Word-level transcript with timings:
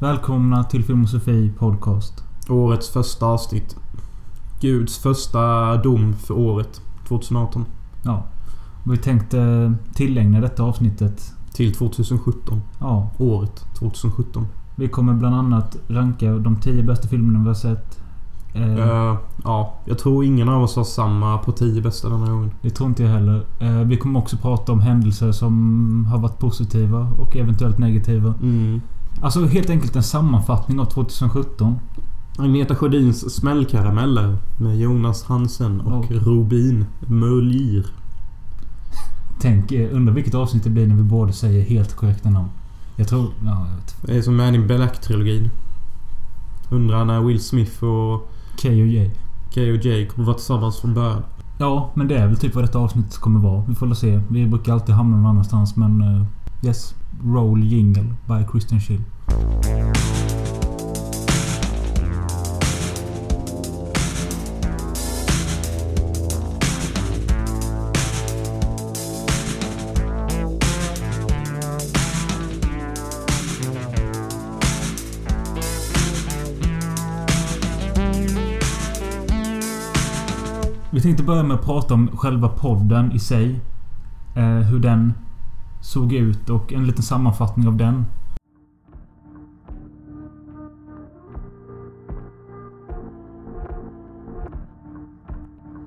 Välkomna 0.00 0.64
till 0.64 0.84
Filmosofi 0.84 1.52
Podcast. 1.58 2.24
Årets 2.48 2.90
första 2.90 3.26
avsnitt. 3.26 3.76
Guds 4.60 4.98
första 4.98 5.76
dom 5.76 6.12
för 6.12 6.34
året 6.34 6.80
2018. 7.08 7.64
Ja. 8.04 8.24
Vi 8.84 8.96
tänkte 8.96 9.72
tillägna 9.94 10.40
detta 10.40 10.62
avsnittet. 10.62 11.32
Till 11.52 11.74
2017. 11.74 12.60
Ja. 12.78 13.10
Året 13.18 13.66
2017. 13.78 14.46
Vi 14.76 14.88
kommer 14.88 15.14
bland 15.14 15.34
annat 15.34 15.76
ranka 15.88 16.30
de 16.30 16.56
10 16.56 16.82
bästa 16.82 17.08
filmerna 17.08 17.38
vi 17.38 17.48
har 17.48 17.54
sett. 17.54 18.00
Eh, 18.54 18.74
Eh, 18.74 19.16
ja, 19.44 19.74
jag 19.84 19.98
tror 19.98 20.24
ingen 20.24 20.48
av 20.48 20.62
oss 20.62 20.76
har 20.76 20.84
samma 20.84 21.38
på 21.38 21.52
10 21.52 21.82
bästa 21.82 22.08
denna 22.08 22.30
gången. 22.30 22.50
Det 22.62 22.70
tror 22.70 22.88
inte 22.88 23.02
jag 23.02 23.10
heller. 23.10 23.46
Eh, 23.58 23.80
vi 23.80 23.96
kommer 23.96 24.20
också 24.20 24.36
prata 24.36 24.72
om 24.72 24.80
händelser 24.80 25.32
som 25.32 26.06
har 26.10 26.18
varit 26.18 26.38
positiva 26.38 26.98
och 27.18 27.36
eventuellt 27.36 27.78
negativa. 27.78 28.34
Mm. 28.42 28.80
Alltså 29.22 29.46
helt 29.46 29.70
enkelt 29.70 29.96
en 29.96 30.02
sammanfattning 30.02 30.80
av 30.80 30.84
2017. 30.84 31.78
Agneta 32.38 32.74
Sjödins 32.74 33.34
smällkarameller 33.34 34.36
med 34.56 34.78
Jonas 34.78 35.24
Hansen 35.24 35.80
och 35.80 36.06
Ja. 36.10 36.16
Robin 36.20 36.84
Möller. 37.00 37.86
Tänk, 39.40 39.72
eh, 39.72 39.88
undrar 39.96 40.14
vilket 40.14 40.34
avsnitt 40.34 40.64
det 40.64 40.70
blir 40.70 40.86
när 40.86 40.94
vi 40.96 41.02
båda 41.02 41.32
säger 41.32 41.64
helt 41.64 41.96
korrekta 41.96 42.30
namn. 42.30 42.48
Jag 42.96 43.08
tror... 43.08 43.26
Ja, 43.44 43.66
jag 43.70 43.76
vet. 43.76 43.96
Det 44.02 44.16
är 44.16 44.22
som 44.22 44.36
med 44.36 44.54
i 44.54 44.58
Black-trilogin. 44.58 45.50
Undrar 46.70 47.04
när 47.04 47.20
Will 47.20 47.40
Smith 47.40 47.84
och 47.84 48.30
K.O.J. 48.62 49.10
K.O.J. 49.54 50.06
kommer 50.06 50.26
vara 50.26 50.36
tillsammans 50.36 50.80
från 50.80 50.94
början. 50.94 51.22
Ja, 51.58 51.90
men 51.94 52.08
det 52.08 52.16
är 52.16 52.26
väl 52.26 52.36
typ 52.36 52.54
vad 52.54 52.64
detta 52.64 52.78
avsnittet 52.78 53.18
kommer 53.18 53.40
vara. 53.40 53.64
Vi 53.68 53.74
får 53.74 53.86
väl 53.86 53.96
se. 53.96 54.20
Vi 54.28 54.46
brukar 54.46 54.72
alltid 54.72 54.94
hamna 54.94 55.16
någon 55.16 55.26
annanstans 55.26 55.76
men... 55.76 56.00
eh, 56.00 56.24
yes. 56.66 56.94
Roll 57.24 57.62
Jingle 57.62 58.14
by 58.26 58.44
Christian 58.50 58.80
Schill. 58.80 59.00
Vi 80.92 81.00
tänkte 81.00 81.22
börja 81.22 81.42
med 81.42 81.54
att 81.54 81.64
prata 81.64 81.94
om 81.94 82.08
själva 82.16 82.48
podden 82.48 83.12
i 83.12 83.18
sig. 83.18 83.60
Eh, 84.36 84.44
hur 84.44 84.78
den 84.78 85.12
såg 85.80 86.12
ut 86.12 86.50
och 86.50 86.72
en 86.72 86.86
liten 86.86 87.02
sammanfattning 87.02 87.68
av 87.68 87.76
den. 87.76 88.04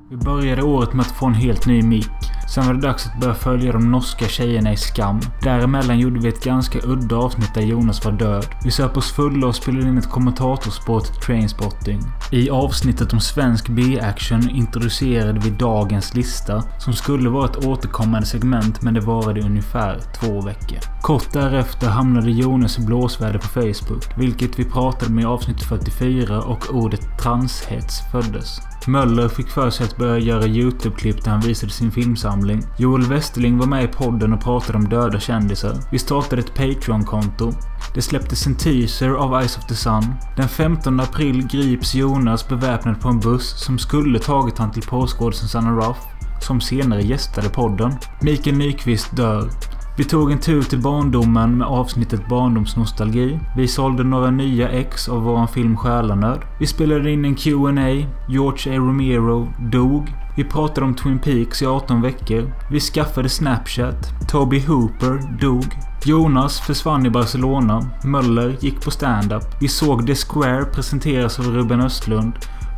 Vi 0.09 0.17
började 0.17 0.63
året 0.63 0.93
med 0.93 1.05
att 1.05 1.11
få 1.11 1.25
en 1.25 1.33
helt 1.33 1.65
ny 1.65 1.83
mick. 1.83 2.22
Sen 2.53 2.65
var 2.65 2.73
det 2.73 2.81
dags 2.81 3.05
att 3.05 3.19
börja 3.19 3.33
följa 3.33 3.71
de 3.71 3.91
norska 3.91 4.27
tjejerna 4.27 4.73
i 4.73 4.77
Skam. 4.77 5.19
Däremellan 5.43 5.99
gjorde 5.99 6.19
vi 6.19 6.27
ett 6.27 6.43
ganska 6.43 6.79
udda 6.83 7.15
avsnitt 7.15 7.53
där 7.53 7.61
Jonas 7.61 8.05
var 8.05 8.11
död. 8.11 8.45
Vi 8.63 8.71
söp 8.71 8.97
oss 8.97 9.11
fulla 9.11 9.47
och 9.47 9.55
spelade 9.55 9.87
in 9.87 9.97
ett 9.97 10.09
kommentatorspår 10.09 10.99
till 10.99 11.15
Trainspotting. 11.15 11.99
I 12.31 12.49
avsnittet 12.49 13.13
om 13.13 13.19
svensk 13.19 13.69
B-action 13.69 14.49
introducerade 14.49 15.39
vi 15.39 15.49
dagens 15.49 16.13
lista, 16.13 16.63
som 16.79 16.93
skulle 16.93 17.29
vara 17.29 17.45
ett 17.45 17.65
återkommande 17.65 18.27
segment 18.27 18.81
men 18.81 18.93
det 18.93 19.01
varade 19.01 19.39
i 19.39 19.43
ungefär 19.43 19.99
två 20.19 20.41
veckor. 20.41 20.79
Kort 21.01 21.33
därefter 21.33 21.87
hamnade 21.87 22.31
Jonas 22.31 22.79
i 22.79 22.81
blåsväder 22.81 23.39
på 23.39 23.47
Facebook, 23.47 24.17
vilket 24.17 24.59
vi 24.59 24.65
pratade 24.65 25.13
med 25.13 25.21
i 25.21 25.25
avsnitt 25.25 25.63
44 25.63 26.41
och 26.41 26.75
ordet 26.75 27.01
transhets 27.21 28.01
föddes. 28.11 28.61
Möller 28.87 29.27
fick 29.29 29.47
för 29.47 29.69
sig 29.69 29.85
att 29.85 29.97
börja 29.97 30.19
göra 30.19 30.45
YouTube-klipp 30.45 31.23
där 31.23 31.31
han 31.31 31.41
visade 31.41 31.71
sin 31.71 31.91
filmsamling. 31.91 32.42
Joel 32.77 33.03
Westerling 33.03 33.57
var 33.57 33.65
med 33.65 33.83
i 33.83 33.87
podden 33.87 34.33
och 34.33 34.41
pratade 34.41 34.77
om 34.77 34.89
döda 34.89 35.19
kändisar. 35.19 35.75
Vi 35.91 35.99
startade 35.99 36.41
ett 36.41 36.55
Patreon-konto. 36.55 37.53
Det 37.95 38.01
släpptes 38.01 38.47
en 38.47 38.55
teaser 38.55 39.09
av 39.09 39.33
Eyes 39.33 39.57
of 39.57 39.65
the 39.65 39.75
Sun. 39.75 40.13
Den 40.37 40.49
15 40.49 40.99
april 40.99 41.47
grips 41.47 41.95
Jonas 41.95 42.47
beväpnad 42.47 43.01
på 43.01 43.09
en 43.09 43.19
buss 43.19 43.65
som 43.65 43.79
skulle 43.79 44.19
tagit 44.19 44.57
han 44.57 44.71
till 44.71 44.83
påskådisen 44.83 45.47
Sanna 45.47 45.71
Ruff, 45.71 45.97
som 46.41 46.61
senare 46.61 47.01
gästade 47.01 47.49
podden. 47.49 47.91
Mikael 48.21 48.57
Nyqvist 48.57 49.15
dör. 49.15 49.49
Vi 49.97 50.03
tog 50.03 50.31
en 50.31 50.39
tur 50.39 50.63
till 50.63 50.81
barndomen 50.81 51.57
med 51.57 51.67
avsnittet 51.67 52.27
Barndomsnostalgi. 52.29 53.39
Vi 53.55 53.67
sålde 53.67 54.03
några 54.03 54.31
nya 54.31 54.69
ex 54.69 55.09
av 55.09 55.23
våran 55.23 55.47
film 55.47 55.77
Själanöd. 55.77 56.39
Vi 56.59 56.67
spelade 56.67 57.11
in 57.11 57.25
en 57.25 57.35
Q&A. 57.35 58.05
George 58.29 58.73
A. 58.73 58.77
Romero 58.77 59.47
dog. 59.71 60.13
Vi 60.37 60.43
pratade 60.43 60.85
om 60.87 60.95
Twin 60.95 61.19
Peaks 61.19 61.61
i 61.61 61.65
18 61.65 62.01
veckor. 62.01 62.53
Vi 62.71 62.79
skaffade 62.79 63.29
Snapchat. 63.29 64.29
Toby 64.29 64.59
Hooper 64.59 65.39
dog. 65.41 65.65
Jonas 66.05 66.59
försvann 66.59 67.05
i 67.05 67.09
Barcelona. 67.09 67.89
Möller 68.03 68.57
gick 68.59 68.81
på 68.81 68.91
stand-up. 68.91 69.43
Vi 69.61 69.67
såg 69.67 70.07
The 70.07 70.15
Square 70.15 70.65
presenteras 70.65 71.39
av 71.39 71.45
Ruben 71.45 71.81
Östlund. 71.81 72.33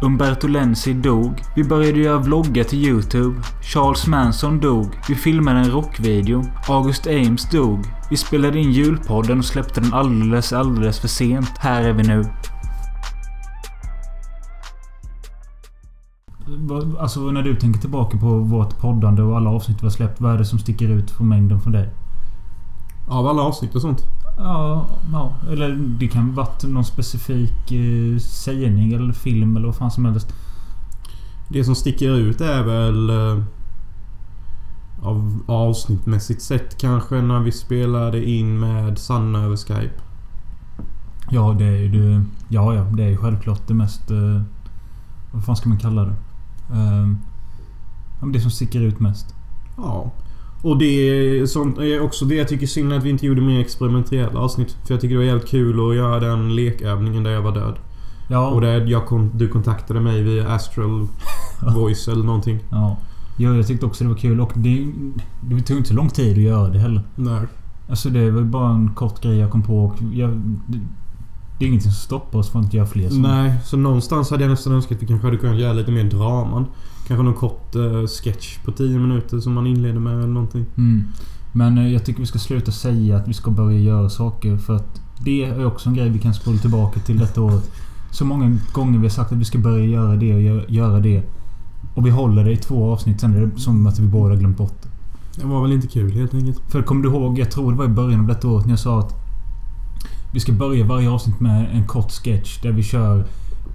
Umberto 0.06 0.48
Lenzi 0.48 0.94
dog. 0.94 1.44
Vi 1.56 1.64
började 1.64 2.00
göra 2.00 2.18
vloggar 2.18 2.64
till 2.64 2.80
YouTube. 2.80 3.42
Charles 3.62 4.08
Manson 4.08 4.60
dog. 4.60 4.88
Vi 5.10 5.16
filmade 5.16 5.60
en 5.60 5.72
rockvideo. 5.72 6.44
August 6.68 7.08
Ames 7.08 7.50
dog. 7.50 7.80
Vi 8.10 8.18
spelade 8.18 8.60
in 8.60 8.72
julpodden 8.72 9.40
och 9.40 9.46
släppte 9.46 9.82
den 9.82 9.94
alldeles, 9.94 10.54
alldeles 10.54 11.00
för 11.00 11.08
sent. 11.08 11.58
Här 11.58 11.84
är 11.84 11.94
vi 11.94 12.04
nu. 12.04 12.26
Alltså 17.00 17.20
när 17.20 17.42
du 17.42 17.56
tänker 17.56 17.80
tillbaka 17.80 18.18
på 18.18 18.38
vårt 18.38 18.80
poddande 18.80 19.22
och 19.22 19.38
alla 19.38 19.50
avsnitt 19.50 19.78
vi 19.82 19.86
har 19.86 19.92
släppt. 19.92 20.22
Vad 20.22 20.34
är 20.34 20.38
det 20.38 20.46
som 20.46 20.60
sticker 20.60 20.90
ut 20.90 21.12
från 21.12 21.30
mängden 21.30 21.62
från 21.62 21.74
dig? 21.74 21.90
Av 23.08 23.28
alla 23.28 23.42
avsnitt 23.42 23.76
och 23.76 23.82
sånt. 23.82 24.06
Ja, 24.38 24.86
ja. 25.12 25.34
Eller 25.52 25.76
det 25.76 26.08
kan 26.08 26.34
varit 26.36 26.64
någon 26.64 26.86
specifik 26.86 27.72
eh, 27.72 28.18
sägning 28.20 28.94
eller 28.94 29.14
film 29.14 29.58
eller 29.58 29.66
vad 29.68 29.76
fan 29.76 29.92
som 29.92 30.06
helst. 30.06 30.34
Det 31.50 31.64
som 31.64 31.76
sticker 31.76 32.10
ut 32.16 32.42
är 32.42 32.64
väl... 32.64 33.10
Eh, 33.10 33.44
av 35.02 35.42
avsnittmässigt 35.48 36.42
sett 36.42 36.78
kanske 36.78 37.22
när 37.22 37.40
vi 37.40 37.52
spelade 37.52 38.30
in 38.30 38.60
med 38.60 38.98
Sanna 38.98 39.44
över 39.44 39.56
Skype. 39.58 40.02
Ja, 41.30 41.56
det 41.60 41.66
är 41.66 41.72
ju... 41.78 41.90
det- 41.90 42.26
Ja, 42.50 42.74
ja. 42.76 42.82
Det 42.84 43.04
är 43.04 43.08
ju 43.10 43.18
självklart 43.18 43.68
det 43.68 43.74
mest... 43.74 44.12
Eh, 44.12 44.42
vad 45.32 45.46
fan 45.46 45.56
ska 45.56 45.70
man 45.70 45.78
kalla 45.80 46.04
det? 46.04 46.14
Eh, 46.74 47.08
det 48.34 48.40
som 48.40 48.52
sticker 48.52 48.82
ut 48.82 49.00
mest. 49.00 49.36
Ja. 49.78 50.12
Och 50.62 50.78
det 50.78 50.86
är, 50.86 51.46
sånt, 51.46 51.78
är 51.78 52.02
också 52.02 52.26
det 52.26 52.36
jag 52.36 52.48
tycker 52.48 52.68
synd 52.68 52.94
att 52.94 53.04
vi 53.04 53.10
inte 53.10 53.26
gjorde 53.26 53.42
mer 53.42 53.60
experimentella 53.60 54.40
avsnitt. 54.40 54.78
För 54.84 54.94
jag 54.94 55.02
tycker 55.02 55.16
det 55.16 55.20
var 55.20 55.26
jävligt 55.26 55.50
kul 55.50 55.90
att 55.90 55.96
göra 55.96 56.20
den 56.20 56.56
lekövningen 56.56 57.24
där 57.24 57.32
jag 57.32 57.42
var 57.42 57.52
död. 57.52 57.76
Ja. 58.28 58.48
Och 58.48 58.62
där 58.62 58.86
jag 58.86 59.06
kon, 59.06 59.32
du 59.34 59.48
kontaktade 59.48 60.00
mig 60.00 60.24
via 60.24 60.48
Astral 60.48 61.08
Voice 61.76 62.08
eller 62.08 62.24
någonting. 62.24 62.60
Ja. 62.70 62.98
ja. 63.38 63.56
Jag 63.56 63.68
tyckte 63.68 63.86
också 63.86 64.04
det 64.04 64.10
var 64.10 64.18
kul 64.18 64.42
och 64.42 64.52
det... 64.56 64.88
Det 65.42 65.62
tog 65.62 65.78
inte 65.78 65.90
så 65.90 65.96
lång 65.96 66.10
tid 66.10 66.38
att 66.38 66.44
göra 66.44 66.70
det 66.70 66.80
heller. 66.80 67.04
Nej. 67.16 67.42
Alltså 67.90 68.10
det 68.10 68.32
var 68.32 68.42
bara 68.42 68.70
en 68.70 68.94
kort 68.96 69.24
grej 69.24 69.38
jag 69.38 69.52
kom 69.52 69.64
på 69.64 69.86
och 69.86 69.96
jag, 70.14 70.30
det, 70.68 70.80
det 71.60 71.66
är 71.66 71.68
ingenting 71.68 71.92
som 71.92 72.02
stoppar 72.02 72.40
oss 72.40 72.50
från 72.50 72.66
att 72.66 72.74
göra 72.74 72.86
fler 72.86 73.10
sådana. 73.10 73.44
Nej, 73.44 73.54
så 73.66 73.78
någonstans 73.78 74.30
hade 74.32 74.44
jag 74.44 74.50
nästan 74.50 74.74
önskat 74.74 74.98
att 74.98 75.04
vi 75.04 75.08
kanske 75.08 75.28
hade 75.28 75.38
kunnat 75.38 75.60
göra 75.60 75.74
lite 75.74 75.92
mer 75.92 76.04
draman. 76.04 76.66
Kanske 77.08 77.24
någon 77.24 77.34
kort 77.34 77.76
eh, 77.76 78.08
sketch 78.24 78.58
på 78.66 78.72
10 78.72 79.00
minuter 79.00 79.40
som 79.40 79.54
man 79.54 79.68
inleder 79.68 80.00
med 80.00 80.14
eller 80.14 80.28
någonting. 80.28 80.66
Mm. 80.78 81.04
Men 81.54 81.78
eh, 81.78 81.94
jag 81.94 82.06
tycker 82.06 82.20
vi 82.20 82.26
ska 82.26 82.40
sluta 82.40 82.72
säga 82.72 83.18
att 83.18 83.28
vi 83.28 83.34
ska 83.34 83.52
börja 83.52 83.80
göra 83.80 84.10
saker 84.10 84.58
för 84.58 84.76
att 84.76 85.02
det 85.20 85.44
är 85.46 85.66
också 85.66 85.90
en 85.90 85.96
grej 85.96 86.10
vi 86.10 86.20
kan 86.20 86.34
spola 86.34 86.58
tillbaka 86.58 87.00
till 87.00 87.18
detta 87.20 87.42
året. 87.42 87.72
Så 88.12 88.26
många 88.26 88.58
gånger 88.74 89.00
vi 89.00 89.06
har 89.06 89.10
sagt 89.10 89.32
att 89.32 89.38
vi 89.38 89.46
ska 89.46 89.58
börja 89.58 89.86
göra 89.86 90.16
det 90.16 90.34
och 90.34 90.42
gö- 90.42 90.66
göra 90.72 91.00
det. 91.00 91.24
Och 91.96 92.06
vi 92.06 92.10
håller 92.10 92.44
det 92.44 92.52
i 92.52 92.58
två 92.58 92.92
avsnitt 92.94 93.20
sen 93.22 93.34
är 93.36 93.46
det 93.46 93.60
som 93.60 93.88
att 93.88 94.00
vi 94.00 94.08
båda 94.08 94.36
glömt 94.36 94.58
bort 94.58 94.74
det. 94.84 94.90
Det 95.42 95.48
var 95.48 95.62
väl 95.62 95.72
inte 95.72 95.88
kul 95.88 96.12
helt 96.14 96.34
enkelt. 96.34 96.62
För 96.72 96.82
kommer 96.82 97.04
du 97.04 97.10
ihåg? 97.10 97.40
Jag 97.40 97.52
tror 97.52 97.72
det 97.72 97.78
var 97.78 97.86
i 97.86 97.88
början 97.88 98.20
av 98.20 98.28
detta 98.28 98.48
året 98.48 98.66
när 98.66 98.72
jag 98.72 98.80
sa 98.80 99.00
att 99.00 99.14
vi 100.34 100.40
ska 100.40 100.52
börja 100.52 100.86
varje 100.86 101.10
avsnitt 101.10 101.40
med 101.40 101.68
en 101.74 101.88
kort 101.88 102.12
sketch 102.12 102.62
där 102.62 102.72
vi 102.72 102.84
kör 102.84 103.26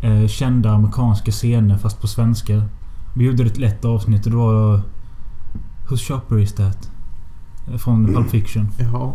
eh, 0.03 0.27
kända 0.29 0.71
amerikanska 0.71 1.31
scener 1.31 1.79
fast 1.79 2.01
på 2.01 2.07
svenska. 2.09 2.63
Vi 3.15 3.25
gjorde 3.25 3.43
ett 3.43 3.59
lätt 3.59 3.85
avsnitt 3.85 4.25
och 4.27 4.31
det 4.31 4.37
var... 4.37 4.81
Whose 5.89 6.05
shopper 6.05 6.39
is 6.39 6.53
that? 6.53 6.91
Eh, 7.71 7.77
Från 7.77 8.07
Pulp 8.15 8.31
Fiction. 8.31 8.69
Jaha. 8.79 9.13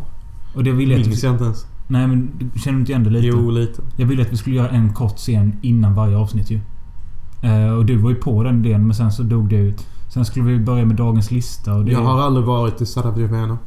Och 0.56 0.64
det 0.64 0.72
ville 0.72 0.98
Minns 0.98 1.24
jag 1.24 1.34
inte 1.34 1.44
ens. 1.44 1.66
Nej 1.88 2.08
men 2.08 2.32
du 2.40 2.60
känner 2.60 2.80
inte 2.80 2.92
igen 2.92 3.04
det 3.04 3.10
lite? 3.10 3.28
Jo, 3.28 3.52
lite. 3.52 3.82
Jag 3.96 4.06
ville 4.06 4.22
att 4.22 4.32
vi 4.32 4.38
skulle 4.38 4.56
göra 4.56 4.70
en 4.70 4.94
kort 4.94 5.18
scen 5.18 5.58
innan 5.62 5.96
varje 5.96 6.18
avsnitt 6.18 6.52
ju. 6.52 6.60
Eh, 7.42 7.70
och 7.70 7.86
du 7.86 7.98
var 7.98 8.10
ju 8.10 8.16
på 8.16 8.44
den 8.44 8.62
delen 8.64 8.84
men 8.88 8.96
sen 8.96 9.12
så 9.12 9.24
dog 9.24 9.50
det 9.50 9.56
ut. 9.56 9.88
Sen 10.14 10.26
skulle 10.26 10.46
vi 10.46 10.60
börja 10.60 10.86
med 10.86 10.96
dagens 10.96 11.32
lista 11.32 11.76
och 11.76 11.86
det... 11.86 11.92
Jag 11.92 12.04
har 12.04 12.22
aldrig 12.22 12.46
varit 12.46 12.82
i 12.82 12.86
Sarajevena. 12.86 13.58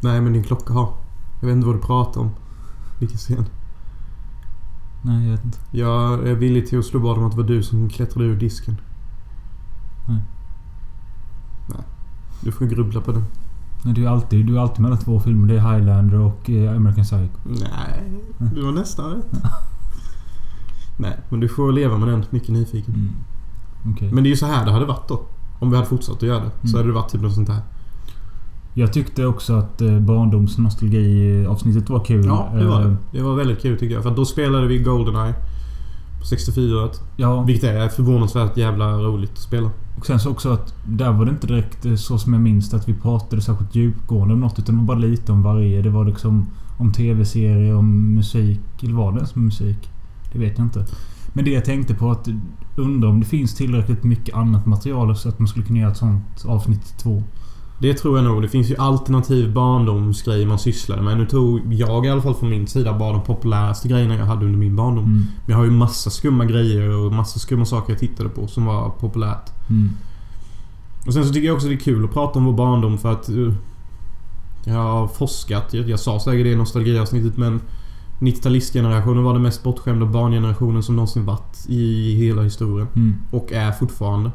Nej, 0.00 0.20
men 0.20 0.32
din 0.32 0.42
klocka 0.44 0.72
har. 0.72 0.88
Jag 1.40 1.46
vet 1.46 1.56
inte 1.56 1.66
vad 1.66 1.76
du 1.76 1.80
pratar 1.80 2.20
om. 2.20 2.30
Vilken 2.98 3.18
scen? 3.18 3.44
Nej, 5.02 5.24
jag 5.24 5.30
vet 5.30 5.44
inte. 5.44 5.58
Jag 5.70 6.28
är 6.28 6.34
villig 6.34 6.68
till 6.68 6.78
att 6.78 6.84
slå 6.84 7.00
vad 7.00 7.18
om 7.18 7.24
att 7.24 7.30
det 7.30 7.36
var 7.36 7.48
du 7.48 7.62
som 7.62 7.88
klättrade 7.88 8.26
ur 8.28 8.36
disken. 8.36 8.76
Nej. 10.08 10.20
Nej. 11.68 11.78
Du 12.40 12.52
får 12.52 12.64
grubbla 12.66 13.00
på 13.00 13.12
det. 13.12 13.22
Nej, 13.84 13.94
du 13.94 14.04
är 14.04 14.08
alltid, 14.10 14.46
du 14.46 14.56
är 14.56 14.60
alltid 14.60 14.80
mellan 14.80 14.98
två 14.98 15.20
filmer. 15.20 15.48
Det 15.48 15.54
är 15.60 15.72
Highlander 15.74 16.18
och 16.20 16.50
eh, 16.50 16.76
American 16.76 17.04
Psycho. 17.04 17.28
Nej, 17.44 18.12
du 18.54 18.62
var 18.64 18.72
nästan 18.72 19.10
rätt. 19.10 19.26
Nej, 20.98 21.16
men 21.28 21.40
du 21.40 21.48
får 21.48 21.72
leva 21.72 21.98
med 21.98 22.08
den. 22.08 22.24
Mycket 22.30 22.48
nyfiken. 22.48 22.94
Mm. 22.94 23.12
Okej. 23.94 24.12
Men 24.12 24.24
det 24.24 24.28
är 24.28 24.30
ju 24.30 24.36
så 24.36 24.46
här 24.46 24.64
det 24.66 24.72
hade 24.72 24.84
varit 24.86 25.08
då. 25.08 25.22
Om 25.58 25.70
vi 25.70 25.76
hade 25.76 25.88
fortsatt 25.88 26.16
att 26.16 26.22
göra 26.22 26.40
det. 26.44 26.50
Så 26.62 26.66
Mm. 26.68 26.74
hade 26.76 26.88
det 26.88 26.92
varit 26.94 27.08
typ 27.12 27.22
något 27.22 27.34
sånt 27.34 27.48
här. 27.48 27.60
Jag 28.74 28.92
tyckte 28.92 29.26
också 29.26 29.54
att 29.54 29.80
eh, 29.80 29.98
barndomsnostalgi-avsnittet 29.98 31.90
var 31.90 32.04
kul. 32.04 32.26
Ja, 32.26 32.48
det 32.54 32.64
var 32.66 32.80
Eh, 32.80 32.86
det. 32.88 32.96
Det 33.12 33.22
var 33.22 33.34
väldigt 33.34 33.62
kul 33.62 33.78
tycker 33.78 33.94
jag. 33.94 34.02
För 34.02 34.10
då 34.16 34.24
spelade 34.24 34.66
vi 34.66 34.78
Goldeneye. 34.78 35.34
På 36.26 36.30
64 36.30 36.88
Ja, 37.16 37.42
Vilket 37.42 37.64
är 37.64 37.88
förvånansvärt 37.88 38.56
jävla 38.56 38.92
roligt 38.92 39.32
att 39.32 39.38
spela. 39.38 39.70
och 39.98 40.06
sen 40.06 40.20
så 40.20 40.30
också 40.30 40.52
att 40.52 40.74
där 40.88 41.12
var 41.12 41.24
det 41.24 41.30
inte 41.30 41.46
direkt 41.46 41.86
eh, 41.86 41.94
så 41.94 42.18
som 42.18 42.32
jag 42.32 42.42
minns 42.42 42.74
att 42.74 42.88
vi 42.88 42.94
pratade 42.94 43.42
särskilt 43.42 43.74
djupgående 43.74 44.34
om 44.34 44.40
något. 44.40 44.58
Utan 44.58 44.74
det 44.74 44.80
var 44.80 44.86
bara 44.86 44.98
lite 44.98 45.32
om 45.32 45.42
varje. 45.42 45.82
Det 45.82 45.90
var 45.90 46.04
liksom 46.04 46.46
om 46.78 46.92
tv-serier, 46.92 47.74
om 47.74 48.14
musik. 48.14 48.60
Eller 48.82 48.94
var 48.94 49.12
det 49.12 49.16
ens 49.16 49.34
musik? 49.34 49.90
Det 50.32 50.38
vet 50.38 50.58
jag 50.58 50.66
inte. 50.66 50.86
Men 51.32 51.44
det 51.44 51.50
jag 51.50 51.64
tänkte 51.64 51.94
på 51.94 52.10
att 52.10 52.28
undra 52.76 53.08
om 53.08 53.20
det 53.20 53.26
finns 53.26 53.54
tillräckligt 53.54 54.04
mycket 54.04 54.34
annat 54.34 54.66
material 54.66 55.16
så 55.16 55.28
att 55.28 55.38
man 55.38 55.48
skulle 55.48 55.66
kunna 55.66 55.78
göra 55.78 55.90
ett 55.90 55.96
sånt 55.96 56.44
avsnitt 56.46 56.98
två. 56.98 57.22
Det 57.78 57.94
tror 57.94 58.18
jag 58.18 58.24
nog. 58.24 58.42
Det 58.42 58.48
finns 58.48 58.70
ju 58.70 58.76
alternativ 58.76 59.52
barndomsgrejer 59.52 60.46
man 60.46 60.58
sysslade 60.58 61.02
med. 61.02 61.18
Nu 61.18 61.26
tog 61.26 61.74
jag 61.74 62.06
i 62.06 62.08
alla 62.08 62.22
fall 62.22 62.34
från 62.34 62.50
min 62.50 62.66
sida 62.66 62.98
bara 62.98 63.12
de 63.12 63.22
populäraste 63.22 63.88
grejerna 63.88 64.16
jag 64.16 64.24
hade 64.24 64.46
under 64.46 64.58
min 64.58 64.76
barndom. 64.76 65.04
Mm. 65.04 65.16
Men 65.16 65.50
jag 65.50 65.56
har 65.56 65.64
ju 65.64 65.70
massa 65.70 66.10
skumma 66.10 66.44
grejer 66.44 66.88
och 66.88 67.12
massa 67.12 67.38
skumma 67.38 67.64
saker 67.64 67.92
jag 67.92 68.00
tittade 68.00 68.28
på 68.28 68.46
som 68.46 68.64
var 68.64 68.90
populärt. 68.90 69.50
Mm. 69.70 69.90
Och 71.06 71.12
sen 71.12 71.24
så 71.24 71.32
tycker 71.32 71.46
jag 71.46 71.54
också 71.54 71.68
det 71.68 71.74
är 71.74 71.78
kul 71.78 72.04
att 72.04 72.12
prata 72.12 72.38
om 72.38 72.44
vår 72.44 72.52
barndom 72.52 72.98
för 72.98 73.12
att... 73.12 73.28
eh, 73.28 73.52
jag 74.64 74.74
har 74.74 75.08
forskat. 75.08 75.74
Jag, 75.74 75.88
jag 75.88 76.00
sa 76.00 76.20
säkert 76.20 76.44
det 76.44 76.50
i 76.50 76.56
nostalgiavsnittet 76.56 77.36
men... 77.36 77.60
90-talistgenerationen 78.20 79.22
var 79.22 79.32
den 79.32 79.42
mest 79.42 79.62
bortskämda 79.62 80.06
barngenerationen 80.06 80.82
som 80.82 80.96
någonsin 80.96 81.24
varit 81.24 81.66
i 81.68 82.14
hela 82.14 82.42
historien. 82.42 82.88
Mm. 82.96 83.14
Och 83.30 83.52
är 83.52 83.72
fortfarande. 83.72 84.30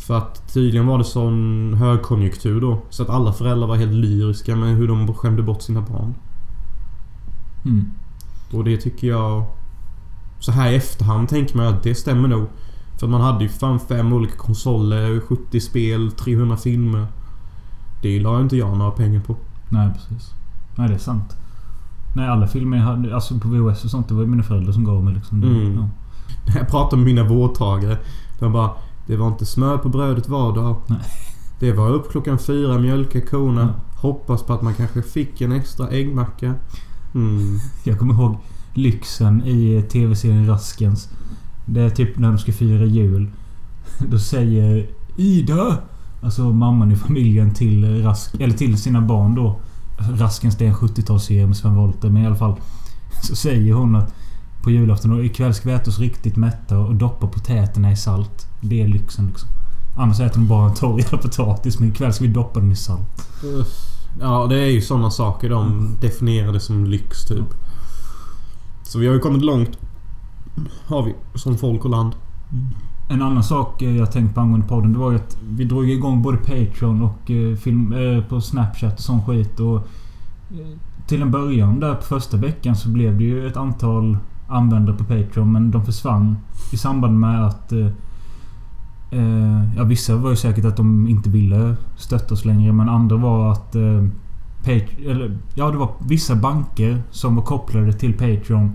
För 0.00 0.18
att 0.18 0.52
tydligen 0.52 0.86
var 0.86 0.98
det 0.98 1.04
sån 1.04 1.74
högkonjunktur 1.74 2.60
då. 2.60 2.78
Så 2.90 3.02
att 3.02 3.08
alla 3.10 3.32
föräldrar 3.32 3.68
var 3.68 3.76
helt 3.76 3.92
lyriska 3.92 4.56
med 4.56 4.76
hur 4.76 4.88
de 4.88 5.14
skämde 5.14 5.42
bort 5.42 5.62
sina 5.62 5.80
barn. 5.80 6.14
Mm. 7.64 7.90
Och 8.52 8.64
det 8.64 8.76
tycker 8.76 9.08
jag... 9.08 9.44
Så 10.38 10.52
här 10.52 10.72
i 10.72 10.76
efterhand 10.76 11.28
tänker 11.28 11.56
man 11.56 11.66
att 11.66 11.82
det 11.82 11.94
stämmer 11.94 12.28
nog. 12.28 12.46
För 13.00 13.06
man 13.06 13.20
hade 13.20 13.44
ju 13.44 13.48
fan 13.48 13.80
fem 13.80 14.12
olika 14.12 14.36
konsoler, 14.36 15.20
70 15.20 15.60
spel, 15.60 16.10
300 16.12 16.56
filmer. 16.56 17.06
Det 18.02 18.20
la 18.20 18.40
inte 18.40 18.56
jag 18.56 18.76
några 18.76 18.90
pengar 18.90 19.20
på. 19.20 19.36
Nej, 19.68 19.90
precis. 19.94 20.30
Nej, 20.76 20.88
det 20.88 20.94
är 20.94 20.98
sant. 20.98 21.36
Nej, 22.16 22.28
alla 22.28 22.46
filmer 22.46 22.76
jag 22.76 22.84
hade, 22.84 23.14
alltså 23.14 23.38
på 23.38 23.48
VHS 23.48 23.84
och 23.84 23.90
sånt, 23.90 24.08
det 24.08 24.14
var 24.14 24.22
ju 24.22 24.28
mina 24.28 24.42
föräldrar 24.42 24.72
som 24.72 24.84
gav 24.84 25.04
mig 25.04 25.14
liksom. 25.14 25.42
Mm. 25.42 25.74
ja. 25.74 25.88
När 26.46 26.58
jag 26.58 26.68
pratar 26.68 26.96
med 26.96 27.06
mina 27.06 27.24
vårdtagare. 27.24 27.98
De 28.38 28.52
bara... 28.52 28.70
Det 29.10 29.16
var 29.16 29.28
inte 29.28 29.46
smör 29.46 29.78
på 29.78 29.88
brödet 29.88 30.28
var 30.28 30.54
dag. 30.54 30.76
Nej. 30.86 30.98
Det 31.58 31.72
var 31.72 31.90
upp 31.90 32.10
klockan 32.10 32.38
fyra, 32.38 32.78
mjölka 32.78 33.20
korna. 33.20 33.60
Ja. 33.60 34.00
Hoppas 34.00 34.42
på 34.42 34.52
att 34.52 34.62
man 34.62 34.74
kanske 34.74 35.02
fick 35.02 35.40
en 35.40 35.52
extra 35.52 35.88
äggmacka. 35.88 36.54
Mm. 37.14 37.58
Jag 37.84 37.98
kommer 37.98 38.14
ihåg 38.14 38.36
lyxen 38.74 39.42
i 39.46 39.82
TV-serien 39.82 40.46
Raskens. 40.46 41.08
Det 41.66 41.80
är 41.80 41.90
typ 41.90 42.18
när 42.18 42.28
de 42.28 42.38
ska 42.38 42.52
fira 42.52 42.84
jul. 42.84 43.30
Då 43.98 44.18
säger 44.18 44.90
Ida! 45.16 45.78
Alltså 46.22 46.42
mamman 46.42 46.92
i 46.92 46.96
familjen 46.96 47.54
till 47.54 48.02
Rask... 48.02 48.34
Eller 48.40 48.54
till 48.54 48.78
sina 48.78 49.00
barn 49.00 49.34
då. 49.34 49.60
Raskens 49.98 50.56
det 50.56 50.64
är 50.64 50.68
en 50.68 50.74
70-talsserie 50.74 51.46
med 51.46 51.56
Sven 51.56 51.74
Wollter. 51.74 52.10
Men 52.10 52.22
i 52.22 52.26
alla 52.26 52.36
fall. 52.36 52.56
Så 53.22 53.36
säger 53.36 53.74
hon 53.74 53.96
att 53.96 54.14
på 54.62 54.70
julafton 54.70 55.12
och 55.12 55.24
ikväll 55.24 55.54
ska 55.54 55.68
vi 55.68 55.74
äta 55.74 55.90
oss 55.90 55.98
riktigt 55.98 56.36
mätta 56.36 56.78
och 56.78 56.94
doppa 56.94 57.26
potäterna 57.26 57.92
i 57.92 57.96
salt. 57.96 58.46
Det 58.60 58.82
är 58.82 58.88
lyxen 58.88 59.26
liksom. 59.26 59.48
Annars 59.96 60.20
äter 60.20 60.40
de 60.40 60.48
bara 60.48 60.68
en 60.68 60.74
torr 60.74 61.00
jävla 61.00 61.18
potatis. 61.22 61.78
Men 61.78 61.88
ikväll 61.88 62.12
ska 62.12 62.24
vi 62.24 62.30
doppa 62.30 62.60
dem 62.60 62.72
i 62.72 62.76
salt. 62.76 63.28
Ja, 64.20 64.46
det 64.46 64.60
är 64.60 64.70
ju 64.70 64.80
sådana 64.80 65.10
saker 65.10 65.50
de 65.50 65.88
definierade 66.00 66.60
som 66.60 66.84
lyx 66.84 67.24
typ. 67.24 67.54
Så 68.82 68.98
vi 68.98 69.06
har 69.06 69.14
ju 69.14 69.20
kommit 69.20 69.42
långt. 69.42 69.78
Har 70.86 71.02
vi. 71.02 71.14
Som 71.34 71.58
folk 71.58 71.84
och 71.84 71.90
land. 71.90 72.14
En 73.08 73.22
annan 73.22 73.44
sak 73.44 73.82
eh, 73.82 73.96
jag 73.96 74.12
tänkt 74.12 74.34
på 74.34 74.40
angående 74.40 74.66
podden 74.66 74.92
det 74.92 74.98
var 74.98 75.10
ju 75.10 75.16
att 75.16 75.36
vi 75.50 75.64
drog 75.64 75.90
igång 75.90 76.22
både 76.22 76.38
Patreon 76.38 77.02
och 77.02 77.30
eh, 77.30 77.56
film, 77.56 77.92
eh, 77.92 78.24
på 78.24 78.40
Snapchat 78.40 78.92
och 78.92 79.00
sån 79.00 79.26
skit. 79.26 79.60
Och, 79.60 79.76
eh, 79.76 80.78
till 81.06 81.22
en 81.22 81.30
början 81.30 81.80
där 81.80 81.94
på 81.94 82.02
första 82.02 82.36
veckan 82.36 82.76
så 82.76 82.88
blev 82.88 83.18
det 83.18 83.24
ju 83.24 83.46
ett 83.46 83.56
antal 83.56 84.18
användare 84.48 84.96
på 84.96 85.04
Patreon 85.04 85.52
men 85.52 85.70
de 85.70 85.84
försvann 85.84 86.36
i 86.72 86.76
samband 86.76 87.20
med 87.20 87.46
att... 87.46 87.72
Eh, 87.72 87.86
eh, 89.10 89.76
ja 89.76 89.84
vissa 89.84 90.16
var 90.16 90.30
ju 90.30 90.36
säkert 90.36 90.64
att 90.64 90.76
de 90.76 91.08
inte 91.08 91.30
ville 91.30 91.76
stötta 91.96 92.34
oss 92.34 92.44
längre 92.44 92.72
men 92.72 92.88
andra 92.88 93.16
var 93.16 93.52
att... 93.52 93.74
Eh, 93.74 94.04
Pat- 94.64 95.06
eller, 95.06 95.38
ja 95.54 95.70
det 95.70 95.76
var 95.76 95.90
vissa 96.08 96.36
banker 96.36 97.02
som 97.10 97.36
var 97.36 97.42
kopplade 97.42 97.92
till 97.92 98.12
Patreon 98.12 98.72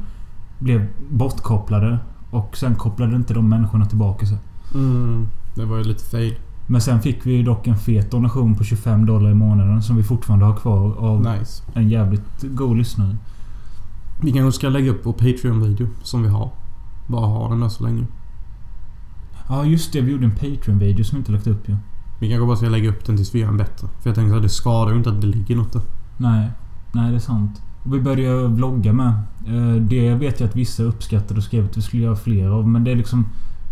blev 0.59 0.87
bortkopplade. 1.09 1.99
Och 2.29 2.57
sen 2.57 2.75
kopplade 2.75 3.15
inte 3.15 3.33
de 3.33 3.49
människorna 3.49 3.85
tillbaka 3.85 4.25
sig. 4.25 4.37
Mm. 4.73 5.27
Det 5.55 5.65
var 5.65 5.77
ju 5.77 5.83
lite 5.83 6.03
fail. 6.03 6.35
Men 6.67 6.81
sen 6.81 7.01
fick 7.01 7.25
vi 7.25 7.43
dock 7.43 7.67
en 7.67 7.77
fet 7.77 8.11
donation 8.11 8.55
på 8.55 8.63
25 8.63 9.05
dollar 9.05 9.29
i 9.31 9.33
månaden 9.33 9.81
som 9.81 9.95
vi 9.95 10.03
fortfarande 10.03 10.45
har 10.45 10.55
kvar 10.55 10.95
av 10.97 11.21
Nice. 11.21 11.63
en 11.73 11.89
jävligt 11.89 12.41
god 12.41 12.77
lyssnare. 12.77 13.17
Vi 14.21 14.31
kanske 14.31 14.59
ska 14.59 14.69
lägga 14.69 14.91
upp 14.91 15.01
vår 15.05 15.13
Patreon-video 15.13 15.87
som 16.03 16.23
vi 16.23 16.29
har. 16.29 16.49
Bara 17.07 17.25
ha 17.25 17.49
den 17.49 17.59
där 17.59 17.69
så 17.69 17.83
länge. 17.83 18.05
Ja 19.49 19.65
just 19.65 19.93
det, 19.93 20.01
vi 20.01 20.11
gjorde 20.11 20.25
en 20.25 20.31
Patreon-video 20.35 21.03
som 21.05 21.15
vi 21.15 21.19
inte 21.19 21.31
lagt 21.31 21.47
upp 21.47 21.69
ju. 21.69 21.75
Vi 22.19 22.29
kanske 22.29 22.45
bara 22.47 22.55
ska 22.57 22.69
lägga 22.69 22.89
upp 22.89 23.05
den 23.05 23.15
tills 23.17 23.35
vi 23.35 23.39
gör 23.39 23.47
en 23.47 23.57
bättre. 23.57 23.87
För 24.01 24.09
jag 24.09 24.15
tänker 24.15 24.35
att 24.35 24.41
det 24.43 24.49
skadar 24.49 24.91
ju 24.91 24.97
inte 24.97 25.09
att 25.09 25.21
det 25.21 25.27
ligger 25.27 25.55
något 25.55 25.73
där. 25.73 25.81
Nej, 26.17 26.49
nej 26.91 27.09
det 27.11 27.15
är 27.17 27.19
sant. 27.19 27.61
Och 27.83 27.93
vi 27.95 27.99
började 27.99 28.47
vlogga 28.47 28.93
med. 28.93 29.13
Eh, 29.47 29.75
Det 29.81 30.13
vet 30.13 30.39
jag 30.39 30.49
att 30.49 30.55
vissa 30.55 30.83
uppskattade 30.83 31.37
och 31.37 31.43
skrev 31.43 31.65
att 31.65 31.77
vi 31.77 31.81
skulle 31.81 32.03
göra 32.03 32.15
fler 32.15 32.49
av. 32.49 32.67
Men 32.67 32.83
det 32.83 32.91
är 32.91 32.95
liksom... 32.95 33.25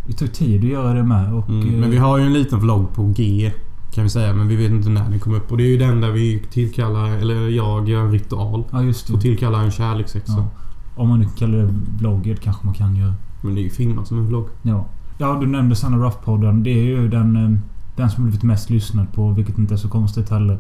Det 0.08 0.14
tar 0.14 0.28
tid 0.28 0.64
att 0.64 0.70
göra 0.70 0.94
det 0.94 1.04
med 1.04 1.34
och... 1.34 1.50
Mm. 1.50 1.68
eh, 1.74 1.80
Men 1.80 1.92
vi 1.92 1.98
har 1.98 2.18
ju 2.18 2.26
en 2.26 2.34
liten 2.34 2.60
vlogg 2.60 2.94
på 2.94 3.04
G. 3.16 3.52
Kan 3.94 4.04
vi 4.04 4.10
säga. 4.10 4.34
Men 4.34 4.48
vi 4.48 4.56
vet 4.56 4.72
inte 4.72 4.90
när 4.90 5.10
den 5.10 5.20
kommer 5.20 5.38
upp. 5.38 5.52
Och 5.52 5.58
det 5.58 5.64
är 5.64 5.68
ju 5.68 5.78
den 5.78 6.02
där 6.02 6.12
vi 6.12 6.40
tillkallar, 6.52 7.10
eller 7.10 7.48
jag 7.50 7.90
gör 7.90 8.02
en 8.02 8.12
ritual. 8.12 8.64
Ja 8.72 8.84
just 8.84 9.10
Och 9.10 9.16
det. 9.16 9.22
tillkallar 9.22 9.64
en 9.64 9.72
kärleksexa. 9.72 10.34
Ja. 10.38 10.48
Om 10.96 11.10
man 11.10 11.20
nu 11.20 11.28
kallar 11.38 11.58
det 11.58 11.74
vlogger 12.00 12.36
kanske 12.36 12.66
man 12.66 12.74
kan 12.76 12.96
göra. 12.96 13.14
Men 13.42 13.56
det 13.56 13.62
är 13.62 13.64
ju 13.64 13.70
filmat 13.70 14.08
som 14.08 14.18
en 14.18 14.28
vlogg. 14.28 14.48
Ja. 14.62 14.86
Ja, 15.18 15.38
du 15.42 15.48
nämnde 15.48 15.76
Sanna 15.76 15.98
Ruff-podden. 15.98 16.64
Det 16.64 16.70
är 16.70 16.84
ju 16.84 17.10
den, 17.10 17.36
eh, 17.36 17.60
den 17.96 18.10
som 18.10 18.24
blivit 18.24 18.44
mest 18.44 18.70
lyssnad 18.70 19.14
på, 19.14 19.32
vilket 19.32 19.58
inte 19.58 19.74
är 19.74 19.78
så 19.78 19.90
konstigt 19.90 20.30
heller. 20.30 20.58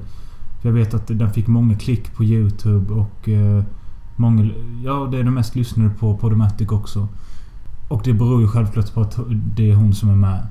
För 0.61 0.69
jag 0.69 0.73
vet 0.73 0.93
att 0.93 1.07
den 1.07 1.33
fick 1.33 1.47
många 1.47 1.75
klick 1.75 2.15
på 2.15 2.23
YouTube 2.23 2.93
och... 2.93 3.29
eh, 3.29 3.63
Många... 4.15 4.51
Ja, 4.83 5.07
det 5.11 5.19
är 5.19 5.23
den 5.23 5.33
mest 5.33 5.55
lyssnade 5.55 5.89
på 5.89 6.17
Podomatic 6.17 6.69
också. 6.69 7.07
Och 7.87 8.01
det 8.03 8.13
beror 8.13 8.41
ju 8.41 8.47
självklart 8.47 8.93
på 8.93 9.01
att 9.01 9.19
det 9.55 9.71
är 9.71 9.75
hon 9.75 9.93
som 9.93 10.09
är 10.09 10.15
med. 10.15 10.47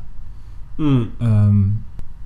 Mm. 0.79 1.07
Um, 1.21 1.79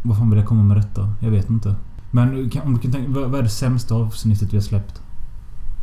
vad 0.03 0.19
fan 0.19 0.31
vill 0.31 0.39
jag 0.39 0.49
komma 0.49 0.63
med 0.63 0.77
detta? 0.77 1.15
Jag 1.21 1.31
vet 1.31 1.51
inte. 1.51 1.75
Men 2.11 2.51
kan, 2.51 2.63
om 2.67 2.75
du 2.75 2.81
kan 2.81 2.93
tänka... 2.93 3.11
Vad, 3.11 3.31
vad 3.31 3.39
är 3.39 3.43
det 3.43 3.49
sämsta 3.49 3.95
avsnittet 3.95 4.53
vi 4.53 4.57
har 4.57 4.63
släppt? 4.63 5.03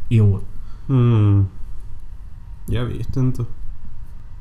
I 0.10 0.22
år? 0.22 0.40
Mm. 0.90 1.46
Jag 2.68 2.86
vet 2.86 3.18
inte. 3.18 3.46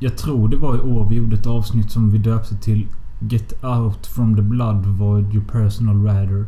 Jag 0.02 0.16
tror 0.16 0.48
det 0.48 0.56
var 0.56 0.76
i 0.76 0.80
år 0.80 1.08
vi 1.08 1.16
gjorde 1.16 1.36
ett 1.36 1.46
avsnitt 1.46 1.90
som 1.90 2.10
vi 2.10 2.18
döpte 2.18 2.56
till 2.56 2.88
Get 3.18 3.64
out 3.64 4.06
from 4.06 4.36
the 4.36 4.42
blood 4.42 4.86
void 4.86 5.34
your 5.34 5.44
personal 5.44 6.04
radar. 6.04 6.46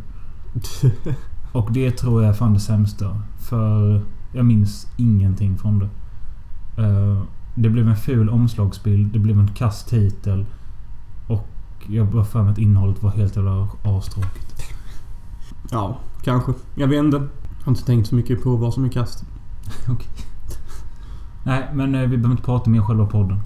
Och 1.53 1.73
det 1.73 1.91
tror 1.91 2.23
jag 2.23 2.31
är 2.31 2.35
fan 2.35 2.55
det 2.55 2.61
sämsta. 2.61 3.21
För 3.39 4.03
jag 4.33 4.45
minns 4.45 4.87
ingenting 4.97 5.59
från 5.59 5.79
det. 5.79 5.89
Eh, 6.83 7.23
det 7.55 7.69
blev 7.69 7.89
en 7.89 7.97
ful 7.97 8.29
omslagsbild. 8.29 9.13
Det 9.13 9.19
blev 9.19 9.39
en 9.39 9.49
kass 9.49 9.85
titel. 9.85 10.47
Och 11.29 11.49
jag 11.89 12.07
bara 12.07 12.25
för 12.25 12.43
mig 12.43 12.53
att 12.53 12.59
innehållet 12.59 13.03
var 13.03 13.11
helt 13.11 13.37
jävla 13.37 13.69
astråkigt. 13.83 14.63
ja, 15.71 15.99
kanske. 16.23 16.53
Jag 16.75 16.89
vet 16.89 17.05
inte. 17.05 17.17
Jag 17.17 17.65
har 17.65 17.73
inte 17.73 17.85
tänkt 17.85 18.09
så 18.09 18.15
mycket 18.15 18.43
på 18.43 18.57
vad 18.57 18.75
som 18.75 18.85
är 18.85 18.89
kast. 18.89 19.25
Nej, 21.47 21.69
men 21.75 21.95
eh, 21.95 22.01
vi 22.01 22.17
behöver 22.17 22.31
inte 22.31 22.43
prata 22.43 22.71
mer 22.71 22.81
om 22.81 22.87
själva 22.87 23.07
podden. 23.07 23.39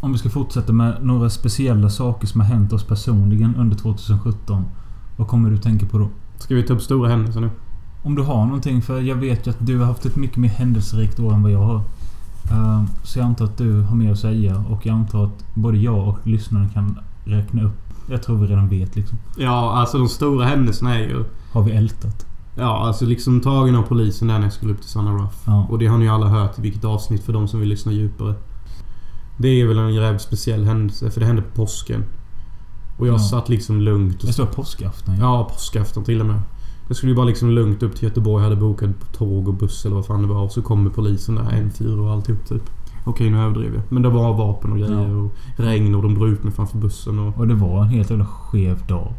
Om 0.00 0.12
vi 0.12 0.18
ska 0.18 0.28
fortsätta 0.28 0.72
med 0.72 0.96
några 1.02 1.30
speciella 1.30 1.90
saker 1.90 2.26
som 2.26 2.40
har 2.40 2.48
hänt 2.48 2.72
oss 2.72 2.84
personligen 2.84 3.54
under 3.56 3.76
2017. 3.76 4.64
Vad 5.16 5.28
kommer 5.28 5.50
du 5.50 5.58
tänka 5.58 5.86
på 5.86 5.98
då? 5.98 6.08
Ska 6.38 6.54
vi 6.54 6.62
ta 6.62 6.74
upp 6.74 6.82
stora 6.82 7.08
händelser 7.08 7.40
nu? 7.40 7.50
Om 8.02 8.14
du 8.14 8.22
har 8.22 8.44
någonting, 8.44 8.82
för 8.82 9.00
jag 9.00 9.16
vet 9.16 9.46
ju 9.46 9.50
att 9.50 9.66
du 9.66 9.78
har 9.78 9.86
haft 9.86 10.06
ett 10.06 10.16
mycket 10.16 10.36
mer 10.36 10.48
händelserikt 10.48 11.20
år 11.20 11.32
än 11.32 11.42
vad 11.42 11.52
jag 11.52 11.62
har. 11.62 11.82
Ehm, 12.52 12.86
så 13.02 13.18
jag 13.18 13.26
antar 13.26 13.44
att 13.44 13.58
du 13.58 13.80
har 13.80 13.96
mer 13.96 14.12
att 14.12 14.18
säga 14.18 14.64
och 14.70 14.86
jag 14.86 14.94
antar 14.94 15.24
att 15.24 15.54
både 15.54 15.78
jag 15.78 16.08
och 16.08 16.26
lyssnaren 16.26 16.68
kan 16.68 16.98
räkna 17.30 17.62
upp. 17.64 17.78
Jag 18.10 18.22
tror 18.22 18.36
vi 18.38 18.46
redan 18.46 18.68
vet 18.68 18.96
liksom. 18.96 19.18
Ja, 19.36 19.72
alltså 19.72 19.98
de 19.98 20.08
stora 20.08 20.44
händelserna 20.46 20.94
är 20.98 21.02
ju... 21.08 21.24
Har 21.52 21.62
vi 21.62 21.70
ältat? 21.72 22.26
Ja, 22.56 22.86
alltså 22.86 23.04
liksom 23.04 23.40
tagen 23.40 23.76
av 23.76 23.82
polisen 23.82 24.28
där 24.28 24.34
när 24.38 24.42
jag 24.46 24.52
skulle 24.52 24.72
upp 24.72 24.80
till 24.80 24.90
Sanna 24.90 25.14
Ruff. 25.14 25.42
Ja. 25.46 25.66
Och 25.70 25.78
det 25.78 25.86
har 25.86 25.98
ni 25.98 26.08
alla 26.08 26.26
hört 26.26 26.58
i 26.58 26.62
vilket 26.62 26.84
avsnitt 26.84 27.24
för 27.24 27.32
de 27.32 27.48
som 27.48 27.60
vill 27.60 27.68
lyssna 27.68 27.92
djupare. 27.92 28.34
Det 29.38 29.48
är 29.48 29.66
väl 29.66 29.78
en 29.78 29.94
jävligt 29.94 30.22
speciell 30.22 30.64
händelse 30.64 31.10
för 31.10 31.20
det 31.20 31.26
hände 31.26 31.42
på 31.42 31.50
påsken. 31.54 32.04
Och 32.98 33.06
jag 33.06 33.14
Ja. 33.14 33.18
satt 33.18 33.48
liksom 33.48 33.80
lugnt. 33.80 34.20
Det 34.20 34.28
Och, 34.28 34.34
står 34.34 34.46
påskafton 34.46 35.14
ja. 35.14 35.20
ja, 35.20 35.44
påskafton 35.44 36.04
till 36.04 36.20
och 36.20 36.26
med. 36.26 36.40
Jag 36.88 36.96
skulle 36.96 37.12
ju 37.12 37.16
bara 37.16 37.26
liksom 37.26 37.50
lugnt 37.50 37.82
upp 37.82 37.94
till 37.96 38.04
Göteborg. 38.08 38.44
hade 38.44 38.56
bokat 38.56 39.00
på 39.00 39.06
tåg 39.06 39.48
och 39.48 39.54
buss 39.54 39.84
eller 39.86 39.96
vad 39.96 40.06
fan 40.06 40.22
det 40.22 40.28
var. 40.28 40.42
Och 40.42 40.52
så 40.52 40.62
kommer 40.62 40.90
polisen 40.90 41.34
där, 41.34 41.42
M4 41.42 41.98
och 41.98 42.12
alltihop 42.12 42.48
typ. 42.48 42.62
Okej, 43.04 43.30
nu 43.30 43.38
överdrev 43.42 43.74
jag. 43.74 43.82
Men 43.88 44.02
det 44.02 44.08
var 44.08 44.32
vapen 44.34 44.72
och 44.72 44.78
grejer 44.78 45.08
Ja. 45.08 45.16
och 45.16 45.32
regn 45.56 45.94
och 45.94 46.02
de 46.02 46.14
drog 46.14 46.28
ut 46.28 46.42
mig 46.44 46.52
framför 46.52 46.78
bussen 46.78 47.18
och... 47.18 47.38
Och 47.38 47.48
det 47.48 47.54
var 47.54 47.82
en 47.82 47.88
helt 47.88 48.10
jävla 48.10 48.26
skev 48.26 48.86
dag. 48.86 49.12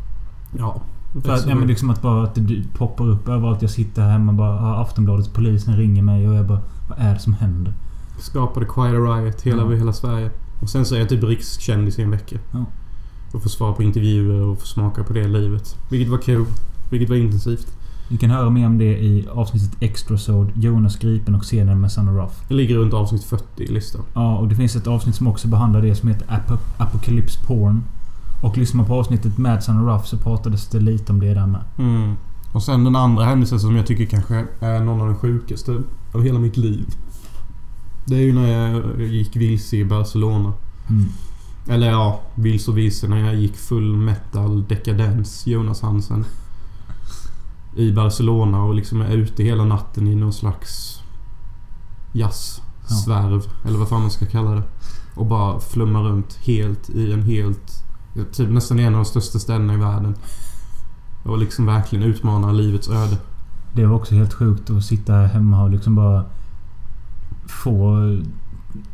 Ja. 0.57 0.81
För 1.23 1.33
att, 1.33 1.47
ja, 1.47 1.55
men 1.55 1.67
liksom 1.67 1.89
att 1.89 2.01
bara 2.01 2.23
att 2.23 2.35
det 2.35 2.63
poppar 2.77 3.09
upp 3.09 3.27
överallt. 3.29 3.61
Jag 3.61 3.71
sitter 3.71 4.01
här 4.01 4.11
hemma 4.11 4.33
bara 4.33 4.59
ah, 4.59 4.81
Aftonbladets 4.81 5.29
polisen 5.29 5.77
ringer 5.77 6.01
mig 6.01 6.29
och 6.29 6.35
jag 6.35 6.45
bara 6.45 6.61
Vad 6.89 6.99
är 6.99 7.13
det 7.13 7.19
som 7.19 7.33
händer? 7.33 7.73
Skapade 8.19 8.65
Quiet 8.65 8.93
Riot 8.93 9.41
hela, 9.41 9.63
Ja. 9.63 9.69
hela 9.69 9.93
Sverige. 9.93 10.31
Och 10.61 10.69
sen 10.69 10.85
så 10.85 10.95
är 10.95 10.99
jag 10.99 11.09
typ 11.09 11.23
rikskändis 11.23 11.99
i 11.99 12.01
en 12.01 12.11
vecka. 12.11 12.37
Ja. 12.51 12.65
Och 13.33 13.41
får 13.41 13.49
svara 13.49 13.73
på 13.73 13.83
intervjuer 13.83 14.41
och 14.41 14.59
får 14.59 14.67
smaka 14.67 15.03
på 15.03 15.13
det 15.13 15.27
livet. 15.27 15.75
Vilket 15.89 16.09
var 16.11 16.17
kul. 16.17 16.45
Vilket 16.89 17.09
var 17.09 17.15
intensivt. 17.15 17.77
Ni 18.11 18.17
kan 18.17 18.29
höra 18.29 18.49
mer 18.49 18.65
om 18.65 18.77
det 18.77 18.97
i 19.03 19.27
avsnittet 19.31 19.71
Extrasode, 19.79 20.51
Jonas 20.55 20.99
gripen 20.99 21.35
och 21.35 21.41
scenen 21.43 21.81
med 21.81 21.91
Sanna 21.91 22.11
Ruff. 22.11 22.31
Det 22.47 22.53
ligger 22.53 22.75
runt 22.77 22.93
avsnitt 22.93 23.23
40 23.23 23.43
i 23.63 23.67
listan. 23.67 24.01
Ja, 24.13 24.37
och 24.37 24.47
det 24.47 24.55
finns 24.55 24.75
ett 24.75 24.87
avsnitt 24.87 25.15
som 25.15 25.27
också 25.27 25.47
behandlar 25.47 25.81
det 25.81 25.95
som 25.95 26.09
heter 26.09 26.25
Ap- 26.27 26.59
Apocalypse 26.77 27.39
Porn. 27.47 27.83
Och 28.43 28.57
lyssnar 28.57 28.77
man 28.77 28.85
på 28.85 28.93
avsnittet 28.99 29.37
med 29.37 29.63
Sanna 29.63 29.93
Ruff 29.95 30.05
så 30.07 30.17
pratades 30.17 30.67
det 30.67 30.79
lite 30.79 31.11
om 31.11 31.19
det 31.19 31.33
där 31.33 31.47
med. 31.47 31.61
Mm. 31.77 32.13
Och 32.53 32.63
sen 32.63 32.83
den 32.83 32.95
andra 32.95 33.25
händelsen 33.25 33.59
som 33.59 33.75
jag 33.75 33.87
tycker 33.87 34.05
kanske 34.05 34.45
är 34.59 34.79
någon 34.79 35.01
av 35.01 35.07
de 35.07 35.15
sjukaste 35.15 35.81
av 36.13 36.23
hela 36.23 36.39
mitt 36.39 36.57
liv. 36.57 36.85
Det 38.05 38.15
är 38.15 38.21
ju 38.21 38.33
när 38.33 38.47
jag 38.47 39.01
gick 39.01 39.35
vilse 39.35 39.75
i 39.77 39.85
Barcelona. 39.85 40.53
Mm. 40.89 41.05
Eller 41.69 41.89
ja, 41.89 42.19
vilse 42.35 42.71
och 42.71 42.77
vilse 42.77 43.07
när 43.07 43.17
jag 43.25 43.35
gick 43.35 43.57
full 43.57 43.95
metal 43.95 44.63
dekadens 44.67 45.47
Jonas 45.47 45.81
Hansen. 45.81 46.25
I 47.75 47.91
Barcelona 47.91 48.63
och 48.63 48.75
liksom 48.75 49.01
är 49.01 49.11
ute 49.11 49.43
hela 49.43 49.65
natten 49.65 50.07
i 50.07 50.15
någon 50.15 50.33
slags 50.33 51.01
jazz 52.13 52.61
Ja. 53.07 53.41
eller 53.65 53.77
vad 53.77 53.89
fan 53.89 54.01
man 54.01 54.11
ska 54.11 54.25
kalla 54.25 54.51
det. 54.51 54.63
Och 55.15 55.25
bara 55.25 55.59
flummar 55.59 56.03
runt 56.03 56.39
helt 56.41 56.89
i 56.89 57.13
en 57.13 57.21
helt... 57.21 57.83
Typ 58.31 58.49
nästan 58.49 58.79
en 58.79 58.95
av 58.95 59.03
de 59.03 59.05
största 59.05 59.39
städerna 59.39 59.73
i 59.73 59.77
världen. 59.77 60.15
Och 61.23 61.37
liksom 61.37 61.65
verkligen 61.65 62.05
utmana 62.05 62.51
livets 62.51 62.89
öde. 62.89 63.17
Det 63.73 63.85
var 63.85 63.95
också 63.95 64.15
helt 64.15 64.33
sjukt 64.33 64.69
att 64.69 64.83
sitta 64.83 65.13
här 65.13 65.25
hemma 65.25 65.63
och 65.63 65.69
liksom 65.69 65.95
bara 65.95 66.25
få 67.47 67.97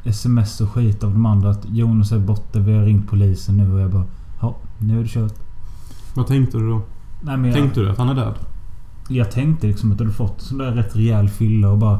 sms 0.03 0.61
och 0.61 0.69
skit 0.69 1.03
av 1.03 1.11
de 1.11 1.25
andra 1.25 1.49
att 1.49 1.65
Jonas 1.69 2.11
är 2.11 2.19
borta, 2.19 2.59
vi 2.59 2.73
har 2.73 2.83
ringt 2.83 3.09
polisen 3.09 3.57
nu 3.57 3.73
och 3.73 3.79
jag 3.79 3.91
bara 3.91 4.05
Ja, 4.41 4.55
nu 4.77 4.99
är 4.99 5.03
det 5.03 5.09
kört. 5.09 5.33
Vad 6.13 6.27
tänkte 6.27 6.57
du 6.57 6.69
då? 6.69 6.81
Nej, 7.21 7.37
men 7.37 7.45
jag, 7.51 7.59
Tänkte 7.59 7.79
du 7.79 7.89
att 7.89 7.97
han 7.97 8.09
är 8.09 8.15
död? 8.15 8.35
Jag 9.09 9.31
tänkte 9.31 9.67
liksom 9.67 9.91
att 9.91 9.97
du 9.97 10.11
fått 10.11 10.41
sån 10.41 10.57
där 10.57 10.71
rätt 10.71 10.95
rejäl 10.95 11.29
fylla 11.29 11.69
och 11.69 11.77
bara 11.77 11.99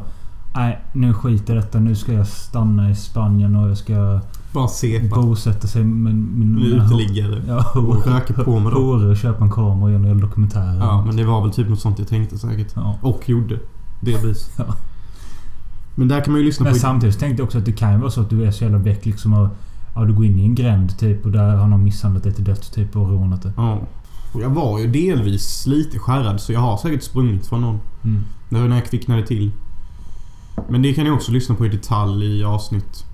Nej, 0.54 0.78
nu 0.92 1.14
skiter 1.14 1.54
jag 1.54 1.64
detta. 1.64 1.78
Nu 1.78 1.94
ska 1.94 2.12
jag 2.12 2.26
stanna 2.26 2.90
i 2.90 2.94
Spanien 2.94 3.56
och 3.56 3.70
jag 3.70 3.78
ska 3.78 4.20
Bara 4.52 4.68
sepa. 4.68 5.22
bosätta 5.22 5.66
sig 5.66 5.84
med 5.84 6.14
min... 6.14 6.52
Nu 6.54 6.66
uteliggare. 6.66 7.42
Ja, 7.48 7.80
Och 7.80 8.06
röka 8.06 8.34
på 8.44 8.58
med 8.60 8.72
dem. 8.72 9.10
Och 9.10 9.16
köpa 9.16 9.44
en 9.44 9.50
kamera 9.50 9.84
och 9.84 9.90
göra 9.90 10.10
en 10.10 10.20
dokumentär. 10.20 10.76
Ja, 10.78 11.04
men 11.06 11.16
det 11.16 11.24
var 11.24 11.42
väl 11.42 11.50
typ 11.50 11.68
något 11.68 11.80
sånt 11.80 11.98
jag 11.98 12.08
tänkte 12.08 12.38
säkert. 12.38 12.72
Ja. 12.74 12.98
Och 13.00 13.28
gjorde. 13.28 13.58
Delvis. 14.00 14.50
Ja. 14.58 14.64
Men 15.94 16.08
där 16.08 16.20
kan 16.24 16.32
man 16.32 16.40
ju 16.40 16.46
lyssna 16.46 16.64
Men 16.64 16.72
på... 16.72 16.78
samtidigt 16.78 17.18
tänkte 17.18 17.40
jag 17.40 17.44
också 17.46 17.58
att 17.58 17.64
det 17.64 17.72
kan 17.72 17.92
ju 17.92 17.98
vara 17.98 18.10
så 18.10 18.20
att 18.20 18.30
du 18.30 18.44
är 18.44 18.50
så 18.50 18.64
jävla 18.64 18.78
väck 18.78 19.06
liksom 19.06 19.32
och... 19.32 19.48
Ja, 19.94 20.04
du 20.04 20.12
går 20.14 20.24
in 20.24 20.38
i 20.38 20.44
en 20.44 20.54
gränd 20.54 20.98
typ 20.98 21.24
och 21.24 21.30
där 21.32 21.56
har 21.56 21.66
någon 21.66 21.84
misshandlat 21.84 22.22
dig 22.22 22.32
till 22.32 22.44
döds 22.44 22.70
typ 22.70 22.96
och 22.96 23.10
rånat 23.10 23.42
dig. 23.42 23.52
Ja. 23.56 23.78
Och 24.32 24.40
jag 24.42 24.50
var 24.50 24.78
ju 24.78 24.86
delvis 24.86 25.66
lite 25.66 25.98
skärrad 25.98 26.40
så 26.40 26.52
jag 26.52 26.60
har 26.60 26.76
säkert 26.76 27.02
sprungit 27.02 27.46
från 27.46 27.60
någon. 27.60 27.80
Mm. 28.04 28.24
Det 28.48 28.60
var 28.60 28.68
när 28.68 28.76
jag 28.76 28.86
kvicknade 28.90 29.26
till. 29.26 29.50
Men 30.68 30.82
det 30.82 30.94
kan 30.94 31.04
ni 31.04 31.10
också 31.10 31.32
lyssna 31.32 31.54
på 31.54 31.66
i 31.66 31.68
detalj 31.68 32.38
i 32.40 32.44
avsnitt... 32.44 33.04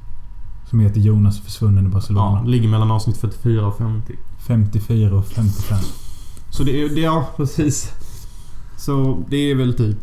Som 0.70 0.80
heter 0.80 1.00
Jonas 1.00 1.40
försvunnen 1.40 1.84
i 1.84 1.88
Ja, 1.88 1.92
Barcelona. 1.92 2.42
ligger 2.42 2.68
mellan 2.68 2.90
avsnitt 2.90 3.16
44 3.16 3.66
och 3.66 3.78
50. 3.78 4.14
54 4.46 5.14
och 5.16 5.26
55. 5.26 5.78
Så 6.50 6.62
det 6.64 6.82
är... 6.82 6.88
Det, 6.88 7.00
ja, 7.00 7.28
precis. 7.36 7.92
Så 8.76 9.24
det 9.28 9.50
är 9.50 9.54
väl 9.54 9.74
typ 9.74 9.96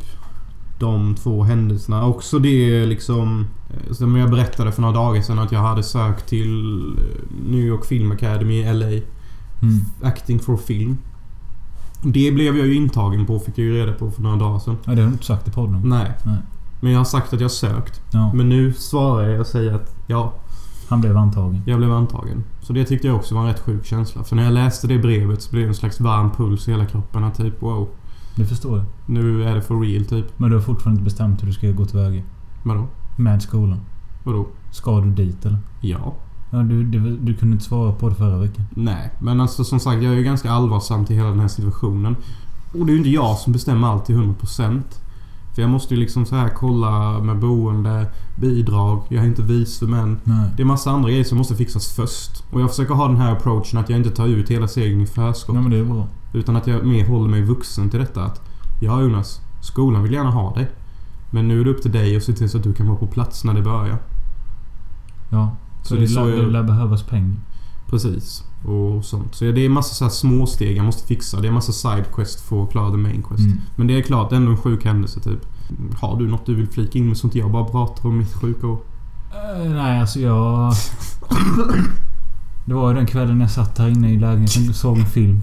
de 0.80 1.16
två 1.16 1.44
händelserna. 1.44 2.06
Också 2.06 2.40
det 2.40 2.86
liksom... 2.86 3.48
eh, 3.70 3.94
Som 3.94 4.16
jag 4.16 4.30
berättade 4.32 4.72
för 4.72 4.82
några 4.82 4.94
dagar 4.96 5.22
sedan 5.22 5.40
att 5.40 5.52
jag 5.52 5.60
hade 5.60 5.84
sökt 5.84 6.28
till 6.30 6.82
eh, 6.98 7.50
New 7.50 7.62
York 7.66 7.86
Film 7.86 8.12
Academy 8.12 8.54
i 8.62 8.74
LA. 8.74 9.02
Mm. 9.62 9.80
Acting 10.04 10.40
for 10.40 10.58
Film. 10.58 10.98
Det 12.04 12.32
blev 12.32 12.58
jag 12.58 12.68
ju 12.68 12.74
intagen 12.76 13.26
på 13.26 13.40
fick 13.40 13.58
jag 13.58 13.66
ju 13.66 13.74
reda 13.74 13.94
på 13.94 14.12
för 14.12 14.22
några 14.22 14.36
dagar 14.36 14.60
sedan. 14.60 14.78
Ja, 14.86 14.92
det 14.96 15.02
har 15.02 15.08
du 15.08 15.14
inte 15.14 15.26
sagt 15.26 15.48
i 15.48 15.52
podden. 15.52 15.82
Nej. 15.84 16.12
Nej. 16.26 16.38
Men 16.80 16.92
jag 16.92 17.00
har 17.00 17.06
sagt 17.06 17.34
att 17.34 17.42
jag 17.42 17.52
sökt. 17.52 18.02
Ja, 18.12 18.34
Men 18.34 18.50
nu 18.50 18.74
svarar 18.74 19.30
jag 19.30 19.40
och 19.40 19.48
säger 19.48 19.74
att 19.74 19.96
ja, 20.08 20.34
han 20.90 21.02
blev 21.02 21.18
antagen. 21.18 21.62
jag 21.66 21.78
blev 21.78 21.92
antagen. 21.92 22.44
Så 22.62 22.74
det 22.74 22.86
tyckte 22.86 23.08
jag 23.08 23.16
också 23.16 23.36
var 23.36 23.42
en 23.42 23.48
rätt 23.48 23.60
sjuk 23.60 23.86
känsla. 23.86 24.24
För 24.24 24.36
när 24.36 24.44
jag 24.44 24.54
läste 24.54 24.88
det 24.88 24.98
brevet 25.00 25.42
så 25.42 25.52
blev 25.52 25.64
det 25.64 25.68
en 25.70 25.76
slags 25.76 26.00
varm 26.00 26.32
puls 26.32 26.68
i 26.68 26.72
hela 26.72 26.86
kroppen. 26.86 27.24
Att 27.24 27.36
typ 27.38 27.62
wow, 27.62 27.88
Det 28.36 28.46
förstår 28.46 28.78
jag. 28.78 28.86
nu 29.06 29.44
är 29.44 29.56
det 29.56 29.62
for 29.62 29.82
real 29.82 30.06
typ. 30.06 30.40
Men 30.40 30.50
du 30.50 30.56
har 30.56 30.64
fortfarande 30.64 31.00
inte 31.00 31.04
bestämt 31.10 31.42
hur 31.42 31.48
du 31.48 31.54
ska 31.54 31.72
gå 31.72 31.86
tillväga. 31.86 32.22
Vadå? 32.64 32.88
Med 33.16 33.42
skolan. 33.42 33.80
Vadå? 34.24 34.48
Ska 34.72 35.00
du 35.02 35.12
dit 35.12 35.46
eller? 35.46 35.58
Ja. 35.82 36.14
Ja, 36.54 36.58
du, 36.58 36.84
du, 36.84 37.18
du 37.18 37.34
kunde 37.34 37.54
inte 37.54 37.66
svara 37.66 37.92
på 37.92 38.10
det 38.10 38.16
förra 38.16 38.38
veckan. 38.38 38.66
Nej, 38.70 39.12
men 39.20 39.42
alltså 39.42 39.64
som 39.64 39.80
sagt 39.80 40.04
jag 40.04 40.14
är 40.14 40.18
ju 40.18 40.24
ganska 40.24 40.52
allvarsam 40.52 41.06
till 41.06 41.16
hela 41.16 41.30
den 41.30 41.40
här 41.40 41.48
situationen. 41.48 42.16
Och 42.80 42.86
det 42.86 42.92
är 42.92 42.94
ju 42.94 42.98
inte 42.98 43.10
jag 43.10 43.38
som 43.38 43.54
bestämmer 43.54 43.88
allt 43.88 44.06
till 44.06 44.16
100%. 44.16 44.82
För 45.56 45.62
jag 45.62 45.72
måste 45.72 45.94
ju 45.94 46.00
liksom 46.00 46.26
så 46.26 46.36
här 46.36 46.50
kolla 46.50 47.20
med 47.20 47.40
boende, 47.40 48.06
bidrag, 48.36 49.04
jag 49.10 49.24
är 49.24 49.28
inte 49.28 49.42
vis 49.42 49.80
för 49.80 49.88
män. 49.88 50.20
Nej. 50.24 50.50
Det 50.58 50.64
är 50.64 50.66
massa 50.66 50.92
andra 50.92 51.10
grejer 51.10 51.24
som 51.24 51.38
måste 51.38 51.56
fixas 51.56 51.94
först. 51.94 52.44
Och 52.52 52.62
jag 52.62 52.70
försöker 52.70 52.94
ha 52.94 53.08
den 53.08 53.18
här 53.18 53.32
approachen 53.32 53.80
att 53.80 53.90
jag 53.90 54.00
inte 54.00 54.12
tar 54.12 54.28
ut 54.28 54.52
hela 54.52 54.68
segern 54.68 55.02
i 55.02 55.06
förskott. 55.06 55.56
Nej 55.56 55.64
men 55.64 55.72
det 55.72 55.78
är 55.78 55.84
bra. 55.84 56.08
Utan 56.34 56.56
att 56.56 56.68
jag 56.68 56.86
mer 56.86 57.08
håller 57.08 57.30
mig 57.30 57.42
vuxen 57.42 57.90
till 57.90 58.00
detta 58.00 58.24
att 58.24 58.42
Ja 58.82 59.02
Jonas, 59.02 59.42
skolan 59.62 60.04
vill 60.04 60.14
gärna 60.14 60.32
ha 60.32 60.54
dig. 60.54 60.70
Men 61.30 61.48
nu 61.48 61.62
är 61.62 61.66
det 61.66 61.72
upp 61.72 61.82
till 61.82 61.92
dig 61.92 62.18
att 62.18 62.24
se 62.24 62.34
till 62.34 62.50
så 62.50 62.58
att 62.58 62.64
du 62.64 62.74
kan 62.74 62.88
vara 62.88 62.98
på 62.98 63.08
plats 63.08 63.44
när 63.44 63.54
det 63.54 63.62
börjar. 63.62 63.98
Ja. 65.30 65.56
Så, 65.82 65.88
Så 65.88 65.94
det, 65.94 66.00
det 66.00 66.06
är 66.06 66.08
så 66.08 66.26
lär, 66.26 66.36
jag- 66.36 66.46
det 66.46 66.52
lär 66.52 66.64
behövas 66.64 67.04
pengar. 67.04 67.36
Precis. 67.90 68.44
Och 68.66 69.06
sånt. 69.06 69.36
Så 69.36 69.44
det 69.46 69.66
är 69.66 69.70
massa 69.70 69.94
så 69.96 70.04
här 70.06 70.12
små 70.12 70.46
steg 70.46 70.78
jag 70.78 70.86
måste 70.86 71.08
fixa. 71.08 71.42
Det 71.42 71.48
är 71.48 71.52
massa 71.52 71.72
side 71.72 72.06
quest 72.16 72.42
för 72.42 72.64
att 72.64 72.72
klara 72.72 72.92
the 72.92 72.98
main 72.98 73.24
quest. 73.24 73.44
Mm. 73.44 73.58
Men 73.76 73.88
det 73.88 73.98
är 73.98 74.02
klart, 74.02 74.30
det 74.30 74.36
är 74.36 74.38
ändå 74.38 74.52
en 74.52 74.58
sjuk 74.58 74.86
händelse 74.86 75.20
typ. 75.20 75.40
Har 76.00 76.20
du 76.20 76.28
något 76.28 76.46
du 76.46 76.56
vill 76.56 76.68
flika 76.68 77.00
in 77.00 77.08
med 77.08 77.18
sånt 77.18 77.36
jag 77.36 77.52
bara 77.52 77.66
pratar 77.66 78.10
om 78.10 78.18
mitt 78.18 78.34
sjuka 78.34 78.68
år? 78.68 78.80
Eh, 79.32 79.72
nej, 79.72 80.00
alltså 80.00 80.20
jag... 80.20 80.74
Det 82.66 82.74
var 82.74 82.90
ju 82.90 82.96
den 82.96 83.06
kvällen 83.06 83.42
jag 83.42 83.52
satt 83.52 83.78
här 83.78 83.88
inne 83.90 84.12
i 84.14 84.18
lägenheten 84.20 84.70
och 84.70 84.76
såg 84.76 84.98
en 84.98 85.06
film. 85.06 85.40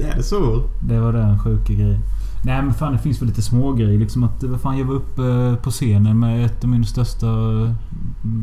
Är 0.00 0.16
det 0.16 0.22
så? 0.22 0.62
Det 0.82 1.00
var 1.00 1.12
den 1.12 1.38
sjuka 1.38 1.72
grejen. 1.72 2.00
Nej 2.42 2.62
men 2.62 2.74
fan 2.74 2.92
det 2.92 2.98
finns 2.98 3.22
väl 3.22 3.28
lite 3.28 3.42
små 3.42 3.72
grejer 3.72 3.98
liksom 3.98 4.24
att 4.24 4.42
vad 4.42 4.60
fan 4.60 4.78
jag 4.78 4.84
var 4.84 4.94
uppe 4.94 5.56
på 5.62 5.70
scenen 5.70 6.18
med 6.18 6.46
ett 6.46 6.64
av 6.64 6.70
mina 6.70 6.84
största 6.84 7.26
eh, 7.26 7.72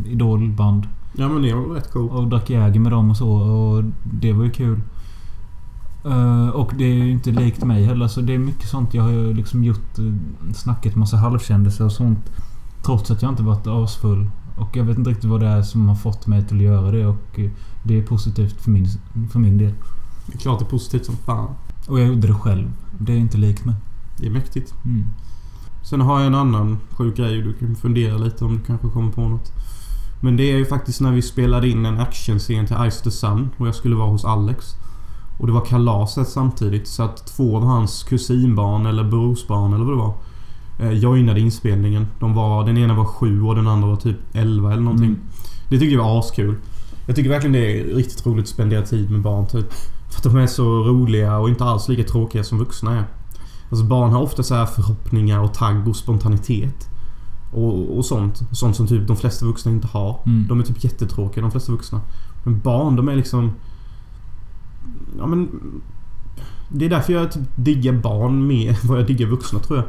idolband. 0.06 0.88
Ja 1.14 1.30
men 1.30 1.42
det 1.42 1.54
var 1.54 1.76
rätt 1.76 1.92
coolt. 1.92 2.12
Och 2.12 2.28
drack 2.28 2.50
Jäger 2.50 2.80
med 2.80 2.92
dem 2.92 3.10
och 3.10 3.18
så 3.18 3.30
och 3.30 3.84
det 4.04 4.34
var 4.34 4.44
ju 4.44 4.52
kul. 4.52 4.82
Eh, 6.06 6.50
och 6.50 6.74
det 6.78 6.84
är 6.84 6.94
ju 6.94 7.12
inte 7.12 7.32
likt 7.32 7.64
mig 7.64 7.86
heller 7.86 8.08
så 8.08 8.22
det 8.22 8.34
är 8.34 8.38
mycket 8.38 8.70
sånt 8.70 8.94
jag 8.94 9.04
har 9.04 9.12
ju 9.12 9.34
liksom 9.34 9.64
gjort. 9.64 9.98
Snackat 10.54 10.96
massa 10.96 11.18
halvkändisar 11.18 11.86
och 11.86 11.92
sånt. 11.92 12.32
Trots 12.86 13.12
att 13.12 13.22
jag 13.22 13.32
inte 13.32 13.44
varit 13.44 13.68
asfull. 13.68 14.30
Och 14.58 14.78
jag 14.78 14.84
vet 14.84 14.98
inte 14.98 15.10
riktigt 15.10 15.30
vad 15.30 15.40
det 15.40 15.48
är 15.48 15.62
som 15.62 15.88
har 15.88 15.96
fått 15.96 16.28
mig 16.28 16.48
till 16.48 16.58
att 16.58 16.64
göra 16.64 16.92
det 16.92 17.06
och 17.06 17.40
eh, 17.40 17.52
det 17.84 17.98
är 17.98 18.04
positivt 18.04 18.62
för 18.62 18.72
min, 18.72 18.88
för 19.32 19.40
min 19.40 19.58
del. 19.58 19.74
Det 20.26 20.34
är 20.34 20.38
klart 20.38 20.60
det 20.60 20.66
är 20.66 20.70
positivt 20.70 21.06
som 21.06 21.16
fan. 21.16 21.50
Och 21.88 22.00
jag 22.00 22.08
gjorde 22.08 22.28
det 22.28 22.34
själv. 22.34 22.72
Det 22.98 23.14
är 23.14 23.18
inte 23.18 23.38
likt 23.38 23.66
mig. 23.66 23.76
Det 24.18 24.26
är 24.26 24.32
mäktigt. 24.32 24.74
Mm. 24.86 25.06
Sen 25.84 26.02
har 26.02 26.20
jag 26.20 26.28
en 26.28 26.36
annan 26.36 26.78
sjuk 26.90 27.18
grej. 27.18 27.42
Du 27.42 27.54
kan 27.54 27.76
fundera 27.76 28.18
lite 28.18 28.46
om 28.46 28.54
du 28.58 28.64
kanske 28.64 28.88
kommer 28.88 29.12
på 29.12 29.22
något. 29.22 29.52
Men 30.22 30.38
det 30.38 30.52
är 30.52 30.58
ju 30.58 30.66
faktiskt 30.66 31.02
när 31.02 31.12
vi 31.12 31.22
spelade 31.22 31.70
in 31.70 31.86
en 31.86 32.00
actionscen 32.00 32.68
till 32.68 32.92
Ice 32.92 33.02
the 33.02 33.12
Sun 33.12 33.50
och 33.58 33.68
jag 33.68 33.76
skulle 33.76 33.96
vara 33.96 34.10
hos 34.10 34.26
Alex. 34.26 34.76
Och 35.38 35.48
det 35.48 35.54
var 35.54 35.66
kalaset 35.66 36.28
samtidigt 36.28 36.88
så 36.88 37.04
att 37.04 37.28
två 37.28 37.58
av 37.58 37.64
hans 37.64 38.04
kusinbarn 38.04 38.86
eller 38.86 39.04
brorsbarn 39.04 39.74
eller 39.74 39.86
vad 39.86 39.94
det 39.94 39.98
var 39.98 40.14
eh, 40.80 41.00
joinade 41.00 41.40
inspelningen. 41.40 42.08
De 42.20 42.34
var, 42.34 42.66
den 42.66 42.78
ena 42.78 42.94
var 42.94 43.06
sju 43.06 43.42
och 43.42 43.56
den 43.56 43.68
andra 43.68 43.88
var 43.88 43.96
typ 43.96 44.18
11 44.34 44.72
eller 44.72 44.82
någonting. 44.82 45.08
Mm. 45.08 45.22
Det 45.70 45.80
tycker 45.80 45.96
jag 45.96 46.04
var 46.04 46.20
askul. 46.20 46.56
Jag 47.06 47.16
tycker 47.16 47.30
verkligen 47.30 47.54
det 47.54 47.80
är 47.80 47.96
riktigt 47.96 48.26
roligt 48.26 48.44
att 48.44 48.50
spendera 48.50 48.82
tid 48.82 49.12
med 49.12 49.22
barn 49.22 49.48
typ. 49.48 49.74
För 50.14 50.20
att 50.20 50.34
de 50.34 50.38
är 50.38 50.48
så 50.48 50.64
roliga 50.64 51.38
och 51.38 51.50
inte 51.50 51.64
alls 51.64 51.90
lika 51.90 52.04
tråkiga 52.04 52.44
som 52.44 52.58
vuxna 52.58 52.98
är. 52.98 53.06
Alltså 53.70 53.86
barn 53.86 54.12
har 54.12 54.22
ofta 54.22 54.44
så 54.44 54.56
här 54.56 54.66
förhoppningar 54.66 55.40
och 55.40 55.54
tagg 55.54 55.88
och 55.88 55.96
spontanitet. 55.96 56.90
Och, 57.52 57.98
och 57.98 58.06
sånt. 58.06 58.42
Sånt 58.52 58.76
som 58.76 58.88
typ 58.88 59.08
de 59.08 59.18
flesta 59.18 59.46
vuxna 59.46 59.72
inte 59.72 59.88
har. 59.88 60.20
Mm. 60.26 60.48
De 60.48 60.60
är 60.60 60.64
typ 60.64 60.84
jättetråkiga 60.84 61.42
de 61.42 61.52
flesta 61.52 61.72
vuxna. 61.72 62.02
Men 62.44 62.60
barn 62.60 62.96
de 62.96 63.10
är 63.10 63.16
liksom... 63.16 63.52
Ja 65.18 65.28
men... 65.28 65.50
Det 66.70 66.86
är 66.86 66.90
därför 66.90 67.14
jag 67.14 67.32
typ 67.32 67.44
diggar 67.56 67.94
barn 67.94 68.48
mer 68.48 68.70
än 68.70 68.76
vad 68.84 69.00
jag 69.00 69.08
diggar 69.08 69.28
vuxna 69.28 69.60
tror 69.60 69.80
jag. 69.80 69.88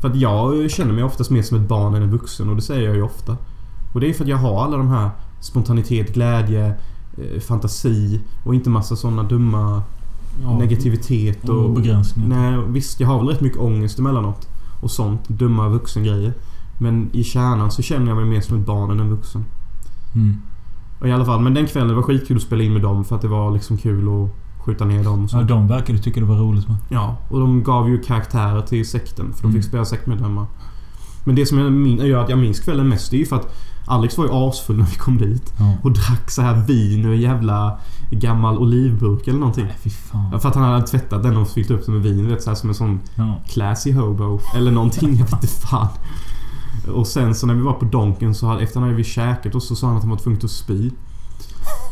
För 0.00 0.08
att 0.08 0.16
jag 0.16 0.70
känner 0.70 0.92
mig 0.92 1.04
oftast 1.04 1.30
mer 1.30 1.42
som 1.42 1.62
ett 1.62 1.68
barn 1.68 1.94
än 1.94 2.02
en 2.02 2.10
vuxen 2.10 2.48
och 2.48 2.56
det 2.56 2.62
säger 2.62 2.86
jag 2.86 2.96
ju 2.96 3.02
ofta. 3.02 3.36
Och 3.94 4.00
det 4.00 4.08
är 4.08 4.12
för 4.12 4.24
att 4.24 4.30
jag 4.30 4.36
har 4.36 4.64
alla 4.64 4.76
de 4.76 4.88
här 4.88 5.10
spontanitet, 5.40 6.14
glädje, 6.14 6.74
fantasi 7.40 8.20
och 8.44 8.54
inte 8.54 8.70
massa 8.70 8.96
såna 8.96 9.22
dumma 9.22 9.82
Ja, 10.42 10.58
negativitet 10.58 11.48
och... 11.48 11.64
och 11.64 11.70
begränsningar. 11.70 12.28
Nej, 12.28 12.64
visst 12.68 13.00
jag 13.00 13.08
har 13.08 13.18
väl 13.18 13.28
rätt 13.28 13.40
mycket 13.40 13.58
ångest 13.58 13.98
emellanåt. 13.98 14.48
Och 14.82 14.90
sånt. 14.90 15.28
Dumma 15.28 15.68
vuxengrejer. 15.68 16.32
Men 16.78 17.08
i 17.12 17.24
kärnan 17.24 17.70
så 17.70 17.82
känner 17.82 18.06
jag 18.08 18.16
mig 18.16 18.24
mer 18.24 18.40
som 18.40 18.60
ett 18.60 18.66
barn 18.66 18.90
än 18.90 19.00
en 19.00 19.10
vuxen. 19.10 19.44
Mm. 20.14 20.36
Och 21.00 21.08
i 21.08 21.12
alla 21.12 21.24
fall, 21.24 21.40
men 21.40 21.54
den 21.54 21.66
kvällen 21.66 21.96
var 21.96 22.02
skitkul 22.02 22.36
att 22.36 22.42
spela 22.42 22.62
in 22.62 22.72
med 22.72 22.82
dem 22.82 23.04
för 23.04 23.16
att 23.16 23.22
det 23.22 23.28
var 23.28 23.50
liksom 23.50 23.76
kul 23.78 24.08
att 24.08 24.30
skjuta 24.64 24.84
ner 24.84 25.04
dem 25.04 25.24
och 25.24 25.30
så. 25.30 25.36
Ja, 25.36 25.42
de 25.42 25.68
verkar 25.68 25.94
du 25.94 25.98
tycka 25.98 26.20
det 26.20 26.26
var 26.26 26.36
roligt 26.36 26.68
med. 26.68 26.76
Ja, 26.88 27.16
och 27.28 27.40
de 27.40 27.62
gav 27.62 27.88
ju 27.88 28.02
karaktärer 28.02 28.62
till 28.62 28.88
sekten 28.88 29.32
för 29.32 29.42
de 29.42 29.48
Mm. 29.48 29.62
fick 29.62 29.68
spela 29.68 29.84
sektmedlemmar. 29.84 30.46
Men 31.24 31.34
det 31.34 31.46
som 31.46 31.58
jag 31.58 31.72
min, 31.72 31.98
gör 31.98 32.24
att 32.24 32.28
jag 32.28 32.38
minns 32.38 32.60
kvällen 32.60 32.88
mest 32.88 33.12
är 33.12 33.16
ju 33.16 33.26
för 33.26 33.36
att 33.36 33.54
Alex 33.88 34.18
var 34.18 34.24
ju 34.24 34.30
asfull 34.32 34.76
när 34.76 34.84
vi 34.84 34.94
kom 34.96 35.18
dit. 35.18 35.52
Ja. 35.58 35.74
Och 35.82 35.92
drack 35.92 36.30
så 36.30 36.42
här 36.42 36.54
vin 36.66 37.04
en 37.04 37.20
jävla 37.20 37.78
gammal 38.10 38.58
olivburk 38.58 39.28
eller 39.28 39.38
någonting. 39.38 39.64
Nej, 39.64 39.76
fy 39.82 39.90
fan. 39.90 40.40
För 40.40 40.48
att 40.48 40.54
han 40.54 40.64
hade 40.64 40.86
tvättat 40.86 41.22
den 41.22 41.36
och 41.36 41.48
fyllt 41.48 41.70
upp 41.70 41.86
den 41.86 41.94
med 41.94 42.02
vin. 42.02 42.28
Vet, 42.28 42.42
så 42.42 42.50
här, 42.50 42.54
som 42.54 42.68
en 42.68 42.74
sån 42.74 43.00
Ja. 43.14 43.34
classy 43.48 43.92
hobo. 43.92 44.40
Eller 44.56 44.70
någonting, 44.70 45.08
jag 45.10 45.24
vet 45.24 45.32
inte 45.32 45.46
fan. 45.46 45.88
Och 46.94 47.06
sen 47.06 47.34
så 47.34 47.46
när 47.46 47.54
vi 47.54 47.60
var 47.60 47.72
på 47.72 47.84
Donken 47.84 48.34
så 48.34 48.46
hade, 48.46 48.62
efter 48.62 48.80
när 48.80 48.92
vi 48.92 49.04
käkat 49.04 49.54
och 49.54 49.62
så 49.62 49.76
sa 49.76 49.86
han 49.86 49.96
att 49.96 50.02
han 50.02 50.10
var 50.10 50.18
tvungen 50.18 50.40
att 50.44 50.50
spy. 50.50 50.90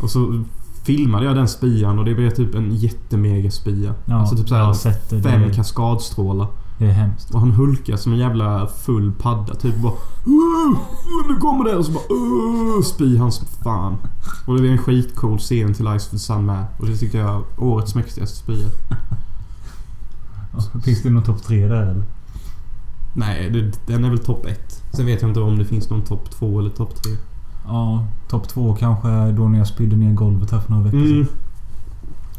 Och 0.03 0.11
så 0.11 0.45
filmade 0.83 1.25
jag 1.26 1.37
den 1.37 1.49
spyan 1.49 1.99
och 1.99 2.05
det 2.05 2.15
blev 2.15 2.31
typ 2.31 2.55
en 2.55 2.75
jättemega 2.76 3.50
spya. 3.50 3.95
Ja, 4.05 4.15
alltså 4.15 4.37
typ 4.37 4.49
såhär 4.49 5.23
fem 5.23 5.53
kaskadstrålar. 5.53 6.47
Det 6.78 6.87
är 6.87 6.92
hemskt. 6.92 7.30
Och 7.35 7.40
han 7.40 7.50
hulkar 7.52 7.97
som 7.97 8.12
en 8.12 8.18
jävla 8.18 8.66
full 8.66 9.12
padda. 9.12 9.54
Typ 9.54 9.76
bara 9.83 9.92
"Åh, 10.26 10.73
åh, 10.73 11.28
Nu 11.28 11.37
kommer 11.37 11.64
det! 11.64 11.76
Och 11.76 11.85
så 11.87 11.92
bara 11.92 12.04
"Åh", 12.11 12.83
spyr 12.83 13.18
han 13.18 13.33
som 13.33 13.47
fan. 13.64 13.97
Och 14.47 14.54
det 14.54 14.61
blev 14.61 14.73
en 14.73 14.78
skitcool 14.78 15.38
scen 15.38 15.75
till 15.75 15.87
Ice 15.99 16.04
of 16.06 16.11
the 16.11 16.18
Sun 16.18 16.47
med. 16.47 16.66
Och 16.78 16.87
det 16.87 16.97
tyckte 16.97 17.18
jag 17.18 17.42
årets 17.59 17.95
mäktigaste 17.95 18.37
spya. 18.37 18.68
Finns 20.85 21.02
det 21.02 21.11
någon 21.11 21.23
topp 21.23 21.42
tre 21.42 21.66
där 21.66 21.83
eller? 21.83 22.02
Nej, 23.14 23.50
det, 23.50 23.87
den 23.92 24.04
är 24.04 24.09
väl 24.11 24.18
topp 24.18 24.47
ett. 24.47 24.83
Sen 24.92 25.06
vet 25.06 25.23
jag 25.23 25.30
inte 25.30 25.40
om 25.40 25.59
det 25.59 25.64
finns 25.64 25.90
någon 25.90 26.02
topp 26.02 26.30
två 26.30 26.59
eller 26.61 26.71
topp 26.71 26.95
tre. 27.02 27.12
Ja, 27.66 28.06
topp 28.28 28.49
två 28.49 28.75
kanske 28.75 29.09
då 29.33 29.49
när 29.49 29.59
jag 29.59 29.66
spydde 29.66 29.97
ner 29.97 30.12
golvet 30.12 30.50
här 30.50 30.61
för 30.61 30.71
några 30.73 30.85
veckor 30.85 30.99
sedan. 30.99 31.12
Mm. 31.12 31.26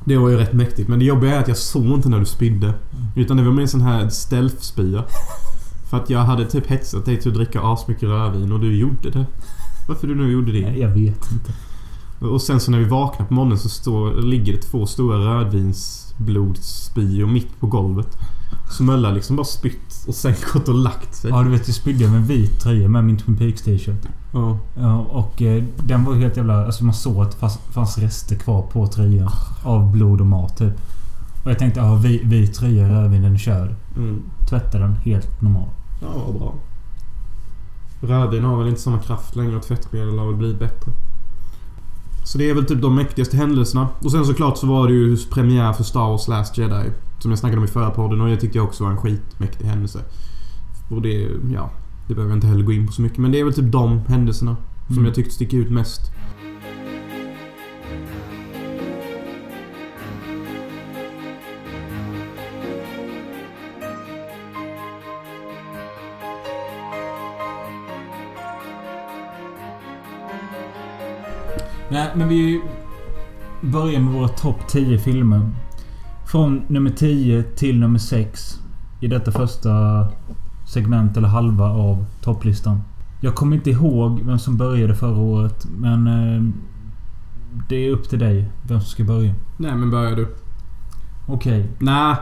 Det 0.07 0.17
var 0.17 0.29
ju 0.29 0.37
rätt 0.37 0.53
mäktigt. 0.53 0.89
Men 0.89 0.99
det 0.99 1.05
jobbiga 1.05 1.35
är 1.35 1.39
att 1.39 1.47
jag 1.47 1.57
såg 1.57 1.85
inte 1.85 2.09
när 2.09 2.19
du 2.19 2.25
spydde. 2.25 2.73
Utan 3.15 3.37
det 3.37 3.43
var 3.43 3.51
mer 3.51 3.61
en 3.61 3.67
sån 3.67 3.81
här 3.81 4.09
stealth-spya. 4.09 5.03
För 5.89 5.97
att 5.97 6.09
jag 6.09 6.19
hade 6.19 6.45
typ 6.45 6.67
hetsat 6.67 7.05
dig 7.05 7.17
till 7.17 7.31
att 7.31 7.35
dricka 7.35 7.61
asmycket 7.61 8.03
rödvin 8.03 8.51
och 8.51 8.59
du 8.59 8.77
gjorde 8.77 9.09
det. 9.09 9.25
Varför 9.87 10.07
du 10.07 10.15
nu 10.15 10.31
gjorde 10.31 10.51
det? 10.51 10.59
Jag 10.59 10.89
vet 10.89 11.31
inte. 11.31 11.53
Och 12.19 12.41
sen 12.41 12.59
så 12.59 12.71
när 12.71 12.79
vi 12.79 12.85
vaknar 12.85 13.25
på 13.25 13.33
morgonen 13.33 13.59
så 13.59 13.69
står, 13.69 14.21
ligger 14.21 14.53
det 14.53 14.61
två 14.61 14.85
stora 14.85 15.17
rödvinsblodsspyor 15.17 17.27
mitt 17.27 17.59
på 17.59 17.67
golvet. 17.67 18.17
Så 18.69 18.83
Mölla 18.83 19.11
liksom 19.11 19.35
bara 19.35 19.45
spytt 19.45 20.05
och 20.07 20.15
sen 20.15 20.33
gått 20.53 20.67
och 20.67 20.75
lagt 20.75 21.15
sig. 21.15 21.29
Ja, 21.31 21.43
du 21.43 21.49
vet, 21.49 21.67
jag 21.67 21.75
spydde 21.75 22.07
med 22.07 22.15
en 22.17 22.25
vit 22.25 22.59
tröja 22.59 22.87
med 22.89 23.03
min 23.03 23.17
Twin 23.17 23.37
Peaks 23.37 23.61
t-shirt. 23.61 24.05
Ja. 24.33 24.57
Ja, 24.77 24.97
och 24.99 25.41
eh, 25.41 25.63
den 25.83 26.03
var 26.05 26.15
helt 26.15 26.37
jävla... 26.37 26.65
Alltså 26.65 26.83
man 26.85 26.93
såg 26.93 27.21
att 27.23 27.31
det 27.31 27.37
fanns, 27.37 27.57
fanns 27.71 27.97
rester 27.97 28.35
kvar 28.35 28.61
på 28.61 28.87
tröjan. 28.87 29.29
Av 29.63 29.91
blod 29.91 30.21
och 30.21 30.27
mat 30.27 30.57
typ. 30.57 30.73
Och 31.43 31.51
jag 31.51 31.59
tänkte, 31.59 31.79
ja, 31.79 31.95
vi- 31.95 32.21
vit 32.23 32.53
tröja, 32.53 32.89
rödvin, 32.89 33.21
den 33.21 33.33
är 33.33 33.37
körd. 33.37 33.75
Mm. 33.97 34.21
Tvätta 34.49 34.79
den 34.79 34.95
helt 34.95 35.41
normal. 35.41 35.69
Ja, 36.01 36.07
vad 36.25 36.35
bra. 36.35 36.53
Rödvin 38.01 38.43
har 38.43 38.57
väl 38.57 38.67
inte 38.67 38.81
samma 38.81 38.99
kraft 38.99 39.35
längre 39.35 39.55
och 39.55 39.63
tvättmedel 39.63 40.19
har 40.19 40.25
väl 40.25 40.35
blivit 40.35 40.59
bättre. 40.59 40.91
Så 42.27 42.37
det 42.37 42.49
är 42.49 42.53
väl 42.53 42.65
typ 42.65 42.81
de 42.81 42.95
mäktigaste 42.95 43.37
händelserna. 43.37 43.87
Och 43.99 44.11
sen 44.11 44.25
såklart 44.25 44.57
så 44.57 44.67
var 44.67 44.87
det 44.87 44.93
ju 44.93 45.17
premiär 45.17 45.73
för 45.73 45.83
Star 45.83 46.09
Wars 46.09 46.27
Last 46.27 46.57
Jedi. 46.57 46.91
Som 47.19 47.31
jag 47.31 47.39
snackade 47.39 47.57
om 47.57 47.63
i 47.65 47.67
förra 47.67 47.89
podden 47.89 48.21
och 48.21 48.27
det 48.27 48.37
tyckte 48.37 48.57
jag 48.57 48.65
också 48.67 48.83
var 48.83 48.91
en 48.91 48.97
skitmäktig 48.97 49.65
händelse. 49.65 49.99
Och 50.89 51.01
det, 51.01 51.29
ja... 51.53 51.69
Det 52.07 52.13
behöver 52.13 52.31
jag 52.31 52.37
inte 52.37 52.47
heller 52.47 52.63
gå 52.63 52.71
in 52.71 52.87
på 52.87 52.93
så 52.93 53.01
mycket 53.01 53.17
men 53.17 53.31
det 53.31 53.39
är 53.39 53.43
väl 53.43 53.53
typ 53.53 53.71
de 53.71 53.99
händelserna 53.99 54.55
som 54.87 54.95
Mm. 54.95 55.05
jag 55.05 55.15
tyckte 55.15 55.31
sticker 55.33 55.57
ut 55.57 55.71
mest. 55.71 56.01
Men 72.17 72.27
vi 72.27 72.61
börjar 73.61 73.99
med 73.99 74.13
våra 74.13 74.27
topp 74.27 74.67
10 74.67 74.99
filmer. 74.99 75.49
Från 76.25 76.61
nummer 76.67 76.89
10 76.89 77.43
till 77.43 77.79
nummer 77.79 77.99
6. 77.99 78.59
I 78.99 79.07
detta 79.07 79.31
första 79.31 79.71
segment 80.67 81.17
eller 81.17 81.27
halva 81.27 81.65
av 81.65 82.05
topplistan. 82.21 82.81
Jag 83.21 83.35
kommer 83.35 83.55
inte 83.55 83.69
ihåg 83.69 84.21
vem 84.23 84.39
som 84.39 84.57
började 84.57 84.95
förra 84.95 85.19
året, 85.19 85.67
men... 85.77 86.07
Eh, 86.07 86.67
det 87.69 87.75
är 87.75 87.91
upp 87.91 88.09
till 88.09 88.19
dig 88.19 88.51
vem 88.63 88.79
som 88.79 88.89
ska 88.89 89.03
börja. 89.03 89.33
Nej 89.57 89.75
men 89.75 89.91
börjar 89.91 90.15
du? 90.15 90.35
Okej. 91.25 91.69
Nej, 91.79 92.15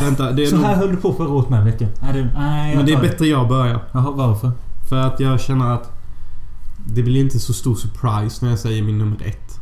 vänta. 0.00 0.32
Det 0.32 0.42
är 0.42 0.46
Så 0.46 0.56
nog, 0.56 0.64
här 0.64 0.76
höll 0.76 0.90
du 0.90 0.96
på 0.96 1.12
förra 1.12 1.28
året 1.28 1.48
med 1.48 1.64
vet 1.64 1.80
jag. 1.80 1.90
Nej, 2.02 2.12
det, 2.12 2.28
nej, 2.34 2.70
jag 2.70 2.76
men 2.76 2.86
det 2.86 2.92
är 2.92 3.00
bättre 3.00 3.26
jag 3.26 3.48
börjar. 3.48 3.80
Jaha, 3.92 4.10
varför? 4.10 4.50
För 4.88 4.96
att 4.96 5.20
jag 5.20 5.40
känner 5.40 5.74
att 5.74 5.97
det 6.94 7.02
blir 7.02 7.20
inte 7.20 7.38
så 7.38 7.52
stor 7.52 7.74
surprise 7.74 8.44
när 8.44 8.50
jag 8.50 8.58
säger 8.58 8.82
min 8.82 8.98
nummer 8.98 9.22
ett. 9.24 9.60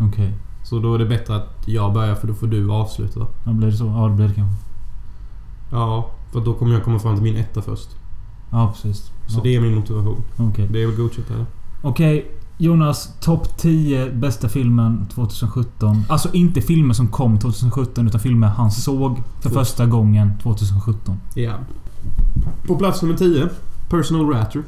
Okej. 0.00 0.32
Så 0.62 0.78
då 0.78 0.94
är 0.94 0.98
det 0.98 1.06
bättre 1.06 1.36
att 1.36 1.62
jag 1.64 1.92
börjar 1.92 2.14
för 2.14 2.26
då 2.26 2.34
får 2.34 2.46
du 2.46 2.70
avsluta. 2.70 3.26
Ja, 3.44 3.52
blir 3.52 3.70
det 3.70 3.76
så? 3.76 3.86
Ja, 3.86 4.08
det 4.08 4.14
blir 4.14 4.28
det 4.28 4.34
kanske. 4.34 4.56
Ja, 5.70 6.10
för 6.32 6.40
då 6.40 6.54
kommer 6.54 6.72
jag 6.72 6.84
komma 6.84 6.98
fram 6.98 7.14
till 7.14 7.24
min 7.24 7.36
etta 7.36 7.62
först. 7.62 7.88
Ja, 8.50 8.72
precis. 8.74 9.10
Så 9.26 9.38
ja. 9.38 9.40
det 9.42 9.56
är 9.56 9.60
min 9.60 9.74
motivation. 9.74 10.22
Okej. 10.36 10.68
Det 10.72 10.82
är 10.82 10.86
väl 10.86 10.96
godkänt 10.96 11.30
eller? 11.30 11.46
Okej, 11.82 12.30
Jonas. 12.58 13.10
Topp 13.20 13.58
10 13.58 14.10
bästa 14.10 14.48
filmen 14.48 15.06
2017. 15.14 16.02
Alltså 16.08 16.32
inte 16.32 16.60
filmer 16.60 16.94
som 16.94 17.08
kom 17.08 17.38
2017 17.38 18.06
utan 18.06 18.20
filmer 18.20 18.46
han 18.46 18.70
såg 18.70 19.22
för 19.40 19.50
första 19.50 19.86
gången 19.86 20.38
2017. 20.42 21.20
Ja. 21.34 21.52
På 22.66 22.76
plats 22.76 23.02
nummer 23.02 23.16
10. 23.16 23.48
Personal 23.90 24.28
Ratter. 24.28 24.62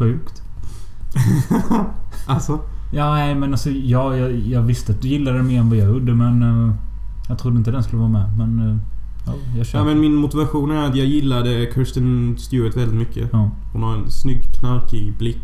Sjukt. 0.00 0.42
Alltså. 2.26 2.58
Ja, 2.92 3.14
nej 3.14 3.34
men 3.34 3.52
alltså 3.52 3.70
ja, 3.70 4.16
jag, 4.16 4.36
jag 4.38 4.62
visste 4.62 4.92
att 4.92 5.02
du 5.02 5.08
gillade 5.08 5.36
den 5.36 5.46
mer 5.46 5.60
än 5.60 5.68
vad 5.68 5.78
jag 5.78 5.88
gjorde 5.88 6.14
men... 6.14 6.42
eh, 6.42 6.70
jag 7.28 7.38
trodde 7.38 7.56
inte 7.58 7.70
den 7.70 7.82
skulle 7.82 7.98
vara 8.00 8.10
med 8.10 8.38
men... 8.38 8.70
eh, 8.70 8.76
ja, 9.26 9.32
jag 9.56 9.66
kör. 9.66 9.78
Ja, 9.78 9.84
men 9.84 10.00
min 10.00 10.14
motivation 10.14 10.70
är 10.70 10.88
att 10.88 10.96
jag 10.96 11.06
gillade 11.06 11.70
Kirsten 11.74 12.34
Stewart 12.38 12.76
väldigt 12.76 12.98
mycket. 12.98 13.28
Ja, 13.32 13.50
Hon 13.72 13.82
har 13.82 13.94
en 13.96 14.10
snygg 14.10 14.42
knarkig 14.60 15.14
blick 15.18 15.42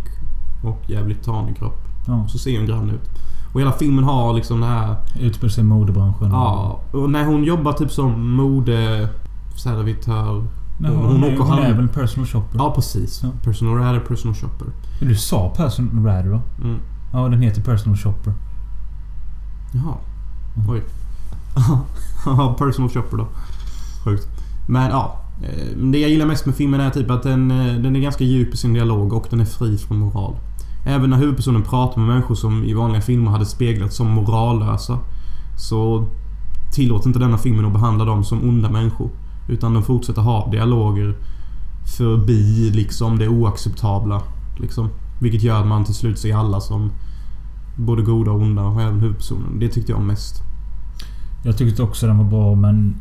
och 0.64 0.82
jävligt 0.90 1.22
tanig 1.22 1.56
kropp. 1.56 1.78
ja. 2.06 2.28
Så 2.28 2.38
ser 2.38 2.56
hon 2.58 2.66
grann 2.66 2.90
ut. 2.90 3.08
Och 3.52 3.60
hela 3.60 3.72
filmen 3.72 4.04
har 4.04 4.34
liksom 4.34 4.60
det 4.60 4.66
här... 4.66 4.96
Utspelar 5.20 5.50
sig 5.50 5.64
i 5.64 5.66
modebranschen. 5.66 6.30
Ja, 6.30 6.80
och 6.92 7.10
när 7.10 7.24
hon 7.24 7.44
jobbar 7.44 7.72
typ 7.72 7.90
som 7.90 8.30
modeservitör. 8.36 10.44
Nej, 10.78 10.90
hon- 10.90 11.04
hon, 11.06 11.22
hon 11.22 11.36
hon 11.48 11.58
är 11.58 11.72
väl 11.72 11.80
en 11.82 11.88
personal 11.88 12.26
shopper? 12.26 12.58
Ja, 12.58 12.72
precis. 12.74 13.20
Ja. 13.22 13.28
Personal 13.44 13.74
Ratter, 13.78 14.00
Personal 14.08 14.34
Shopper. 14.34 14.66
Du 15.00 15.14
sa 15.16 15.52
personal 15.56 16.04
rather 16.04 16.30
då? 16.30 16.40
Mm. 16.64 16.78
Ja, 17.12 17.28
den 17.28 17.42
heter 17.42 17.62
personal 17.62 17.96
shopper. 17.96 18.32
Jaha. 19.72 19.94
Mm. 20.56 20.70
Oj. 20.70 20.82
Ja, 22.26 22.54
personal 22.58 22.90
shopper 22.90 23.16
då. 23.16 23.26
Sjukt. 24.04 24.28
Men 24.68 24.90
ja. 24.90 25.16
eh, 25.42 25.76
Det 25.76 25.98
jag 25.98 26.10
gillar 26.10 26.26
mest 26.26 26.46
med 26.46 26.54
filmen 26.54 26.80
är 26.80 26.90
typ 26.90 27.10
att 27.10 27.22
den, 27.22 27.50
eh, 27.50 27.74
den 27.74 27.96
är 27.96 28.00
ganska 28.00 28.24
djup 28.24 28.54
i 28.54 28.56
sin 28.56 28.72
dialog 28.74 29.12
och 29.12 29.26
den 29.30 29.40
är 29.40 29.44
fri 29.44 29.78
från 29.78 29.98
moral. 29.98 30.34
Även 30.86 31.10
när 31.10 31.16
huvudpersonen 31.16 31.62
pratar 31.62 31.98
med 32.00 32.08
människor 32.08 32.34
som 32.34 32.64
i 32.64 32.74
vanliga 32.74 33.02
filmer 33.02 33.30
hade 33.30 33.44
speglats 33.46 33.96
som 33.96 34.10
morallösa. 34.10 34.98
Så 35.58 36.06
tillåter 36.72 37.06
inte 37.08 37.18
denna 37.18 37.38
filmen 37.38 37.64
att 37.66 37.72
behandla 37.72 38.04
dem 38.04 38.24
som 38.24 38.48
onda 38.48 38.70
människor. 38.70 39.10
Utan 39.48 39.74
de 39.74 39.82
fortsätter 39.82 40.22
ha 40.22 40.50
dialoger 40.50 41.14
förbi 41.96 42.70
liksom 42.70 43.18
det 43.18 43.28
oacceptabla. 43.28 44.22
Liksom. 44.56 44.88
Vilket 45.20 45.42
gör 45.42 45.60
att 45.60 45.66
man 45.66 45.84
till 45.84 45.94
slut 45.94 46.18
ser 46.18 46.36
alla 46.36 46.60
som 46.60 46.90
både 47.76 48.02
goda 48.02 48.30
och 48.30 48.40
onda 48.40 48.62
och 48.62 48.82
även 48.82 49.00
huvudpersonen. 49.00 49.58
Det 49.58 49.68
tyckte 49.68 49.92
jag 49.92 50.00
mest. 50.00 50.42
Jag 51.44 51.58
tyckte 51.58 51.82
också 51.82 52.06
den 52.06 52.18
var 52.18 52.24
bra 52.24 52.54
men... 52.54 52.96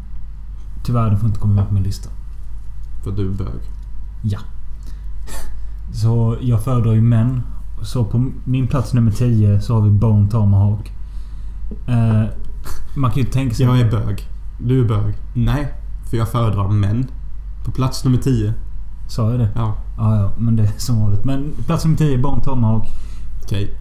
Tyvärr, 0.84 1.10
den 1.10 1.20
får 1.20 1.28
inte 1.28 1.40
komma 1.40 1.54
med 1.54 1.68
på 1.68 1.74
min 1.74 1.84
lista. 1.84 2.10
För 3.04 3.12
du 3.12 3.28
är 3.28 3.34
bög. 3.34 3.62
Ja. 4.22 4.40
Så 5.94 6.38
jag 6.42 6.64
föredrar 6.64 6.94
ju 6.94 7.02
män. 7.02 7.42
Så 7.82 8.06
på 8.06 8.32
min 8.44 8.68
plats 8.68 8.94
nummer 8.94 9.12
10 9.12 9.62
så 9.62 9.74
har 9.74 9.82
vi 9.82 9.90
Bone 9.90 10.30
Tomahawk. 10.30 10.92
Eh, 11.88 12.24
man 12.96 13.12
kan 13.12 13.24
ju 13.24 13.30
tänka 13.30 13.56
sig... 13.56 13.66
Jag 13.66 13.80
är 13.80 13.92
bög. 13.92 14.22
Du 14.60 14.82
är 14.82 14.88
bög. 14.88 15.14
Nej, 15.34 15.74
för 16.10 16.18
jag 16.18 16.30
föredrar 16.30 16.68
män. 16.68 17.08
På 17.66 17.72
plats 17.72 18.04
nummer 18.06 18.18
10. 18.18 18.54
Sa 19.08 19.32
jag 19.32 19.40
det? 19.40 19.50
Ja, 19.56 19.76
Ja, 19.98 20.16
ja. 20.16 20.32
Men 20.38 20.56
det 20.56 20.64
är 20.64 20.72
som 20.78 21.02
vanligt. 21.02 21.26
Men 21.26 21.54
plats 21.66 21.86
nummer 21.86 21.98
10, 21.98 22.18
Bone 22.18 22.44
Tomahawk. 22.44 22.88
okej. 23.44 23.72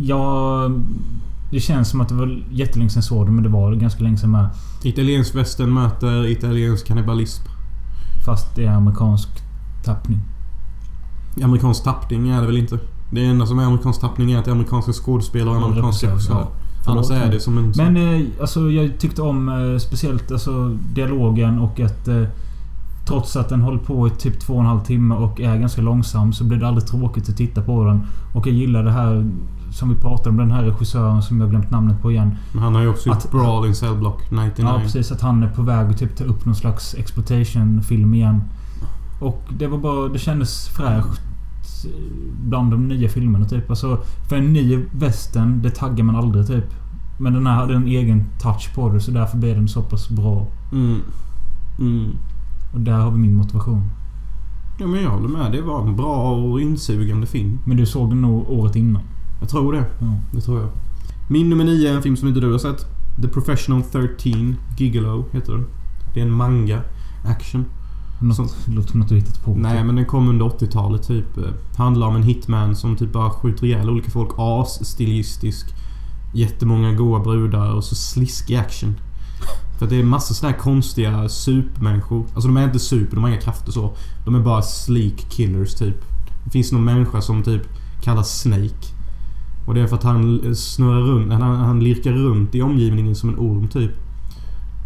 Ja... 0.00 0.70
Det 1.50 1.60
känns 1.60 1.88
som 1.88 2.00
att 2.00 2.08
det 2.08 2.14
var 2.14 2.44
jättelänge 2.50 2.90
sedan 2.90 2.98
jag 2.98 3.04
såg 3.04 3.26
det, 3.26 3.32
men 3.32 3.42
det 3.42 3.48
var 3.50 3.72
ganska 3.72 4.02
länge 4.02 4.16
sedan 4.16 4.30
med. 4.30 4.48
Italiensk 4.82 5.34
västern 5.34 5.74
möter 5.74 6.26
italiensk 6.26 6.86
kannibalism. 6.86 7.42
Fast 8.24 8.56
det 8.56 8.64
är 8.66 8.70
amerikansk 8.70 9.28
tappning. 9.84 10.20
Amerikansk 11.44 11.84
tappning 11.84 12.28
är 12.28 12.40
det 12.40 12.46
väl 12.46 12.56
inte? 12.56 12.78
Det 13.10 13.24
enda 13.24 13.46
som 13.46 13.58
är 13.58 13.64
amerikansk 13.64 14.00
tappning 14.00 14.32
är 14.32 14.38
att 14.38 14.44
det 14.44 14.50
är 14.50 14.52
amerikanska 14.52 14.92
skådespelare 14.92 15.56
och 15.56 15.64
amerikanska 15.64 16.18
ja. 16.28 16.48
Annars 16.86 17.10
är 17.10 17.30
det 17.30 17.40
som 17.40 17.58
en... 17.58 17.72
Men 17.76 17.96
eh, 17.96 18.26
alltså 18.40 18.70
jag 18.70 18.98
tyckte 18.98 19.22
om 19.22 19.48
eh, 19.48 19.78
speciellt 19.78 20.32
alltså, 20.32 20.78
dialogen 20.94 21.58
och 21.58 21.80
att 21.80 22.08
eh, 22.08 22.24
Trots 23.06 23.36
att 23.36 23.48
den 23.48 23.60
håller 23.60 23.78
på 23.78 24.06
i 24.06 24.10
typ 24.10 24.40
två 24.40 24.54
och 24.54 24.60
en 24.60 24.66
halv 24.66 24.80
timme 24.80 25.14
och 25.14 25.40
är 25.40 25.56
ganska 25.56 25.82
långsam 25.82 26.32
så 26.32 26.44
blir 26.44 26.58
det 26.58 26.68
aldrig 26.68 26.86
tråkigt 26.86 27.28
att 27.28 27.36
titta 27.36 27.62
på 27.62 27.84
den. 27.84 28.06
Och 28.34 28.46
jag 28.46 28.54
gillar 28.54 28.84
det 28.84 28.90
här 28.90 29.30
som 29.72 29.88
vi 29.88 30.00
pratade 30.00 30.28
om, 30.28 30.36
den 30.36 30.50
här 30.50 30.62
regissören 30.62 31.22
som 31.22 31.40
jag 31.40 31.50
glömt 31.50 31.70
namnet 31.70 32.02
på 32.02 32.10
igen. 32.10 32.36
Men 32.52 32.62
han 32.62 32.74
har 32.74 32.82
ju 32.82 32.88
också 32.88 33.08
gjort 33.08 33.30
Brawl 33.30 33.66
in 33.66 33.74
Cell 33.74 33.94
Block 33.94 34.30
99. 34.30 34.52
Ja 34.58 34.80
precis, 34.82 35.12
att 35.12 35.20
han 35.20 35.42
är 35.42 35.48
på 35.48 35.62
väg 35.62 35.90
att 35.90 35.98
typ 35.98 36.16
ta 36.16 36.24
upp 36.24 36.44
någon 36.44 36.54
slags 36.54 36.94
exploitation-film 36.94 38.14
igen. 38.14 38.42
Och 39.20 39.42
det 39.58 39.66
var 39.66 39.78
bara... 39.78 40.08
Det 40.08 40.18
kändes 40.18 40.68
fräscht 40.68 41.20
bland 42.42 42.70
de 42.70 42.88
nya 42.88 43.08
filmerna 43.08 43.44
typ. 43.44 43.70
Alltså, 43.70 43.98
för 44.28 44.36
en 44.36 44.52
ny 44.52 44.84
western, 44.92 45.62
det 45.62 45.70
taggar 45.70 46.04
man 46.04 46.16
aldrig 46.16 46.46
typ. 46.46 46.74
Men 47.18 47.32
den 47.32 47.46
här 47.46 47.54
hade 47.54 47.74
en 47.74 47.86
egen 47.86 48.24
touch 48.40 48.74
på 48.74 48.88
det 48.88 49.00
så 49.00 49.10
därför 49.10 49.38
blev 49.38 49.56
den 49.56 49.68
så 49.68 49.82
pass 49.82 50.08
bra. 50.08 50.46
Mm. 50.72 51.00
Mm. 51.78 52.10
Och 52.72 52.80
där 52.80 52.92
har 52.92 53.10
vi 53.10 53.18
min 53.18 53.34
motivation. 53.34 53.82
Ja 54.78 54.86
men 54.86 55.02
jag 55.02 55.10
håller 55.10 55.28
med. 55.28 55.52
Det 55.52 55.60
var 55.60 55.82
en 55.82 55.96
bra 55.96 56.32
och 56.32 56.60
insugande 56.60 57.26
film. 57.26 57.58
Men 57.64 57.76
du 57.76 57.86
såg 57.86 58.10
den 58.10 58.22
nog 58.22 58.50
året 58.50 58.76
innan. 58.76 59.02
Jag 59.40 59.48
tror 59.48 59.72
det. 59.72 59.84
Ja. 59.98 60.14
Det 60.32 60.40
tror 60.40 60.60
jag. 60.60 60.68
Min 61.28 61.50
nummer 61.50 61.64
9 61.64 61.90
är 61.90 61.96
en 61.96 62.02
film 62.02 62.16
som 62.16 62.28
inte 62.28 62.40
du 62.40 62.52
har 62.52 62.58
sett. 62.58 62.86
The 63.22 63.28
Professional 63.28 63.82
13 63.82 64.56
Gigolo 64.78 65.24
heter 65.32 65.52
den. 65.52 65.66
Det 66.14 66.20
är 66.20 66.24
en 66.24 66.32
manga. 66.32 66.80
Action. 67.24 67.64
Något, 68.22 68.36
Som- 68.36 68.48
låter 68.66 68.90
som 68.90 69.00
något 69.00 69.08
du 69.08 69.14
hittat 69.16 69.44
på. 69.44 69.54
Nej 69.54 69.76
typ. 69.76 69.86
men 69.86 69.96
den 69.96 70.04
kom 70.06 70.28
under 70.28 70.44
80-talet 70.46 71.06
typ. 71.06 71.26
Handlar 71.76 72.06
om 72.06 72.16
en 72.16 72.22
hitman 72.22 72.76
som 72.76 72.96
typ 72.96 73.12
bara 73.12 73.30
skjuter 73.30 73.66
ihjäl 73.66 73.90
olika 73.90 74.10
folk. 74.10 74.30
As-stilistisk. 74.38 75.66
Jättemånga 76.34 76.92
goa 76.92 77.20
brudar 77.20 77.70
och 77.72 77.84
så 77.84 77.94
sliskig 77.94 78.54
action. 78.56 78.94
För 79.78 79.86
det 79.86 79.96
är 79.96 80.04
massor 80.04 80.34
sådana 80.34 80.52
här 80.56 80.62
konstiga 80.62 81.28
supermänniskor. 81.28 82.24
Alltså 82.34 82.48
de 82.48 82.56
är 82.56 82.64
inte 82.64 82.78
super, 82.78 83.14
de 83.14 83.22
har 83.24 83.30
inga 83.30 83.40
krafter 83.40 83.72
så. 83.72 83.92
De 84.24 84.34
är 84.34 84.40
bara 84.40 84.62
sleek 84.62 85.26
killers 85.30 85.74
typ. 85.74 85.96
Det 86.44 86.50
finns 86.50 86.72
någon 86.72 86.84
människa 86.84 87.20
som 87.20 87.42
typ 87.42 87.62
kallas 88.02 88.40
Snake. 88.40 88.86
Och 89.66 89.74
det 89.74 89.80
är 89.80 89.86
för 89.86 89.96
att 89.96 90.02
han 90.02 90.54
snurrar 90.56 91.00
runt, 91.00 91.32
han, 91.32 91.42
han 91.56 91.80
lirkar 91.84 92.12
runt 92.12 92.54
i 92.54 92.62
omgivningen 92.62 93.14
som 93.14 93.28
en 93.28 93.38
orm 93.38 93.68
typ. 93.68 93.90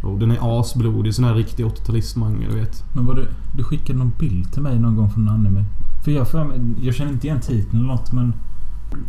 Och 0.02 0.18
den 0.18 0.30
är 0.30 0.60
asblodig, 0.60 1.14
sån 1.14 1.24
här 1.24 1.34
riktig 1.34 1.66
80-talistmanga 1.66 2.48
du 2.50 2.54
vet. 2.56 2.84
Men 2.92 3.06
var 3.06 3.14
det, 3.14 3.26
du 3.56 3.64
skickade 3.64 3.98
någon 3.98 4.12
bild 4.18 4.52
till 4.52 4.62
mig 4.62 4.78
någon 4.78 4.96
gång 4.96 5.10
från 5.10 5.28
anime? 5.28 5.64
För 6.04 6.10
jag, 6.10 6.28
för 6.28 6.44
mig, 6.44 6.60
jag 6.82 6.94
känner 6.94 7.12
inte 7.12 7.26
igen 7.26 7.40
titeln 7.40 7.78
eller 7.78 7.88
något 7.88 8.12
men... 8.12 8.32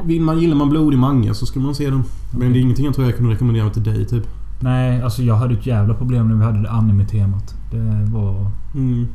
Vill 0.03 0.21
man, 0.21 0.39
gillar 0.39 0.55
man 0.55 0.69
blodig 0.69 0.99
manga 0.99 1.33
så 1.33 1.45
ska 1.45 1.59
man 1.59 1.75
se 1.75 1.89
den. 1.89 2.03
Men 2.31 2.53
det 2.53 2.59
är 2.59 2.61
ingenting 2.61 2.85
jag 2.85 2.95
tror 2.95 3.07
jag 3.07 3.17
kunde 3.17 3.33
rekommendera 3.33 3.69
till 3.69 3.83
dig 3.83 4.05
typ. 4.05 4.23
Nej, 4.59 5.01
alltså 5.01 5.23
jag 5.23 5.35
hade 5.35 5.53
ett 5.53 5.65
jävla 5.65 5.93
problem 5.93 6.29
när 6.29 6.35
vi 6.35 6.43
hade 6.43 6.61
det 6.61 6.69
anime-temat. 6.69 7.55
Det 7.71 8.07
var 8.11 8.51
Mm. 8.75 9.07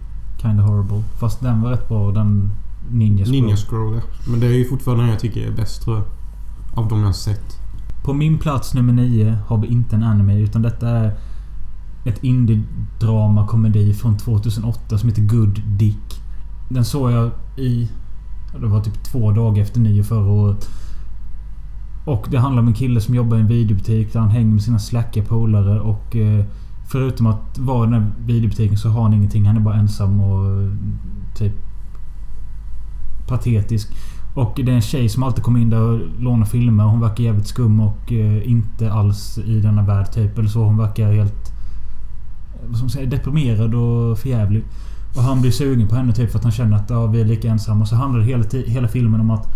kinda 0.42 0.62
horrible. 0.62 1.02
Fast 1.20 1.40
den 1.40 1.62
var 1.62 1.70
rätt 1.70 1.88
bra, 1.88 2.12
den 2.12 2.50
Ninja 2.90 3.24
Scroll. 3.24 3.40
Ninja 3.40 3.56
Scroll 3.56 3.94
ja. 3.94 4.02
Men 4.30 4.40
det 4.40 4.46
är 4.46 4.50
ju 4.50 4.64
fortfarande 4.64 5.02
den 5.02 5.10
jag 5.10 5.20
tycker 5.20 5.46
är 5.46 5.50
bäst 5.50 5.82
tror 5.82 5.96
jag. 5.96 6.04
Av 6.74 6.88
de 6.88 6.98
jag 6.98 7.06
har 7.06 7.12
sett. 7.12 7.58
På 8.04 8.12
min 8.12 8.38
plats 8.38 8.74
nummer 8.74 8.92
nio 8.92 9.38
har 9.46 9.58
vi 9.58 9.66
inte 9.66 9.96
en 9.96 10.02
anime 10.02 10.40
utan 10.40 10.62
detta 10.62 10.88
är 10.88 11.12
ett 12.04 12.24
indie-drama-komedi 12.24 13.94
från 13.94 14.16
2008 14.16 14.98
som 14.98 15.08
heter 15.08 15.22
Good 15.22 15.60
Dick. 15.66 16.22
Den 16.68 16.84
såg 16.84 17.12
jag 17.12 17.30
i... 17.56 17.88
Det 18.60 18.66
var 18.66 18.80
typ 18.80 19.04
två 19.04 19.32
dagar 19.32 19.62
efter 19.62 19.80
nio 19.80 20.04
förra 20.04 20.30
året. 20.30 20.68
Och 22.04 22.26
det 22.30 22.38
handlar 22.38 22.62
om 22.62 22.68
en 22.68 22.74
kille 22.74 23.00
som 23.00 23.14
jobbar 23.14 23.36
i 23.36 23.40
en 23.40 23.46
videobutik 23.46 24.12
där 24.12 24.20
han 24.20 24.30
hänger 24.30 24.52
med 24.52 24.62
sina 24.62 24.78
slackiga 24.78 25.24
polare 25.24 25.80
och... 25.80 26.16
Eh, 26.16 26.44
förutom 26.88 27.26
att 27.26 27.58
vara 27.58 27.88
i 27.88 27.90
den 27.90 28.02
här 28.02 28.12
videobutiken 28.26 28.78
så 28.78 28.88
har 28.88 29.02
han 29.02 29.14
ingenting. 29.14 29.46
Han 29.46 29.56
är 29.56 29.60
bara 29.60 29.74
ensam 29.74 30.20
och... 30.20 30.62
Eh, 30.62 30.70
typ... 31.34 31.52
Patetisk. 33.28 33.94
Och 34.34 34.60
det 34.64 34.72
är 34.72 34.76
en 34.76 34.80
tjej 34.80 35.08
som 35.08 35.22
alltid 35.22 35.44
kommer 35.44 35.60
in 35.60 35.70
där 35.70 35.80
och 35.80 36.00
lånar 36.18 36.44
filmer. 36.46 36.84
Hon 36.84 37.00
verkar 37.00 37.24
jävligt 37.24 37.46
skum 37.46 37.80
och 37.80 38.12
eh, 38.12 38.50
inte 38.50 38.92
alls 38.92 39.38
i 39.38 39.60
denna 39.60 39.82
värld 39.82 40.12
typ. 40.12 40.38
Eller 40.38 40.48
så. 40.48 40.64
Hon 40.64 40.76
verkar 40.76 41.12
helt... 41.12 41.51
Vad 42.66 42.76
ska 42.76 42.84
man 42.84 42.90
säga? 42.90 43.06
Deprimerad 43.06 43.74
och 43.74 44.18
förjävlig. 44.18 44.64
Och 45.16 45.22
han 45.22 45.40
blir 45.40 45.50
sugen 45.50 45.88
på 45.88 45.94
henne 45.94 46.12
typ 46.12 46.30
för 46.30 46.38
att 46.38 46.44
han 46.44 46.52
känner 46.52 46.76
att 46.76 46.90
ja, 46.90 47.06
vi 47.06 47.20
är 47.20 47.24
lika 47.24 47.48
ensamma. 47.48 47.82
Och 47.82 47.88
så 47.88 47.96
handlar 47.96 48.20
det 48.20 48.26
hela, 48.26 48.44
hela 48.66 48.88
filmen 48.88 49.20
om 49.20 49.30
att 49.30 49.46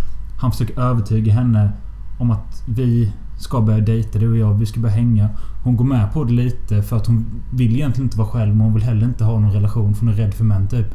han 0.41 0.53
försöker 0.53 0.81
övertyga 0.81 1.33
henne 1.33 1.73
om 2.19 2.31
att 2.31 2.63
vi 2.67 3.13
ska 3.39 3.61
börja 3.61 3.81
dejta, 3.81 4.19
du 4.19 4.31
och 4.31 4.37
jag. 4.37 4.55
Vi 4.55 4.67
ska 4.67 4.81
börja 4.81 4.95
hänga. 4.95 5.29
Hon 5.65 5.77
går 5.77 5.85
med 5.85 6.13
på 6.13 6.25
det 6.25 6.33
lite 6.33 6.83
för 6.83 6.97
att 6.97 7.07
hon 7.07 7.27
vill 7.53 7.77
egentligen 7.77 8.07
inte 8.07 8.19
vara 8.19 8.29
själv 8.29 8.57
men 8.57 8.61
hon 8.61 8.75
vill 8.75 8.83
heller 8.83 9.07
inte 9.07 9.25
ha 9.25 9.41
någon 9.41 9.53
relation 9.53 9.95
för 9.95 10.07
hon 10.07 10.15
är 10.15 10.17
rädd 10.17 10.35
för 10.35 10.45
män 10.45 10.69
typ. 10.69 10.87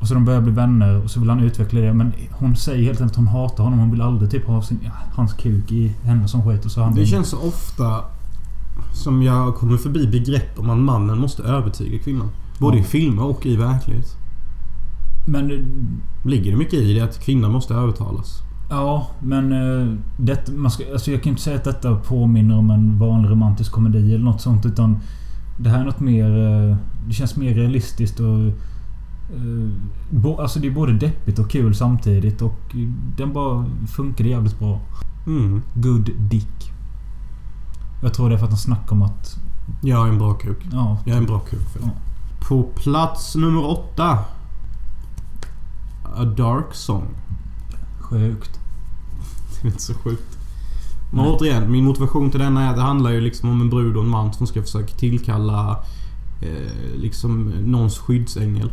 Och 0.00 0.08
så 0.08 0.14
de 0.14 0.24
börjar 0.24 0.40
bli 0.40 0.52
vänner 0.52 1.04
och 1.04 1.10
så 1.10 1.20
vill 1.20 1.30
han 1.30 1.40
utveckla 1.40 1.80
det. 1.80 1.92
Men 1.92 2.12
hon 2.30 2.56
säger 2.56 2.84
helt 2.84 3.00
enkelt 3.00 3.12
att 3.12 3.16
hon 3.16 3.26
hatar 3.26 3.64
honom. 3.64 3.78
Hon 3.78 3.90
vill 3.90 4.00
aldrig 4.00 4.30
typ 4.30 4.46
ha 4.46 4.62
sin, 4.62 4.90
hans 5.14 5.32
kuk 5.32 5.72
i 5.72 5.88
henne 6.02 6.28
som 6.28 6.44
skit. 6.44 6.64
Och 6.64 6.70
så 6.70 6.82
han 6.82 6.94
Det 6.94 7.06
känns 7.06 7.28
så 7.28 7.38
ofta 7.48 8.04
som 8.92 9.22
jag 9.22 9.54
kommer 9.54 9.76
förbi 9.76 10.06
begrepp 10.06 10.58
om 10.58 10.70
att 10.70 10.78
mannen 10.78 11.18
måste 11.18 11.42
övertyga 11.42 11.98
kvinnan. 11.98 12.28
Både 12.58 12.76
Ja. 12.76 12.82
i 12.82 12.86
filmer 12.86 13.24
och 13.24 13.46
i 13.46 13.56
verklighet. 13.56 14.16
Men... 15.26 15.50
eh, 15.50 15.58
Ligger 16.24 16.50
det 16.50 16.56
mycket 16.56 16.74
i 16.74 16.94
det 16.94 17.00
att 17.00 17.20
kvinnan 17.24 17.52
måste 17.52 17.74
övertalas? 17.74 18.42
Ja, 18.70 19.06
men... 19.22 19.52
eh, 19.52 19.94
Det, 20.16 20.48
man 20.56 20.70
ska, 20.70 20.84
alltså 20.92 21.10
jag 21.10 21.22
kan 21.22 21.30
inte 21.30 21.42
säga 21.42 21.56
att 21.56 21.64
detta 21.64 21.94
påminner 21.96 22.58
om 22.58 22.70
en 22.70 22.98
vanlig 22.98 23.30
romantisk 23.30 23.72
komedi 23.72 24.14
eller 24.14 24.24
något 24.24 24.40
sånt. 24.40 24.66
Utan 24.66 24.98
det 25.58 25.70
här 25.70 25.80
är 25.80 25.84
något 25.84 26.00
mer... 26.00 26.30
eh, 26.70 26.76
Det 27.08 27.12
känns 27.14 27.36
mer 27.36 27.54
realistiskt 27.54 28.20
och... 28.20 28.52
alltså 30.42 30.60
det 30.60 30.66
är 30.66 30.72
både 30.72 30.92
deppigt 30.92 31.38
och 31.38 31.50
kul 31.50 31.74
samtidigt 31.74 32.42
och 32.42 32.74
den 33.16 33.32
bara 33.32 33.64
funkar 33.88 34.24
jävligt 34.24 34.58
bra. 34.58 34.80
Mm. 35.26 35.62
Good 35.74 36.10
Dick. 36.30 36.72
Jag 38.02 38.14
tror 38.14 38.28
det 38.28 38.34
är 38.34 38.38
för 38.38 38.44
att 38.44 38.50
han 38.50 38.58
snackar 38.58 38.92
om 38.92 39.02
att... 39.02 39.36
Jag 39.82 40.06
är 40.06 40.10
en 40.10 40.18
bra 40.18 40.34
kuk. 40.34 40.58
Ja, 40.72 40.98
Jag 41.04 41.14
är 41.14 41.18
en 41.20 41.26
bra 41.26 41.38
kuk 41.38 41.68
för. 41.72 41.80
Ja. 41.80 41.88
På 42.48 42.62
plats 42.62 43.36
nummer 43.36 43.66
åtta. 43.70 44.18
A 46.16 46.24
Dark 46.24 46.74
Song. 46.74 47.04
sjukt. 48.00 48.58
Det 49.62 49.68
är 49.68 49.70
inte 49.72 49.82
så 49.82 49.94
sjukt. 49.94 50.38
Men 51.12 51.24
Nej. 51.24 51.32
återigen, 51.34 51.72
min 51.72 51.84
motivation 51.84 52.30
till 52.30 52.40
denna 52.40 52.64
är 52.64 52.70
att 52.70 52.76
det 52.76 52.82
handlar 52.82 53.10
ju 53.10 53.20
liksom 53.20 53.50
om 53.50 53.60
en 53.60 53.70
brud 53.70 53.96
och 53.96 54.02
en 54.04 54.08
man 54.10 54.32
som 54.32 54.46
ska 54.46 54.62
försöka 54.62 54.94
tillkalla 54.94 55.70
eh, 56.42 56.94
liksom 56.96 57.44
någons 57.50 57.98
skyddsängel. 57.98 58.70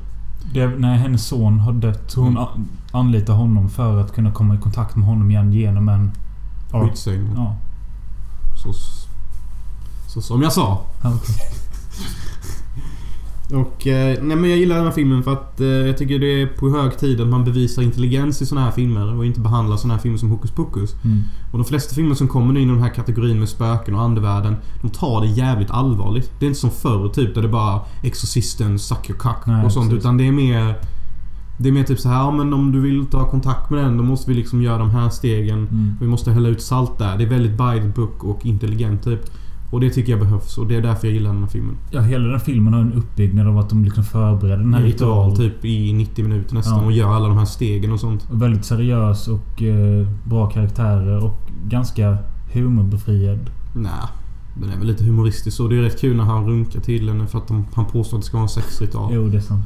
Det, 0.54 0.68
när 0.68 0.96
hennes 0.98 1.26
son 1.28 1.60
har 1.60 1.74
dött 1.74 2.13
hon 2.13 2.28
Mm. 2.38 2.68
anlitar 2.92 3.34
honom 3.34 3.70
för 3.70 4.02
att 4.02 4.13
kunna 4.16 4.32
komma 4.32 4.56
i 4.56 4.58
kontakt 4.58 4.96
med 4.96 5.06
honom 5.08 5.32
igen 5.32 5.54
genom 5.54 5.90
en... 5.90 6.12
Skyddsängel. 6.72 7.34
Ja. 7.36 7.56
Så, 8.63 8.74
så 10.21 10.27
som 10.27 10.41
jag 10.41 10.53
sa. 10.53 10.86
okej. 11.03 11.36
Och 13.53 13.88
eh, 13.88 14.23
nej 14.23 14.38
men 14.38 14.49
jag 14.49 14.60
gillar 14.60 14.75
den 14.75 14.86
här 14.86 14.91
filmen 14.91 15.23
för 15.23 15.34
att 15.34 15.62
eh, 15.62 15.67
jag 15.67 15.97
tycker 15.97 16.19
det 16.19 16.41
är 16.41 16.47
på 16.47 16.69
hög 16.69 16.97
tid 16.97 17.21
att 17.21 17.27
man 17.27 17.43
bevisar 17.43 17.82
intelligens 17.82 18.41
i 18.41 18.45
såna 18.45 18.62
här 18.62 18.71
filmer 18.71 19.17
och 19.17 19.25
inte 19.25 19.39
behandlar 19.39 19.77
såna 19.77 19.93
här 19.93 20.01
filmer 20.01 20.17
som 20.17 20.30
hokus 20.30 20.51
pokus. 20.51 20.95
Mm. 21.03 21.23
Och 21.51 21.58
de 21.58 21.65
flesta 21.65 21.95
filmer 21.95 22.15
som 22.15 22.27
kommer 22.27 22.53
nu 22.53 22.62
inom 22.62 22.75
den 22.75 22.84
här 22.84 22.93
kategorin 22.93 23.39
med 23.39 23.49
spöken 23.49 23.95
och 23.95 24.01
andevärlden, 24.01 24.56
de 24.82 24.89
tar 24.89 25.21
det 25.21 25.27
jävligt 25.27 25.71
allvarligt. 25.71 26.32
Det 26.39 26.45
är 26.45 26.47
inte 26.47 26.60
som 26.60 26.71
förr 26.71 27.10
typ 27.10 27.36
där 27.36 27.41
det 27.41 27.47
bara 27.47 27.82
Exorcisten, 28.03 28.80
suck 28.80 29.10
your 29.10 29.19
cock 29.19 29.45
Nej, 29.45 29.65
och 29.65 29.71
sånt. 29.71 29.89
precis. 29.89 29.99
Utan 29.99 30.17
det 30.17 30.27
är 30.27 30.32
mer... 30.32 30.75
Det 31.60 31.69
är 31.69 31.73
mer 31.73 31.84
typ 31.84 31.99
så 31.99 32.10
här, 32.10 32.15
ja, 32.15 32.32
men 32.32 32.53
om 32.53 32.71
du 32.71 32.82
vill 32.82 33.06
ta 33.06 33.30
kontakt 33.30 33.69
med 33.69 33.84
den 33.84 33.97
då 33.97 34.03
måste 34.03 34.32
vi 34.32 34.38
liksom 34.38 34.62
göra 34.62 34.77
de 34.77 34.89
här 34.89 35.10
stegen. 35.10 35.58
Mm. 35.58 35.95
Vi 35.99 36.08
måste 36.08 36.32
hälla 36.32 36.49
ut 36.49 36.62
salt 36.62 36.97
där. 36.97 37.17
Det 37.17 37.23
är 37.23 37.30
väldigt 37.30 37.58
by 37.58 37.82
the 37.82 38.01
book 38.01 38.23
och 38.23 38.45
intelligent 38.45 39.03
typ. 39.03 39.21
Och 39.69 39.80
det 39.80 39.89
tycker 39.89 40.12
jag 40.12 40.19
behövs 40.21 40.58
och 40.58 40.67
det 40.67 40.75
är 40.75 40.82
därför 40.82 41.08
jag 41.08 41.13
gillar 41.13 41.34
den 41.34 41.41
här 41.41 41.49
filmen. 41.49 41.75
Ja, 41.91 42.01
hela 42.01 42.27
den 42.27 42.39
filmen 42.39 42.73
har 42.73 42.82
en 42.82 42.93
uppbyggnad 42.93 43.47
av 43.47 43.58
att 43.58 43.69
de 43.69 43.84
liksom 43.84 44.03
förbereder 44.03 44.58
den 44.58 44.73
här 44.73 44.82
En 44.82 44.86
ritual 44.88 45.30
ritualen. 45.32 45.51
typ 45.51 45.65
i 45.65 45.93
90 45.93 46.23
minuter 46.27 46.56
nästan 46.56 46.77
Ja. 46.80 46.86
och 46.86 46.91
gör 46.91 47.13
alla 47.15 47.27
de 47.27 47.38
här 47.38 47.45
stegen 47.45 47.91
och 47.91 47.99
sånt. 47.99 48.27
Och 48.32 48.41
Väldigt 48.41 48.65
seriös 48.65 49.27
och 49.27 49.62
eh, 49.63 50.08
bra 50.23 50.49
karaktärer 50.49 51.23
och 51.23 51.38
ganska 51.67 52.17
humorbefriad. 52.53 53.39
Nej. 53.75 53.91
Den 54.62 54.69
är 54.69 54.77
väl 54.77 54.88
lite 54.88 55.03
humoristisk 55.03 55.60
och 55.60 55.69
det 55.69 55.77
är 55.77 55.82
rätt 55.82 56.01
kul 56.01 56.17
när 56.17 56.23
han 56.23 56.45
runkar 56.47 56.80
till 56.80 57.10
henne 57.10 57.27
för 57.27 57.38
att 57.38 57.47
de, 57.47 57.65
han 57.73 57.86
påstår 57.86 58.17
att 58.17 58.23
det 58.23 58.27
ska 58.27 58.38
vara 58.38 58.43
en 58.43 58.49
sexritual. 58.49 59.12
Jo, 59.13 59.27
det 59.27 59.38
är 59.38 59.41
sant. 59.41 59.65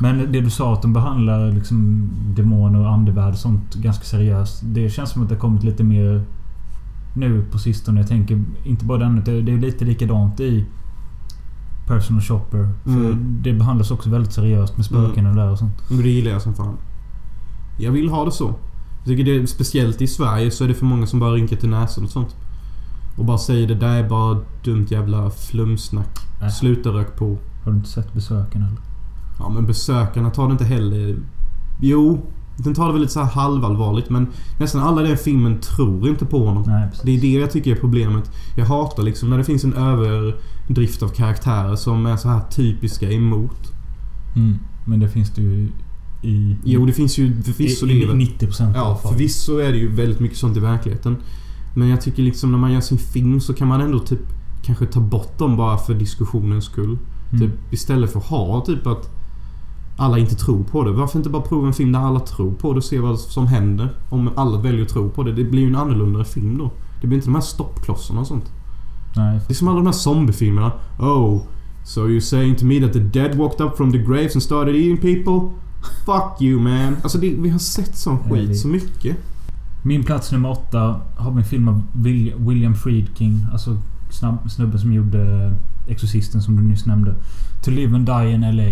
Men 0.00 0.32
det 0.32 0.40
du 0.40 0.50
sa 0.50 0.72
att 0.72 0.82
de 0.82 0.92
behandlar 0.92 1.52
liksom 1.52 2.08
demoner 2.36 2.80
och 2.80 2.90
andevärld 2.92 3.32
och 3.32 3.38
sånt 3.38 3.74
ganska 3.74 4.04
seriöst. 4.04 4.60
Det 4.64 4.90
känns 4.90 5.10
som 5.10 5.22
att 5.22 5.28
det 5.28 5.34
har 5.34 5.40
kommit 5.40 5.64
lite 5.64 5.84
mer 5.84 6.22
nu 7.14 7.44
på 7.52 7.58
sistone. 7.58 8.00
Jag 8.00 8.08
tänker 8.08 8.44
inte 8.64 8.84
bara 8.84 8.98
den. 8.98 9.18
utan 9.18 9.44
Det 9.44 9.52
är 9.52 9.58
lite 9.58 9.84
likadant 9.84 10.40
i 10.40 10.64
Personal 11.86 12.22
Shopper. 12.22 12.68
För 12.84 12.90
Mm. 12.90 13.38
det 13.42 13.52
behandlas 13.52 13.90
också 13.90 14.10
väldigt 14.10 14.32
seriöst 14.32 14.76
med 14.76 14.86
spöken 14.86 15.26
och 15.26 15.36
där 15.36 15.50
och 15.50 15.58
sånt. 15.58 15.90
Men 15.90 16.02
det 16.02 16.08
gillar 16.08 16.30
jag 16.30 16.42
som 16.42 16.54
fan. 16.54 16.74
Jag 17.78 17.92
vill 17.92 18.08
ha 18.08 18.24
det 18.24 18.32
så. 18.32 18.54
Jag 18.98 19.06
tycker 19.06 19.24
det 19.24 19.36
är 19.42 19.46
speciellt 19.46 20.02
i 20.02 20.06
Sverige 20.06 20.50
så 20.50 20.64
är 20.64 20.68
det 20.68 20.74
för 20.74 20.86
många 20.86 21.06
som 21.06 21.20
bara 21.20 21.30
rynkar 21.32 21.56
till 21.56 21.68
näsan 21.68 22.04
och 22.04 22.10
sånt. 22.10 22.36
Och 23.16 23.24
bara 23.24 23.38
säger 23.38 23.68
det 23.68 23.74
där 23.74 23.96
är 24.04 24.08
bara 24.08 24.38
dumt 24.64 24.86
jävla 24.90 25.30
flumsnack. 25.30 26.18
Äh. 26.42 26.48
Sluta 26.48 26.90
rök 26.90 27.16
på. 27.16 27.36
Har 27.64 27.72
du 27.72 27.76
inte 27.78 27.88
sett 27.90 28.12
besöken 28.14 28.62
eller? 28.62 28.78
Ja 29.38 29.48
men 29.48 29.66
besökarna 29.66 30.30
tar 30.30 30.46
det 30.46 30.52
inte 30.52 30.64
heller... 30.64 31.16
Jo, 31.80 32.22
den 32.56 32.74
tar 32.74 32.86
det 32.86 32.92
väl 32.92 33.00
lite 33.00 33.12
så 33.12 33.20
här 33.20 33.30
halvallvarligt 33.30 34.10
men 34.10 34.26
nästan 34.58 34.80
alla 34.82 35.04
i 35.04 35.08
den 35.08 35.16
filmen 35.16 35.60
tror 35.60 36.08
inte 36.08 36.26
på 36.26 36.46
honom. 36.46 36.64
Nej. 36.66 36.88
Det 37.04 37.16
är 37.16 37.20
det 37.20 37.32
jag 37.32 37.50
tycker 37.50 37.70
är 37.70 37.80
problemet. 37.80 38.30
Jag 38.56 38.66
hatar 38.66 39.02
liksom 39.02 39.30
när 39.30 39.38
det 39.38 39.44
finns 39.44 39.64
en 39.64 39.74
överdrift 39.74 41.02
av 41.02 41.08
karaktärer 41.08 41.76
som 41.76 42.06
är 42.06 42.16
så 42.16 42.28
här 42.28 42.40
typiska 42.50 43.10
emot. 43.10 43.72
Mm. 44.36 44.58
Men 44.84 45.00
det 45.00 45.08
finns 45.08 45.30
det 45.30 45.42
ju 45.42 45.68
i... 46.22 46.56
Jo, 46.64 46.86
det 46.86 46.92
finns 46.92 47.18
ju 47.18 47.42
förvisso 47.42 47.86
i, 47.86 48.02
i 48.02 48.06
90% 48.06 48.62
i 48.62 48.64
alla 48.64 48.76
Ja, 48.78 48.96
fall. 48.96 49.12
förvisso 49.12 49.58
är 49.58 49.72
det 49.72 49.78
ju 49.78 49.88
väldigt 49.94 50.20
mycket 50.20 50.38
sånt 50.38 50.56
i 50.56 50.60
verkligheten. 50.60 51.16
Men 51.74 51.88
jag 51.88 52.00
tycker 52.00 52.22
liksom 52.22 52.50
när 52.52 52.58
man 52.58 52.72
gör 52.72 52.80
sin 52.80 52.98
film 52.98 53.40
så 53.40 53.54
kan 53.54 53.68
man 53.68 53.80
ändå 53.80 53.98
typ 53.98 54.20
kanske 54.62 54.86
ta 54.86 55.00
bort 55.00 55.38
dem 55.38 55.56
bara 55.56 55.78
för 55.78 55.94
diskussionens 55.94 56.64
skull. 56.64 56.98
Mm. 57.32 57.40
Typ 57.40 57.72
istället 57.72 58.12
för 58.12 58.18
att 58.18 58.26
ha 58.26 58.60
typ 58.60 58.86
att 58.86 59.10
alla 59.96 60.18
inte 60.18 60.34
tror 60.34 60.62
på 60.64 60.84
det. 60.84 60.92
Varför 60.92 61.18
inte 61.18 61.30
bara 61.30 61.42
prova 61.42 61.66
en 61.66 61.72
film 61.74 61.92
där 61.92 62.00
alla 62.00 62.20
tror 62.20 62.52
på 62.52 62.72
det 62.72 62.76
och 62.78 62.84
se 62.84 62.98
vad 62.98 63.18
som 63.18 63.46
händer? 63.46 63.88
Om 64.08 64.30
alla 64.36 64.58
väljer 64.58 64.82
att 64.82 64.88
tro 64.88 65.10
på 65.10 65.22
det. 65.22 65.32
Det 65.32 65.44
blir 65.44 65.62
ju 65.62 65.68
en 65.68 65.76
annorlunda 65.76 66.24
film 66.24 66.58
då. 66.58 66.70
Det 67.00 67.06
blir 67.06 67.16
inte 67.18 67.28
de 67.28 67.34
här 67.34 67.42
stoppklossarna 67.42 68.20
och 68.20 68.26
sånt. 68.26 68.44
Nej, 69.16 69.40
Det 69.46 69.52
är 69.52 69.54
som 69.54 69.68
alla 69.68 69.76
de 69.76 69.86
här 69.86 69.92
zombiefilmerna. 69.92 70.72
Oh, 70.98 71.40
so 71.84 72.00
you're 72.08 72.20
saying 72.20 72.56
to 72.56 72.64
me 72.64 72.80
that 72.80 72.92
the 72.92 72.98
dead 72.98 73.34
walked 73.34 73.66
up 73.66 73.76
from 73.76 73.92
the 73.92 73.98
graves 73.98 74.34
and 74.36 74.42
started 74.42 74.74
eating 74.76 74.96
people? 74.96 75.48
Fuck 76.06 76.42
you 76.42 76.60
man. 76.60 76.96
Alltså 77.02 77.18
det, 77.18 77.34
vi 77.38 77.48
har 77.48 77.58
sett 77.58 77.96
sån 77.96 78.18
skit 78.18 78.48
vi- 78.50 78.54
så 78.54 78.68
mycket. 78.68 79.16
Min 79.84 80.04
plats 80.04 80.32
nummer 80.32 80.50
åtta 80.50 81.00
har 81.16 81.30
vi 81.30 81.38
en 81.38 81.44
film 81.44 81.68
av 81.68 81.82
Will- 81.92 82.48
William 82.48 82.74
Friedkin. 82.74 83.46
Alltså 83.52 83.76
snubben 84.48 84.78
som 84.78 84.92
gjorde 84.92 85.52
Exorcisten 85.88 86.42
som 86.42 86.56
du 86.56 86.62
nyss 86.62 86.86
nämnde. 86.86 87.14
To 87.64 87.70
Live 87.70 87.94
and 87.96 88.06
Die 88.06 88.32
in 88.34 88.40
LA. 88.56 88.70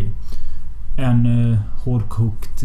En 1.01 1.53
eh, 1.53 1.59
hårdkokt 1.85 2.63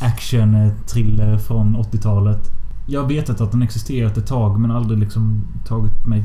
action-thriller 0.00 1.38
från 1.38 1.76
80-talet. 1.76 2.50
Jag 2.86 3.00
har 3.02 3.08
vetat 3.08 3.40
att 3.40 3.52
den 3.52 3.62
existerat 3.62 4.16
ett 4.16 4.26
tag 4.26 4.60
men 4.60 4.70
aldrig 4.70 4.98
liksom 4.98 5.44
tagit 5.66 6.06
mig 6.06 6.24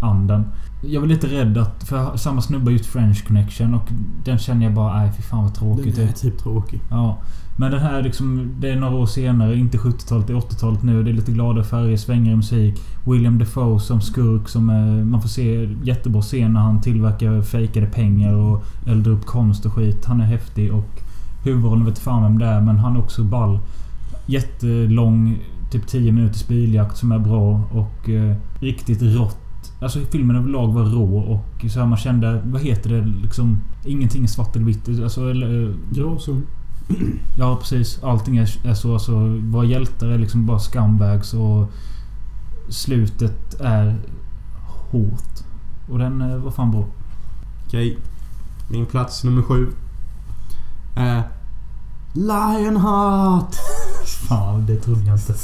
an 0.00 0.26
den. 0.26 0.44
Jag 0.82 1.00
var 1.00 1.08
lite 1.08 1.26
rädd 1.26 1.58
att... 1.58 1.88
För 1.88 2.16
samma 2.16 2.42
snubbe 2.42 2.64
har 2.64 2.72
gjort 2.72 2.86
French 2.86 3.26
Connection 3.26 3.74
och 3.74 3.88
den 4.24 4.38
känner 4.38 4.64
jag 4.64 4.74
bara, 4.74 4.98
nej 4.98 5.12
fy 5.16 5.22
fan 5.22 5.42
vad 5.42 5.54
tråkigt. 5.54 5.96
Den 5.96 6.08
är 6.08 6.12
typ 6.12 6.38
tråkig. 6.38 6.80
Ja. 6.90 7.18
Men 7.56 7.70
den 7.70 7.80
här 7.80 8.02
liksom, 8.02 8.50
det 8.60 8.70
är 8.70 8.76
några 8.76 8.96
år 8.96 9.06
senare. 9.06 9.56
Inte 9.56 9.78
70-talet, 9.78 10.26
det 10.26 10.32
är 10.32 10.36
80-talet 10.36 10.82
nu. 10.82 11.02
Det 11.02 11.10
är 11.10 11.14
lite 11.14 11.32
glada 11.32 11.64
färger, 11.64 11.96
svängig 11.96 12.36
musik. 12.36 12.74
William 13.06 13.38
Defoe 13.38 13.80
som 13.80 14.00
skurk 14.00 14.48
som 14.48 14.70
är, 14.70 15.04
Man 15.04 15.22
får 15.22 15.28
se 15.28 15.68
jättebra 15.82 16.22
scen 16.22 16.52
när 16.52 16.60
han 16.60 16.80
tillverkar 16.80 17.42
fejkade 17.42 17.86
pengar 17.86 18.34
och 18.34 18.64
eldar 18.86 19.10
upp 19.10 19.26
konst 19.26 19.66
och 19.66 19.72
skit. 19.72 20.04
Han 20.04 20.20
är 20.20 20.24
häftig 20.24 20.74
och 20.74 21.02
huvudrollen 21.44 21.84
vet 21.84 21.98
fan 21.98 22.22
vem 22.22 22.38
det 22.38 22.46
är 22.46 22.60
men 22.60 22.78
han 22.78 22.96
är 22.96 23.00
också 23.00 23.24
ball. 23.24 23.58
Jättelång, 24.26 25.38
typ 25.70 25.86
10 25.86 26.12
minuters 26.12 26.48
biljakt 26.48 26.96
som 26.96 27.12
är 27.12 27.18
bra 27.18 27.60
och 27.72 28.08
eh, 28.08 28.36
riktigt 28.60 29.02
rått. 29.02 29.38
Alltså 29.80 29.98
filmen 30.10 30.36
överlag 30.36 30.72
var 30.72 30.84
rå 30.84 31.18
och 31.18 31.70
så 31.70 31.80
här 31.80 31.86
man 31.86 31.98
kände, 31.98 32.42
vad 32.44 32.62
heter 32.62 32.90
det 32.90 33.06
liksom? 33.22 33.58
Ingenting 33.84 34.22
är 34.22 34.28
svart 34.28 34.56
eller 34.56 34.66
vitt. 34.66 34.88
Alltså, 34.88 35.30
eller, 35.30 35.62
eh, 35.62 35.74
Gråzon. 35.90 36.42
Ja, 37.38 37.56
precis. 37.56 38.02
Allting 38.02 38.36
är, 38.36 38.66
är 38.66 38.74
så. 38.74 38.92
Alltså, 38.92 39.12
våra 39.40 39.64
hjältar 39.64 40.06
är 40.06 40.18
liksom 40.18 40.46
bara 40.46 40.58
scumbags 40.58 41.34
och 41.34 41.70
slutet 42.68 43.60
är 43.60 43.96
hårt. 44.90 45.38
Och 45.88 45.98
den 45.98 46.20
eh, 46.20 46.36
var 46.36 46.50
fan 46.50 46.70
bra. 46.70 46.84
Okej. 47.66 47.98
Min 48.68 48.86
plats 48.86 49.24
nummer 49.24 49.42
sju. 49.42 49.68
Är... 50.96 51.22
Lionheart! 52.14 53.54
Fan, 54.28 54.66
det 54.66 54.76
trodde 54.76 55.00
jag 55.04 55.16
inte. 55.16 55.34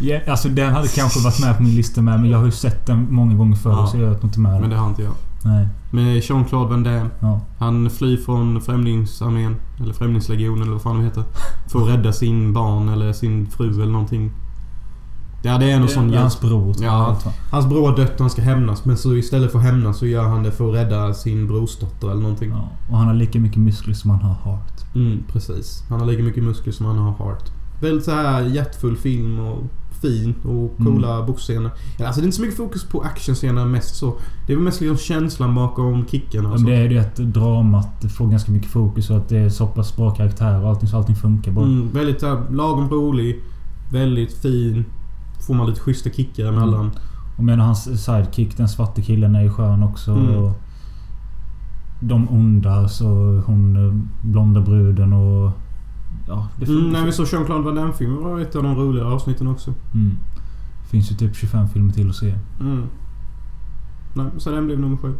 Ja, 0.00 0.20
alltså 0.26 0.48
den 0.48 0.72
hade 0.74 0.88
kanske 0.88 1.20
varit 1.20 1.40
med 1.40 1.56
på 1.56 1.62
min 1.62 1.74
lista 1.76 2.02
med, 2.02 2.20
men 2.20 2.30
jag 2.30 2.38
har 2.38 2.44
ju 2.44 2.50
sett 2.52 2.86
den 2.86 3.06
många 3.14 3.34
gånger 3.34 3.56
förr 3.56 3.70
Ja. 3.70 3.86
så 3.86 3.96
jag 3.98 4.08
har 4.08 4.24
inte 4.24 4.40
med 4.40 4.52
Men 4.52 4.60
den. 4.60 4.70
det 4.70 4.76
har 4.76 4.88
inte 4.88 5.02
jag. 5.02 5.12
Nej. 5.44 5.68
Med 5.90 6.16
Jean-Claude 6.22 6.70
Van 6.70 6.82
Damme. 6.82 7.10
Ja. 7.20 7.40
Han 7.58 7.90
flyr 7.90 8.16
från 8.16 8.60
Främlingsarmén. 8.60 9.56
Eller 9.80 9.92
Främlingslegionen 9.92 10.62
eller 10.62 10.72
vad 10.72 10.82
fan 10.82 10.96
de 10.96 11.04
heter. 11.04 11.24
För 11.68 11.82
att 11.82 11.88
rädda 11.88 12.12
sin 12.12 12.52
barn 12.52 12.88
eller 12.88 13.12
sin 13.12 13.46
fru 13.46 13.82
eller 13.82 13.92
någonting. 13.92 14.32
Ja, 15.42 15.58
det 15.58 15.70
är 15.70 15.78
någon 15.78 15.88
sån 15.88 16.10
det 16.10 16.18
hans 16.18 16.40
bror. 16.40 16.74
Ja. 16.80 17.18
Hans 17.50 17.66
bror 17.66 17.88
har 17.88 17.96
dött 17.96 18.14
och 18.14 18.20
han 18.20 18.30
ska 18.30 18.42
hämnas. 18.42 18.84
Men 18.84 18.96
så 18.96 19.14
istället 19.14 19.52
för 19.52 19.58
att 19.58 19.64
hämnas 19.64 19.98
så 19.98 20.06
gör 20.06 20.24
han 20.24 20.42
det 20.42 20.52
för 20.52 20.68
att 20.68 20.74
rädda 20.74 21.14
sin 21.14 21.46
brorsdotter 21.46 22.10
eller 22.10 22.22
någonting. 22.22 22.50
Ja. 22.50 22.68
Och 22.90 22.98
han 22.98 23.06
har 23.06 23.14
lika 23.14 23.38
mycket 23.38 23.58
muskler 23.58 23.94
som 23.94 24.10
han 24.10 24.20
har 24.20 24.34
heart. 24.44 24.94
Mm, 24.94 25.24
precis. 25.32 25.84
Han 25.88 26.00
har 26.00 26.06
lika 26.06 26.22
mycket 26.22 26.42
muskler 26.42 26.72
som 26.72 26.86
han 26.86 26.98
har 26.98 27.12
heart. 27.12 27.50
Väldigt 27.80 28.04
så 28.04 28.10
här 28.10 28.42
hjärtfull 28.42 28.96
film 28.96 29.38
och 29.38 29.62
fin 30.00 30.34
och 30.42 30.76
coola 30.84 31.14
Mm. 31.14 31.26
boxscener. 31.26 31.70
Alltså 32.06 32.20
det 32.20 32.24
är 32.24 32.26
inte 32.26 32.36
så 32.36 32.42
mycket 32.42 32.56
fokus 32.56 32.84
på 32.84 33.00
actionscenerna 33.02 33.64
mest 33.64 33.96
så. 33.96 34.14
Det 34.46 34.52
är 34.52 34.56
väl 34.56 34.64
mest 34.64 34.80
liksom 34.80 34.96
känslan 34.96 35.54
bakom 35.54 36.06
kickarna 36.06 36.48
och 36.48 36.50
Men 36.54 36.58
så. 36.60 36.66
det 36.66 36.74
är 36.76 36.90
ju 36.90 36.98
att 36.98 37.16
dramat 37.16 38.04
får 38.16 38.26
ganska 38.26 38.52
mycket 38.52 38.70
fokus 38.70 39.10
och 39.10 39.16
att 39.16 39.28
det 39.28 39.38
är 39.38 39.48
så 39.48 39.66
pass 39.66 39.96
bra 39.96 40.10
karaktär 40.10 40.62
och 40.62 40.68
allting 40.68 40.88
så 40.88 40.96
allting 40.96 41.16
funkar 41.16 41.52
bra. 41.52 41.64
Mm, 41.64 41.90
väldigt 41.92 42.22
här, 42.22 42.42
lagom 42.50 42.88
rolig. 42.90 43.42
Väldigt 43.92 44.38
fin. 44.38 44.84
Får 45.46 45.54
man 45.54 45.66
lite 45.66 45.80
schyssta 45.80 46.10
kickar 46.10 46.44
emellan. 46.46 46.80
Mm. 46.80 46.90
Och 47.36 47.44
medan 47.44 47.60
hans 47.66 48.04
sidekick, 48.04 48.56
den 48.56 48.68
svarte 48.68 49.02
killen, 49.02 49.34
är 49.36 49.42
ju 49.42 49.50
skön 49.50 49.82
också. 49.82 50.10
Mm. 50.10 50.36
Och 50.36 50.52
de 52.00 52.28
onda, 52.30 52.88
så 52.88 53.04
hon 53.46 53.76
eh, 53.86 53.94
blonda 54.30 54.60
bruden 54.60 55.12
och... 55.12 55.50
Ja, 56.28 56.48
det 56.56 56.68
Mm, 56.68 56.92
när 56.92 57.04
vi 57.06 57.12
såg 57.12 57.26
Jean-Claude 57.26 57.64
Van 57.64 57.74
Damme-filmen 57.74 58.24
var 58.24 58.40
ett 58.40 58.56
av 58.56 58.62
de 58.62 58.74
roligare 58.76 59.08
avsnitten 59.08 59.46
också. 59.46 59.74
mm. 59.94 60.18
finns 60.90 61.10
ju 61.12 61.14
typ 61.16 61.36
25 61.36 61.68
filmer 61.68 61.92
till 61.92 62.10
att 62.10 62.16
se. 62.16 62.34
Mm. 62.60 62.86
Nej, 64.14 64.26
så 64.38 64.50
den 64.50 64.66
blev 64.66 64.80
nummer 64.80 64.96
sju. 64.96 65.14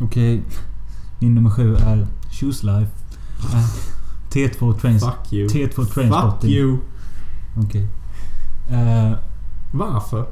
Okej. 0.00 0.42
Min 1.18 1.34
nummer 1.34 1.50
sju 1.50 1.74
är 1.76 2.06
Choose 2.30 2.66
Life. 2.66 2.90
Äh, 3.54 3.66
T2 4.30 4.78
Trains... 4.80 5.04
Fuck 5.04 5.32
you. 5.32 5.48
T2 5.48 5.68
Fuck 5.70 5.94
Trainspotting. 5.94 6.50
you. 6.50 6.78
Okej. 7.56 7.88
Eh, 8.70 9.12
Varför? 9.72 10.26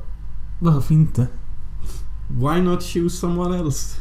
varför 0.60 0.94
inte? 0.94 1.26
Why 2.28 2.60
not 2.62 2.82
choose 2.82 3.16
someone 3.16 3.58
else? 3.58 4.00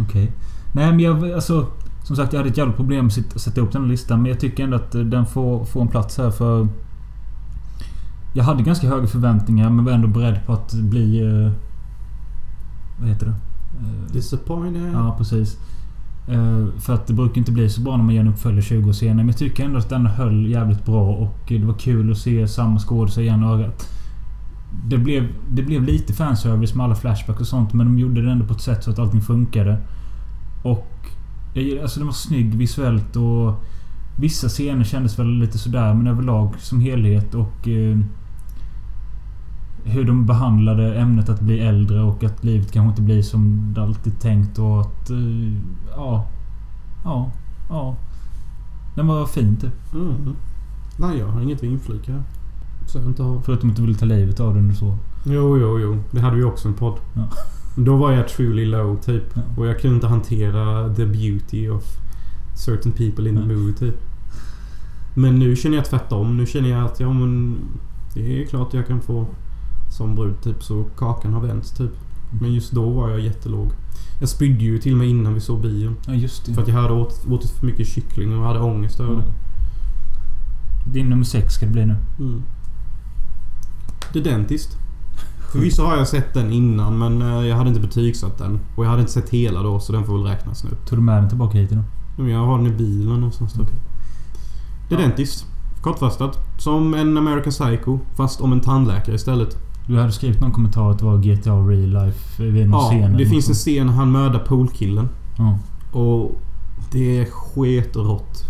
Okej. 0.00 0.32
Nej 0.72 0.86
men 0.90 1.00
jag... 1.00 1.32
Alltså... 1.32 1.66
Som 2.04 2.16
sagt, 2.16 2.32
jag 2.32 2.40
hade 2.40 2.50
ett 2.50 2.58
jävla 2.58 2.72
problem 2.72 3.06
att 3.06 3.40
sätta 3.40 3.60
upp 3.60 3.72
den 3.72 3.82
här 3.82 3.88
listan. 3.88 4.22
Men 4.22 4.30
jag 4.30 4.40
tycker 4.40 4.64
ändå 4.64 4.76
att 4.76 4.94
eh, 4.94 5.00
den 5.00 5.26
får, 5.26 5.64
får 5.64 5.80
en 5.80 5.88
plats 5.88 6.18
här 6.18 6.30
för... 6.30 6.68
Jag 8.34 8.44
hade 8.44 8.62
ganska 8.62 8.88
höga 8.88 9.06
förväntningar 9.06 9.70
men 9.70 9.84
var 9.84 9.92
ändå 9.92 10.08
beredd 10.08 10.46
på 10.46 10.52
att 10.52 10.72
bli... 10.72 11.20
eh, 11.20 11.52
vad 13.00 13.08
heter 13.08 13.26
det? 13.26 13.34
Eh, 13.78 14.12
Disappointed. 14.12 14.90
ja, 14.94 15.14
precis. 15.18 15.56
Eh, 16.28 16.66
för 16.78 16.94
att 16.94 17.06
det 17.06 17.12
brukar 17.14 17.38
inte 17.38 17.52
bli 17.52 17.68
så 17.68 17.80
bra 17.80 17.96
när 17.96 18.04
man 18.04 18.14
gör 18.14 18.22
en 18.22 18.28
uppföljare 18.28 18.62
20 18.62 18.88
år 18.88 18.92
senare. 18.92 19.16
Men 19.16 19.26
jag 19.26 19.36
tycker 19.36 19.64
ändå 19.64 19.78
att 19.78 19.88
den 19.88 20.06
höll 20.06 20.46
jävligt 20.46 20.84
bra 20.84 21.12
och 21.12 21.38
det 21.48 21.64
var 21.64 21.74
kul 21.74 22.12
att 22.12 22.18
se 22.18 22.48
samma 22.48 22.78
skådespelare 22.78 23.26
igen 23.26 23.44
ögat. 23.44 23.88
Det 24.86 24.98
blev, 24.98 25.28
det 25.50 25.62
blev 25.62 25.82
lite 25.82 26.12
fanservice 26.12 26.74
med 26.74 26.84
alla 26.84 26.94
flashbacks 26.94 27.40
och 27.40 27.46
sånt 27.46 27.72
men 27.72 27.86
de 27.86 27.98
gjorde 27.98 28.22
det 28.22 28.30
ändå 28.30 28.46
på 28.46 28.54
ett 28.54 28.60
sätt 28.60 28.84
så 28.84 28.90
att 28.90 28.98
allting 28.98 29.20
funkade. 29.20 29.78
Och... 30.62 30.88
jag 31.52 31.78
Alltså 31.82 32.00
den 32.00 32.06
var 32.06 32.14
snygg 32.14 32.54
visuellt 32.54 33.16
och... 33.16 33.64
Vissa 34.16 34.48
scener 34.48 34.84
kändes 34.84 35.18
väl 35.18 35.38
lite 35.38 35.58
sådär 35.58 35.94
men 35.94 36.06
överlag 36.06 36.54
som 36.58 36.80
helhet 36.80 37.34
och... 37.34 37.68
Eh, 37.68 37.98
hur 39.84 40.04
de 40.04 40.26
behandlade 40.26 40.94
ämnet 40.94 41.28
att 41.28 41.40
bli 41.40 41.60
äldre 41.60 42.02
och 42.02 42.24
att 42.24 42.44
livet 42.44 42.72
kanske 42.72 42.88
inte 42.88 43.02
blir 43.02 43.22
som 43.22 43.72
det 43.74 43.82
alltid 43.82 44.20
tänkt 44.20 44.58
och 44.58 44.80
att... 44.80 45.10
Eh, 45.10 45.52
ja. 45.96 46.26
Ja. 47.04 47.30
Ja. 47.68 47.96
Den 48.94 49.06
var 49.06 49.26
fin 49.26 49.56
typ. 49.56 49.94
Mm. 49.94 50.36
Nej, 50.96 51.18
jag 51.18 51.26
har 51.26 51.40
inget 51.40 51.58
att 51.58 51.64
inflika. 51.64 52.22
Så 52.86 52.98
jag 52.98 53.06
inte 53.06 53.22
har... 53.22 53.40
Förutom 53.40 53.70
att 53.70 53.76
du 53.76 53.82
ville 53.82 53.98
ta 53.98 54.04
livet 54.04 54.40
av 54.40 54.54
den 54.54 54.70
och 54.70 54.76
så. 54.76 54.98
Jo, 55.24 55.58
jo, 55.58 55.80
jo. 55.80 55.98
Det 56.10 56.20
hade 56.20 56.36
vi 56.36 56.44
också 56.44 56.68
en 56.68 56.74
podd. 56.74 56.98
Ja. 57.14 57.28
Då 57.74 57.96
var 57.96 58.12
jag 58.12 58.28
truly 58.28 58.66
low, 58.66 59.00
typ. 59.00 59.24
Ja. 59.34 59.42
Och 59.56 59.66
jag 59.66 59.80
kunde 59.80 59.94
inte 59.94 60.06
hantera 60.06 60.94
the 60.94 61.06
beauty 61.06 61.68
of 61.68 61.84
certain 62.54 62.92
people 62.92 63.28
in 63.28 63.36
the 63.36 63.42
movie, 63.42 63.72
typ. 63.74 63.96
Men 65.14 65.38
nu 65.38 65.56
känner 65.56 65.76
jag 65.76 65.84
tvärtom. 65.84 66.36
Nu 66.36 66.46
känner 66.46 66.68
jag 66.68 66.84
att, 66.84 67.00
ja 67.00 67.12
men... 67.12 67.58
Det 68.14 68.42
är 68.42 68.46
klart 68.46 68.74
jag 68.74 68.86
kan 68.86 69.00
få 69.00 69.26
som 69.98 70.14
brud, 70.14 70.42
typ. 70.42 70.62
Så 70.62 70.84
kakan 70.96 71.32
har 71.32 71.40
vänts, 71.40 71.70
typ. 71.70 71.90
Men 72.40 72.52
just 72.52 72.72
då 72.72 72.90
var 72.90 73.10
jag 73.10 73.20
jättelåg. 73.20 73.72
Jag 74.20 74.28
spydde 74.28 74.64
ju 74.64 74.78
till 74.78 74.92
och 74.92 74.98
med 74.98 75.08
innan 75.08 75.34
vi 75.34 75.40
såg 75.40 75.60
bion. 75.60 75.96
Ja, 76.06 76.14
just 76.14 76.46
det. 76.46 76.54
För 76.54 76.62
att 76.62 76.68
jag 76.68 76.74
hade 76.74 76.94
åt, 76.94 77.26
åt 77.28 77.50
för 77.50 77.66
mycket 77.66 77.88
kyckling 77.88 78.38
och 78.38 78.46
hade 78.46 78.60
ångest 78.60 79.00
över 79.00 79.12
Ja. 79.12 79.18
det. 79.18 80.92
Din 80.92 81.08
nummer 81.08 81.24
sex 81.24 81.54
ska 81.54 81.66
det 81.66 81.72
bli 81.72 81.86
nu. 81.86 81.96
Mm. 82.18 82.42
The 84.12 84.20
Dentist. 84.20 84.78
Förvisso 85.52 85.82
har 85.82 85.96
jag 85.96 86.08
sett 86.08 86.34
den 86.34 86.52
innan 86.52 86.98
men 86.98 87.22
eh, 87.22 87.46
jag 87.46 87.56
hade 87.56 87.68
inte 87.68 87.80
betygsatt 87.80 88.38
den. 88.38 88.60
Och 88.76 88.84
jag 88.84 88.90
hade 88.90 89.00
inte 89.00 89.12
sett 89.12 89.30
hela 89.30 89.62
då 89.62 89.80
så 89.80 89.92
den 89.92 90.04
får 90.04 90.12
väl 90.18 90.26
räknas 90.26 90.64
nu. 90.64 90.70
Tog 90.86 90.98
du 90.98 91.02
med 91.02 91.22
den 91.22 91.28
tillbaka 91.28 91.58
hit? 91.58 91.70
Men 92.16 92.28
jag 92.28 92.46
har 92.46 92.58
den 92.58 92.66
i 92.66 92.70
bilen 92.70 93.14
någonstans 93.14 93.52
då. 93.52 93.62
Okej. 93.62 93.74
The 94.88 94.94
Ja. 94.94 95.00
Dentist. 95.00 95.46
Kortfattat. 95.80 96.38
Som 96.58 96.94
en 96.94 97.16
American 97.16 97.52
Psycho 97.52 97.98
fast 98.16 98.40
om 98.40 98.52
en 98.52 98.60
tandläkare 98.60 99.14
istället. 99.14 99.56
Du 99.88 99.98
hade 99.98 100.12
skrivit 100.12 100.40
någon 100.40 100.52
kommentar 100.52 100.90
att 100.90 100.98
det 100.98 101.04
var 101.04 101.18
GTA 101.18 101.54
Real 101.54 102.04
Life 102.04 102.42
vid 102.42 102.68
någon 102.68 102.80
Ja, 102.80 102.88
scen 102.88 103.04
eller 103.04 103.18
det 103.18 103.26
finns 103.26 103.48
en 103.48 103.54
scen 103.54 103.86
när 103.86 103.94
han 103.94 104.12
mördar 104.12 104.38
poolkillen. 104.38 105.08
Ja. 105.38 105.58
Och 106.00 106.40
det 106.92 107.18
är 107.18 107.24
sketrått. 107.24 108.44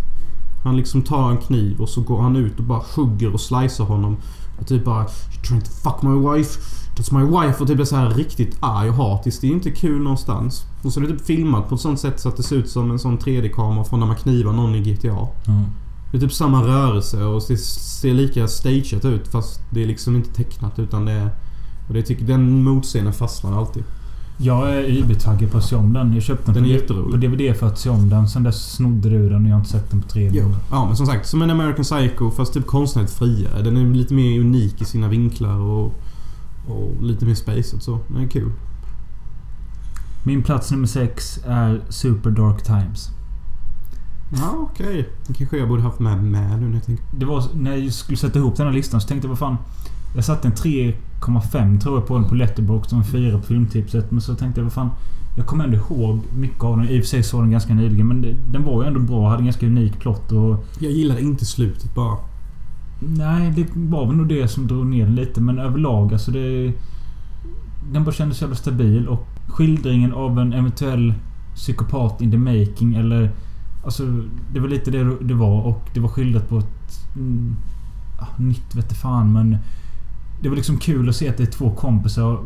Han 0.65 0.77
liksom 0.77 1.03
tar 1.03 1.31
en 1.31 1.37
kniv 1.37 1.81
och 1.81 1.89
så 1.89 2.01
går 2.01 2.23
han 2.23 2.37
ut 2.37 2.59
och 2.59 2.65
bara 2.65 2.83
hugger 2.97 3.33
och 3.35 3.41
slicear 3.41 3.85
honom. 3.87 4.17
Och 4.61 4.67
typ 4.67 4.85
bara 4.85 5.05
You're 5.05 5.47
trying 5.49 5.61
to 5.61 5.71
fuck 5.71 6.03
my 6.03 6.31
wife. 6.31 6.61
That's 7.03 7.15
my 7.19 7.41
wife. 7.41 7.63
Och 7.63 7.69
typ 7.69 7.81
är 7.81 7.85
så 7.85 7.97
här 7.97 8.11
riktigt 8.11 8.57
arg 8.61 8.89
och 8.89 8.95
hatisk. 8.95 9.41
Det 9.41 9.47
är 9.47 9.51
inte 9.51 9.71
kul 9.71 10.03
någonstans. 10.03 10.67
Och 10.83 10.93
så 10.93 11.01
är 11.01 11.05
det 11.05 11.11
typ 11.13 11.27
filmat 11.27 11.69
på 11.69 11.75
ett 11.75 11.81
sånt 11.81 12.01
sätt 12.01 12.21
så 12.21 12.29
att 12.29 12.37
det 12.37 12.43
ser 12.43 12.57
ut 12.57 12.71
som 12.71 12.91
en 12.91 12.99
sån 12.99 13.19
3D-kamera 13.19 13.85
från 13.85 14.01
när 14.01 14.07
man 14.07 14.17
knivar 14.17 14.53
någon 14.53 14.75
i 14.75 14.81
GTA. 14.81 15.09
Ja. 15.09 15.29
Det 16.11 16.17
är 16.17 16.21
typ 16.21 16.33
samma 16.33 16.63
rörelse 16.63 17.25
och 17.25 17.43
det 17.49 17.57
ser 17.57 18.15
lika 18.15 18.49
stageat 18.49 19.05
ut 19.05 19.29
fast 19.29 19.61
det 19.71 19.83
är 19.83 19.87
liksom 19.87 20.17
inte 20.17 20.35
tecknat 20.35 20.79
utan 20.79 21.05
det 21.05 21.13
är... 21.13 21.31
Och 21.89 21.95
det 21.95 22.03
tycker, 22.03 22.25
den 22.25 22.65
motscenen 22.65 23.13
fastnar 23.13 23.59
alltid. 23.59 23.85
Jag 24.37 24.71
är 24.71 24.91
IB-taggad 24.91 25.51
på 25.51 25.59
att 25.59 25.65
se 25.65 25.77
om 25.77 25.93
den. 25.93 26.15
Jag 26.15 26.23
köpte 26.23 26.53
den, 26.53 26.63
Den 26.63 26.73
är 26.73 26.79
på, 26.79 27.11
på 27.11 27.17
DVD 27.17 27.57
för 27.57 27.67
att 27.67 27.79
se 27.79 27.91
om 27.91 28.09
den. 28.09 28.29
Sen 28.29 28.43
dess 28.43 28.73
snodde 28.73 29.09
du 29.09 29.29
den 29.29 29.43
och 29.43 29.49
jag 29.49 29.55
har 29.55 29.59
inte 29.59 29.71
sett 29.71 29.91
den 29.91 30.03
på 30.03 30.09
tre 30.09 30.43
år. 30.43 30.55
Ja 30.71 30.87
men 30.87 30.97
som 30.97 31.07
sagt, 31.07 31.29
som 31.29 31.43
en 31.43 31.51
American 31.51 31.85
Psycho 31.85 32.31
fast 32.31 32.55
typ 32.55 32.67
konstnärligt 32.67 33.15
friare. 33.15 33.63
Den 33.63 33.77
är 33.77 33.95
lite 33.95 34.15
mer 34.15 34.41
unik 34.41 34.83
i 34.83 34.85
sina 34.85 35.09
vinklar 35.09 35.59
och, 35.59 36.02
och 36.67 37.03
lite 37.03 37.27
mer 37.27 37.35
spacet 37.35 37.83
så. 37.83 37.99
Den 38.09 38.23
är 38.23 38.29
kul. 38.29 38.53
Min 40.25 40.43
plats 40.43 40.71
nummer 40.71 40.87
sex 40.87 41.41
är 41.47 41.83
Super 41.89 42.31
Dark 42.31 42.63
Times. 42.63 43.11
Ja 44.33 44.53
okej. 44.59 45.09
Den 45.27 45.35
kanske 45.35 45.57
jag 45.57 45.69
borde 45.69 45.83
haft 45.83 46.01
med, 46.01 46.25
med 46.25 46.61
nu 46.61 46.69
när 46.69 46.75
jag 46.75 46.85
tänker. 46.85 47.05
Det 47.11 47.27
var 47.27 47.45
när 47.55 47.77
jag 47.77 47.93
skulle 47.93 48.19
sätta 48.19 48.39
ihop 48.39 48.57
den 48.57 48.67
här 48.67 48.75
listan 48.75 49.01
så 49.01 49.09
tänkte 49.09 49.27
jag 49.27 49.31
vad 49.31 49.39
fan. 49.39 49.57
Jag 50.15 50.25
satte 50.25 50.49
en 50.49 50.55
3,5 50.55 51.81
tror 51.81 51.99
jag 51.99 52.07
på 52.07 52.19
den 52.19 52.29
på 52.29 52.35
Letterboxd 52.35 52.93
och 52.93 52.99
en 52.99 53.05
4 53.05 53.39
på 53.39 53.45
filmtipset. 53.45 54.11
Men 54.11 54.21
så 54.21 54.35
tänkte 54.35 54.61
jag 54.61 54.65
vad 54.65 54.73
fan. 54.73 54.91
Jag 55.37 55.47
kommer 55.47 55.65
ändå 55.65 55.77
ihåg 55.77 56.21
mycket 56.35 56.65
av 56.65 56.77
den. 56.79 56.89
I 56.89 56.99
och 56.99 57.03
för 57.03 57.09
sig 57.09 57.23
såg 57.23 57.43
den 57.43 57.51
ganska 57.51 57.75
nyligen 57.75 58.09
men 58.09 58.37
den 58.51 58.65
var 58.65 58.83
ju 58.83 58.89
ändå 58.89 59.01
bra. 59.01 59.29
Hade 59.29 59.41
en 59.41 59.45
ganska 59.45 59.67
unik 59.67 60.01
plott 60.01 60.33
och... 60.33 60.65
Jag 60.79 60.93
gillar 60.93 61.19
inte 61.19 61.45
slutet 61.45 61.95
bara. 61.95 62.17
Nej, 63.09 63.53
det 63.57 63.67
var 63.75 64.07
väl 64.07 64.17
nog 64.17 64.29
det 64.29 64.49
som 64.49 64.67
drog 64.67 64.87
ner 64.87 65.05
den 65.05 65.15
lite 65.15 65.41
men 65.41 65.59
överlag 65.59 66.13
alltså 66.13 66.31
det... 66.31 66.73
Den 67.93 68.05
bara 68.05 68.13
kändes 68.13 68.41
jävla 68.41 68.57
stabil 68.57 69.09
och 69.09 69.27
skildringen 69.49 70.13
av 70.13 70.39
en 70.39 70.53
eventuell 70.53 71.15
psykopat 71.55 72.21
in 72.21 72.31
the 72.31 72.39
making 72.39 72.95
eller... 72.95 73.31
Alltså 73.85 74.03
det 74.53 74.61
var 74.61 74.69
lite 74.69 74.91
det 74.91 75.17
det 75.21 75.35
var 75.35 75.63
och 75.63 75.89
det 75.95 76.01
var 76.01 76.09
skildrat 76.09 76.49
på 76.49 76.59
ett... 76.59 77.07
Mm, 77.17 77.57
ah, 78.21 78.43
nytt 78.43 78.75
vete 78.75 78.95
fan 78.95 79.33
men... 79.33 79.59
Det 80.43 80.49
var 80.49 80.57
liksom 80.57 80.79
kul 80.79 81.09
att 81.09 81.17
se 81.17 81.29
att 81.29 81.37
det 81.37 81.43
är 81.43 81.53
två 81.53 81.71
kompisar 81.71 82.39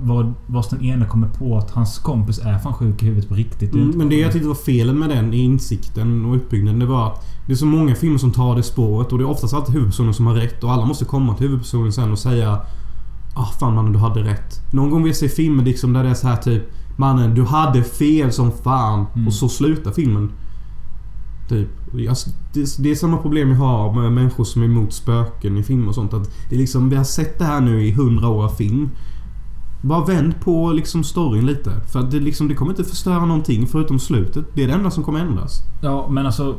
vars 0.47 0.69
den 0.69 0.85
ena 0.85 1.07
kommer 1.07 1.29
på 1.29 1.59
att 1.59 1.71
hans 1.71 1.99
kompis 1.99 2.39
är 2.39 2.59
fan 2.59 2.75
sjuk 2.75 3.03
i 3.03 3.07
huvudet 3.07 3.29
på 3.29 3.35
riktigt. 3.35 3.75
Mm, 3.75 3.89
men 3.89 4.09
det 4.09 4.17
jag 4.17 4.33
tyckte 4.33 4.49
var 4.49 4.55
felen 4.55 4.99
med 4.99 5.09
den 5.09 5.35
insikten 5.35 6.25
och 6.25 6.37
uppbyggnaden 6.37 6.81
det 6.81 6.87
var 6.87 7.07
att 7.07 7.25
det 7.47 7.53
är 7.53 7.57
så 7.57 7.67
många 7.67 7.95
filmer 7.95 8.19
som 8.19 8.33
tar 8.33 8.57
det 8.57 8.63
spåret 8.63 9.13
och 9.13 9.19
det 9.19 9.25
är 9.25 9.29
oftast 9.29 9.55
alltid 9.55 9.75
huvudpersonen 9.75 10.15
som 10.15 10.27
har 10.27 10.35
rätt 10.35 10.65
och 10.65 10.73
alla 10.73 10.85
måste 10.85 11.05
komma 11.05 11.35
till 11.35 11.47
huvudpersonen 11.47 11.93
sen 11.93 12.13
och 12.13 12.19
säga 12.19 12.61
Ah 13.35 13.53
fan 13.61 13.75
mannen 13.75 13.93
du 13.93 13.99
hade 13.99 14.23
rätt. 14.23 14.73
Någon 14.73 14.91
gång 14.91 15.03
vill 15.03 15.11
jag 15.11 15.17
se 15.17 15.29
filmer 15.29 15.65
liksom 15.65 15.93
där 15.93 16.05
det 16.05 16.11
är 16.11 16.15
så 16.15 16.29
här 16.29 16.37
typ 16.37 16.63
Mannen 16.97 17.35
du 17.35 17.45
hade 17.45 17.83
fel 17.83 18.33
som 18.33 18.53
fan. 18.53 19.07
Mm. 19.15 19.27
Och 19.27 19.33
så 19.33 19.49
slutar 19.49 19.91
filmen. 19.91 20.33
Typ. 21.49 21.69
Jag, 22.05 22.17
det, 22.53 22.77
det 22.79 22.91
är 22.91 22.95
samma 22.95 23.17
problem 23.17 23.51
jag 23.51 23.57
har 23.57 23.93
med 23.93 24.13
människor 24.13 24.45
som 24.45 24.63
är 24.63 24.67
emot 24.67 24.93
spöken 24.93 25.57
i 25.57 25.63
film 25.63 25.89
och 25.89 25.95
sånt. 25.95 26.15
Att 26.15 26.31
det 26.49 26.55
är 26.55 26.59
liksom, 26.59 26.89
vi 26.91 26.97
har 26.97 27.05
sett 27.05 27.39
det 27.39 27.45
här 27.45 27.61
nu 27.61 27.85
i 27.85 27.93
hundra 27.93 28.29
år 28.29 28.45
av 28.45 28.49
film. 28.49 28.91
Bara 29.83 30.05
vänd 30.05 30.41
på 30.41 30.73
liksom 30.73 31.05
storyn 31.05 31.47
lite. 31.47 31.71
För 31.93 32.03
det, 32.03 32.21
liksom, 32.21 32.49
det 32.49 32.55
kommer 32.55 32.73
inte 32.73 32.85
förstöra 32.85 33.27
någonting 33.27 33.67
förutom 33.67 33.99
slutet. 33.99 34.45
Det 34.55 34.65
är 34.65 34.67
det 34.67 34.75
enda 34.75 34.91
som 34.91 35.05
kommer 35.05 35.21
ändras. 35.21 35.63
Ja, 35.83 36.09
men 36.11 36.27
alltså... 36.27 36.57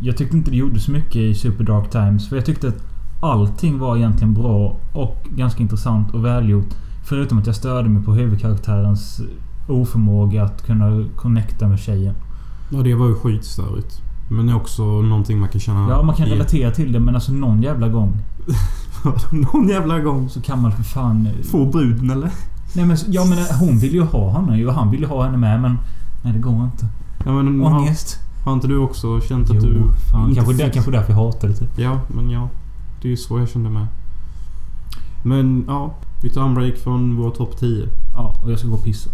Jag 0.00 0.16
tyckte 0.16 0.36
inte 0.36 0.50
det 0.50 0.56
gjorde 0.56 0.80
så 0.80 0.90
mycket 0.90 1.16
i 1.16 1.34
Super 1.34 1.64
Dark 1.64 1.90
Times. 1.90 2.28
För 2.28 2.36
jag 2.36 2.46
tyckte 2.46 2.68
att 2.68 2.82
allting 3.20 3.78
var 3.78 3.96
egentligen 3.96 4.34
bra 4.34 4.76
och 4.94 5.26
ganska 5.36 5.62
intressant 5.62 6.14
och 6.14 6.24
välgjort. 6.24 6.74
Förutom 7.04 7.38
att 7.38 7.46
jag 7.46 7.56
störde 7.56 7.88
mig 7.88 8.04
på 8.04 8.12
huvudkaraktärens 8.12 9.20
oförmåga 9.68 10.42
att 10.42 10.66
kunna 10.66 11.04
connecta 11.16 11.68
med 11.68 11.78
tjejen. 11.78 12.14
Ja, 12.70 12.82
det 12.82 12.94
var 12.94 13.06
ju 13.08 13.14
skitstörigt. 13.14 14.02
Men 14.28 14.46
det 14.46 14.52
är 14.52 14.56
också 14.56 14.82
någonting 14.82 15.38
man 15.40 15.48
kan 15.48 15.60
känna... 15.60 15.88
Ja, 15.90 16.02
man 16.02 16.16
kan 16.16 16.26
i- 16.26 16.30
relatera 16.30 16.70
till 16.70 16.92
det 16.92 17.00
men 17.00 17.14
alltså 17.14 17.32
någon 17.32 17.62
jävla 17.62 17.88
gång 17.88 18.16
Någon 19.52 19.68
jävla 19.68 19.98
gång. 20.00 20.28
så 20.28 20.40
kan 20.40 20.62
man 20.62 20.72
för 20.72 20.82
fan... 20.82 21.28
Få 21.50 21.66
bruden 21.66 22.10
eller? 22.10 22.30
Nej 22.72 22.84
men 22.86 22.96
ja 23.08 23.24
men 23.24 23.38
hon 23.60 23.78
vill 23.78 23.92
ju 23.94 24.02
ha 24.02 24.30
honom 24.30 24.56
ju 24.58 24.66
och 24.66 24.74
han 24.74 24.90
vill 24.90 25.00
ju 25.00 25.06
ha 25.06 25.24
henne 25.24 25.36
med 25.38 25.60
men... 25.62 25.78
Nej 26.22 26.32
det 26.32 26.38
går 26.38 26.64
inte. 26.64 26.86
Ja, 27.24 27.32
men 27.42 27.60
har, 27.60 27.78
Ångest. 27.78 28.16
har 28.44 28.52
inte 28.52 28.66
du 28.68 28.78
också 28.78 29.20
känt 29.20 29.50
att 29.50 29.56
Jo, 29.56 29.60
du... 29.62 29.82
fan. 30.12 30.34
Kanske, 30.34 30.52
fick- 30.54 30.62
där, 30.64 30.70
kanske 30.70 30.90
därför 30.92 31.12
jag 31.12 31.18
hatar 31.20 31.48
det 31.48 31.54
typ. 31.54 31.78
Ja, 31.78 32.00
men 32.08 32.30
ja. 32.30 32.48
Det 33.02 33.08
är 33.08 33.10
ju 33.10 33.16
så 33.16 33.38
jag 33.38 33.48
kände 33.48 33.70
med. 33.70 33.86
Men 35.24 35.64
ja. 35.66 35.94
Vi 36.22 36.30
tar 36.30 36.42
en 36.44 36.54
break 36.54 36.76
från 36.76 37.16
vår 37.16 37.30
topp 37.30 37.58
10. 37.58 37.86
Ja, 38.14 38.34
och 38.44 38.52
jag 38.52 38.58
ska 38.58 38.68
gå 38.68 38.74
och 38.74 38.84
pissa. 38.84 39.10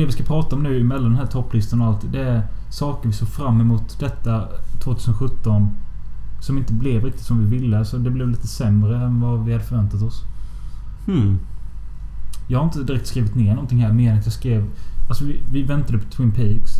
Det 0.00 0.06
vi 0.06 0.12
ska 0.12 0.24
prata 0.24 0.56
om 0.56 0.62
nu 0.62 0.84
mellan 0.84 1.04
den 1.04 1.16
här 1.16 1.26
topplistan 1.26 1.80
och 1.80 1.86
allt. 1.86 2.12
Det 2.12 2.20
är 2.20 2.42
saker 2.70 3.08
vi 3.08 3.14
såg 3.14 3.28
fram 3.28 3.60
emot 3.60 3.98
detta 4.00 4.48
2017. 4.84 5.68
Som 6.40 6.58
inte 6.58 6.72
blev 6.72 7.04
riktigt 7.04 7.24
som 7.24 7.44
vi 7.44 7.58
ville. 7.58 7.84
Så 7.84 7.96
det 7.96 8.10
blev 8.10 8.28
lite 8.28 8.46
sämre 8.46 8.96
än 8.96 9.20
vad 9.20 9.44
vi 9.44 9.52
hade 9.52 9.64
förväntat 9.64 10.02
oss. 10.02 10.22
Hmm. 11.06 11.38
Jag 12.48 12.58
har 12.58 12.64
inte 12.64 12.82
direkt 12.82 13.06
skrivit 13.06 13.34
ner 13.34 13.54
någonting 13.54 13.78
här 13.78 13.92
mer 13.92 14.12
än 14.12 14.18
att 14.18 14.24
jag 14.24 14.32
skrev... 14.32 14.64
Alltså 15.08 15.24
vi, 15.24 15.40
vi 15.52 15.62
väntade 15.62 15.98
på 15.98 16.10
Twin 16.10 16.32
Peaks. 16.32 16.70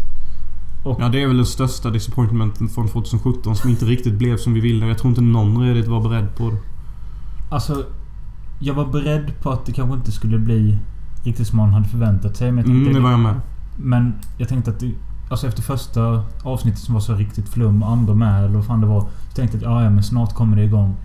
Och 0.84 1.00
Ja, 1.00 1.08
det 1.08 1.22
är 1.22 1.26
väl 1.26 1.36
den 1.36 1.46
största 1.46 1.90
disappointmenten 1.90 2.68
från 2.68 2.88
2017 2.88 3.56
som 3.56 3.70
inte 3.70 3.84
riktigt 3.84 4.14
blev 4.14 4.36
som 4.36 4.54
vi 4.54 4.60
ville. 4.60 4.86
Jag 4.86 4.98
tror 4.98 5.08
inte 5.08 5.20
någon 5.20 5.62
redigt 5.62 5.88
var 5.88 6.08
beredd 6.08 6.36
på 6.36 6.50
det. 6.50 6.58
alltså... 7.48 7.84
Jag 8.58 8.74
var 8.74 8.86
beredd 8.86 9.40
på 9.42 9.50
att 9.50 9.66
det 9.66 9.72
kanske 9.72 9.96
inte 9.96 10.12
skulle 10.12 10.38
bli 10.38 10.78
riktigt 11.26 11.46
som 11.48 11.56
man 11.56 11.72
hade 11.72 11.88
förväntat 11.88 12.36
sig. 12.36 12.52
Men 12.52 12.56
jag 12.58 12.66
tänkte, 12.66 12.80
Mm, 12.90 12.94
det 12.94 13.00
var 13.00 13.10
jag 13.10 13.20
med. 13.20 13.34
men 13.76 14.14
jag 14.38 14.48
tänkte 14.48 14.70
att 14.70 14.80
det, 14.80 14.92
Alltså 15.30 15.46
efter 15.46 15.62
första 15.62 16.24
avsnittet 16.42 16.80
som 16.80 16.94
var 16.94 17.00
så 17.00 17.14
riktigt 17.14 17.48
flum, 17.48 17.82
andra 17.82 18.14
med 18.14 18.44
eller 18.44 18.54
vad 18.54 18.66
fan 18.66 18.80
det 18.80 18.86
var. 18.86 19.00
Så 19.00 19.34
tänkte 19.36 19.56
jag 19.58 19.64
att 19.66 19.70
ja, 19.78 19.84
ja, 19.84 19.90
men 19.90 20.02
snart 20.02 20.34
kommer 20.34 20.56
det 20.56 20.64
igång. 20.64 20.96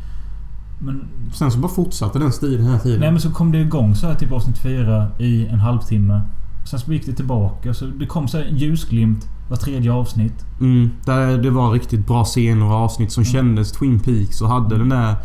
Men... 0.79 1.01
Sen 1.33 1.51
så 1.51 1.59
bara 1.59 1.71
fortsatte 1.71 2.19
den 2.19 2.31
stilen 2.31 2.65
hela 2.65 2.79
tiden. 2.79 2.99
Nej 2.99 3.11
men 3.11 3.21
så 3.21 3.31
kom 3.31 3.51
det 3.51 3.57
igång 3.61 3.95
så 3.95 4.07
här 4.07 4.15
typ 4.15 4.31
avsnitt 4.31 4.57
fyra 4.57 5.07
i 5.19 5.47
en 5.47 5.59
halvtimme. 5.59 6.21
Sen 6.65 6.79
så 6.79 6.93
gick 6.93 7.05
det 7.05 7.13
tillbaka. 7.13 7.73
Så 7.73 7.85
det 7.85 8.05
kom 8.05 8.27
så 8.27 8.37
här 8.37 8.45
en 8.45 8.57
ljusglimt 8.57 9.27
var 9.49 9.57
tredje 9.57 9.93
avsnitt. 9.93 10.45
Mm, 10.59 10.89
där 11.05 11.37
det 11.37 11.49
var 11.49 11.71
riktigt 11.71 12.07
bra 12.07 12.23
scener 12.25 12.65
och 12.65 12.71
avsnitt 12.71 13.11
som 13.11 13.23
Mm. 13.23 13.33
kändes 13.33 13.71
Twin 13.71 13.99
Peaks 13.99 14.41
och 14.41 14.49
hade 14.49 14.77
den 14.77 14.89
där 14.89 15.15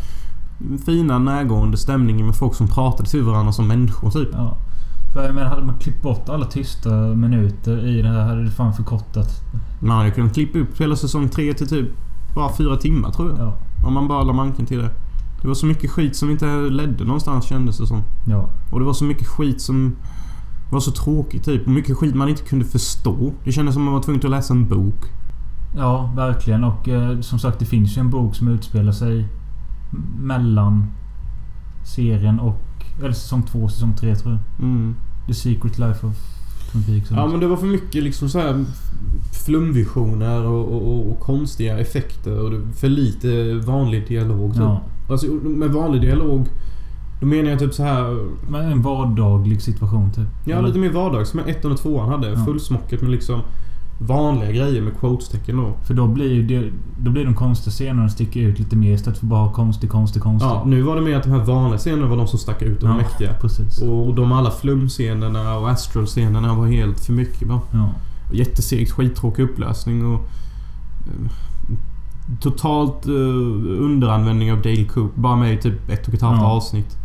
fina 0.85 1.19
närgående 1.19 1.77
stämningen 1.77 2.25
med 2.25 2.35
folk 2.35 2.55
som 2.55 2.67
pratade 2.67 3.09
till 3.09 3.23
varandra 3.23 3.51
som 3.53 3.67
människor 3.67 4.11
typ. 4.11 4.29
Ja. 4.33 4.57
Jag 5.23 5.35
menar, 5.35 5.49
hade 5.49 5.65
man 5.65 5.77
klippt 5.79 6.01
bort 6.01 6.29
alla 6.29 6.45
tysta 6.45 6.89
minuter 6.91 7.85
i 7.85 8.01
det 8.01 8.09
här 8.09 8.25
hade 8.25 8.43
det 8.43 8.51
fan 8.51 8.73
förkortat. 8.73 9.29
Man 9.79 9.97
hade 9.97 10.11
kunnat 10.11 10.33
klippa 10.33 10.59
upp 10.59 10.81
hela 10.81 10.95
säsong 10.95 11.29
3 11.29 11.53
till 11.53 11.69
typ 11.69 11.89
bara 12.35 12.53
fyra 12.53 12.77
timmar 12.77 13.11
tror 13.11 13.29
jag. 13.29 13.39
Ja. 13.39 13.57
Om 13.87 13.93
man 13.93 14.07
bara 14.07 14.23
la 14.23 14.33
manken 14.33 14.65
till 14.65 14.77
det. 14.77 14.89
Det 15.41 15.47
var 15.47 15.55
så 15.55 15.65
mycket 15.65 15.91
skit 15.91 16.15
som 16.15 16.29
inte 16.31 16.45
ledde 16.45 17.03
någonstans 17.03 17.45
kändes 17.45 17.77
det 17.77 17.87
som. 17.87 18.03
Ja. 18.27 18.49
Och 18.71 18.79
det 18.79 18.85
var 18.85 18.93
så 18.93 19.03
mycket 19.03 19.27
skit 19.27 19.61
som 19.61 19.95
var 20.71 20.79
så 20.79 20.91
tråkigt 20.91 21.43
typ. 21.45 21.65
Och 21.65 21.71
mycket 21.71 21.97
skit 21.97 22.15
man 22.15 22.29
inte 22.29 22.43
kunde 22.43 22.65
förstå. 22.65 23.33
Det 23.43 23.51
kändes 23.51 23.73
som 23.73 23.83
man 23.83 23.93
var 23.93 24.01
tvungen 24.01 24.21
att 24.25 24.31
läsa 24.31 24.53
en 24.53 24.67
bok. 24.67 25.05
Ja, 25.75 26.11
verkligen. 26.15 26.63
Och 26.63 26.89
eh, 26.89 27.19
som 27.19 27.39
sagt, 27.39 27.59
det 27.59 27.65
finns 27.65 27.97
ju 27.97 27.99
en 27.99 28.09
bok 28.09 28.35
som 28.35 28.47
utspelar 28.47 28.91
sig 28.91 29.27
mellan 30.19 30.91
serien 31.83 32.39
och... 32.39 32.61
Eller 32.99 33.11
säsong 33.11 33.43
2 33.43 33.59
och 33.59 33.71
säsong 33.71 33.95
3 33.95 34.15
tror 34.15 34.31
jag. 34.31 34.65
Mm. 34.65 34.95
The 35.27 35.33
Secret 35.33 35.77
Life 35.79 36.07
of 36.07 36.13
Twin 36.71 36.83
Peaks. 36.83 37.11
Ja 37.11 37.27
men 37.27 37.39
det 37.39 37.47
var 37.47 37.57
för 37.57 37.65
mycket 37.67 38.03
liksom 38.03 38.29
så 38.29 38.39
här 38.39 38.65
flumvisioner 39.45 40.45
och, 40.45 40.65
och, 40.75 41.11
och, 41.11 41.19
konstiga 41.19 41.77
effekter 41.79 42.39
och 42.39 42.75
för 42.75 42.89
lite 42.89 43.53
vanlig 43.53 44.07
dialog. 44.07 44.51
Typ. 44.53 44.61
Ja. 44.61 44.81
Alltså 45.09 45.27
med 45.43 45.69
vanlig 45.69 46.01
dialog 46.01 46.47
då 47.19 47.25
menar 47.25 47.49
jag 47.49 47.59
typ 47.59 47.73
så 47.73 47.83
här 47.83 48.27
Men 48.49 48.65
en 48.71 48.81
vardaglig 48.81 49.61
situation 49.61 50.11
typ. 50.11 50.27
Ja, 50.45 50.55
Eller- 50.57 50.67
lite 50.67 50.79
mer 50.79 50.89
vardags. 50.91 51.33
Men 51.33 51.45
ettan 51.45 51.71
och 51.71 51.77
tvåan 51.77 52.09
hade 52.09 52.29
Ja. 52.29 52.45
fullsmocket 52.45 53.01
med 53.01 53.11
liksom 53.11 53.41
vanliga 53.99 54.51
grejer 54.51 54.81
med 54.81 54.93
quotes-tecken 54.99 55.57
då. 55.57 55.73
För 55.87 55.93
då 55.93 56.07
blir 56.07 56.43
det, 56.43 56.69
Då 56.99 57.11
blir 57.11 57.25
de 57.25 57.35
konstiga 57.35 57.71
scenerna 57.71 58.09
sticka 58.09 58.39
ut 58.39 58.59
lite 58.59 58.75
mer 58.75 58.93
istället 58.93 59.19
för 59.19 59.25
bara 59.25 59.51
konstig, 59.51 59.89
konstig, 59.89 60.21
konstig. 60.21 60.47
Ja, 60.49 60.63
nu 60.65 60.81
var 60.81 60.95
det 60.95 61.01
mer 61.01 61.15
att 61.15 61.23
de 61.23 61.29
här 61.29 61.43
vanliga 61.45 61.77
scenerna 61.77 62.07
var 62.07 62.17
de 62.17 62.27
som 62.27 62.39
stack 62.39 62.61
ut 62.61 62.83
och 62.83 62.89
var 62.89 62.95
Ja, 62.95 63.01
mäktiga. 63.01 63.33
Precis. 63.33 63.81
Och 63.81 64.15
de 64.15 64.31
alla 64.31 64.51
flumscenerna 64.51 65.57
och 65.57 65.69
astral-scenerna 65.69 66.53
var 66.53 66.67
helt 66.67 66.99
för 66.99 67.13
mycket 67.13 67.47
bara. 67.47 67.59
Ja. 67.71 67.89
Jättesegt, 68.33 68.91
skittråkig 68.91 69.43
upplösning 69.43 70.05
och... 70.05 70.21
eh, 71.07 71.31
totalt 72.41 73.05
eh, 73.05 73.11
underanvändning 73.79 74.51
av 74.51 74.61
Dale 74.61 74.83
Coop. 74.83 75.15
Bara 75.15 75.35
med 75.35 75.53
i 75.53 75.57
typ 75.57 75.89
ett 75.89 76.07
och 76.07 76.13
ett 76.13 76.21
halvt 76.21 76.41
Ja. 76.41 76.47
avsnitt. 76.47 76.97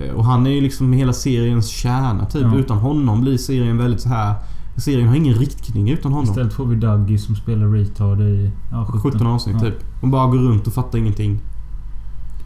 Eh, 0.00 0.14
och 0.14 0.24
han 0.24 0.46
är 0.46 0.50
ju 0.50 0.60
liksom 0.60 0.92
hela 0.92 1.12
seriens 1.12 1.68
kärna 1.68 2.26
typ. 2.26 2.42
Ja. 2.52 2.58
Utan 2.58 2.78
honom 2.78 3.20
blir 3.20 3.36
serien 3.38 3.78
väldigt 3.78 4.00
så 4.00 4.08
här. 4.08 4.34
Serien 4.76 5.08
har 5.08 5.16
ingen 5.16 5.34
riktning 5.34 5.90
utan 5.90 6.12
honom. 6.12 6.28
Istället 6.30 6.52
får 6.52 6.66
vi 6.66 6.76
Dougie 6.76 7.18
som 7.18 7.36
spelar 7.36 7.66
retard 7.66 8.20
i... 8.20 8.50
Ja, 8.70 8.86
17, 8.90 9.00
17 9.12 9.26
avsnitt 9.26 9.56
Ja. 9.56 9.60
typ. 9.60 9.74
Och 10.00 10.08
bara 10.08 10.26
går 10.26 10.38
runt 10.38 10.66
och 10.66 10.72
fattar 10.72 10.98
ingenting. 10.98 11.38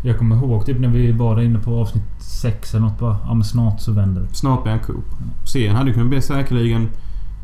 Jag 0.02 0.18
kommer 0.18 0.36
ihåg 0.36 0.66
typ 0.66 0.80
när 0.80 0.88
vi 0.88 1.12
var 1.12 1.36
där 1.36 1.42
inne 1.42 1.58
på 1.58 1.80
avsnitt 1.80 2.04
6 2.18 2.74
eller 2.74 2.86
något 2.86 2.98
bara. 2.98 3.16
Ja 3.26 3.34
men 3.34 3.44
snart 3.44 3.80
så 3.80 3.92
vänder 3.92 4.22
det. 4.22 4.28
Snart 4.34 4.62
blir 4.62 4.72
han 4.72 4.80
Coop. 4.82 5.04
Serien 5.52 5.76
hade 5.76 5.92
kunnat 5.92 6.08
bli 6.08 6.22
säkerligen 6.22 6.88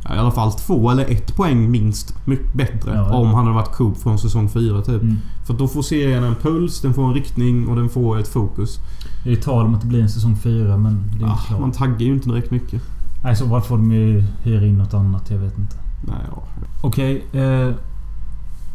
ja, 0.05 0.15
i 0.15 0.19
alla 0.19 0.31
fall 0.31 0.53
två 0.53 0.91
eller 0.91 1.05
ett 1.05 1.37
poäng 1.37 1.71
minst 1.71 2.27
mycket 2.27 2.53
bättre. 2.55 2.91
Ja, 2.95 3.09
ja. 3.11 3.17
Om 3.17 3.27
han 3.27 3.35
hade 3.45 3.55
varit 3.55 3.73
Coop 3.77 3.99
från 3.99 4.19
säsong 4.19 4.49
4 4.49 4.83
typ. 4.83 5.03
Mm. 5.03 5.17
För 5.47 5.55
då 5.55 5.69
får 5.69 5.83
serien 5.83 6.25
en 6.25 6.35
puls, 6.35 6.81
den 6.81 6.95
får 6.95 7.05
en 7.05 7.15
riktning 7.15 7.69
och 7.69 7.77
den 7.77 7.89
får 7.89 8.19
ett 8.19 8.29
fokus. 8.29 8.79
Det 9.25 9.33
är 9.33 9.37
tal 9.37 9.67
om 9.67 9.75
att 9.75 9.81
det 9.81 9.87
blir 9.87 10.03
en 10.03 10.09
säsong 10.11 10.37
4 10.37 10.77
men 10.77 11.03
det 11.11 11.11
är 11.11 11.13
inte 11.15 11.27
Ah, 11.27 11.37
klart. 11.49 11.61
man 11.61 11.73
taggar 11.73 11.99
ju 12.01 12.13
inte 12.15 12.29
direkt 12.29 12.51
mycket. 12.51 12.83
Nej, 13.27 13.37
så 13.37 13.47
varför 13.47 13.69
får 13.69 13.77
de 13.77 13.93
ju 13.93 14.25
hyra 14.43 14.67
in 14.67 14.79
något 14.79 14.95
annat? 14.95 15.31
Jag 15.31 15.39
vet 15.39 15.59
inte. 15.59 15.77
Nej, 16.01 16.19
ja. 16.31 16.43
Okej. 16.81 17.27
eh, 17.33 17.75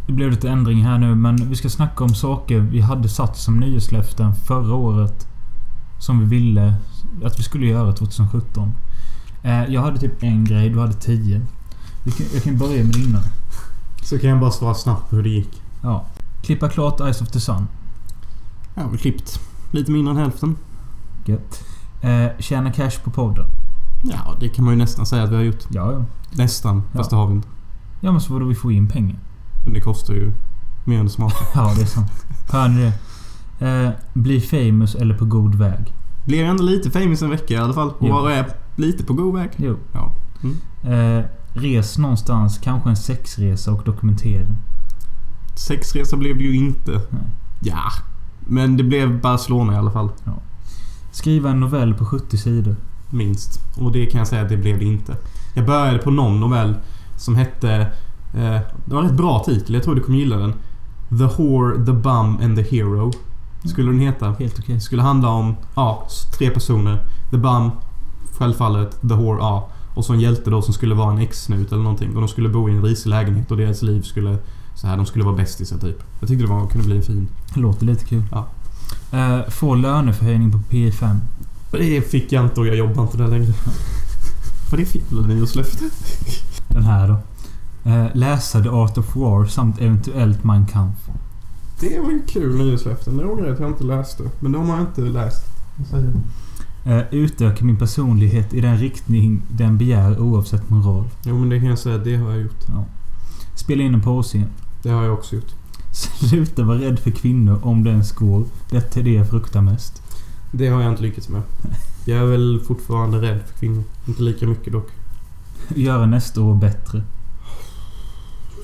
det 0.07 0.13
blev 0.13 0.31
lite 0.31 0.49
ändring 0.49 0.83
här 0.83 0.97
nu 0.97 1.15
men 1.15 1.49
vi 1.49 1.55
ska 1.55 1.69
snacka 1.69 2.03
om 2.03 2.15
saker 2.15 2.59
vi 2.59 2.81
hade 2.81 3.09
satt 3.09 3.37
som 3.37 3.59
nyhetslöften 3.59 4.35
förra 4.35 4.75
året. 4.75 5.27
Som 5.99 6.19
vi 6.19 6.25
ville 6.25 6.75
att 7.25 7.39
vi 7.39 7.43
skulle 7.43 7.65
göra 7.65 7.93
2017. 7.93 8.71
Eh, 9.43 9.65
jag 9.65 9.81
hade 9.81 9.99
typ 9.99 10.23
en 10.23 10.45
grej, 10.45 10.69
du 10.69 10.79
hade 10.79 10.93
tio. 10.93 11.41
Vi 12.03 12.11
kan, 12.11 12.25
jag 12.33 12.43
kan 12.43 12.57
börja 12.57 12.83
med 12.83 12.93
dina. 12.93 13.19
Så 14.03 14.19
kan 14.19 14.29
jag 14.29 14.39
bara 14.39 14.51
svara 14.51 14.73
snabbt 14.73 15.09
på 15.09 15.15
hur 15.15 15.23
det 15.23 15.29
gick. 15.29 15.61
Ja. 15.81 16.05
Klippa 16.41 16.69
klart 16.69 17.01
Eyes 17.01 17.21
of 17.21 17.27
the 17.27 17.39
Sun. 17.39 17.67
Har 18.75 18.89
väl 18.89 18.99
klippt 18.99 19.39
lite 19.71 19.91
mindre 19.91 20.11
än 20.11 20.17
hälften. 20.19 20.55
Gött. 21.25 21.63
Eh, 22.01 22.27
tjäna 22.39 22.71
cash 22.71 22.99
på 23.03 23.09
podden. 23.11 23.45
Ja, 24.01 24.35
det 24.39 24.49
kan 24.49 24.65
man 24.65 24.73
ju 24.73 24.77
nästan 24.77 25.05
säga 25.05 25.23
att 25.23 25.29
vi 25.31 25.35
har 25.35 25.43
gjort. 25.43 25.63
Ja, 25.69 25.91
ja. 25.91 26.05
Nästan, 26.31 26.75
Ja. 26.91 26.97
fast 26.97 27.09
det 27.09 27.15
har 27.15 27.27
vi 27.27 27.33
inte. 27.33 27.47
Ja 27.99 28.11
men 28.11 28.21
så 28.21 28.33
vadå 28.33 28.45
vi 28.45 28.55
får 28.55 28.71
in 28.71 28.87
pengar. 28.87 29.19
Men 29.65 29.73
det 29.73 29.81
kostar 29.81 30.13
ju 30.13 30.33
mer 30.85 30.99
än 30.99 31.05
det 31.05 31.11
smakar. 31.11 31.47
Ja, 31.55 31.73
det 31.75 31.81
är 31.81 31.85
sant. 31.85 32.11
Hör 32.51 32.67
ni 32.67 32.81
det? 32.81 32.93
Eh, 33.67 33.91
bli 34.13 34.41
famous 34.41 34.95
eller 34.95 35.17
på 35.17 35.25
god 35.25 35.55
väg. 35.55 35.93
Blev 36.25 36.45
ändå 36.45 36.63
lite 36.63 36.91
famous 36.91 37.21
en 37.21 37.29
vecka 37.29 37.53
i 37.53 37.57
alla 37.57 37.73
fall. 37.73 37.93
Jo. 38.01 38.13
Och 38.15 38.31
är 38.31 38.45
lite 38.75 39.03
på 39.03 39.13
god 39.13 39.35
väg. 39.35 39.49
Jo. 39.57 39.77
Ja. 39.93 40.13
Eh, 40.89 41.23
res 41.53 41.97
någonstans, 41.97 42.57
kanske 42.57 42.89
en 42.89 42.95
sexresa 42.95 43.71
och 43.71 43.83
dokumentera. 43.85 44.45
Sexresa 45.55 46.17
blev 46.17 46.37
det 46.37 46.43
ju 46.43 46.55
inte. 46.55 46.91
Nej. 46.91 47.21
Ja. 47.61 47.91
Men 48.47 48.77
det 48.77 48.83
blev 48.83 49.21
Barcelona 49.21 49.73
i 49.73 49.75
alla 49.75 49.91
fall. 49.91 50.09
Skriva 51.11 51.49
en 51.49 51.59
novell 51.59 51.93
på 51.93 52.05
70 52.05 52.37
sidor. 52.37 52.75
Minst. 53.11 53.59
Och 53.77 53.91
det 53.91 54.05
kan 54.05 54.19
jag 54.19 54.27
säga 54.27 54.41
att 54.41 54.49
det 54.49 54.57
blev 54.57 54.79
det 54.79 54.85
inte. 54.85 55.15
Jag 55.53 55.65
började 55.65 55.97
på 55.97 56.11
någon 56.11 56.39
novell 56.39 56.75
som 57.17 57.35
hette... 57.35 57.71
Eh, 58.33 58.59
det 58.85 58.93
var 58.93 59.01
en 59.01 59.07
rätt 59.07 59.17
bra 59.17 59.43
titel. 59.45 59.73
Jag 59.75 59.83
tror 59.83 59.95
du 59.95 60.01
kommer 60.01 60.17
gilla 60.17 60.37
den. 60.37 60.53
The 61.09 61.25
Whore, 61.37 61.85
The 61.85 61.91
Bum 61.91 62.37
and 62.41 62.55
The 62.55 62.61
Hero. 62.61 63.11
Skulle 63.65 63.91
den 63.91 63.99
heta. 63.99 64.35
Helt 64.39 64.59
okej. 64.59 64.75
Det 64.75 64.81
skulle 64.81 65.01
handla 65.01 65.29
om, 65.29 65.55
ja, 65.75 66.07
tre 66.37 66.49
personer. 66.49 67.03
The 67.31 67.37
Bum, 67.37 67.71
självfallet. 68.37 69.01
The 69.01 69.15
Whore, 69.15 69.39
ja. 69.39 69.69
Och 69.93 70.05
så 70.05 70.13
en 70.13 70.19
hjälte 70.19 70.49
då 70.49 70.61
som 70.61 70.73
skulle 70.73 70.95
vara 70.95 71.11
en 71.11 71.17
ex-snut 71.17 71.71
eller 71.71 71.83
någonting. 71.83 72.15
Och 72.15 72.21
de 72.21 72.27
skulle 72.27 72.49
bo 72.49 72.69
i 72.69 72.71
en 72.71 72.83
risig 72.83 73.09
lägenhet 73.09 73.51
och 73.51 73.57
deras 73.57 73.81
liv 73.81 74.01
skulle... 74.01 74.37
Så 74.75 74.87
här, 74.87 74.97
de 74.97 75.05
skulle 75.05 75.25
vara 75.25 75.35
bästisar 75.35 75.77
typ. 75.77 76.03
Jag 76.19 76.29
tyckte 76.29 76.45
det 76.45 76.51
var, 76.51 76.67
kunde 76.67 76.87
bli 76.87 76.97
en 76.97 77.03
fin. 77.03 77.27
Låter 77.55 77.85
lite 77.85 78.05
kul. 78.05 78.23
Ja. 78.31 78.47
Eh, 79.11 79.49
få 79.49 79.75
löneförhöjning 79.75 80.51
på 80.51 80.57
P5. 80.57 81.17
Det 81.71 82.01
fick 82.01 82.31
jag 82.31 82.45
inte 82.45 82.59
och 82.59 82.67
jag 82.67 82.75
jobbar 82.75 83.03
inte 83.03 83.17
där 83.17 83.27
längre. 83.27 83.53
Vad 84.71 84.79
är 84.79 84.85
det 84.85 84.91
för 84.91 84.97
jävla 84.99 85.27
nyårslöfte? 85.27 85.85
Den 86.67 86.83
här 86.83 87.07
då. 87.07 87.17
Eh, 87.89 88.05
läsa 88.13 88.63
The 88.63 88.69
Art 88.69 88.97
of 88.97 89.15
War 89.15 89.45
samt 89.45 89.81
eventuellt 89.81 90.43
Mein 90.43 90.65
Kampf. 90.65 90.99
Det 91.79 91.99
var 91.99 92.11
ju 92.11 92.21
kul 92.27 92.57
nyårslöften. 92.57 93.17
Det 93.17 93.25
ångrar 93.25 93.45
jag 93.45 93.53
att 93.53 93.59
jag 93.59 93.69
inte 93.69 93.83
läste. 93.83 94.23
Men 94.39 94.51
de 94.51 94.69
har 94.69 94.77
jag 94.77 94.87
inte 94.87 95.01
läst. 95.01 95.45
Eh, 96.85 97.01
utöka 97.11 97.65
min 97.65 97.77
personlighet 97.77 98.53
i 98.53 98.61
den 98.61 98.77
riktning 98.77 99.41
den 99.51 99.77
begär 99.77 100.19
oavsett 100.19 100.69
moral. 100.69 101.05
Jo 101.23 101.39
men 101.39 101.49
det 101.49 101.59
kan 101.59 101.69
jag 101.69 101.79
säga, 101.79 101.97
det 101.97 102.15
har 102.15 102.31
jag 102.31 102.41
gjort. 102.41 102.65
Spela 103.55 103.83
in 103.83 103.93
en 103.93 104.01
påse. 104.01 104.43
Det 104.83 104.89
har 104.89 105.03
jag 105.03 105.13
också 105.13 105.35
gjort. 105.35 105.51
Sluta 105.93 106.63
vara 106.63 106.77
rädd 106.77 106.99
för 106.99 107.11
kvinnor 107.11 107.59
om 107.63 107.83
det 107.83 107.89
ens 107.89 108.11
går. 108.11 108.45
Det 108.69 108.97
är 108.97 109.03
det 109.03 109.13
jag 109.13 109.29
fruktar 109.29 109.61
mest. 109.61 110.00
Det 110.51 110.67
har 110.67 110.81
jag 110.81 110.91
inte 110.91 111.03
lyckats 111.03 111.29
med. 111.29 111.41
Jag 112.05 112.19
är 112.19 112.25
väl 112.25 112.59
fortfarande 112.67 113.21
rädd 113.21 113.41
för 113.47 113.59
kvinnor. 113.59 113.83
Inte 114.07 114.21
lika 114.21 114.47
mycket 114.47 114.73
dock. 114.73 114.89
Göra 115.75 116.05
nästa 116.05 116.41
år 116.41 116.55
bättre. 116.55 117.03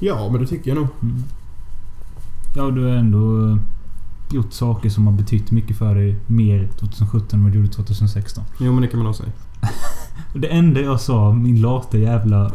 Ja, 0.01 0.29
men 0.31 0.41
det 0.41 0.47
tycker 0.47 0.71
jag 0.71 0.75
nog. 0.75 0.87
Mm. 1.01 1.23
Ja, 2.55 2.63
du 2.71 2.83
har 2.83 2.91
ändå 2.91 3.49
eh, 3.49 3.57
gjort 4.31 4.53
saker 4.53 4.89
som 4.89 5.07
har 5.07 5.13
betytt 5.13 5.51
mycket 5.51 5.77
för 5.77 5.95
dig 5.95 6.15
mer 6.27 6.69
2017 6.79 7.39
än 7.39 7.43
vad 7.43 7.51
du 7.51 7.57
gjorde 7.57 7.71
2016. 7.71 8.43
Jo, 8.59 8.73
men 8.73 8.81
det 8.81 8.87
kan 8.87 8.99
man 8.99 9.05
nog 9.05 9.15
säga. 9.15 9.31
Det 10.33 10.47
enda 10.47 10.81
jag 10.81 11.01
sa, 11.01 11.33
min 11.33 11.61
lata 11.61 11.97
jävla... 11.97 12.51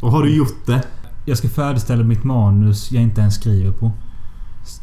Och 0.00 0.12
har 0.12 0.22
du 0.22 0.36
gjort 0.36 0.66
det? 0.66 0.82
Jag 1.24 1.38
ska 1.38 1.48
färdigställa 1.48 2.04
mitt 2.04 2.24
manus 2.24 2.92
jag 2.92 3.02
inte 3.02 3.20
ens 3.20 3.34
skriver 3.34 3.72
på. 3.72 3.92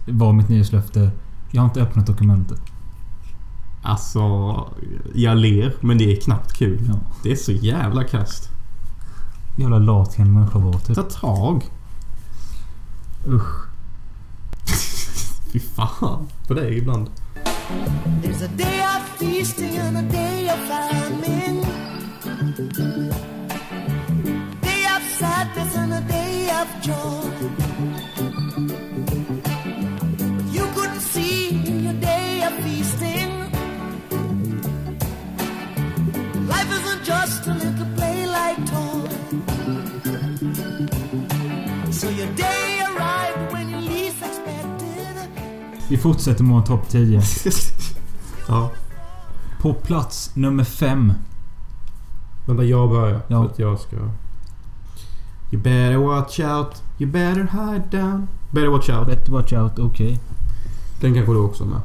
Var 0.07 0.33
mitt 0.33 0.49
nyårslöfte. 0.49 1.11
Jag 1.51 1.61
har 1.61 1.67
inte 1.67 1.81
öppnat 1.81 2.07
dokumentet. 2.07 2.61
Alltså, 3.83 4.19
jag 5.15 5.37
ler, 5.37 5.73
men 5.79 5.97
det 5.97 6.11
är 6.11 6.21
knappt 6.21 6.53
kul. 6.53 6.79
Ja. 6.87 6.99
Det 7.23 7.31
är 7.31 7.35
så 7.35 7.51
jävla 7.51 8.03
kast. 8.03 8.49
Jävla 9.57 9.79
lat 9.79 10.15
kan 10.15 10.27
en 10.27 10.33
människa 10.33 10.59
vara 10.59 10.79
typ. 10.79 10.95
Ta 10.95 11.03
tag. 11.03 11.63
Usch. 13.27 13.65
Fy 15.53 15.59
fan. 15.59 16.27
På 16.47 16.53
dig 16.53 16.77
ibland. 16.77 17.09
There's 18.23 18.43
a 18.43 18.49
day 18.57 18.81
of 18.81 19.19
feasting 19.19 19.77
and 19.77 19.97
a 19.97 20.01
day 20.01 20.49
of 20.49 20.59
famine. 20.67 21.61
Day 24.61 24.85
of 24.85 25.03
sadness 25.19 25.77
and 25.77 25.93
a 25.93 26.01
day 26.01 26.49
of 26.49 26.67
joy. 26.81 27.30
Just 37.03 37.47
a 37.47 37.53
little 37.53 37.85
play 37.95 38.25
like 38.27 38.57
toy. 38.65 39.09
So 41.91 42.09
your 42.09 42.27
day 42.35 42.79
arrived 42.89 43.53
when 43.53 43.69
you 43.69 43.79
least 43.79 44.17
expected. 44.17 45.27
Vi 45.89 45.97
fortsätter 45.97 46.43
med 46.43 46.65
topp 46.65 46.89
10. 46.89 47.21
Ja. 48.47 48.71
På 49.61 49.73
plats 49.73 50.35
nummer 50.35 50.63
5. 50.63 51.13
Vänta, 52.47 52.63
jag 52.63 52.89
börjar. 52.89 53.21
Ja. 53.27 53.43
För 53.43 53.51
att 53.51 53.59
jag 53.59 53.79
ska... 53.79 53.95
You 55.51 55.61
better 55.61 55.97
watch 55.97 56.39
out. 56.39 56.83
You 56.97 57.11
better 57.11 57.47
hide 57.51 57.83
down. 57.91 58.27
Better 58.51 58.67
watch 58.67 58.89
out. 58.89 59.07
Better 59.07 59.31
watch 59.31 59.53
out, 59.53 59.79
okej. 59.79 60.19
Den 60.99 61.13
kanske 61.13 61.33
du 61.33 61.39
också 61.39 61.63
har 61.63 61.71
med. 61.71 61.81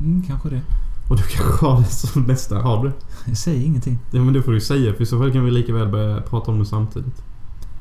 Mm, 0.00 0.22
kanske 0.26 0.48
det. 0.48 0.60
Och 1.08 1.16
du 1.16 1.22
kanske 1.22 1.66
har 1.66 1.80
det 1.80 1.86
som 1.86 2.26
bästa. 2.26 2.58
Har 2.58 2.84
du? 2.84 2.92
Jag 3.28 3.36
säger 3.36 3.66
ingenting. 3.66 3.98
Ja, 4.10 4.20
men 4.20 4.34
det 4.34 4.42
får 4.42 4.52
du 4.52 4.60
säga. 4.60 4.94
För 4.94 5.02
i 5.02 5.06
så 5.06 5.18
fall 5.18 5.32
kan 5.32 5.44
vi 5.44 5.50
lika 5.50 5.72
väl 5.72 5.88
börja 5.88 6.20
prata 6.20 6.50
om 6.50 6.58
det 6.58 6.66
samtidigt. 6.66 7.22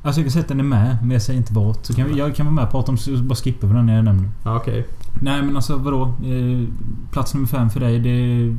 Alltså 0.04 0.22
jag 0.22 0.26
kan 0.26 0.32
säga 0.32 0.42
att 0.42 0.48
den 0.48 0.60
är 0.60 0.64
med, 0.64 0.98
men 1.02 1.12
jag 1.12 1.22
säger 1.22 1.38
inte 1.38 1.54
vart. 1.54 1.86
Så 1.86 1.94
kan 1.94 2.08
vi, 2.08 2.18
jag 2.20 2.36
kan 2.36 2.46
vara 2.46 2.56
med 2.56 2.64
och 2.64 2.72
prata 2.72 2.92
om 2.92 2.98
så 2.98 3.18
bara 3.18 3.36
skippa 3.36 3.68
den 3.68 3.88
jag 3.88 4.04
nämner. 4.06 4.30
Ja, 4.44 4.56
okej. 4.58 4.88
Nej 5.22 5.42
men 5.42 5.56
alltså 5.56 5.78
vadå? 5.78 6.04
Eh, 6.04 6.68
plats 7.12 7.34
nummer 7.34 7.48
5 7.48 7.70
för 7.70 7.80
dig, 7.80 8.00
det 8.00 8.56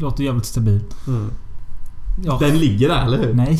låter 0.00 0.24
jävligt 0.24 0.44
stabilt. 0.44 1.06
Mm. 1.06 1.30
Ja. 2.24 2.38
Den 2.40 2.58
ligger 2.58 2.88
där, 2.88 3.04
eller 3.04 3.18
hur? 3.18 3.34
Nej. 3.34 3.58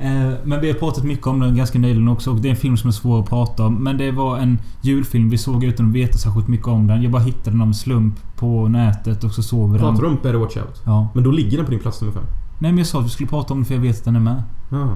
Eh, 0.00 0.32
Men 0.44 0.60
vi 0.60 0.66
har 0.70 0.78
pratat 0.78 1.04
mycket 1.04 1.26
om 1.26 1.40
den 1.40 1.56
ganska 1.56 1.78
nyligen 1.78 2.08
också 2.08 2.30
och 2.30 2.36
det 2.40 2.48
är 2.48 2.50
en 2.50 2.56
film 2.56 2.76
som 2.76 2.88
är 2.88 2.92
svår 2.92 3.20
att 3.20 3.28
prata 3.28 3.66
om. 3.66 3.84
Men 3.84 3.98
det 3.98 4.10
var 4.10 4.38
en 4.38 4.58
julfilm 4.82 5.30
vi 5.30 5.38
såg 5.38 5.64
utan 5.64 5.86
att 5.88 5.92
veta 5.92 6.18
särskilt 6.18 6.48
mycket 6.48 6.66
om 6.68 6.86
den. 6.86 7.02
Jag 7.02 7.12
bara 7.12 7.22
hittade 7.22 7.50
den 7.50 7.60
av 7.60 7.66
en 7.66 7.74
slump 7.74 8.14
på 8.36 8.68
nätet 8.68 9.24
och 9.24 9.32
så 9.32 9.42
såg 9.42 9.72
vi 9.72 9.78
den. 9.78 9.86
Pratar 9.88 10.02
du 10.02 10.08
om 10.08 10.14
Better 10.22 10.34
Watch 10.34 10.56
Out? 10.56 10.82
Ja. 10.84 11.08
Men 11.14 11.24
då 11.24 11.30
ligger 11.30 11.56
den 11.56 11.66
på 11.66 11.70
din 11.70 11.80
plats 11.80 12.00
nummer 12.00 12.14
fem? 12.14 12.22
Nej 12.58 12.70
men 12.72 12.78
jag 12.78 12.86
sa 12.86 12.98
att 12.98 13.04
vi 13.04 13.08
skulle 13.08 13.28
prata 13.28 13.54
om 13.54 13.58
den 13.60 13.64
för 13.64 13.74
jag 13.74 13.80
vet 13.80 13.98
att 13.98 14.04
den 14.04 14.16
är 14.16 14.20
med. 14.20 14.42
Ja. 14.70 14.88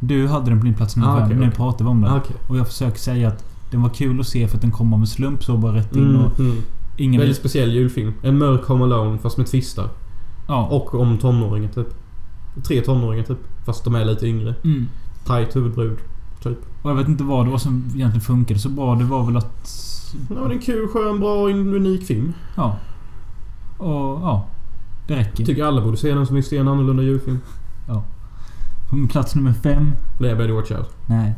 Du 0.00 0.26
hade 0.28 0.50
den 0.50 0.58
på 0.60 0.64
din 0.64 0.74
plats 0.74 0.96
nummer 0.96 1.10
Ah, 1.12 1.16
5. 1.16 1.24
okej, 1.26 1.36
nu 1.36 1.42
okej. 1.42 1.56
pratar 1.56 1.84
vi 1.84 1.90
om 1.90 2.00
den. 2.00 2.10
Ah, 2.12 2.16
okej. 2.16 2.36
Och 2.48 2.56
jag 2.56 2.66
försöker 2.66 2.98
säga 2.98 3.28
att 3.28 3.44
den 3.70 3.82
var 3.82 3.88
kul 3.90 4.20
att 4.20 4.26
se 4.26 4.48
för 4.48 4.56
att 4.56 4.62
den 4.62 4.70
kom 4.70 4.92
av 4.94 5.00
en 5.00 5.06
slump 5.06 5.44
så 5.44 5.56
bara 5.56 5.74
rätt 5.74 5.96
in 5.96 6.02
Mm, 6.10 6.24
och 6.24 6.40
mm. 6.40 6.56
ingen... 6.96 7.18
Väldigt 7.20 7.36
speciell 7.36 7.72
julfilm. 7.72 8.12
En 8.22 8.38
mörk 8.38 8.64
Home 8.64 8.84
Alone 8.84 9.18
fast 9.18 9.36
med 9.38 9.46
twistar. 9.46 9.88
Ja. 10.48 10.66
Och 10.66 10.94
om 10.94 11.18
tonåringar 11.18 11.68
typ. 11.68 11.86
Tre 12.66 12.80
tonåringar 12.80 13.24
typ. 13.24 13.38
Fast 13.66 13.84
de 13.84 13.94
är 13.94 14.04
lite 14.04 14.26
yngre. 14.26 14.54
Mm. 14.64 14.88
Tight 15.26 15.56
huvudbrud. 15.56 15.98
Typ. 16.42 16.58
Och 16.82 16.90
jag 16.90 16.94
vet 16.94 17.08
inte 17.08 17.24
vad 17.24 17.46
det 17.46 17.50
var 17.50 17.58
som 17.58 17.84
egentligen 17.94 18.20
funkade 18.20 18.60
så 18.60 18.68
bra. 18.68 18.94
Det 18.94 19.04
var 19.04 19.26
väl 19.26 19.36
att... 19.36 19.70
Ja, 20.28 20.34
det 20.34 20.40
är 20.40 20.50
en 20.50 20.58
kul, 20.58 20.88
skön, 20.88 21.20
bra, 21.20 21.48
unik 21.48 22.06
film. 22.06 22.32
Ja. 22.56 22.76
Och 23.78 24.20
ja. 24.22 24.46
Det 25.06 25.16
räcker. 25.16 25.44
Tycker 25.44 25.64
alla 25.64 25.80
borde 25.82 25.96
se 25.96 26.14
den 26.14 26.26
som 26.26 26.34
vill 26.34 26.44
se 26.44 26.56
en 26.58 26.68
annorlunda 26.68 27.02
julfilm. 27.02 27.38
På 28.90 28.96
min 28.96 29.08
plats 29.08 29.34
nummer 29.34 29.52
fem. 29.52 29.92
Det 30.18 30.30
är 30.30 30.36
Better 30.36 30.52
Watch 30.52 30.70
Out. 30.70 30.90
Nej. 31.06 31.34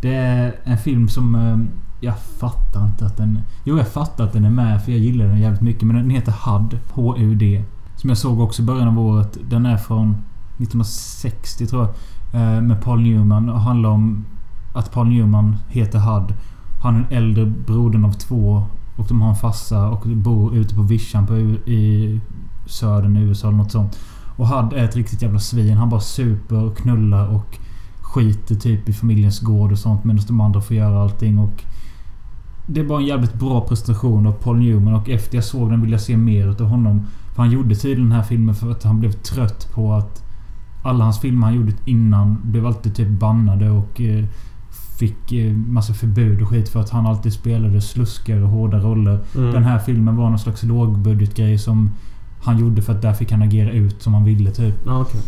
Det 0.00 0.14
är 0.14 0.54
en 0.64 0.78
film 0.78 1.08
som... 1.08 1.34
eh, 1.34 1.58
Jag 2.00 2.18
fattar 2.20 2.86
inte 2.86 3.06
att 3.06 3.16
den... 3.16 3.40
Jo, 3.64 3.76
jag 3.78 3.88
fattar 3.88 4.24
att 4.24 4.32
den 4.32 4.44
är 4.44 4.50
med 4.50 4.84
för 4.84 4.92
jag 4.92 5.00
gillar 5.00 5.26
den 5.26 5.40
jävligt 5.40 5.60
mycket. 5.60 5.82
Men 5.82 5.96
den 5.96 6.10
heter 6.10 6.32
HUD. 6.32 6.78
H-U-D. 6.90 7.64
Som 7.96 8.08
jag 8.10 8.18
såg 8.18 8.40
också 8.40 8.62
i 8.62 8.64
början 8.64 8.88
av 8.88 8.98
året. 8.98 9.38
Den 9.48 9.66
är 9.66 9.76
från 9.76 10.16
1960 10.58 11.66
tror 11.66 11.82
jag. 11.82 11.90
Eh, 12.40 12.62
med 12.62 12.82
Paul 12.82 13.02
Newman 13.02 13.48
och 13.48 13.60
handlar 13.60 13.90
om 13.90 14.24
att 14.74 14.92
Paul 14.92 15.08
Newman 15.08 15.56
heter 15.68 15.98
HUD. 15.98 16.34
Han 16.82 16.96
är 16.96 17.00
den 17.00 17.18
äldre 17.18 17.46
brodern 17.46 18.04
av 18.04 18.12
två. 18.12 18.66
Och 18.96 19.06
de 19.08 19.22
har 19.22 19.28
en 19.28 19.36
farsa 19.36 19.88
och 19.88 20.06
bor 20.06 20.56
ute 20.56 20.74
på 20.74 20.82
vischan 20.82 21.26
på, 21.26 21.36
i 21.70 22.20
södern 22.66 23.16
i 23.16 23.20
USA 23.20 23.48
eller 23.48 23.58
något 23.58 23.72
sånt. 23.72 23.98
Och 24.36 24.48
HUD 24.48 24.72
är 24.72 24.84
ett 24.84 24.96
riktigt 24.96 25.22
jävla 25.22 25.38
svin. 25.38 25.76
Han 25.76 25.90
bara 25.90 26.00
super 26.00 26.64
och 26.64 26.76
knullar 26.76 27.28
och 27.28 27.58
skiter 28.14 28.54
typ 28.54 28.88
i 28.88 28.92
familjens 28.92 29.40
gård 29.40 29.72
och 29.72 29.78
sånt 29.78 30.04
medan 30.04 30.24
de 30.26 30.40
andra 30.40 30.60
får 30.60 30.76
göra 30.76 31.02
allting 31.02 31.38
och... 31.38 31.62
Det 32.66 32.80
är 32.80 32.84
bara 32.84 33.00
en 33.00 33.06
jävligt 33.06 33.34
bra 33.34 33.60
prestation 33.60 34.26
av 34.26 34.32
Paul 34.32 34.58
Newman 34.58 34.94
och 34.94 35.08
efter 35.08 35.36
jag 35.36 35.44
såg 35.44 35.70
den 35.70 35.80
ville 35.80 35.94
jag 35.94 36.00
se 36.00 36.16
mer 36.16 36.50
utav 36.50 36.66
honom. 36.66 37.06
För 37.34 37.42
han 37.42 37.50
gjorde 37.52 37.74
tydligen 37.74 38.10
den 38.10 38.18
här 38.18 38.22
filmen 38.22 38.54
för 38.54 38.70
att 38.70 38.84
han 38.84 39.00
blev 39.00 39.12
trött 39.12 39.68
på 39.74 39.92
att... 39.92 40.23
Alla 40.84 41.04
hans 41.04 41.20
filmer 41.20 41.46
han 41.46 41.56
gjorde 41.56 41.72
innan 41.84 42.38
blev 42.42 42.66
alltid 42.66 42.94
typ 42.94 43.08
bannade 43.08 43.70
och... 43.70 44.00
Eh, 44.00 44.24
fick 44.98 45.32
eh, 45.32 45.52
massa 45.52 45.94
förbud 45.94 46.42
och 46.42 46.48
skit 46.48 46.68
för 46.68 46.80
att 46.80 46.90
han 46.90 47.06
alltid 47.06 47.32
spelade 47.32 47.80
sluskare 47.80 48.42
och 48.42 48.48
hårda 48.48 48.78
roller. 48.78 49.18
Mm. 49.34 49.52
Den 49.52 49.64
här 49.64 49.78
filmen 49.78 50.16
var 50.16 50.30
någon 50.30 50.38
slags 50.38 50.62
lågbudgetgrej 50.62 51.58
som 51.58 51.90
han 52.42 52.58
gjorde 52.58 52.82
för 52.82 52.92
att 52.92 53.02
där 53.02 53.12
fick 53.12 53.32
han 53.32 53.42
agera 53.42 53.70
ut 53.70 54.02
som 54.02 54.14
han 54.14 54.24
ville 54.24 54.50
typ. 54.50 54.74
Ja, 54.86 55.00
okej. 55.00 55.20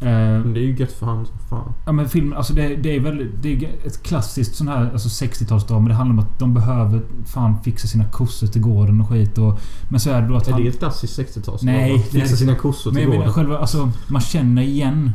Eh, 0.00 0.08
Men 0.08 0.54
det 0.54 0.60
är 0.60 0.64
ju 0.64 0.76
gött 0.76 0.92
för 0.92 1.06
han 1.06 1.26
som 1.26 1.38
fan. 1.38 1.72
Ja 1.86 1.92
men 1.92 2.08
film, 2.08 2.32
alltså 2.32 2.52
det, 2.54 2.76
det 2.76 2.96
är 2.96 3.00
väl 3.00 3.30
det 3.42 3.54
är 3.54 3.68
ett 3.86 4.02
klassiskt 4.02 4.54
sån 4.56 4.68
här 4.68 4.90
alltså 4.92 5.24
60-talsdrama. 5.24 5.88
Det 5.88 5.94
handlar 5.94 6.12
om 6.12 6.18
att 6.18 6.38
de 6.38 6.54
behöver 6.54 7.02
fan 7.26 7.62
fixa 7.62 7.88
sina 7.88 8.04
kossor 8.04 8.46
till 8.46 8.62
gården 8.62 9.00
och 9.00 9.08
skit 9.08 9.38
och... 9.38 9.58
Men 9.88 10.00
så 10.00 10.10
är 10.10 10.22
det 10.22 10.28
då 10.28 10.36
att 10.36 10.48
Är 10.48 10.52
han... 10.52 10.62
det 10.62 10.68
ett 10.68 10.78
klassiskt 10.78 11.18
60-tal? 11.18 11.58
Nej, 11.62 11.92
det 11.92 11.98
Fixa 12.20 12.32
är- 12.32 12.36
sina 12.36 12.54
kossor 12.54 12.90
Men 12.92 13.00
till 13.00 13.08
menar 13.08 13.18
gården. 13.20 13.32
själva, 13.34 13.58
alltså 13.58 13.90
man 14.08 14.20
känner 14.20 14.62
igen... 14.62 15.12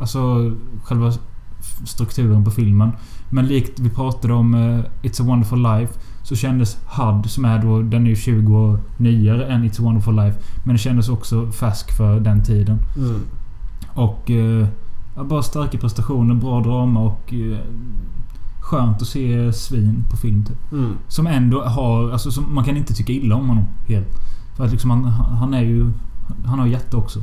Alltså 0.00 0.52
själva 0.84 1.12
strukturen 1.84 2.44
på 2.44 2.50
filmen. 2.50 2.90
Men 3.30 3.46
likt 3.46 3.80
vi 3.80 3.90
pratade 3.90 4.34
om 4.34 4.54
eh, 4.54 5.08
It's 5.08 5.22
a 5.22 5.24
wonderful 5.26 5.62
life. 5.62 5.92
Så 6.22 6.36
kändes 6.36 6.76
HUD, 6.86 7.30
som 7.30 7.44
är 7.44 7.62
då... 7.62 7.82
Den 7.82 8.04
är 8.06 8.10
ju 8.10 8.16
20 8.16 8.56
år 8.58 8.78
nyare 8.96 9.46
än 9.46 9.64
It's 9.64 9.80
a 9.80 9.84
wonderful 9.84 10.16
life. 10.16 10.38
Men 10.64 10.74
det 10.74 10.78
kändes 10.78 11.08
också 11.08 11.50
färsk 11.52 11.96
för 11.96 12.20
den 12.20 12.44
tiden. 12.44 12.78
Mm. 12.96 13.20
Och... 13.94 14.30
Eh, 14.30 14.66
bara 15.24 15.42
starka 15.42 15.78
prestationer, 15.78 16.34
bra 16.34 16.60
drama 16.60 17.00
och... 17.00 17.32
Eh, 17.32 17.58
skönt 18.60 19.02
att 19.02 19.08
se 19.08 19.52
svin 19.52 20.04
på 20.10 20.16
film 20.16 20.44
typ. 20.44 20.72
Mm. 20.72 20.92
Som 21.08 21.26
ändå 21.26 21.62
har... 21.62 22.10
Alltså 22.10 22.30
som, 22.30 22.54
man 22.54 22.64
kan 22.64 22.76
inte 22.76 22.94
tycka 22.94 23.12
illa 23.12 23.34
om 23.34 23.48
honom 23.48 23.64
helt. 23.88 24.08
För 24.56 24.64
att 24.64 24.70
liksom 24.70 24.90
han, 24.90 25.04
han 25.12 25.54
är 25.54 25.62
ju... 25.62 25.92
Han 26.44 26.58
har 26.58 26.66
hjärta 26.66 26.96
också. 26.96 27.22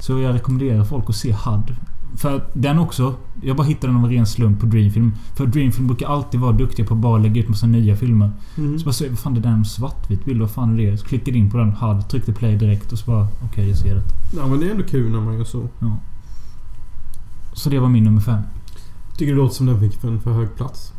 Så 0.00 0.18
jag 0.18 0.34
rekommenderar 0.34 0.84
folk 0.84 1.04
att 1.08 1.16
se 1.16 1.32
HUD. 1.32 1.76
För 2.16 2.44
den 2.52 2.78
också... 2.78 3.14
Jag 3.42 3.56
bara 3.56 3.66
hittade 3.66 3.92
den 3.92 3.96
av 3.96 4.04
en 4.04 4.10
ren 4.10 4.26
slump 4.26 4.60
på 4.60 4.66
Dreamfilm. 4.66 5.12
För 5.36 5.46
Dreamfilm 5.46 5.86
brukar 5.86 6.08
alltid 6.08 6.40
vara 6.40 6.52
duktiga 6.52 6.86
på 6.86 6.94
att 6.94 7.00
bara 7.00 7.18
lägga 7.18 7.40
ut 7.40 7.48
massa 7.48 7.66
nya 7.66 7.96
filmer. 7.96 8.30
Mm. 8.58 8.78
Så 8.78 8.84
bara 8.84 8.92
så, 8.92 9.08
vad 9.08 9.18
fan 9.18 9.34
det 9.34 9.40
där 9.40 9.50
är 9.50 9.54
en 9.54 9.64
svartvit 9.64 10.24
bild, 10.24 10.40
vad 10.40 10.50
fan 10.50 10.78
är 10.80 10.90
det? 10.90 10.98
Så 10.98 11.06
klickade 11.06 11.38
in 11.38 11.50
på 11.50 11.58
den, 11.58 11.72
HUD, 11.72 12.08
tryckte 12.08 12.32
play 12.32 12.56
direkt 12.56 12.92
och 12.92 12.98
så 12.98 13.10
bara... 13.10 13.28
Okej, 13.44 13.68
jag 13.68 13.78
ser 13.78 13.94
det. 13.94 14.02
Ja, 14.36 14.46
men 14.46 14.60
det 14.60 14.66
är 14.66 14.70
ändå 14.70 14.84
kul 14.84 15.12
när 15.12 15.20
man 15.20 15.34
gör 15.34 15.44
så. 15.44 15.68
Så 17.52 17.70
det 17.70 17.78
var 17.78 17.88
min 17.88 18.04
nummer 18.04 18.20
fem. 18.20 18.42
Tycker 19.16 19.32
det 19.32 19.38
låter 19.38 19.54
som 19.54 19.66
den 19.66 19.80
fick 19.80 20.00
för 20.00 20.08
en 20.08 20.20
för 20.20 20.32
hög 20.32 20.56
plats. 20.56 20.92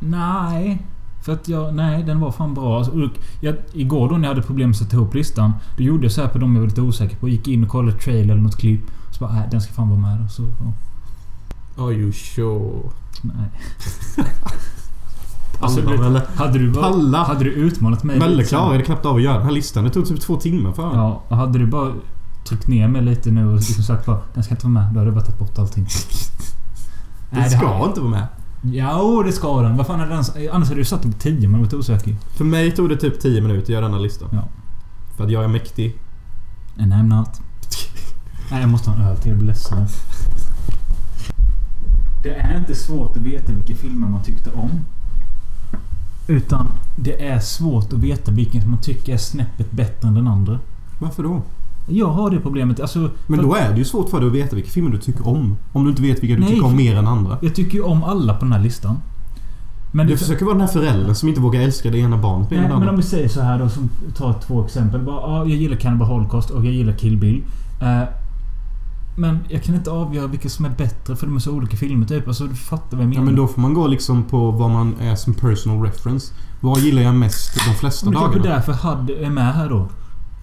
Nej. 0.00 0.86
För 1.22 1.32
att 1.32 1.48
jag... 1.48 1.74
Nej, 1.74 2.02
den 2.02 2.20
var 2.20 2.32
fan 2.32 2.54
bra. 2.54 2.78
Alltså, 2.78 3.10
jag, 3.40 3.56
igår 3.72 4.08
då 4.08 4.16
när 4.16 4.28
jag 4.28 4.34
hade 4.34 4.46
problem 4.46 4.68
med 4.68 4.74
att 4.74 4.78
sätta 4.78 4.96
ihop 4.96 5.14
listan. 5.14 5.52
Då 5.76 5.82
gjorde 5.82 6.04
jag 6.04 6.12
så 6.12 6.20
här 6.20 6.28
på 6.28 6.38
de 6.38 6.54
jag 6.54 6.60
var 6.60 6.68
lite 6.68 6.80
osäker 6.80 7.16
på. 7.16 7.28
Gick 7.28 7.48
in 7.48 7.64
och 7.64 7.70
kollade 7.70 7.98
trailer 7.98 8.32
eller 8.32 8.42
något 8.42 8.56
klipp. 8.56 8.82
Så 9.20 9.24
bara, 9.26 9.32
nej, 9.34 9.48
den 9.50 9.60
ska 9.60 9.72
fan 9.72 9.88
vara 9.88 10.00
med. 10.00 10.18
då. 10.20 10.28
Så, 10.28 10.42
ja, 11.76 11.84
Are 11.84 11.92
you 11.92 12.12
sure? 12.12 12.90
nej. 13.22 13.50
Alltså, 15.62 15.80
Alltså, 15.80 16.04
eller? 16.04 16.22
Hade 16.34 16.58
du, 16.58 16.70
bara, 16.72 16.82
Palla! 16.90 17.18
hade 17.24 17.44
du 17.44 17.50
utmanat 17.50 18.04
mig 18.04 18.18
Melle 18.18 18.42
så- 18.44 18.48
klarade 18.48 18.82
knappt 18.84 19.06
av 19.06 19.16
att 19.16 19.22
göra 19.22 19.36
den 19.36 19.44
här 19.46 19.52
listan. 19.52 19.84
Det 19.84 19.90
tog 19.90 20.06
typ 20.08 20.20
två 20.20 20.36
timmar 20.36 20.72
för 20.72 20.82
honom. 20.82 20.98
Ja, 20.98 21.22
och 21.28 21.36
hade 21.36 21.58
du 21.58 21.66
bara 21.66 21.92
tryckt 22.48 22.66
ner 22.68 22.88
mig 22.88 23.02
lite 23.02 23.30
nu 23.30 23.46
och 23.48 23.54
liksom 23.56 23.84
sagt 23.84 24.06
bara 24.06 24.18
Den 24.34 24.42
ska 24.44 24.54
inte 24.54 24.66
vara 24.66 24.72
med. 24.74 24.92
Då 24.94 24.98
hade 25.00 25.10
du 25.10 25.14
bara 25.14 25.24
tagit 25.24 25.38
bort 25.38 25.58
allting. 25.58 25.84
Det 27.30 27.50
ska 27.50 27.86
inte 27.86 28.00
vara 28.00 28.10
med. 28.10 28.26
Ja, 28.62 29.22
det 29.26 29.32
ska 29.32 29.60
den. 29.62 29.76
Vad 29.76 29.86
fan 29.86 30.00
är 30.00 30.06
den? 30.06 30.48
Annars 30.52 30.68
hade 30.68 30.80
du 30.80 30.84
satt 30.84 31.02
den 31.02 31.12
på 31.12 31.18
10 31.18 31.32
men 31.34 31.42
jag 31.42 31.50
var 31.50 31.64
lite 31.64 31.76
osäker. 31.76 32.16
För 32.36 32.44
mig 32.44 32.70
tog 32.76 32.88
det 32.88 32.96
typ 32.96 33.20
10 33.20 33.40
minuter 33.40 33.62
att 33.62 33.68
göra 33.68 33.84
denna 33.84 33.98
listan. 33.98 34.28
Ja. 34.32 34.48
För 35.16 35.24
att 35.24 35.30
jag 35.30 35.44
är 35.44 35.48
mäktig. 35.48 35.96
And 36.78 36.92
I'm 36.92 37.02
not. 37.18 37.28
Nej, 38.50 38.60
jag 38.60 38.70
måste 38.70 38.90
ha 38.90 38.96
en 38.96 39.02
öl 39.02 39.16
till. 39.16 39.28
Jag 39.28 39.38
blir 39.38 39.46
ledsen. 39.46 39.86
Det 42.22 42.34
är 42.34 42.56
inte 42.58 42.74
svårt 42.74 43.16
att 43.16 43.22
veta 43.22 43.52
vilka 43.52 43.74
filmer 43.74 44.08
man 44.08 44.22
tyckte 44.22 44.50
om. 44.50 44.70
Utan 46.26 46.66
det 46.96 47.26
är 47.28 47.40
svårt 47.40 47.92
att 47.92 47.98
veta 47.98 48.32
vilken 48.32 48.70
man 48.70 48.78
tycker 48.80 49.12
är 49.12 49.16
snäppet 49.16 49.72
bättre 49.72 50.08
än 50.08 50.14
den 50.14 50.26
andra. 50.26 50.58
Varför 50.98 51.22
då? 51.22 51.42
Jag 51.86 52.06
har 52.06 52.30
det 52.30 52.40
problemet. 52.40 52.80
Alltså, 52.80 53.10
Men 53.26 53.42
då 53.42 53.54
är 53.54 53.70
det 53.70 53.78
ju 53.78 53.84
svårt 53.84 54.10
för 54.10 54.20
dig 54.20 54.28
att 54.28 54.34
veta 54.34 54.56
vilka 54.56 54.70
filmer 54.70 54.90
du 54.90 54.98
tycker 54.98 55.28
om. 55.28 55.56
Om 55.72 55.84
du 55.84 55.90
inte 55.90 56.02
vet 56.02 56.22
vilka 56.22 56.34
du 56.34 56.40
Nej, 56.40 56.50
tycker 56.50 56.64
om 56.66 56.76
mer 56.76 56.96
än 56.96 57.06
andra. 57.06 57.38
Jag 57.42 57.54
tycker 57.54 57.74
ju 57.74 57.82
om 57.82 58.04
alla 58.04 58.34
på 58.34 58.44
den 58.44 58.52
här 58.52 58.60
listan. 58.60 58.96
Men 59.92 60.06
Du 60.06 60.16
försöker 60.16 60.44
vara 60.44 60.54
den 60.54 60.60
här 60.60 60.72
föräldern 60.72 61.14
som 61.14 61.28
inte 61.28 61.40
vågar 61.40 61.60
älska 61.60 61.90
det 61.90 61.98
ena 61.98 62.16
barnet 62.16 62.50
mer 62.50 62.58
än 62.58 62.78
men 62.78 62.88
om 62.88 62.96
vi 62.96 63.02
säger 63.02 63.28
så 63.28 63.40
här 63.40 63.58
då, 63.58 63.68
som 63.68 63.88
tar 64.16 64.32
två 64.32 64.64
exempel. 64.64 65.00
Bara, 65.00 65.20
ja, 65.20 65.38
jag 65.38 65.56
gillar 65.56 65.76
Cannibal 65.76 66.08
Holocaust 66.08 66.50
och 66.50 66.66
jag 66.66 66.72
gillar 66.72 66.92
Kill 66.92 67.16
Bill. 67.16 67.42
Eh, 67.80 68.02
Men 69.20 69.38
jag 69.48 69.62
kan 69.62 69.74
inte 69.74 69.90
avgöra 69.90 70.26
vilka 70.26 70.48
som 70.48 70.64
är 70.64 70.70
bättre 70.70 71.16
för 71.16 71.26
de 71.26 71.36
är 71.36 71.40
så 71.40 71.52
olika 71.52 71.76
filmer 71.76 72.06
typ. 72.06 72.28
Alltså 72.28 72.46
du 72.46 72.54
fattar 72.54 72.96
vad 72.96 73.04
jag 73.04 73.08
menar. 73.08 73.22
Ja 73.22 73.24
men 73.24 73.36
då 73.36 73.46
får 73.46 73.60
man 73.60 73.74
gå 73.74 73.86
liksom 73.86 74.24
på 74.24 74.50
vad 74.50 74.70
man 74.70 74.94
är 75.00 75.14
som 75.16 75.34
personal 75.34 75.82
reference. 75.82 76.34
Vad 76.60 76.80
gillar 76.80 77.02
jag 77.02 77.14
mest 77.14 77.54
de 77.66 77.74
flesta 77.74 78.06
Men 78.06 78.14
det 78.14 78.18
är 78.18 78.22
kanske 78.22 78.38
dagarna? 78.38 78.56
därför 78.56 78.96
Hud 78.96 79.10
är 79.10 79.30
med 79.30 79.54
här 79.54 79.68
då. 79.68 79.88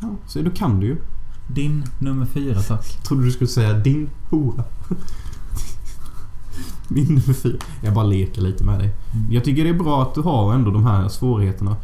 Ja, 0.01 0.07
så 0.27 0.41
då 0.41 0.51
kan 0.51 0.79
du 0.79 0.87
ju. 0.87 0.97
Din 1.47 1.83
nummer 1.99 2.25
fyra 2.25 2.61
tack. 2.61 3.03
Trodde 3.03 3.25
du 3.25 3.31
skulle 3.31 3.47
säga 3.47 3.73
din 3.73 4.09
hora. 4.29 4.63
Min 6.87 7.07
nummer 7.07 7.33
fyra. 7.33 7.57
Jag 7.81 7.93
bara 7.93 8.05
leker 8.05 8.41
lite 8.41 8.63
med 8.63 8.79
dig. 8.79 8.95
Mm. 9.13 9.31
Jag 9.31 9.43
tycker 9.43 9.63
det 9.63 9.69
är 9.69 9.73
bra 9.73 10.01
att 10.01 10.15
du 10.15 10.21
har 10.21 10.53
ändå 10.53 10.71
de 10.71 10.85
här 10.85 11.09
svårigheterna. 11.09 11.75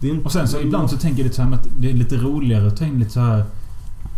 Det 0.00 0.10
är. 0.10 0.24
Och 0.24 0.32
sen 0.32 0.48
så 0.48 0.60
ibland 0.60 0.90
så 0.90 0.96
tänker 0.96 1.18
jag 1.18 1.24
lite 1.24 1.36
så 1.36 1.42
här 1.42 1.50
med 1.50 1.58
att 1.58 1.68
det 1.78 1.90
är 1.90 1.94
lite 1.94 2.16
roligare 2.16 2.66
att 2.66 2.76
ta 2.76 2.84
in 2.84 2.98
lite 2.98 3.10
så 3.10 3.20
här 3.20 3.44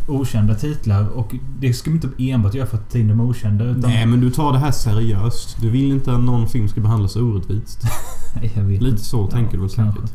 okända 0.08 0.54
titlar. 0.54 1.08
Och 1.08 1.34
det 1.60 1.72
ska 1.74 1.90
man 1.90 2.00
inte 2.04 2.08
enbart 2.22 2.54
göra 2.54 2.66
för 2.66 2.76
att 2.76 2.90
ta 2.90 2.98
in 2.98 3.08
de 3.08 3.20
okända. 3.20 3.64
Utan, 3.64 3.90
Nej 3.90 4.06
men 4.06 4.20
du 4.20 4.30
tar 4.30 4.52
det 4.52 4.58
här 4.58 4.70
seriöst. 4.70 5.56
Du 5.60 5.70
vill 5.70 5.92
inte 5.92 6.12
att 6.14 6.20
någon 6.20 6.48
film 6.48 6.68
ska 6.68 6.80
behandlas 6.80 7.16
orättvist. 7.16 7.82
Jag 8.54 8.62
vet 8.62 8.80
Lite 8.82 8.90
inte. 8.90 9.04
så 9.04 9.26
tänker 9.26 9.52
du 9.52 9.60
väl 9.60 9.70
säkert. 9.70 10.12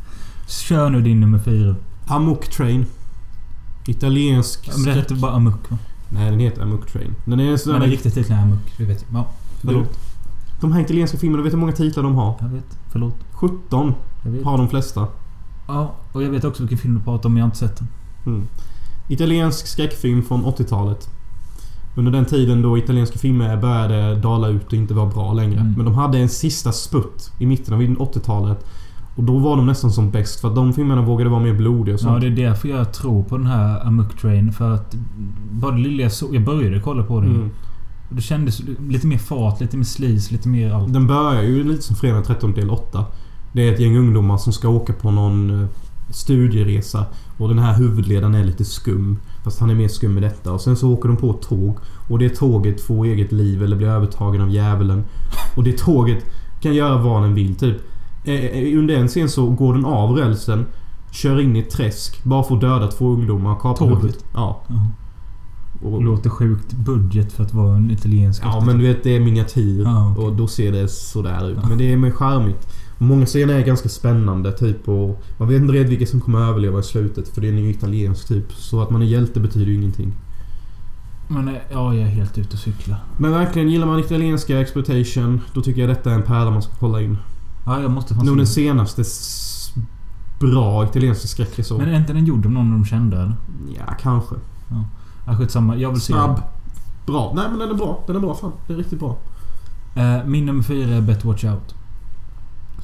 Kör 0.47 0.89
nu 0.89 1.01
din 1.01 1.19
nummer 1.19 1.39
fyra. 1.39 1.75
Amok 2.07 2.47
Train. 2.47 2.85
Italiensk... 3.87 4.67
Ja, 4.67 4.73
men 4.77 4.85
det 4.85 4.93
heter 4.93 5.15
bara 5.15 5.31
Amok 5.31 5.71
va? 5.71 5.77
Nej 6.09 6.29
den 6.31 6.39
heter 6.39 6.61
Amok 6.61 6.91
Train. 6.91 7.15
Den 7.25 7.39
är 7.39 7.51
en 7.51 7.59
sån 7.59 7.71
Men 7.71 7.81
den 7.81 7.89
riktiga 7.89 8.11
titeln 8.13 8.39
är 8.39 8.43
Amok. 8.43 8.73
Det 8.77 8.83
vet 8.85 9.05
jag. 9.11 9.19
Ja, 9.19 9.27
Du, 9.61 9.67
förlåt. 9.67 9.99
de 10.61 10.71
här 10.71 10.81
italienska 10.81 11.17
filmerna, 11.17 11.43
vet 11.43 11.51
du 11.51 11.55
hur 11.57 11.61
många 11.61 11.73
titlar 11.73 12.03
de 12.03 12.15
har? 12.15 12.35
Jag 12.39 12.47
vet. 12.49 12.77
Förlåt. 12.91 13.15
17 13.31 13.93
Jag 14.23 14.31
vet. 14.31 14.43
har 14.45 14.57
de 14.57 14.69
flesta. 14.69 15.07
Ja, 15.67 15.95
och 16.11 16.23
jag 16.23 16.29
vet 16.29 16.43
också 16.43 16.63
vilken 16.63 16.77
film 16.77 16.95
du 16.95 17.01
pratar 17.01 17.29
om. 17.29 17.37
Jag 17.37 17.43
har 17.43 17.47
inte 17.47 17.57
sett 17.57 17.77
den. 17.77 17.87
Mm. 18.25 18.47
Italiensk 19.07 19.67
skräckfilm 19.67 20.23
från 20.23 20.45
80-talet. 20.45 21.09
Under 21.95 22.11
den 22.11 22.25
tiden 22.25 22.61
då 22.61 22.77
italienska 22.77 23.19
filmer 23.19 23.57
började 23.57 24.15
dala 24.15 24.47
ut 24.47 24.67
och 24.67 24.73
inte 24.73 24.93
vara 24.93 25.05
bra 25.05 25.33
längre. 25.33 25.59
Mm. 25.59 25.73
Men 25.73 25.85
de 25.85 25.95
hade 25.95 26.17
en 26.17 26.29
sista 26.29 26.71
sputt 26.71 27.31
i 27.39 27.45
mitten 27.45 27.73
av 27.73 27.81
80-talet. 27.81 28.65
Och 29.15 29.23
då 29.23 29.37
var 29.37 29.55
de 29.57 29.65
nästan 29.65 29.91
som 29.91 30.11
bäst 30.11 30.39
för 30.39 30.47
att 30.47 30.55
de 30.55 30.73
filmerna 30.73 31.01
vågade 31.01 31.29
vara 31.29 31.43
mer 31.43 31.53
blodiga 31.53 31.95
och 31.95 32.01
Ja, 32.01 32.05
sånt. 32.05 32.21
det 32.21 32.27
är 32.27 32.31
därför 32.49 32.67
jag 32.67 32.93
tror 32.93 33.23
på 33.23 33.37
den 33.37 33.45
här 33.47 33.87
Amok 33.87 34.21
Train. 34.21 34.51
För 34.53 34.71
att 34.71 34.95
bara 35.51 35.71
det 35.71 35.81
lilla 35.81 36.03
jag 36.03 36.11
såg... 36.11 36.35
Jag 36.35 36.43
började 36.43 36.79
kolla 36.79 37.03
på 37.03 37.21
den. 37.21 37.35
Mm. 37.35 37.49
Och 38.09 38.15
det 38.15 38.21
kändes 38.21 38.61
lite 38.89 39.07
mer 39.07 39.17
fart, 39.17 39.61
lite 39.61 39.77
mer 39.77 39.83
slis, 39.83 40.31
lite 40.31 40.47
mer 40.49 40.73
allt. 40.73 40.93
Den 40.93 41.07
börjar 41.07 41.41
ju 41.41 41.63
lite 41.63 41.81
som 41.81 41.95
Fredag 41.95 42.21
13 42.21 42.53
del 42.53 42.69
8. 42.69 43.05
Det 43.53 43.67
är 43.69 43.73
ett 43.73 43.79
gäng 43.79 43.97
ungdomar 43.97 44.37
som 44.37 44.53
ska 44.53 44.69
åka 44.69 44.93
på 44.93 45.11
någon 45.11 45.61
eh, 45.61 45.67
studieresa. 46.15 47.05
Och 47.37 47.49
den 47.49 47.59
här 47.59 47.73
huvudledaren 47.77 48.35
är 48.35 48.43
lite 48.43 48.65
skum. 48.65 49.19
Fast 49.43 49.59
han 49.59 49.69
är 49.69 49.75
mer 49.75 49.87
skum 49.87 50.13
med 50.13 50.23
detta. 50.23 50.51
Och 50.51 50.61
sen 50.61 50.75
så 50.75 50.91
åker 50.93 51.09
de 51.09 51.17
på 51.17 51.29
ett 51.31 51.41
tåg. 51.41 51.77
Och 52.09 52.19
det 52.19 52.29
tåget 52.35 52.81
får 52.81 53.05
eget 53.05 53.31
liv 53.31 53.63
eller 53.63 53.75
blir 53.75 53.87
övertagen 53.87 54.41
av 54.41 54.49
djävulen. 54.49 55.03
Och 55.55 55.63
det 55.63 55.77
tåget 55.77 56.25
kan 56.61 56.73
göra 56.73 56.97
vad 56.97 57.23
den 57.23 57.33
vill 57.33 57.55
typ. 57.55 57.77
Eh, 58.23 58.33
eh, 58.33 58.77
Under 58.79 58.95
en 58.95 59.07
scen 59.07 59.29
så 59.29 59.49
går 59.49 59.73
den 59.73 59.85
av 59.85 60.11
rälsen. 60.17 60.65
Kör 61.11 61.39
in 61.41 61.55
i 61.55 61.59
ett 61.59 61.69
träsk. 61.69 62.23
Bara 62.23 62.43
får 62.43 62.59
döda 62.61 62.87
två 62.87 63.07
ungdomar 63.09 63.55
kapar 63.59 63.87
huvudet. 63.87 64.25
Ja. 64.33 64.63
Ja. 64.67 64.75
Det 65.81 65.87
Och, 65.89 66.03
låter 66.03 66.29
sjukt 66.29 66.73
budget 66.73 67.33
för 67.33 67.43
att 67.43 67.53
vara 67.53 67.75
en 67.75 67.91
italiensk 67.91 68.41
Ja 68.45 68.63
men 68.65 68.77
du 68.77 68.83
vet 68.83 69.03
det 69.03 69.15
är 69.15 69.19
miniatyr 69.19 69.83
Ja, 69.83 70.11
okej. 70.11 70.25
och 70.25 70.35
då 70.35 70.47
ser 70.47 70.71
det 70.71 70.87
sådär 70.87 71.49
ut. 71.49 71.57
Ja. 71.61 71.69
Men 71.69 71.77
det 71.77 71.93
är 71.93 72.11
charmigt. 72.11 72.67
Många 73.03 73.25
scener 73.25 73.53
är 73.53 73.61
ganska 73.65 73.89
spännande 73.89 74.51
typ 74.51 74.87
och 74.89 75.23
man 75.37 75.47
vet 75.47 75.61
inte 75.61 75.73
riktigt 75.73 75.91
vilka 75.91 76.05
som 76.05 76.21
kommer 76.21 76.39
överleva 76.39 76.79
i 76.79 76.83
slutet 76.83 77.27
för 77.27 77.41
det 77.41 77.47
är 77.47 77.51
ju 77.51 77.69
italiensk 77.69 78.27
typ. 78.27 78.53
Så 78.53 78.81
att 78.81 78.89
man 78.89 79.01
är 79.01 79.05
hjälte 79.05 79.39
betyder 79.39 79.65
ju 79.65 79.75
ingenting. 79.75 80.13
Men 81.27 81.47
eh, 81.47 81.53
ja, 81.71 81.93
jag 81.93 82.03
är 82.03 82.11
helt 82.11 82.37
ute 82.37 82.53
och 82.53 82.59
cyklar. 82.59 82.97
Men 83.17 83.31
verkligen, 83.31 83.69
gillar 83.69 83.87
man 83.87 83.99
italienska 83.99 84.61
exploitation 84.61 85.41
då 85.53 85.61
tycker 85.61 85.81
jag 85.81 85.89
detta 85.89 86.11
är 86.11 86.15
en 86.15 86.23
pärla 86.23 86.51
man 86.51 86.61
ska 86.61 86.73
kolla 86.79 87.01
in. 87.01 87.17
Ja, 87.65 87.81
jag 87.81 87.91
måste 87.91 88.13
Nog 88.15 88.37
den 88.37 88.47
se 88.47 88.53
senaste 88.53 89.03
bra 90.39 90.85
italienska 90.85 91.27
skräck 91.27 91.49
jag 91.55 91.65
såg. 91.65 91.79
den. 91.79 91.85
Men 91.87 91.95
är 91.95 91.99
inte 91.99 92.13
den 92.13 92.25
gjord 92.25 92.45
av 92.45 92.51
någon 92.51 92.65
av 92.65 92.71
de 92.79 92.85
kända 92.85 93.17
eller? 93.17 93.35
Ja, 93.77 93.93
kanske. 94.01 94.35
Ja, 95.27 95.37
skitsamma. 95.37 95.75
Jag 95.75 95.91
vill 95.91 96.01
se 96.01 96.13
Snabb. 96.13 96.41
Bra. 97.05 97.31
Nej 97.35 97.45
men 97.49 97.59
den 97.59 97.69
är 97.69 97.73
bra. 97.73 98.03
Den 98.07 98.15
är 98.15 98.19
bra 98.19 98.35
fan. 98.35 98.51
Den 98.67 98.75
är 98.75 98.79
riktigt 98.79 98.99
bra. 98.99 99.17
Eh, 99.95 100.25
min 100.25 100.45
nummer 100.45 100.63
fyra 100.63 100.95
är 100.95 101.01
Bet 101.01 101.25
Watch 101.25 101.43
Out. 101.43 101.75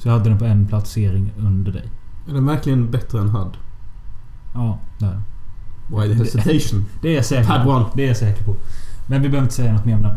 Så 0.02 0.08
jag 0.08 0.12
hade 0.12 0.28
den 0.28 0.38
på 0.38 0.44
en 0.44 0.66
placering 0.66 1.32
under 1.38 1.72
dig. 1.72 1.88
Är 2.28 2.34
den 2.34 2.46
verkligen 2.46 2.90
bättre 2.90 3.20
än 3.20 3.28
HUD? 3.28 3.56
Ja, 4.54 4.78
där. 4.98 5.22
Why 5.86 6.08
the 6.08 6.14
hesitation? 6.14 6.86
Det 7.02 7.08
är 7.08 7.14
jag 7.14 7.24
säker 7.24 7.48
Pad 7.48 7.64
på. 7.64 7.70
one. 7.70 7.86
Det 7.94 8.04
är 8.04 8.08
jag 8.08 8.16
säker 8.16 8.44
på. 8.44 8.56
Men 9.06 9.22
vi 9.22 9.28
behöver 9.28 9.44
inte 9.44 9.54
säga 9.54 9.72
något 9.72 9.84
mer 9.84 9.94
om 9.94 10.02
den. 10.02 10.16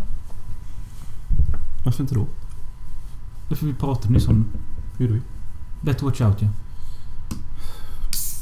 Varför 1.86 2.04
inte 2.04 2.16
då? 2.16 2.28
Därför 3.50 3.66
vi 3.66 3.74
pratade 3.74 4.14
nyss 4.14 4.28
om 4.28 4.46
Hur 4.98 5.06
gjorde 5.06 5.20
vi? 5.20 5.22
Bet 5.82 6.02
Watch 6.02 6.22
Out 6.22 6.42
ja. 6.42 6.48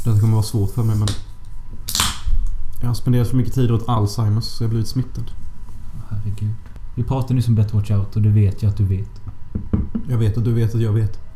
Det 0.03 0.19
kommer 0.19 0.33
vara 0.33 0.43
svårt 0.43 0.71
för 0.71 0.83
mig 0.83 0.95
men... 0.95 1.07
Jag 2.81 2.87
har 2.87 2.93
spenderat 2.93 3.27
för 3.27 3.37
mycket 3.37 3.53
tid 3.53 3.71
åt 3.71 3.89
Alzheimers 3.89 4.43
så 4.43 4.63
jag 4.63 4.67
har 4.67 4.69
blivit 4.69 4.87
smittad. 4.87 5.31
Herregud. 6.09 6.55
Vi 6.95 7.03
pratade 7.03 7.33
nyss 7.33 7.47
om 7.47 7.55
Bet 7.55 7.73
Watch 7.73 7.91
Out 7.91 8.15
och 8.15 8.21
det 8.21 8.29
vet 8.29 8.63
jag 8.63 8.69
att 8.69 8.77
du 8.77 8.85
vet. 8.85 9.21
Jag 10.09 10.17
vet 10.17 10.37
att 10.37 10.43
du 10.43 10.53
vet 10.53 10.75
att 10.75 10.81
jag 10.81 10.93
vet. 10.93 11.30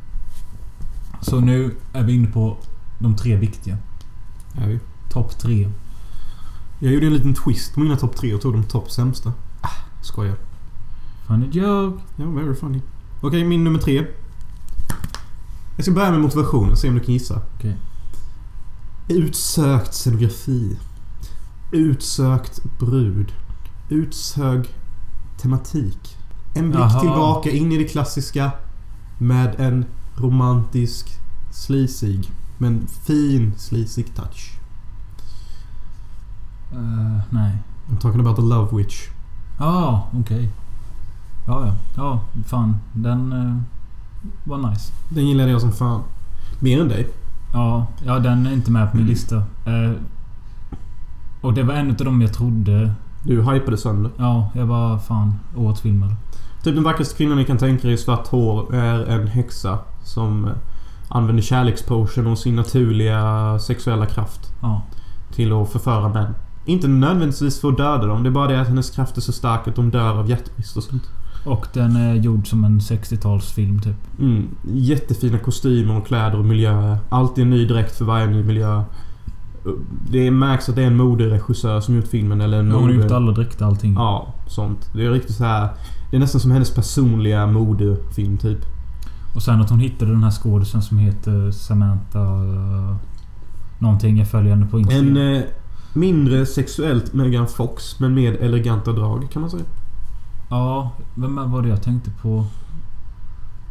Så 1.26 1.40
nu 1.40 1.76
är 1.94 2.04
vi 2.04 2.14
inne 2.14 2.28
på 2.28 2.58
de 3.00 3.16
tre 3.16 3.36
viktiga. 3.36 3.78
Är 4.54 4.68
vi. 4.68 4.80
Topp 5.10 5.40
tre. 5.40 5.70
Jag 6.80 6.94
gjorde 6.94 7.06
en 7.06 7.14
liten 7.14 7.34
twist 7.34 7.74
på 7.74 7.80
mina 7.80 7.96
topp 7.98 8.16
tre 8.16 8.34
och 8.34 8.42
tog 8.42 8.54
de 8.54 8.64
topp 8.64 8.92
sämsta. 8.92 9.34
Ah, 9.62 9.70
skojar. 10.02 10.36
Funny 11.28 11.46
joke. 11.46 12.04
Ja, 12.16 12.26
very 12.26 12.56
funny. 12.56 12.82
Okej, 13.22 13.44
min 13.44 13.64
nummer 13.64 13.80
tre. 13.80 14.06
Jag 15.76 15.86
ska 15.86 15.94
börja 15.94 16.12
med 16.12 16.22
motivationen, 16.22 16.78
se 16.78 16.90
om 16.90 16.96
du 16.96 17.02
kan 17.02 17.14
gissa. 17.14 17.42
Okej. 17.56 17.78
Utsökt 19.08 19.94
scenografi. 19.94 20.78
Utsökt 21.72 22.64
brud. 22.80 23.34
Utsög 23.90 24.68
tematik. 25.38 26.18
En 26.54 26.70
blick 26.70 26.82
Jaha. 26.82 27.00
tillbaka 27.00 27.50
in 27.50 27.72
i 27.72 27.78
det 27.78 27.84
klassiska 27.88 28.52
med 29.18 29.56
en 29.60 29.86
romantisk, 30.18 31.20
sleazig, 31.52 32.32
men 32.58 32.88
fin 32.88 33.54
sleazig 33.58 34.16
touch. 34.16 34.60
Eh, 36.72 37.22
nej. 37.30 37.58
I'm 37.90 37.98
talking 37.98 38.20
about 38.20 38.36
the 38.36 38.42
Love 38.42 38.78
Witch. 38.78 39.10
Ja, 39.60 39.66
ah, 39.66 40.20
okej. 40.20 40.50
Ja, 41.48 41.66
ja. 41.66 41.76
Ja, 41.96 42.20
fan. 42.46 42.78
Den 42.94 43.32
eh, 43.32 43.56
var 44.44 44.70
nice. 44.70 44.94
Den 45.10 45.28
gillade 45.28 45.52
jag 45.52 45.62
som 45.62 45.72
fan. 45.72 46.02
Mer 46.60 46.82
än 46.82 46.88
dig. 46.88 47.08
Ja, 47.54 47.88
ja, 48.06 48.20
den 48.20 48.48
är 48.48 48.54
inte 48.54 48.72
med 48.72 48.92
på 48.92 48.98
min 48.98 49.06
lista. 49.06 49.36
Eh, 49.66 49.92
och 51.42 51.54
det 51.54 51.64
var 51.64 51.74
en 51.74 51.92
utav 51.92 52.06
dem 52.06 52.22
jag 52.22 52.34
trodde. 52.34 52.94
Du 53.24 53.42
hypade 53.44 53.78
sönder. 53.78 54.12
Ja, 54.18 54.50
jag 54.54 54.66
var 54.66 54.98
fan 54.98 55.40
årets 55.56 55.82
film 55.82 56.04
eller? 56.04 56.16
Typ 56.64 56.76
den 56.76 56.84
vackraste 56.84 57.18
kvinnan 57.18 57.38
ni 57.38 57.46
kan 57.46 57.58
tänka 57.58 57.88
er 57.88 57.92
i 57.92 57.98
svart 57.98 58.28
hår 58.28 58.76
är 58.76 59.06
en 59.06 59.28
häxa 59.28 59.80
som 60.06 60.46
eh, 60.46 60.52
använder 61.10 61.44
kärlekspotion 61.44 62.28
och 62.28 62.38
sin 62.38 62.56
naturliga 62.56 63.60
sexuella 63.60 64.06
kraft 64.06 64.54
Ja. 64.62 64.82
till 65.34 65.54
att 65.54 65.70
förföra 65.72 66.10
män. 66.10 66.34
Inte 66.66 66.88
nödvändigtvis 66.88 67.62
för 67.62 67.70
att 67.70 67.78
döda 67.78 68.06
dem. 68.06 68.24
Det 68.24 68.30
är 68.30 68.32
bara 68.32 68.48
det 68.48 68.62
att 68.62 68.68
hennes 68.68 68.90
kraft 68.90 69.18
är 69.18 69.22
så 69.22 69.32
stark 69.32 69.68
att 69.68 69.76
de 69.76 69.92
dör 69.92 70.20
av 70.20 70.30
hjärtbrist 70.30 70.78
och 70.78 70.84
sånt. 70.84 71.04
Och 71.46 71.68
den 71.74 71.96
är 71.96 72.16
gjord 72.16 72.48
som 72.48 72.64
en 72.64 72.80
60-talsfilm 72.80 73.82
typ. 73.84 74.20
Mm. 74.20 74.48
Jättefina 74.74 75.40
kostymer 75.40 75.98
och 75.98 76.08
kläder 76.08 76.40
och 76.40 76.46
miljöer. 76.46 76.98
Alltid 77.10 77.42
en 77.44 77.50
ny 77.50 77.66
dräkt 77.68 77.98
för 77.98 78.06
varje 78.06 78.28
ny 78.28 78.44
miljö. 78.44 78.84
Det 80.10 80.32
märks 80.32 80.70
att 80.70 80.76
det 80.76 80.84
är 80.84 80.88
en 80.88 80.98
moderegissör 80.98 81.80
som 81.82 81.96
gjort 81.96 82.08
filmen 82.08 82.42
eller 82.42 82.60
en 82.60 82.72
Hon 82.72 82.84
har 82.84 82.92
gjort 82.92 83.12
alla 83.12 83.32
dräkter 83.32 83.66
allting. 83.66 83.94
Ja, 83.94 84.34
sånt. 84.48 84.90
Det 84.94 85.06
är 85.06 85.12
riktigt 85.12 85.36
så 85.36 85.44
här. 85.44 85.70
Det 86.12 86.16
är 86.18 86.20
nästan 86.20 86.42
som 86.42 86.52
hennes 86.52 86.74
personliga 86.74 87.48
modefilm 87.48 88.38
typ. 88.38 88.60
Och 89.36 89.42
sen 89.44 89.62
att 89.62 89.70
hon 89.70 89.80
hittade 89.80 90.12
den 90.12 90.24
här 90.24 90.32
skådisen 90.32 90.82
som 90.82 90.98
heter 90.98 91.52
Samantha... 91.52 92.20
eh, 92.20 92.96
Någonting. 93.80 94.18
Jag 94.18 94.28
följer 94.28 94.54
henne 94.56 94.66
på 94.66 94.80
Instagram. 94.80 95.18
En 95.18 95.36
eh, 95.36 95.44
mindre 95.94 96.46
sexuellt 96.46 97.14
Megan 97.14 97.48
Fox 97.48 98.00
men 98.00 98.14
med 98.14 98.36
eleganta 98.36 98.92
drag 98.92 99.28
kan 99.32 99.42
man 99.42 99.52
säga. 99.52 99.64
Ja, 100.50 100.92
vem 101.16 101.52
var 101.52 101.62
det 101.62 101.70
jag 101.70 101.84
tänkte 101.84 102.12
på? 102.22 102.46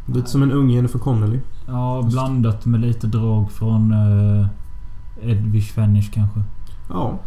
Lite 0.05 0.29
som 0.29 0.43
en 0.43 0.51
ung 0.51 0.69
Jennifer 0.69 0.99
Connelly. 0.99 1.39
Ja, 1.67 1.97
Just. 2.03 2.11
blandat 2.11 2.65
med 2.65 2.79
lite 2.81 3.07
drag 3.07 3.51
från 3.51 3.93
uh, 3.93 4.47
Edwige 5.21 5.73
Fennish 5.73 6.11
kanske. 6.13 6.43
Ja. 6.89 7.19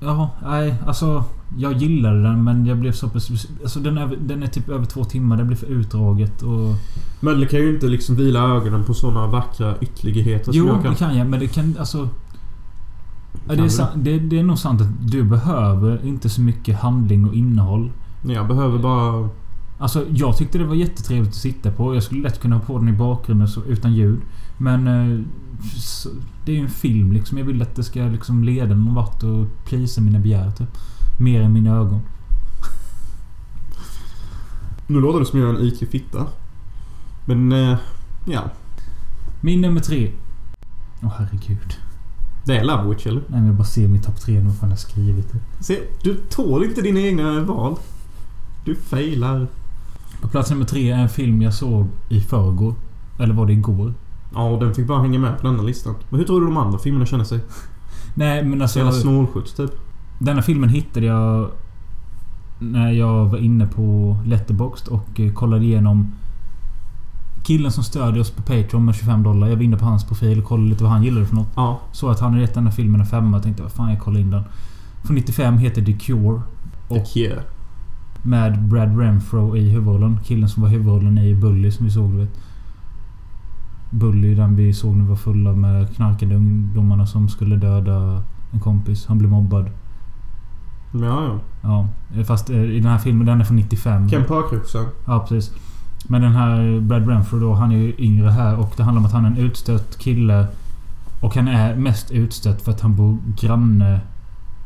Ja, 0.00 0.30
nej, 0.42 0.74
alltså... 0.86 1.24
Jag 1.56 1.72
gillade 1.72 2.22
den 2.22 2.44
men 2.44 2.66
jag 2.66 2.78
blev 2.78 2.92
så 2.92 3.08
pass... 3.08 3.30
Alltså 3.62 3.80
den 3.80 3.98
är, 3.98 4.16
den 4.20 4.42
är 4.42 4.46
typ 4.46 4.68
över 4.68 4.84
två 4.84 5.04
timmar. 5.04 5.36
Det 5.36 5.44
blir 5.44 5.56
för 5.56 5.66
utdraget 5.66 6.42
och... 6.42 6.74
Mölle 7.20 7.46
kan 7.46 7.60
ju 7.60 7.74
inte 7.74 7.86
liksom 7.86 8.16
vila 8.16 8.40
ögonen 8.40 8.84
på 8.84 8.94
såna 8.94 9.26
vackra 9.26 9.74
ytterligheter 9.80 10.44
som 10.44 10.54
Jo, 10.54 10.66
jag 10.66 10.78
det 10.78 10.82
kan. 10.82 10.94
kan 10.94 11.16
jag. 11.16 11.26
Men 11.26 11.40
det 11.40 11.46
kan 11.46 11.76
alltså... 11.78 12.08
Ja, 13.32 13.38
det, 13.46 13.52
är 13.52 13.56
Kan 13.56 13.70
sant, 13.70 13.90
det, 13.96 14.18
det 14.18 14.38
är 14.38 14.42
nog 14.42 14.58
sant 14.58 14.80
att 14.80 15.10
du 15.10 15.22
behöver 15.22 16.06
inte 16.06 16.28
så 16.28 16.40
mycket 16.40 16.78
handling 16.80 17.28
och 17.28 17.34
innehåll. 17.34 17.90
Jag 18.22 18.48
behöver 18.48 18.78
bara... 18.78 19.28
Alltså, 19.78 20.06
jag 20.10 20.36
tyckte 20.36 20.58
det 20.58 20.64
var 20.64 20.74
jättetrevligt 20.74 21.28
att 21.28 21.34
sitta 21.34 21.70
på. 21.70 21.94
Jag 21.94 22.02
skulle 22.02 22.22
lätt 22.22 22.40
kunna 22.40 22.56
ha 22.56 22.62
på 22.62 22.78
den 22.78 22.88
i 22.88 22.92
bakgrunden 22.92 23.48
så, 23.48 23.64
utan 23.64 23.94
ljud. 23.94 24.20
Men... 24.58 24.86
Eh, 24.86 25.20
så, 25.76 26.08
det 26.50 26.54
är 26.54 26.58
ju 26.58 26.64
en 26.64 26.70
film 26.70 27.12
liksom. 27.12 27.38
Jag 27.38 27.44
vill 27.44 27.62
att 27.62 27.74
det 27.74 27.84
ska 27.84 28.02
liksom 28.02 28.44
leda 28.44 28.74
någon 28.74 28.94
vart 28.94 29.22
och 29.22 29.46
plisa 29.64 30.00
mina 30.00 30.18
begär 30.18 30.50
typ. 30.50 30.78
Mer 31.18 31.42
än 31.42 31.52
mina 31.52 31.76
ögon. 31.76 32.00
Nu 34.86 35.00
låter 35.00 35.20
det 35.20 35.26
som 35.26 35.40
jag 35.40 35.50
är 35.50 35.54
en 35.54 35.60
IQ-fitta. 35.60 36.26
Men, 37.24 37.52
eh, 37.52 37.78
ja. 38.24 38.40
Min 39.40 39.60
nummer 39.60 39.80
tre. 39.80 40.12
Åh 41.02 41.12
herregud. 41.18 41.76
Det 42.44 42.56
är 42.56 42.64
Love 42.64 42.88
Witch, 42.88 43.06
eller? 43.06 43.20
Nej 43.20 43.40
men 43.40 43.46
jag 43.46 43.54
bara 43.54 43.64
ser 43.64 43.88
min 43.88 44.02
topp 44.02 44.20
tre 44.20 44.40
nu. 44.40 44.46
Vad 44.46 44.56
fan 44.56 44.70
jag 44.70 44.78
skrivit 44.78 45.32
det. 45.32 45.64
Se, 45.64 45.80
du 46.02 46.14
tål 46.14 46.64
inte 46.64 46.82
dina 46.82 47.00
egna 47.00 47.40
val. 47.40 47.76
Du 48.64 48.74
failar. 48.74 49.46
På 50.20 50.28
plats 50.28 50.50
nummer 50.50 50.64
tre 50.64 50.90
är 50.90 50.98
en 50.98 51.08
film 51.08 51.42
jag 51.42 51.54
såg 51.54 51.88
i 52.08 52.20
förrgår. 52.20 52.74
Eller 53.18 53.34
var 53.34 53.46
det 53.46 53.52
igår? 53.52 53.94
Ja, 54.34 54.50
och 54.50 54.60
den 54.60 54.74
fick 54.74 54.86
bara 54.86 55.02
hänga 55.02 55.18
med 55.18 55.40
på 55.40 55.46
denna 55.46 55.62
listan. 55.62 55.94
Men 56.08 56.18
hur 56.20 56.26
tror 56.26 56.40
du 56.40 56.46
de 56.46 56.56
andra 56.56 56.78
filmerna 56.78 57.06
känner 57.06 57.24
sig? 57.24 57.40
Nej 58.14 58.44
men 58.44 58.62
alltså... 58.62 58.78
Jävla 58.78 58.92
snålskjuts, 58.92 59.52
typ. 59.52 59.70
Denna 60.18 60.42
filmen 60.42 60.68
hittade 60.68 61.06
jag 61.06 61.50
när 62.58 62.90
jag 62.90 63.26
var 63.26 63.38
inne 63.38 63.66
på 63.66 64.16
Letterboxd 64.26 64.88
och 64.88 65.20
eh, 65.20 65.32
kollade 65.32 65.64
igenom 65.64 66.12
Killen 67.42 67.72
som 67.72 67.84
stödjer 67.84 68.20
oss 68.20 68.30
på 68.30 68.42
Patreon 68.42 68.84
med 68.84 68.94
25 68.94 69.22
dollar. 69.22 69.48
Jag 69.48 69.56
var 69.56 69.62
inne 69.62 69.76
på 69.76 69.84
hans 69.84 70.04
profil 70.04 70.38
och 70.38 70.44
kollade 70.44 70.70
lite 70.70 70.84
vad 70.84 70.92
han 70.92 71.02
gillade 71.02 71.26
för 71.26 71.34
något. 71.34 71.48
Ja. 71.56 71.80
Så 71.92 72.10
att 72.10 72.20
han 72.20 72.30
hade 72.30 72.42
gett 72.42 72.54
den 72.54 72.66
här 72.66 72.72
filmen 72.72 73.00
en 73.00 73.06
femma. 73.06 73.36
Jag 73.36 73.42
tänkte 73.42 73.62
vad 73.62 73.72
fan 73.72 73.90
jag 73.90 74.00
kollar 74.00 74.20
in 74.20 74.30
den. 74.30 74.42
Från 75.04 75.16
95 75.16 75.58
heter 75.58 75.82
The 75.82 75.92
Cure. 75.92 76.40
Och 76.88 77.16
yeah. 77.16 77.42
Med 78.22 78.62
Brad 78.62 78.98
Renfro 78.98 79.56
i 79.56 79.70
huvudrollen. 79.70 80.18
Killen 80.24 80.48
som 80.48 80.62
var 80.62 80.70
huvudrollen 80.70 81.18
i 81.18 81.34
Bully 81.34 81.70
som 81.70 81.86
vi 81.86 81.92
såg 81.92 82.12
du 82.12 82.18
vet. 82.18 82.40
Bully 83.90 84.34
den 84.34 84.56
vi 84.56 84.74
såg 84.74 84.96
när 84.96 85.04
vi 85.04 85.08
var 85.08 85.16
fulla 85.16 85.52
med 85.52 85.96
knarkande 85.96 86.34
ungdomarna 86.34 87.06
som 87.06 87.28
skulle 87.28 87.56
döda 87.56 88.22
en 88.52 88.60
kompis. 88.60 89.06
Han 89.06 89.18
blev 89.18 89.30
mobbad. 89.30 89.70
Ja, 90.92 91.38
ja. 91.62 91.88
Ja, 92.12 92.24
fast 92.24 92.50
eh, 92.50 92.62
i 92.62 92.80
den 92.80 92.90
här 92.90 92.98
filmen, 92.98 93.26
den 93.26 93.40
är 93.40 93.44
från 93.44 93.56
95. 93.56 94.08
Ken 94.08 94.24
Parkruxen. 94.24 94.86
Ja, 95.06 95.26
precis. 95.28 95.52
Men 96.08 96.22
den 96.22 96.32
här 96.32 96.80
Brad 96.80 97.08
Renfro 97.08 97.38
då, 97.38 97.54
han 97.54 97.72
är 97.72 97.76
ju 97.76 97.94
yngre 97.98 98.30
här 98.30 98.60
och 98.60 98.72
det 98.76 98.82
handlar 98.82 99.00
om 99.00 99.06
att 99.06 99.12
han 99.12 99.24
är 99.24 99.30
en 99.30 99.36
utstött 99.36 99.98
kille. 99.98 100.46
Och 101.20 101.34
han 101.34 101.48
är 101.48 101.76
mest 101.76 102.10
utstött 102.10 102.62
för 102.62 102.72
att 102.72 102.80
han 102.80 102.96
bor 102.96 103.18
granne 103.40 104.00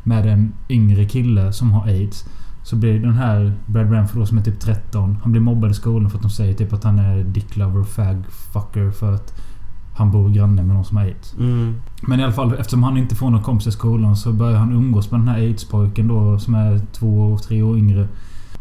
med 0.02 0.26
en 0.26 0.52
yngre 0.68 1.04
kille 1.04 1.52
som 1.52 1.72
har 1.72 1.86
AIDS. 1.86 2.24
Så 2.64 2.76
blir 2.76 3.00
den 3.00 3.14
här 3.14 3.52
Brad 3.66 3.92
Renfro 3.92 4.20
då, 4.20 4.26
som 4.26 4.38
är 4.38 4.42
typ 4.42 4.60
13. 4.60 5.16
Han 5.22 5.32
blir 5.32 5.42
mobbad 5.42 5.70
i 5.70 5.74
skolan 5.74 6.10
för 6.10 6.18
att 6.18 6.22
de 6.22 6.30
säger 6.30 6.54
typ 6.54 6.72
att 6.72 6.84
han 6.84 6.98
är 6.98 7.24
dick 7.24 7.56
lover, 7.56 7.84
fag 7.84 8.24
fucker 8.52 8.90
för 8.90 9.14
att 9.14 9.40
han 9.96 10.10
bor 10.10 10.30
granne 10.30 10.62
med 10.62 10.74
någon 10.74 10.84
som 10.84 10.96
har 10.96 11.04
AIDS. 11.04 11.34
Mm. 11.38 11.74
Men 12.02 12.20
i 12.20 12.24
alla 12.24 12.32
fall 12.32 12.54
eftersom 12.54 12.82
han 12.82 12.96
inte 12.96 13.14
får 13.14 13.30
någon 13.30 13.42
kompis 13.42 13.66
i 13.66 13.70
skolan 13.72 14.16
så 14.16 14.32
börjar 14.32 14.58
han 14.58 14.72
umgås 14.72 15.10
med 15.10 15.20
den 15.20 15.28
här 15.28 15.38
AIDS-pojken 15.38 16.08
då 16.08 16.38
som 16.38 16.54
är 16.54 16.80
två 16.92 17.32
och 17.32 17.42
tre 17.42 17.62
år 17.62 17.78
yngre. 17.78 18.08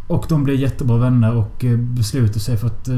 Och 0.07 0.25
de 0.29 0.43
blir 0.43 0.55
jättebra 0.57 0.97
vänner 0.97 1.35
och 1.35 1.65
eh, 1.65 1.77
beslutar 1.77 2.39
sig 2.39 2.57
för 2.57 2.67
att... 2.67 2.87
eh, 2.87 2.95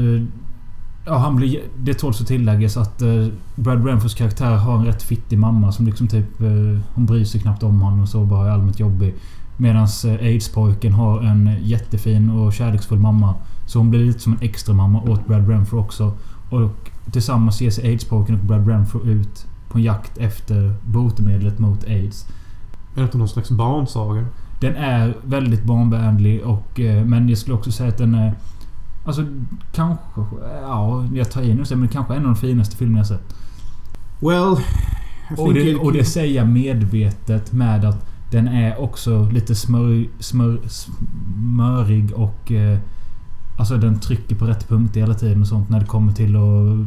Ja, 1.08 1.18
han 1.18 1.36
blir... 1.36 1.60
Det 1.78 1.94
tåls 1.94 2.20
att 2.20 2.26
tilläggas 2.26 2.76
att 2.76 3.02
eh, 3.02 3.26
Brad 3.54 3.86
Renfros 3.86 4.14
karaktär 4.14 4.56
har 4.56 4.78
en 4.78 4.84
rätt 4.84 5.02
fittig 5.02 5.38
mamma 5.38 5.72
som 5.72 5.86
liksom 5.86 6.08
typ... 6.08 6.38
Hon 6.94 7.06
bryr 7.06 7.24
sig 7.24 7.40
knappt 7.40 7.62
om 7.62 7.80
honom 7.80 8.00
och 8.00 8.08
så 8.08 8.24
bara 8.24 8.46
är 8.46 8.50
allmänt 8.50 8.80
jobbig. 8.80 9.14
Medan 9.56 9.86
AIDS-pojken 10.20 10.92
har 10.92 11.20
en 11.20 11.56
jättefin 11.62 12.30
och 12.30 12.52
kärleksfull 12.52 12.98
mamma. 12.98 13.34
Så 13.66 13.78
hon 13.78 13.90
blir 13.90 14.04
lite 14.04 14.18
som 14.20 14.32
en 14.32 14.38
extra 14.42 14.74
mamma 14.74 15.02
åt 15.02 15.26
Brad 15.26 15.48
Renfro 15.48 15.80
också. 15.80 16.12
Och 16.50 16.90
tillsammans 17.12 17.60
ger 17.60 17.70
sig 17.70 17.88
AIDS-pojken 17.88 18.38
och 18.38 18.44
Brad 18.44 18.68
Renfro 18.68 19.04
ut 19.04 19.46
på 19.68 19.78
en 19.78 19.84
jakt 19.84 20.18
efter 20.18 20.74
botemedlet 20.84 21.58
mot 21.58 21.84
AIDS. 21.84 22.26
Är 22.94 23.00
det 23.00 23.02
inte 23.02 23.18
någon 23.18 23.28
slags 23.28 23.50
barnsaga? 23.50 24.24
Den 24.60 24.76
är 24.76 25.14
väldigt 25.22 25.64
barnvänlig 25.64 26.42
och... 26.42 26.80
eh, 26.80 27.04
Men 27.04 27.28
jag 27.28 27.38
skulle 27.38 27.56
också 27.56 27.72
säga 27.72 27.88
att 27.88 27.98
den 27.98 28.14
är... 28.14 28.34
Alltså 29.04 29.26
kanske... 29.72 30.20
Ja, 30.62 31.04
jag 31.14 31.30
tar 31.30 31.42
i 31.42 31.54
nu 31.54 31.76
men 31.76 31.88
kanske 31.88 32.14
en 32.14 32.20
av 32.20 32.24
de 32.26 32.36
finaste 32.36 32.76
filmerna 32.76 32.98
jag 32.98 33.06
sett. 33.06 33.34
Well... 34.20 34.56
Och 35.36 35.54
det, 35.54 35.74
och 35.74 35.92
det 35.92 36.04
säger 36.04 36.36
jag 36.36 36.48
medvetet 36.48 37.52
med 37.52 37.84
att 37.84 38.06
den 38.30 38.48
är 38.48 38.80
också 38.80 39.28
lite 39.32 39.54
smör, 39.54 40.06
smör, 40.18 40.60
smörig 40.68 42.12
och... 42.12 42.52
Eh, 42.52 42.78
alltså 43.58 43.76
den 43.76 44.00
trycker 44.00 44.36
på 44.36 44.44
rätt 44.44 44.68
punkt 44.68 44.96
hela 44.96 45.14
tiden 45.14 45.40
och 45.40 45.48
sånt 45.48 45.68
när 45.68 45.80
det 45.80 45.86
kommer 45.86 46.12
till 46.12 46.36
att 46.36 46.86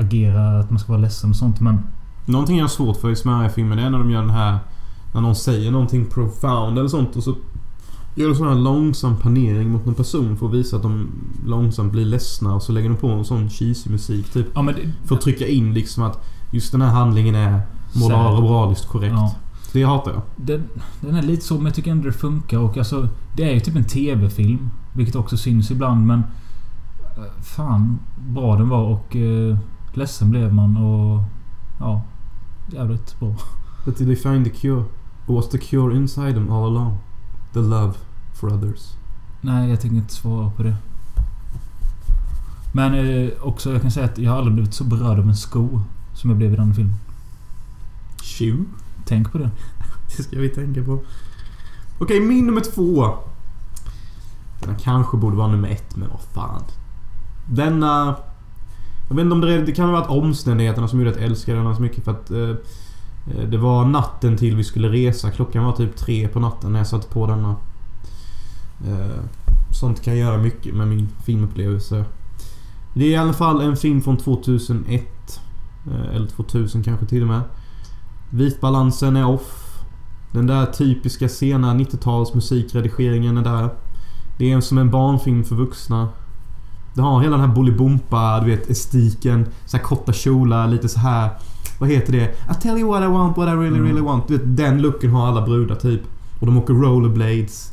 agera, 0.00 0.58
att 0.58 0.70
man 0.70 0.78
ska 0.78 0.92
vara 0.92 1.02
ledsen 1.02 1.30
och 1.30 1.36
sånt. 1.36 1.60
Men 1.60 1.82
Någonting 2.26 2.56
jag 2.56 2.64
har 2.64 2.68
svårt 2.68 2.96
för 2.96 3.10
i 3.10 3.14
det 3.14 3.82
är 3.82 3.90
när 3.90 3.98
de 3.98 4.10
gör 4.10 4.20
den 4.20 4.30
här... 4.30 4.58
När 5.14 5.20
någon 5.20 5.34
säger 5.34 5.70
någonting 5.70 6.06
profound 6.06 6.78
eller 6.78 6.88
sånt 6.88 7.16
och 7.16 7.22
så... 7.22 7.34
Gör 8.14 8.28
de 8.28 8.34
sån 8.34 8.48
här 8.48 8.54
långsam 8.54 9.16
panering 9.16 9.70
mot 9.70 9.86
någon 9.86 9.94
person 9.94 10.36
för 10.36 10.46
att 10.46 10.52
visa 10.52 10.76
att 10.76 10.82
de 10.82 11.08
långsamt 11.46 11.92
blir 11.92 12.04
ledsna 12.04 12.54
och 12.54 12.62
så 12.62 12.72
lägger 12.72 12.88
de 12.88 12.96
på 12.96 13.08
en 13.08 13.24
sån 13.24 13.50
cheesy 13.50 13.90
musik 13.90 14.32
typ. 14.32 14.46
ja, 14.54 14.62
det, 14.62 14.74
För 15.04 15.14
att 15.14 15.20
trycka 15.20 15.46
in 15.46 15.74
liksom 15.74 16.02
att 16.02 16.24
just 16.50 16.72
den 16.72 16.82
här 16.82 16.88
handlingen 16.88 17.34
är 17.34 17.60
moral 17.94 18.36
och 18.36 18.42
moraliskt 18.42 18.86
korrekt. 18.86 19.14
ja. 19.14 19.34
Det 19.72 19.82
hatar 19.82 20.10
jag. 20.12 20.22
Den, 20.36 20.68
den 21.00 21.14
är 21.14 21.22
lite 21.22 21.44
så, 21.44 21.54
men 21.54 21.64
jag 21.64 21.74
tycker 21.74 21.90
ändå 21.90 22.06
det 22.06 22.12
funkar. 22.12 22.58
Och 22.58 22.76
alltså, 22.78 23.08
det 23.36 23.50
är 23.50 23.54
ju 23.54 23.60
typ 23.60 23.76
en 23.76 23.84
TV-film. 23.84 24.70
Vilket 24.92 25.16
också 25.16 25.36
syns 25.36 25.70
ibland, 25.70 26.06
men... 26.06 26.18
eh, 27.16 27.42
Fan, 27.42 27.98
bra 28.28 28.56
den 28.56 28.68
var 28.68 28.82
och... 28.84 29.16
Eh, 29.16 29.58
ledsen 29.94 30.30
blev 30.30 30.54
man 30.54 30.76
och... 30.76 31.22
Ja. 31.80 32.02
Jävligt 32.72 33.20
bra. 33.20 33.34
But 33.84 33.98
did 33.98 34.06
they 34.06 34.16
find 34.16 34.44
the 34.44 34.50
cure? 34.50 34.84
Or 35.26 35.34
was 35.36 35.48
the 35.48 35.58
cure 35.58 35.96
inside 35.96 36.34
them 36.34 36.50
all 36.52 36.64
along? 36.76 36.98
The 37.52 37.60
love 37.60 37.92
for 38.34 38.52
others. 38.52 38.92
Nej, 39.40 39.70
jag 39.70 39.80
tänker 39.80 39.96
inte 39.96 40.14
svara 40.14 40.50
på 40.50 40.62
det. 40.62 40.76
Men 42.72 42.94
eh, 42.94 43.30
också, 43.42 43.72
jag 43.72 43.82
kan 43.82 43.90
säga 43.90 44.06
att 44.06 44.18
jag 44.18 44.30
har 44.30 44.38
aldrig 44.38 44.54
blivit 44.54 44.74
så 44.74 44.84
berörd 44.84 45.18
av 45.18 45.28
en 45.28 45.36
sko 45.36 45.80
som 46.14 46.30
jag 46.30 46.36
blev 46.36 46.52
i 46.52 46.56
den 46.56 46.74
filmen. 46.74 46.94
Tjo. 48.22 48.64
Tänk 49.08 49.32
på 49.32 49.38
det. 49.38 49.50
Det 50.16 50.22
ska 50.22 50.38
vi 50.38 50.48
tänka 50.48 50.82
på. 50.82 51.00
Okej, 51.98 52.20
min 52.20 52.46
nummer 52.46 52.60
två. 52.60 53.14
Den 54.60 54.76
kanske 54.76 55.16
borde 55.16 55.36
vara 55.36 55.48
nummer 55.48 55.68
ett, 55.68 55.96
men 55.96 56.08
vad 56.08 56.20
fan. 56.20 56.62
Denna... 57.46 58.16
Jag 59.08 59.16
vet 59.16 59.22
inte 59.22 59.34
om 59.34 59.40
det, 59.40 59.62
det 59.62 59.72
kan 59.72 59.86
ha 59.86 59.92
varit 59.92 60.10
omständigheterna 60.10 60.88
som 60.88 60.98
gjorde 60.98 61.10
att 61.10 61.16
jag 61.16 61.24
älskade 61.24 61.62
den 61.62 61.76
så 61.76 61.82
mycket 61.82 62.04
för 62.04 62.10
att... 62.10 62.30
Eh, 62.30 62.50
eh, 63.36 63.48
det 63.48 63.58
var 63.58 63.84
natten 63.84 64.36
till 64.36 64.56
vi 64.56 64.64
skulle 64.64 64.88
resa. 64.88 65.30
Klockan 65.30 65.64
var 65.64 65.72
typ 65.72 65.96
tre 65.96 66.28
på 66.28 66.40
natten 66.40 66.72
när 66.72 66.80
jag 66.80 66.86
satte 66.86 67.08
på 67.08 67.26
denna. 67.26 67.56
Eh, 68.86 69.22
sånt 69.70 70.02
kan 70.02 70.16
göra 70.16 70.38
mycket 70.38 70.74
med 70.74 70.88
min 70.88 71.08
filmupplevelse. 71.24 72.04
Det 72.94 73.04
är 73.04 73.10
i 73.10 73.16
alla 73.16 73.32
fall 73.32 73.60
en 73.60 73.76
film 73.76 74.02
från 74.02 74.16
2001. 74.16 75.40
Eh, 75.86 76.16
eller 76.16 76.26
2000 76.26 76.82
kanske 76.82 77.06
till 77.06 77.22
och 77.22 77.28
med. 77.28 77.40
Vitbalansen 78.30 79.16
är 79.16 79.26
off. 79.26 79.64
Den 80.32 80.46
där 80.46 80.66
typiska 80.66 81.28
sena 81.28 81.74
90-tals 81.74 82.34
musikredigeringen 82.34 83.36
är 83.38 83.42
där. 83.42 83.68
Det 84.38 84.52
är 84.52 84.60
som 84.60 84.78
en 84.78 84.90
barnfilm 84.90 85.44
för 85.44 85.54
vuxna. 85.54 86.08
Det 86.94 87.02
har 87.02 87.20
hela 87.20 87.36
den 87.36 87.48
här 87.48 87.54
Bolibompa, 87.54 88.40
du 88.40 88.46
vet 88.50 88.70
estetiken. 88.70 89.46
Så 89.66 89.76
här 89.76 89.84
korta 89.84 90.12
kjolar, 90.12 90.68
lite 90.68 90.88
så 90.88 91.00
här. 91.00 91.30
Vad 91.78 91.88
heter 91.90 92.12
det? 92.12 92.24
I 92.24 92.54
tell 92.62 92.78
you 92.78 92.88
what 92.88 93.02
I 93.02 93.06
want, 93.06 93.36
what 93.36 93.48
I 93.48 93.50
really 93.50 93.66
Mm. 93.68 93.84
really 93.84 94.00
want. 94.00 94.28
Du 94.28 94.36
vet, 94.38 94.56
den 94.56 94.82
looken 94.82 95.10
har 95.10 95.26
alla 95.28 95.42
brudar 95.42 95.74
typ. 95.74 96.00
Och 96.40 96.46
de 96.46 96.58
åker 96.58 96.74
rollerblades. 96.74 97.72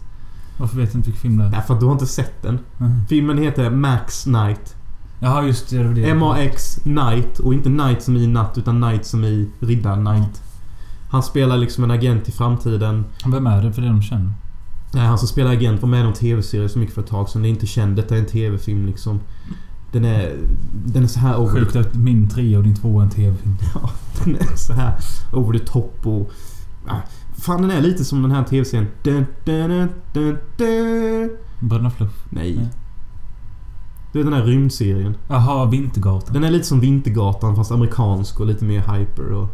Varför 0.60 0.78
vet 0.78 0.93
jag 0.93 0.99
inte 0.99 1.10
vilken 1.10 1.22
film 1.22 1.38
det 1.38 1.43
är? 1.45 1.49
Därför 1.49 1.74
att 1.74 1.80
du 1.80 1.86
har 1.86 1.93
inte 1.93 2.08
sett 2.08 2.41
den. 2.41 2.60
Mhm. 2.78 3.01
Filmen 3.10 3.38
heter 3.38 3.70
Max 3.70 4.24
Knight. 4.24 4.76
Jaha, 5.20 5.43
just 5.45 5.70
det. 5.70 5.84
det. 5.93 6.10
M-A-X 6.10 6.80
Knight. 6.84 7.39
Och 7.39 7.53
inte 7.53 7.70
Knight 7.70 8.01
som 8.03 8.18
i 8.18 8.28
natt, 8.28 8.58
utan 8.58 8.82
Knight 8.82 9.06
som 9.06 9.24
i 9.24 9.49
riddar-Knight. 9.60 10.41
Han 11.10 11.24
spelar 11.24 11.58
liksom 11.58 11.84
en 11.84 11.91
agent 11.91 12.30
i 12.30 12.32
framtiden. 12.32 13.06
Vem 13.26 13.47
är 13.47 13.64
det 13.64 13.74
för 13.74 13.82
det 13.82 13.88
de 13.88 14.01
känner? 14.01 14.34
Nej, 14.93 15.06
han 15.06 15.18
som 15.18 15.28
spelar 15.28 15.51
agent 15.51 15.82
var 15.82 15.89
med 15.89 15.99
i 15.99 16.03
någon 16.03 16.14
TV-serie 16.14 16.70
så 16.70 16.80
mycket 16.80 16.95
för 16.95 17.01
ett 17.01 17.08
tag 17.08 17.30
sedan. 17.30 17.41
Det 17.41 17.47
är 17.47 17.49
inte 17.49 17.68
känd. 17.68 17.95
Detta 17.95 18.16
är 18.16 18.20
en 18.20 18.26
TV-film 18.26 18.86
liksom. 18.86 19.20
Den 19.91 20.06
är... 20.06 20.36
Den 20.86 21.03
är 21.03 21.08
så 21.08 21.20
här 21.20 21.38
over 21.38 21.60
Sjukt 21.60 21.76
att 21.76 21.95
min 21.95 22.30
trea 22.30 22.58
och 22.58 22.64
din 22.64 22.76
tvåa 22.76 23.01
är 23.01 23.06
en 23.06 23.12
TV-film. 23.12 23.56
Ja, 23.74 23.89
den 24.24 24.36
är 24.36 24.56
så 24.56 24.74
här 24.74 24.95
over 25.34 25.60
the 25.60 25.66
top 25.66 26.08
och... 26.08 26.32
Ja, 26.88 27.01
fan, 27.38 27.62
den 27.62 27.72
är 27.72 27.82
lite 27.82 28.06
som 28.06 28.22
den 28.22 28.32
här 28.32 28.43
TV-serien. 28.43 28.88
Bröderna 31.60 31.89
Fluff. 31.89 32.26
Nej. 32.30 32.56
Nej. 32.56 32.70
Det 34.14 34.20
är 34.20 34.24
den 34.24 34.34
här 34.34 34.43
rymdserien. 34.43 35.18
Jaha, 35.28 35.66
Vintergatan. 35.66 36.34
Den 36.34 36.43
är 36.43 36.51
lite 36.51 36.66
som 36.66 36.80
Vintergatan 36.80 37.56
fast 37.56 37.72
amerikansk 37.72 38.39
och 38.39 38.45
lite 38.45 38.66
mer 38.66 38.80
hyper 38.80 39.32
och... 39.32 39.49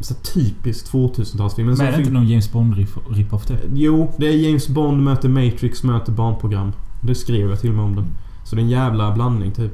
Så 0.00 0.14
typiskt 0.14 0.92
2000-talsfilm. 0.92 1.60
En 1.60 1.66
Men 1.66 1.76
sån 1.76 1.86
är 1.86 1.92
det 1.92 1.98
inte 1.98 2.10
någon 2.12 2.28
James 2.28 2.52
Bond 2.52 2.74
riff- 2.74 2.98
rip-off 3.14 3.46
det? 3.46 3.58
Jo, 3.74 4.12
det 4.18 4.26
är 4.26 4.36
James 4.36 4.68
Bond 4.68 5.02
möter 5.02 5.28
Matrix 5.28 5.82
möter 5.82 6.12
barnprogram. 6.12 6.72
Det 7.00 7.14
skrev 7.14 7.50
jag 7.50 7.60
till 7.60 7.70
och 7.70 7.76
med 7.76 7.84
om 7.84 7.94
den. 7.96 8.04
Så 8.44 8.56
det 8.56 8.60
är 8.60 8.64
en 8.64 8.70
jävla 8.70 9.12
blandning 9.14 9.52
typ. 9.52 9.72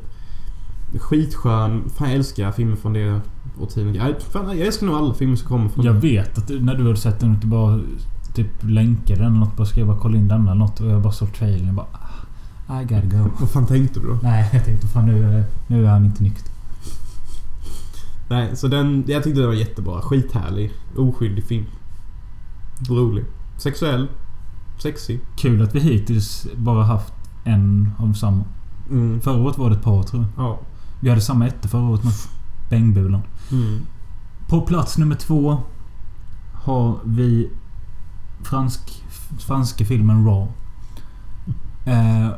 Skitskön. 1.01 1.83
Fan 1.97 2.09
jag 2.09 2.17
älskar 2.17 2.53
filmer 2.53 2.77
från 2.77 2.93
det 2.93 3.21
årtiondet. 3.61 3.97
Jag, 3.97 4.15
fan, 4.33 4.59
jag 4.59 4.67
älskar 4.67 4.87
nog 4.87 4.97
alla 4.97 5.15
filmer 5.15 5.37
som 5.37 5.49
kommer 5.49 5.69
från 5.69 5.85
Jag 5.85 5.93
vet 5.95 6.39
att 6.39 6.49
när 6.61 6.75
du 6.75 6.83
hade 6.85 6.97
sett 6.97 7.21
den 7.21 7.39
du 7.41 7.47
bara 7.47 7.81
typ 8.35 8.49
länkade 8.63 9.21
den 9.23 9.27
eller 9.33 9.41
något. 9.41 9.57
Bara 9.57 9.67
skrev 9.67 9.87
bara 9.87 9.97
kolla 9.99 10.17
in 10.17 10.29
denna 10.29 10.51
eller 10.51 10.61
något. 10.61 10.81
Och 10.81 10.87
jag 10.91 11.03
bara 11.03 11.13
såg 11.13 11.33
trailern 11.35 11.69
och 11.69 11.75
bara... 11.75 11.87
ah, 12.67 12.81
I 12.81 12.85
gotta 12.85 13.07
go. 13.19 13.29
Vad 13.41 13.51
fan 13.51 13.67
tänkte 13.67 14.01
du 14.01 14.07
då? 14.07 14.19
Nej, 14.23 14.49
jag 14.53 14.65
tänkte 14.65 14.87
fan 14.87 15.07
nu, 15.07 15.45
nu 15.67 15.87
är 15.87 15.91
han 15.91 16.05
inte 16.05 16.23
nykter. 16.23 16.53
Nej, 18.29 18.57
så 18.57 18.69
den... 18.69 19.05
Jag 19.07 19.25
tyckte 19.25 19.41
den 19.41 19.49
var 19.49 19.55
jättebra. 19.55 20.03
Skithärlig. 20.03 20.73
Oskyldig 20.97 21.45
film. 21.45 21.67
Rolig. 22.89 23.25
Sexuell. 23.59 24.09
Sexig. 24.79 25.21
Kul 25.37 25.63
att 25.63 25.75
vi 25.75 25.81
hittills 25.81 26.47
bara 26.57 26.85
haft 26.85 27.13
en 27.45 27.91
av 27.99 28.13
samma. 28.13 28.45
Mm. 28.91 29.21
Förra 29.21 29.43
året 29.43 29.59
var 29.59 29.71
det 29.71 29.77
ett 29.77 29.83
par 29.83 30.03
tror 30.03 30.23
jag. 30.23 30.45
Ja. 30.45 30.61
Vi 31.01 31.09
hade 31.09 31.21
samma 31.21 31.47
etta 31.47 31.69
förra 31.69 31.89
året 31.89 32.05
med 32.05 32.13
Bängbulan. 32.71 33.23
Mm. 33.53 33.81
På 34.49 34.61
plats 34.61 34.99
nummer 34.99 35.15
två 35.15 35.59
har 36.53 36.99
vi 37.05 37.51
fransk, 38.43 39.05
franska 39.39 39.85
filmen 39.85 40.27
Raw. 40.27 40.53
Eh, 41.85 42.29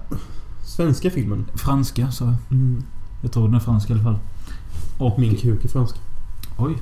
Svenska 0.63 1.11
filmen. 1.11 1.47
franska 1.55 2.11
sa 2.11 2.25
jag. 2.25 2.35
Mm. 2.51 2.83
Jag 3.23 3.33
tror 3.33 3.47
den 3.47 3.55
är 3.55 3.61
fransk 3.61 3.91
i 3.91 3.93
alla 3.93 4.03
fall. 4.03 4.19
Och 4.99 5.19
Min 5.19 5.37
kuk 5.37 5.65
är 5.65 5.69
fransk. 5.69 5.97
Oj. 6.57 6.75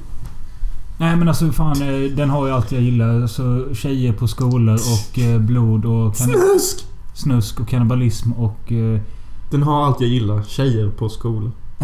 Nej 0.99 1.17
men 1.17 1.29
alltså 1.29 1.53
fan 1.53 1.83
eh, 1.83 2.11
den 2.11 2.31
har 2.31 2.47
ju 2.47 2.53
allt 2.53 2.73
jag 2.73 2.83
gillar. 2.83 3.23
Alltså 3.23 3.75
tjejer 3.75 4.13
på 4.13 4.29
skolor 4.29 4.75
och 4.75 5.19
eh, 5.19 5.41
blod 5.41 5.85
och 5.85 6.17
Snusk! 6.17 6.87
snusk 7.15 7.61
och 7.61 7.69
kannibalism 7.69 8.33
och... 8.33 8.73
Eh, 8.73 9.01
Den 9.51 9.63
har 9.63 9.87
allt 9.87 10.01
jag 10.01 10.11
gillar. 10.11 10.43
Tjejer 10.43 10.91
på 10.91 11.09
skolan. 11.09 11.53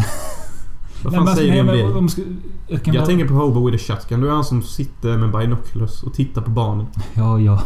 Vad 1.02 1.12
nej, 1.12 1.12
fan 1.12 1.12
men 1.12 1.20
alltså, 1.20 1.36
säger 1.36 1.64
nej, 1.64 1.76
du 1.76 1.82
om 1.84 1.92
det? 1.92 1.98
om 1.98 2.08
ska, 2.08 2.22
jag 2.68 2.80
Jag 2.84 2.94
bara, 2.94 3.06
tänker 3.06 3.28
på 3.28 3.34
Hobo 3.34 3.70
with 3.70 3.92
a 3.92 3.96
shotgun. 3.96 4.20
Du 4.20 4.28
är 4.28 4.32
han 4.32 4.44
som 4.44 4.62
sitter 4.62 5.16
med 5.16 5.30
binoculars 5.32 6.02
och 6.02 6.14
tittar 6.14 6.42
på 6.42 6.50
barnen. 6.50 6.86
Ja, 7.14 7.40
ja. 7.40 7.62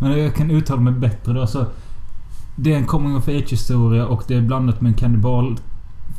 Men 0.00 0.18
jag 0.18 0.34
kan 0.34 0.50
uttala 0.50 0.80
mig 0.80 0.92
bättre 0.92 1.32
då. 1.32 1.40
Alltså, 1.40 1.66
det 2.56 2.72
är 2.72 2.76
en 2.76 2.86
coming 2.86 3.16
of 3.16 3.28
age 3.28 3.50
historia 3.50 4.06
och 4.06 4.22
det 4.28 4.34
är 4.34 4.40
blandat 4.40 4.80
med 4.80 4.90
en 4.90 4.94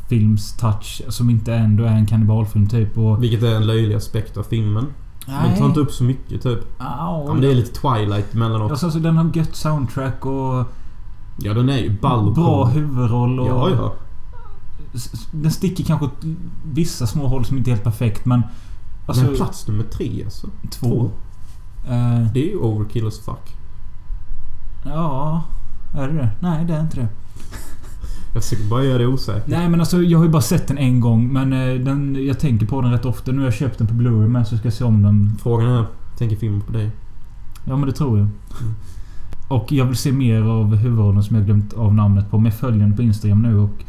kannibalfilms-touch 0.08 1.02
som 1.08 1.30
inte 1.30 1.54
ändå 1.54 1.84
är 1.84 1.92
en 1.92 2.06
kannibalfilm 2.06 2.68
typ. 2.68 2.98
Och, 2.98 3.22
Vilket 3.22 3.42
är 3.42 3.54
en 3.54 3.66
löjlig 3.66 3.94
aspekt 3.94 4.36
av 4.36 4.42
filmen. 4.42 4.86
Den 5.26 5.58
tar 5.58 5.66
inte 5.66 5.80
upp 5.80 5.92
så 5.92 6.04
mycket 6.04 6.42
typ. 6.42 6.58
Ja, 6.78 7.24
men 7.28 7.40
det 7.40 7.50
är 7.50 7.54
lite 7.54 7.80
Twilight 7.80 8.34
emellanåt. 8.34 8.70
Alltså, 8.70 8.86
alltså, 8.86 9.00
den 9.00 9.16
har 9.16 9.30
gött 9.34 9.56
soundtrack 9.56 10.26
och 10.26 10.64
Ja, 11.40 11.54
den 11.54 11.68
är 11.68 11.78
ju 11.78 11.98
ball 12.00 12.34
bra 12.34 12.64
huvudroll. 12.64 13.40
Och 13.40 13.48
Ja, 13.48 13.70
ja. 13.70 13.94
Den 15.32 15.50
sticker 15.50 15.84
kanske 15.84 16.06
åt 16.06 16.24
vissa 16.64 17.06
små 17.06 17.26
håll 17.26 17.44
som 17.44 17.58
inte 17.58 17.70
är 17.70 17.72
helt 17.72 17.84
perfekt 17.84 18.24
men... 18.24 18.42
Alltså, 19.06 19.24
men 19.24 19.36
plats 19.36 19.68
nummer 19.68 19.84
tre 19.84 20.24
alltså. 20.24 20.48
två. 20.70 21.10
Eh, 21.88 22.32
Det 22.32 22.40
är 22.40 22.50
ju 22.50 22.56
overkill 22.58 23.06
as 23.06 23.18
fuck. 23.18 23.56
ja... 24.84 25.42
Är 25.94 26.08
det 26.08 26.14
det? 26.14 26.30
Nej, 26.40 26.64
det 26.64 26.74
är 26.74 26.80
inte 26.80 26.96
det. 26.96 27.08
Jag 28.34 28.42
försöker 28.42 28.64
bara 28.64 28.84
göra 28.84 28.98
det 28.98 29.06
osäkert. 29.06 29.46
Nej 29.46 29.68
men 29.68 29.80
alltså 29.80 30.02
jag 30.02 30.18
har 30.18 30.24
ju 30.24 30.30
bara 30.30 30.42
sett 30.42 30.68
den 30.68 30.78
en 30.78 31.00
gång 31.00 31.32
men 31.32 31.52
eh, 31.52 31.74
den, 31.74 32.26
jag 32.26 32.38
tänker 32.38 32.66
på 32.66 32.80
den 32.80 32.92
rätt 32.92 33.04
ofta. 33.04 33.32
Nu 33.32 33.38
har 33.38 33.44
jag 33.44 33.54
köpt 33.54 33.78
den 33.78 33.86
på 33.86 33.94
Blu-ray 33.94 34.28
med 34.28 34.48
så 34.48 34.56
ska 34.56 34.66
jag 34.66 34.74
se 34.74 34.84
om 34.84 35.02
den. 35.02 35.36
Frågan 35.42 35.68
är, 35.68 35.86
tänker 36.18 36.36
filmen 36.36 36.60
på 36.60 36.72
dig? 36.72 36.90
Ja 37.64 37.76
men 37.76 37.86
det 37.86 37.92
tror 37.92 38.18
jag. 38.18 38.28
Och 39.48 39.72
jag 39.72 39.84
vill 39.84 39.96
se 39.96 40.12
mer 40.12 40.42
av 40.42 40.76
huvudrollen 40.76 41.22
som 41.22 41.36
jag 41.36 41.46
glömt 41.46 41.74
av 41.74 41.94
namnet 41.94 42.30
på. 42.30 42.50
Följer 42.60 42.80
henne 42.80 42.96
på 42.96 43.02
Instagram 43.02 43.42
nu 43.42 43.58
och... 43.58 43.84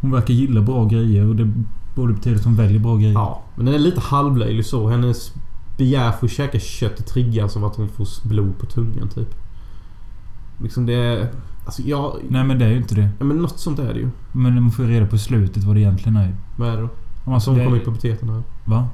Hon 0.00 0.10
verkar 0.10 0.34
gilla 0.34 0.60
bra 0.60 0.84
grejer 0.84 1.28
och 1.28 1.36
det 1.36 1.52
borde 1.94 2.12
betyda 2.12 2.36
att 2.36 2.44
hon 2.44 2.56
väljer 2.56 2.80
bra 2.80 2.96
grejer. 2.96 3.12
Ja, 3.12 3.42
men 3.56 3.66
den 3.66 3.74
är 3.74 3.78
lite 3.78 4.00
halvlöjlig 4.00 4.66
så. 4.66 4.88
Hennes 4.88 5.32
begär 5.76 6.12
för 6.12 6.26
att 6.26 6.32
käka 6.32 6.58
kött 6.58 7.06
triggas 7.06 7.56
av 7.56 7.64
att 7.64 7.76
hon 7.76 7.88
får 7.88 8.28
blod 8.28 8.58
på 8.58 8.66
tungan 8.66 9.08
typ. 9.08 9.34
Liksom 10.62 10.86
det 10.86 10.94
är... 10.94 11.28
Alltså 11.66 11.82
jag... 11.82 12.16
Nej 12.28 12.44
men 12.44 12.58
det 12.58 12.64
är 12.64 12.68
ju 12.70 12.76
inte 12.76 12.94
det. 12.94 13.08
Ja, 13.18 13.24
men 13.24 13.36
något 13.36 13.58
sånt 13.58 13.78
är 13.78 13.94
det 13.94 14.00
ju. 14.00 14.08
Men 14.32 14.62
man 14.62 14.70
får 14.70 14.84
ju 14.84 14.90
reda 14.90 15.06
på 15.06 15.18
slutet 15.18 15.64
vad 15.64 15.76
det 15.76 15.80
egentligen 15.80 16.16
är. 16.16 16.34
Vad 16.56 16.68
är 16.68 16.76
det 16.76 16.82
då? 16.82 16.88
Alltså, 17.32 17.50
Som 17.50 17.58
det, 17.58 17.64
kommer 17.64 17.76
i 17.76 17.80
puberteten 17.80 18.28
här. 18.28 18.42
Va? 18.64 18.88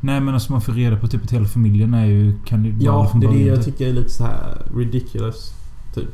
Nej 0.00 0.20
men 0.20 0.34
alltså 0.34 0.52
man 0.52 0.60
får 0.60 0.72
reda 0.72 0.96
på 0.96 1.06
typ 1.08 1.24
att 1.24 1.32
hela 1.32 1.46
familjen 1.46 1.94
är 1.94 2.06
ju 2.06 2.34
kannibaler 2.44 2.84
Ja, 2.84 3.10
det 3.20 3.26
är 3.26 3.30
det 3.32 3.38
jag 3.42 3.56
typ. 3.56 3.64
tycker 3.64 3.88
är 3.88 3.92
lite 3.92 4.10
så 4.10 4.24
här 4.24 4.62
ridiculous. 4.76 5.54
Typ. 5.94 6.08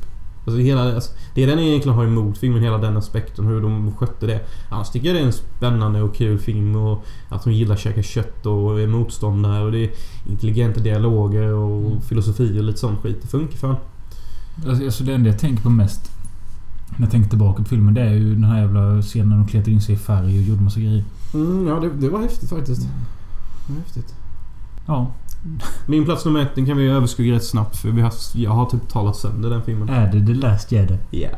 Alltså 0.47 0.61
hela, 0.61 0.95
alltså, 0.95 1.13
det 1.35 1.47
den 1.47 1.59
egentligen 1.59 1.97
har 1.99 2.05
emot 2.05 2.39
filmen, 2.39 2.63
hela 2.63 2.79
den 2.79 2.97
aspekten, 2.97 3.47
hur 3.47 3.61
de 3.61 3.93
skötte 3.97 4.27
det. 4.27 4.41
Annars 4.69 4.91
tycker 4.91 5.07
jag 5.07 5.17
det 5.17 5.21
är 5.21 5.27
en 5.27 5.33
spännande 5.33 6.03
och 6.03 6.15
kul 6.15 6.39
film 6.39 6.77
och 6.77 7.05
att 7.29 7.45
hon 7.45 7.55
gillar 7.55 7.75
att 7.75 7.81
käka 7.81 8.03
kött 8.03 8.47
och 8.47 8.81
är 8.81 8.87
motståndare 8.87 9.65
och 9.65 9.73
det 9.73 9.79
är 9.85 9.91
intelligenta 10.31 10.81
dialoger 10.81 11.53
och 11.55 11.87
Mm. 11.87 12.01
filosofi 12.01 12.59
och 12.61 12.65
lite 12.65 12.79
sån 12.79 12.97
skit. 12.97 13.19
Det 13.23 13.29
funkar 13.29 13.57
fan. 13.57 13.77
Alltså, 14.67 14.85
alltså 14.85 15.05
det 15.05 15.15
enda 15.15 15.31
jag 15.31 15.39
tänker 15.39 15.63
på 15.63 15.71
mest 15.71 16.11
när 16.97 17.07
jag 17.07 17.11
tänker 17.11 17.29
tillbaka 17.29 17.63
på 17.63 17.69
filmen 17.69 17.95
det 17.95 18.01
är 18.01 18.13
ju 18.13 18.35
den 18.35 18.45
här 18.45 18.61
jävla 18.61 19.03
scenen 19.03 19.29
när 19.29 19.37
de 19.37 19.47
kletade 19.47 19.71
in 19.71 19.83
sig 19.83 19.95
i 19.95 19.99
färg 19.99 20.39
och 20.39 20.43
gjorde 20.43 20.63
massa 20.63 20.81
grejer. 20.81 21.05
Mm, 21.35 21.67
ja, 21.67 21.81
det, 21.81 21.91
det 21.91 22.09
var 22.09 22.21
häftigt 22.21 22.51
faktiskt. 22.51 22.83
Det 23.67 23.73
var 23.73 23.81
häftigt. 23.81 24.15
Ja. 24.87 25.13
Min 25.87 26.05
plats 26.05 26.25
nummer 26.25 26.41
ett, 26.41 26.55
den 26.55 26.67
kan 26.67 26.77
vi 26.77 26.87
överskugga 26.87 27.35
rätt 27.35 27.45
snabbt 27.45 27.77
för 27.77 27.89
vi 27.89 28.01
har, 28.03 28.13
jag 28.35 28.51
har 28.51 28.67
typ 28.67 28.89
talat 28.89 29.17
sönder 29.17 29.51
den 29.51 29.63
filmen. 29.63 29.89
Är 29.89 30.13
det 30.13 30.27
The 30.27 30.35
Last 30.35 30.73
Jedi? 30.73 30.99
Ja. 31.11 31.29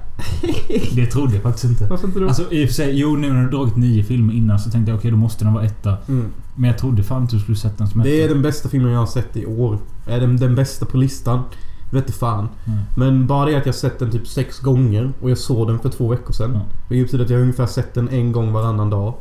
Det 0.94 1.06
trodde 1.06 1.34
jag 1.34 1.42
faktiskt 1.42 1.64
inte. 1.64 1.86
Varför 1.86 2.06
inte 2.06 2.20
då? 2.20 2.28
Alltså 2.28 2.52
i 2.52 2.64
och 2.64 2.68
för 2.68 2.74
sig, 2.74 2.98
jo 3.00 3.16
nu 3.16 3.32
när 3.32 3.44
du 3.44 3.50
dragit 3.50 3.76
nio 3.76 4.04
filmer 4.04 4.34
innan 4.34 4.58
så 4.58 4.70
tänkte 4.70 4.90
jag 4.90 4.98
okej 4.98 5.10
då 5.10 5.16
måste 5.16 5.44
den 5.44 5.54
vara 5.54 5.64
etta. 5.64 5.96
mm. 6.08 6.26
Men 6.54 6.70
jag 6.70 6.78
trodde 6.78 7.02
fan 7.02 7.22
inte 7.22 7.36
du 7.36 7.40
skulle 7.40 7.56
sätta 7.56 7.76
den 7.76 7.88
som 7.88 8.00
etta. 8.00 8.10
Det 8.10 8.22
är 8.22 8.28
den 8.28 8.42
bästa 8.42 8.68
filmen 8.68 8.92
jag 8.92 8.98
har 8.98 9.06
sett 9.06 9.36
i 9.36 9.46
år. 9.46 9.78
Är 10.06 10.20
den 10.20 10.36
den 10.36 10.54
bästa 10.54 10.86
på 10.86 10.96
listan? 10.96 11.42
Vet 11.91 12.07
du 12.07 12.12
fan. 12.12 12.49
Mm. 12.66 12.78
Men 12.97 13.26
bara 13.26 13.47
det 13.47 13.57
att 13.57 13.66
jag 13.66 13.74
sett 13.74 13.99
den 13.99 14.11
typ 14.11 14.26
sex 14.26 14.61
gånger 14.61 15.12
och 15.20 15.30
jag 15.30 15.38
såg 15.38 15.66
den 15.66 15.78
för 15.78 15.88
två 15.88 16.09
veckor 16.09 16.32
sedan. 16.32 16.53
Ja. 16.55 16.61
Vilket 16.88 17.07
betyder 17.07 17.24
att 17.24 17.30
jag 17.30 17.41
ungefär 17.41 17.66
sett 17.66 17.95
den 17.95 18.09
en 18.09 18.32
gång 18.32 18.53
varannan 18.53 18.91
dag. 18.91 19.14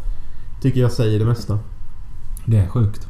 Tycker 0.62 0.82
jag 0.82 0.92
säger 0.92 1.20
det 1.20 1.26
mesta. 1.26 1.60
Det 2.46 2.58
är 2.58 2.68
sjukt. 2.68 3.08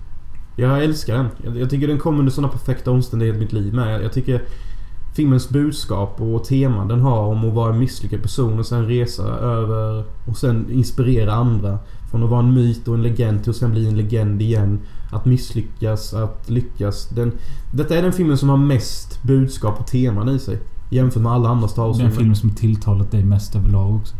Jag 0.55 0.83
älskar 0.83 1.13
den. 1.17 1.27
Jag, 1.43 1.57
jag 1.57 1.69
tycker 1.69 1.87
den 1.87 1.99
kommer 1.99 2.19
under 2.19 2.31
såna 2.31 2.47
perfekta 2.47 2.91
omständigheter 2.91 3.37
i 3.37 3.41
mitt 3.41 3.53
liv 3.53 3.73
med. 3.73 4.03
Jag 4.03 4.13
tycker 4.13 4.43
filmens 5.15 5.49
budskap 5.49 6.21
och 6.21 6.43
tema 6.43 6.85
den 6.85 7.01
har 7.01 7.19
om 7.19 7.49
att 7.49 7.53
vara 7.53 7.73
en 7.73 7.79
misslyckad 7.79 8.21
person 8.21 8.59
och 8.59 8.65
sen 8.65 8.87
resa 8.87 9.23
över 9.23 10.03
och 10.25 10.37
sen 10.37 10.71
inspirera 10.71 11.33
andra. 11.33 11.79
Från 12.11 12.23
att 12.23 12.29
vara 12.29 12.39
en 12.39 12.53
myt 12.53 12.87
och 12.87 12.95
en 12.95 13.03
legend 13.03 13.43
till 13.43 13.49
att 13.49 13.55
sen 13.55 13.71
bli 13.71 13.87
en 13.87 13.97
legend 13.97 14.41
igen. 14.41 14.79
Att 15.11 15.25
misslyckas, 15.25 16.13
att 16.13 16.49
lyckas. 16.49 17.07
Den, 17.09 17.31
detta 17.71 17.95
är 17.95 18.01
den 18.01 18.13
filmen 18.13 18.37
som 18.37 18.49
har 18.49 18.57
mest 18.57 19.23
budskap 19.23 19.79
och 19.79 19.87
teman 19.87 20.29
i 20.29 20.39
sig. 20.39 20.59
Jämfört 20.89 21.23
med 21.23 21.31
alla 21.31 21.49
andra 21.49 21.67
Star 21.67 21.81
Den 21.83 21.89
Wars-filmer. 21.91 22.11
filmen 22.15 22.35
som 22.35 22.49
tilltalat 22.49 23.11
dig 23.11 23.23
mest 23.23 23.55
överlag 23.55 23.95
också. 23.95 24.15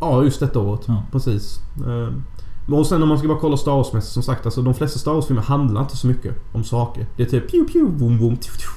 Ja, 0.00 0.24
just 0.24 0.40
detta 0.40 0.58
året. 0.58 0.80
Ja. 0.86 1.02
Precis. 1.12 1.58
Eh, 1.86 2.74
Och 2.74 2.86
sen 2.86 3.02
om 3.02 3.08
man 3.08 3.18
ska 3.18 3.28
bara 3.28 3.38
kolla 3.38 3.56
Star 3.56 3.72
Wars-mässigt 3.72 4.12
som 4.12 4.22
sagt. 4.22 4.46
Alltså 4.46 4.62
de 4.62 4.74
flesta 4.74 4.98
Star 4.98 5.12
Wars-filmer 5.12 5.42
handlar 5.42 5.80
inte 5.80 5.96
så 5.96 6.06
mycket 6.06 6.34
om 6.52 6.64
saker. 6.64 7.06
Det 7.16 7.22
är 7.22 7.26
typ 7.26 7.50
pew 7.50 7.72
pew, 7.72 7.98
boom 7.98 8.18
boom, 8.18 8.36
tju, 8.36 8.50
tju, 8.58 8.68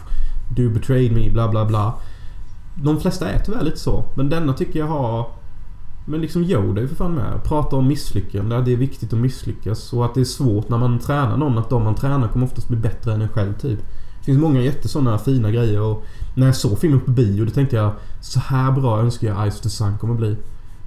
Du 0.56 0.70
betrayed 0.70 1.12
me, 1.12 1.30
bla 1.32 1.47
bla 1.49 1.66
bla. 1.66 1.93
De 2.84 2.99
flesta 2.99 3.30
är 3.30 3.39
tyvärr 3.39 3.64
lite 3.64 3.80
så. 3.80 4.06
Men 4.16 4.30
denna 4.30 4.54
tycker 4.54 4.80
jag 4.80 4.88
har... 4.88 5.28
Men 6.06 6.22
liksom 6.22 6.43
Yoda 6.43 6.80
är 6.80 6.82
ju 6.82 6.88
för 6.88 6.95
fan 6.95 7.16
med. 7.16 7.43
Prata 7.43 7.76
om 7.76 7.88
misslyckande. 7.88 8.62
Det 8.62 8.74
är 8.74 8.78
viktigt 8.78 9.14
att 9.14 9.20
misslyckas. 9.20 9.93
Och 9.93 10.06
att 10.06 10.14
det 10.14 10.22
är 10.22 10.26
svårt 10.26 10.70
när 10.70 10.78
man 10.78 10.99
tränar 10.99 11.38
någon. 11.38 11.58
Att 11.58 11.70
de 11.70 11.84
man 11.84 11.95
tränar 11.95 12.28
kommer 12.28 12.45
oftast 12.45 12.68
bli 12.68 12.78
bättre 12.78 13.14
än 13.14 13.22
en 13.22 13.30
själv 13.30 13.54
typ. 13.54 13.80
Det 14.20 14.26
finns 14.26 14.39
många 14.39 14.62
jättesådana 14.62 15.18
fina 15.18 15.51
grejer. 15.51 15.82
Och 15.82 16.04
när 16.36 16.45
jag 16.45 16.56
såg 16.56 16.80
filmen 16.80 16.99
på 16.99 17.12
bio 17.12 17.45
då 17.45 17.51
tänkte 17.51 17.76
jag 17.76 17.91
så 18.22 18.39
här 18.39 18.72
bra 18.72 18.99
önskar 18.99 19.28
jag 19.28 19.54
Ice 19.54 19.60
the 19.60 19.70
Sun 19.70 19.97
kommer 19.97 20.16
bli. 20.16 20.36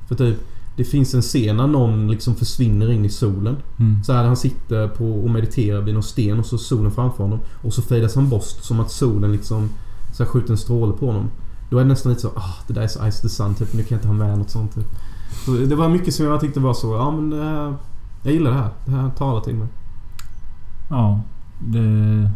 För 0.08 0.14
typ 0.14 0.36
det 0.76 0.84
finns 0.84 1.14
en 1.14 1.22
scen 1.22 1.56
när 1.56 1.66
någon 1.66 2.10
liksom 2.10 2.34
försvinner 2.34 2.92
in 2.92 3.04
i 3.04 3.08
solen. 3.08 3.56
Mm. 3.78 4.04
Så 4.04 4.12
här 4.12 4.24
han 4.24 4.36
sitter 4.36 4.88
på 4.88 5.24
och 5.24 5.30
mediterar 5.30 5.80
vid 5.80 5.94
någon 5.94 6.02
sten 6.02 6.38
och 6.38 6.46
så 6.46 6.58
solen 6.58 6.92
framför 6.92 7.22
honom. 7.22 7.38
Och 7.62 7.72
så 7.72 7.82
fejdas 7.82 8.14
han 8.14 8.28
bort 8.28 8.44
som 8.44 8.80
att 8.80 8.90
solen 8.90 9.32
liksom 9.32 9.68
så 10.12 10.24
här 10.24 10.30
skjuter 10.30 10.50
en 10.50 10.58
stråle 10.58 10.92
på 10.92 11.06
honom. 11.06 11.30
Då 11.70 11.78
är 11.78 11.82
det 11.82 11.88
nästan 11.88 12.12
lite 12.12 12.22
så 12.22 12.28
ah 12.28 12.54
det 12.66 12.72
där 12.72 12.82
är 12.82 12.88
så 12.88 13.10
Ice 13.10 13.20
the 13.20 13.28
Sun 13.28 13.54
typ. 13.54 13.72
Nu 13.72 13.82
kan 13.82 13.94
jag 13.94 13.98
inte 13.98 14.08
ha 14.08 14.14
med 14.14 14.38
något 14.38 14.50
sånt 14.50 14.74
typ. 14.74 14.86
Så 15.44 15.50
det 15.52 15.76
var 15.76 15.88
mycket 15.88 16.14
som 16.14 16.26
jag 16.26 16.40
tyckte 16.40 16.60
var 16.60 16.74
så, 16.74 16.94
ja 16.94 17.10
men 17.10 17.30
det 17.30 17.44
här, 17.44 17.74
Jag 18.22 18.32
gillar 18.32 18.50
det 18.50 18.56
här. 18.56 18.70
Det 18.84 18.90
här 18.90 19.10
talar 19.10 19.40
till 19.40 19.54
mig. 19.54 19.68
Ja. 20.90 21.20
Det, 21.58 22.30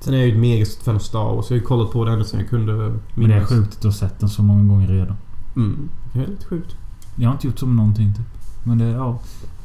Sen 0.00 0.14
är 0.14 0.18
jag 0.18 0.26
ju 0.26 0.32
ett 0.32 0.38
megastort 0.40 0.84
fan 0.84 0.94
av 0.94 0.98
Star 0.98 1.18
Wars. 1.34 1.46
Jag 1.50 1.56
har 1.56 1.60
ju 1.60 1.66
kollat 1.66 1.92
på 1.92 2.04
det 2.04 2.12
ända 2.12 2.24
sen 2.24 2.40
jag 2.40 2.48
kunde 2.48 2.72
men 3.14 3.28
det 3.28 3.34
är 3.34 3.44
sjukt 3.44 3.74
att 3.74 3.80
du 3.80 3.88
har 3.88 3.92
sett 3.92 4.20
den 4.20 4.28
så 4.28 4.42
många 4.42 4.64
gånger 4.64 4.88
redan. 4.88 5.16
Mm. 5.56 5.88
Det 6.12 6.22
är 6.22 6.26
lite 6.26 6.46
sjukt. 6.46 6.76
Jag 7.16 7.28
har 7.28 7.34
inte 7.34 7.46
gjort 7.46 7.58
som 7.58 7.76
någonting 7.76 8.14
typ. 8.14 8.26
Men 8.64 8.78
det, 8.78 8.84
ja. 8.84 9.18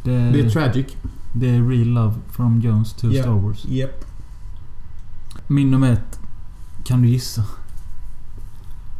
Det, 0.04 0.12
Det 0.12 0.40
är 0.40 0.50
tragic. 0.50 0.88
Det 1.34 1.50
är 1.50 1.70
Real 1.70 1.88
Love 1.88 2.14
from 2.30 2.60
Jones 2.62 2.94
to 2.94 3.08
Ja. 3.08 3.22
Star 3.24 3.32
Wars. 3.34 3.66
Japp. 3.66 4.06
Min 5.48 5.72
nummer 5.72 5.92
ett. 5.94 6.20
Kan 6.84 7.02
du 7.02 7.08
gissa? 7.08 7.44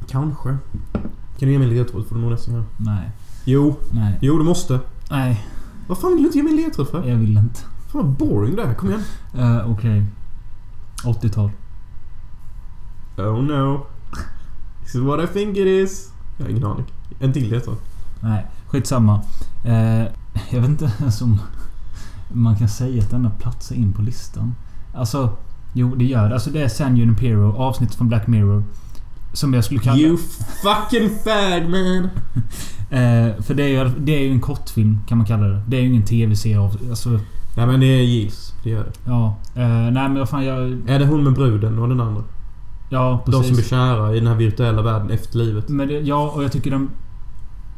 Kanske. 0.10 0.50
Kan 1.40 1.48
du 1.48 1.52
ge 1.52 1.60
mig 1.60 1.68
en 1.68 1.74
ledtråd? 1.74 2.08
Får 2.08 2.16
du 2.16 2.22
nog 2.22 2.32
nästan 2.32 2.54
göra. 2.54 2.66
Nej. 2.78 3.12
Jo. 3.46 3.76
Nej. 3.92 4.18
Jo, 4.22 4.38
du 4.38 4.44
måste. 4.44 4.80
Nej, 5.10 5.46
Vad 5.88 5.98
fan 5.98 6.14
vill 6.14 6.22
du 6.24 6.26
inte 6.28 6.38
ge 6.38 6.44
mig 6.44 6.54
en 6.54 6.58
ledtråd 6.58 6.88
för? 6.88 7.08
jag 7.08 7.16
vill 7.16 7.38
inte. 7.38 7.60
Fan 7.60 8.02
vad 8.02 8.06
boring 8.06 8.56
det 8.56 8.64
är. 8.64 8.74
Kom 8.74 8.90
igen. 8.90 9.04
Uh, 9.36 9.72
Okej. 9.72 10.06
80-tal. 11.04 11.52
Oh 13.18 13.42
no. 13.44 13.86
This 14.84 14.96
is 14.96 15.02
what 15.02 15.24
I 15.24 15.28
think 15.34 15.58
it 15.58 15.68
is. 15.68 16.10
Jag 16.38 16.46
har 16.46 16.50
ingen 16.52 16.66
aning. 16.66 16.86
En 17.20 17.34
till 17.34 17.50
ledtråd. 17.50 17.78
Nej, 18.20 18.46
skitsamma. 18.68 19.22
Uh, 19.66 20.04
jag 20.50 20.62
vet 20.62 20.70
inte 20.70 20.92
ens 21.00 21.22
om 21.22 21.40
man 22.34 22.56
kan 22.56 22.70
säga 22.70 23.04
att 23.04 23.10
denna 23.10 23.30
platsar 23.30 23.76
in 23.76 23.94
på 23.94 24.02
listan. 24.02 24.56
Alltså, 24.94 25.38
jo 25.74 25.96
det 25.96 26.06
gör 26.06 26.28
det. 26.30 26.34
Alltså 26.34 26.50
det 26.50 26.62
är 26.62 26.68
San 26.68 26.98
Junipero, 26.98 27.56
avsnitt 27.58 27.96
från 27.96 28.08
Black 28.08 28.28
Mirror. 28.28 28.64
Som 29.34 29.54
jag 29.54 29.64
skulle 29.64 29.80
kalla... 29.80 29.98
You 29.98 30.18
fucking 30.64 31.10
fag 31.10 31.70
man. 31.70 32.10
Eh, 32.92 33.42
för 33.44 33.54
det 33.54 33.64
är, 33.64 33.68
ju, 33.86 33.90
det 33.98 34.12
är 34.16 34.20
ju 34.24 34.32
en 34.32 34.42
kortfilm 34.42 35.00
kan 35.08 35.18
man 35.18 35.28
kalla 35.28 35.48
det. 35.48 35.62
Det 35.68 35.78
är 35.78 35.82
ju 35.82 35.88
ingen 35.88 36.06
tv-serie. 36.06 36.70
Alltså, 36.90 37.10
Nej 37.58 37.68
men 37.68 37.80
det 37.80 37.86
är 37.86 38.02
gills. 38.04 38.54
Det 38.64 38.70
gör 38.70 38.84
det. 38.84 38.92
ja. 39.06 39.36
Eh, 39.56 39.68
nej 39.68 39.92
men 39.94 40.20
vad 40.20 40.30
fan 40.30 40.46
jag... 40.46 40.60
Är 40.88 41.00
det 41.00 41.06
hon 41.06 41.24
med 41.24 41.34
bruden 41.34 41.80
och 41.80 41.90
den 41.90 42.00
andra? 42.02 42.24
Ja, 42.90 43.22
De 43.26 43.32
som 43.32 43.42
blir 43.42 43.50
precis. 43.50 43.70
kära 43.70 44.16
i 44.16 44.20
den 44.20 44.28
här 44.28 44.36
virtuella 44.36 44.82
världen 44.82 45.10
efter 45.10 45.38
livet. 45.38 45.70
Men 45.70 45.88
det, 45.88 45.94
ja, 46.00 46.32
och 46.36 46.44
jag 46.44 46.52
tycker 46.52 46.72
den... 46.72 46.90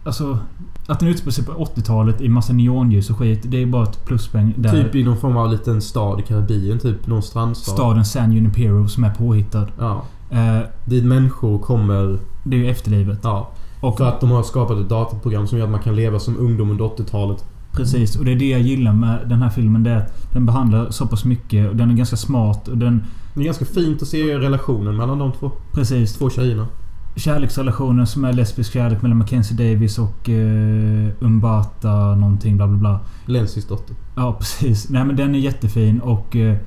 Alltså... 0.04 0.40
Att 0.88 1.00
den 1.00 1.10
utspelar 1.10 1.32
sig 1.32 1.46
på 1.46 1.52
80-talet 1.52 2.22
i 2.22 2.30
massa 2.30 2.54
neonljus 2.54 3.10
och 3.10 3.18
skit. 3.18 3.40
Det 3.44 3.62
är 3.62 3.66
bara 3.66 3.84
ett 3.84 4.06
pluspoäng 4.06 4.54
där. 4.58 4.72
Typ 4.84 4.96
i 4.96 5.04
någon 5.04 5.18
form 5.18 5.38
av 5.38 5.52
liten 5.52 5.82
stad 5.82 6.20
i 6.20 6.24
Karibien. 6.24 6.80
Typ 6.80 7.08
någon 7.08 7.22
strandstad. 7.24 7.72
Staden 7.72 8.06
San 8.06 8.32
Junipero 8.34 8.88
som 8.88 9.04
är 9.04 9.10
påhittad. 9.14 9.68
Ja. 9.80 10.02
Eh, 10.32 10.60
Dit 10.86 11.04
människor 11.06 11.60
kommer... 11.60 12.18
det 12.44 12.56
är 12.56 12.60
ju 12.60 12.70
efterlivet. 12.70 13.20
Ja. 13.24 13.50
Och 13.84 13.98
För 13.98 14.06
att 14.06 14.22
de 14.22 14.32
har 14.32 14.44
skapat 14.44 14.78
ett 14.78 14.90
dataprogram 14.90 15.48
som 15.48 15.58
gör 15.58 15.66
att 15.66 15.72
man 15.72 15.82
kan 15.82 15.96
leva 15.96 16.20
som 16.20 16.38
ungdom 16.38 16.72
under 16.72 16.86
80-talet. 16.86 17.46
Precis, 17.72 18.16
och 18.16 18.26
det 18.26 18.32
är 18.32 18.36
det 18.36 18.50
jag 18.50 18.62
gillar 18.62 18.94
med 18.94 19.20
den 19.30 19.42
här 19.42 19.50
filmen. 19.50 19.84
Det 19.84 19.90
är 19.90 19.98
att 19.98 20.32
den 20.34 20.46
behandlar 20.46 20.90
så 20.90 21.08
pass 21.08 21.26
mycket 21.26 21.70
och 21.70 21.76
den 21.76 21.92
är 21.92 21.96
ganska 21.96 22.16
smart 22.16 22.68
och 22.68 22.78
den... 22.78 23.06
Det 23.34 23.42
är 23.42 23.46
ganska 23.46 23.66
fint 23.66 24.02
att 24.02 24.08
se 24.08 24.38
relationen 24.38 24.96
mellan 24.98 25.20
de 25.20 25.32
två, 25.32 25.52
Precis. 25.72 26.14
två 26.14 26.30
tjejerna. 26.30 26.68
Kärleksrelationen 27.16 28.08
som 28.08 28.26
är 28.26 28.34
lesbisk 28.34 28.74
kärlek 28.74 29.02
mellan 29.02 29.18
Mackenzie 29.18 29.58
Davis 29.58 30.00
och 30.00 30.30
uh, 30.30 31.10
Umbata 31.20 32.16
någonting 32.16 32.58
bla 32.58 32.68
bla 32.68 32.78
bla. 32.78 33.00
Lenzis 33.26 33.68
dotter. 33.68 33.96
Ja 34.16 34.36
precis. 34.40 34.90
Nej 34.90 35.06
men 35.06 35.16
den 35.16 35.36
är 35.36 35.40
jättefin 35.40 36.00
och 36.00 36.36
eh, 36.36 36.58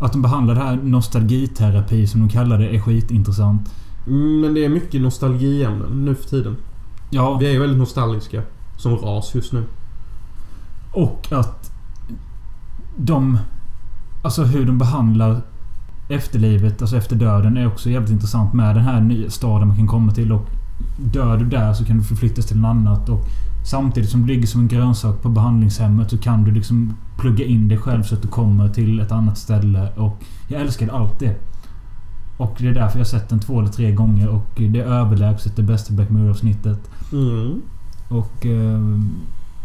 att 0.00 0.12
de 0.12 0.22
behandlar 0.22 0.54
det 0.54 0.60
här 0.60 0.76
nostalgiterapi 0.82 2.06
som 2.06 2.20
de 2.20 2.28
kallar 2.28 2.58
det 2.58 2.76
är 2.76 2.80
skitintressant. 2.80 3.68
Mm, 4.06 4.40
men 4.40 4.54
det 4.54 4.64
är 4.64 4.68
mycket 4.68 5.00
nostalgiämnen 5.00 6.04
nu 6.04 6.14
för 6.14 6.28
tiden. 6.28 6.56
Ja, 7.10 7.38
Vi 7.38 7.46
är 7.46 7.50
ju 7.50 7.60
väldigt 7.60 7.78
nostalgiska. 7.78 8.42
Som 8.76 8.96
ras 8.96 9.34
just 9.34 9.52
nu. 9.52 9.64
och 10.92 11.26
att 11.30 11.72
de... 12.96 13.38
Alltså 14.22 14.44
hur 14.44 14.66
de 14.66 14.78
behandlar 14.78 15.42
efterlivet, 16.08 16.82
alltså 16.82 16.96
efter 16.96 17.16
döden, 17.16 17.56
är 17.56 17.66
också 17.66 17.90
jävligt 17.90 18.10
intressant 18.10 18.52
med 18.54 18.74
den 18.74 18.84
här 18.84 19.00
nya 19.00 19.30
staden 19.30 19.68
man 19.68 19.76
kan 19.76 19.86
komma 19.86 20.12
till. 20.12 20.32
Och 20.32 20.46
dör 20.98 21.36
du 21.36 21.44
där 21.44 21.72
så 21.74 21.84
kan 21.84 21.98
du 21.98 22.04
förflyttas 22.04 22.46
till 22.46 22.56
något 22.60 22.68
annat. 22.68 23.08
Och 23.08 23.24
samtidigt 23.66 24.10
som 24.10 24.20
du 24.20 24.26
ligger 24.26 24.46
som 24.46 24.60
en 24.60 24.68
grönsak 24.68 25.22
på 25.22 25.28
behandlingshemmet 25.28 26.10
så 26.10 26.18
kan 26.18 26.44
du 26.44 26.50
liksom 26.50 26.96
plugga 27.18 27.44
in 27.44 27.68
dig 27.68 27.78
själv 27.78 28.02
så 28.02 28.14
att 28.14 28.22
du 28.22 28.28
kommer 28.28 28.68
till 28.68 29.00
ett 29.00 29.12
annat 29.12 29.38
ställe. 29.38 29.88
Och 29.96 30.22
jag 30.48 30.60
älskar 30.60 30.88
allt 30.88 31.18
det. 31.18 31.36
Och 32.36 32.56
det 32.58 32.68
är 32.68 32.74
därför 32.74 32.98
jag 32.98 33.04
har 33.04 33.08
sett 33.10 33.28
den 33.28 33.40
två 33.40 33.60
eller 33.60 33.70
tre 33.70 33.92
gånger 33.92 34.28
och 34.28 34.46
det 34.56 34.80
är 34.80 34.84
överlägset 34.84 35.56
det 35.56 35.62
bästa 35.62 35.92
Black 35.92 36.10
Mirror-avsnittet. 36.10 36.78
Mm. 37.12 37.62
Och... 38.08 38.46
Eh, 38.46 38.80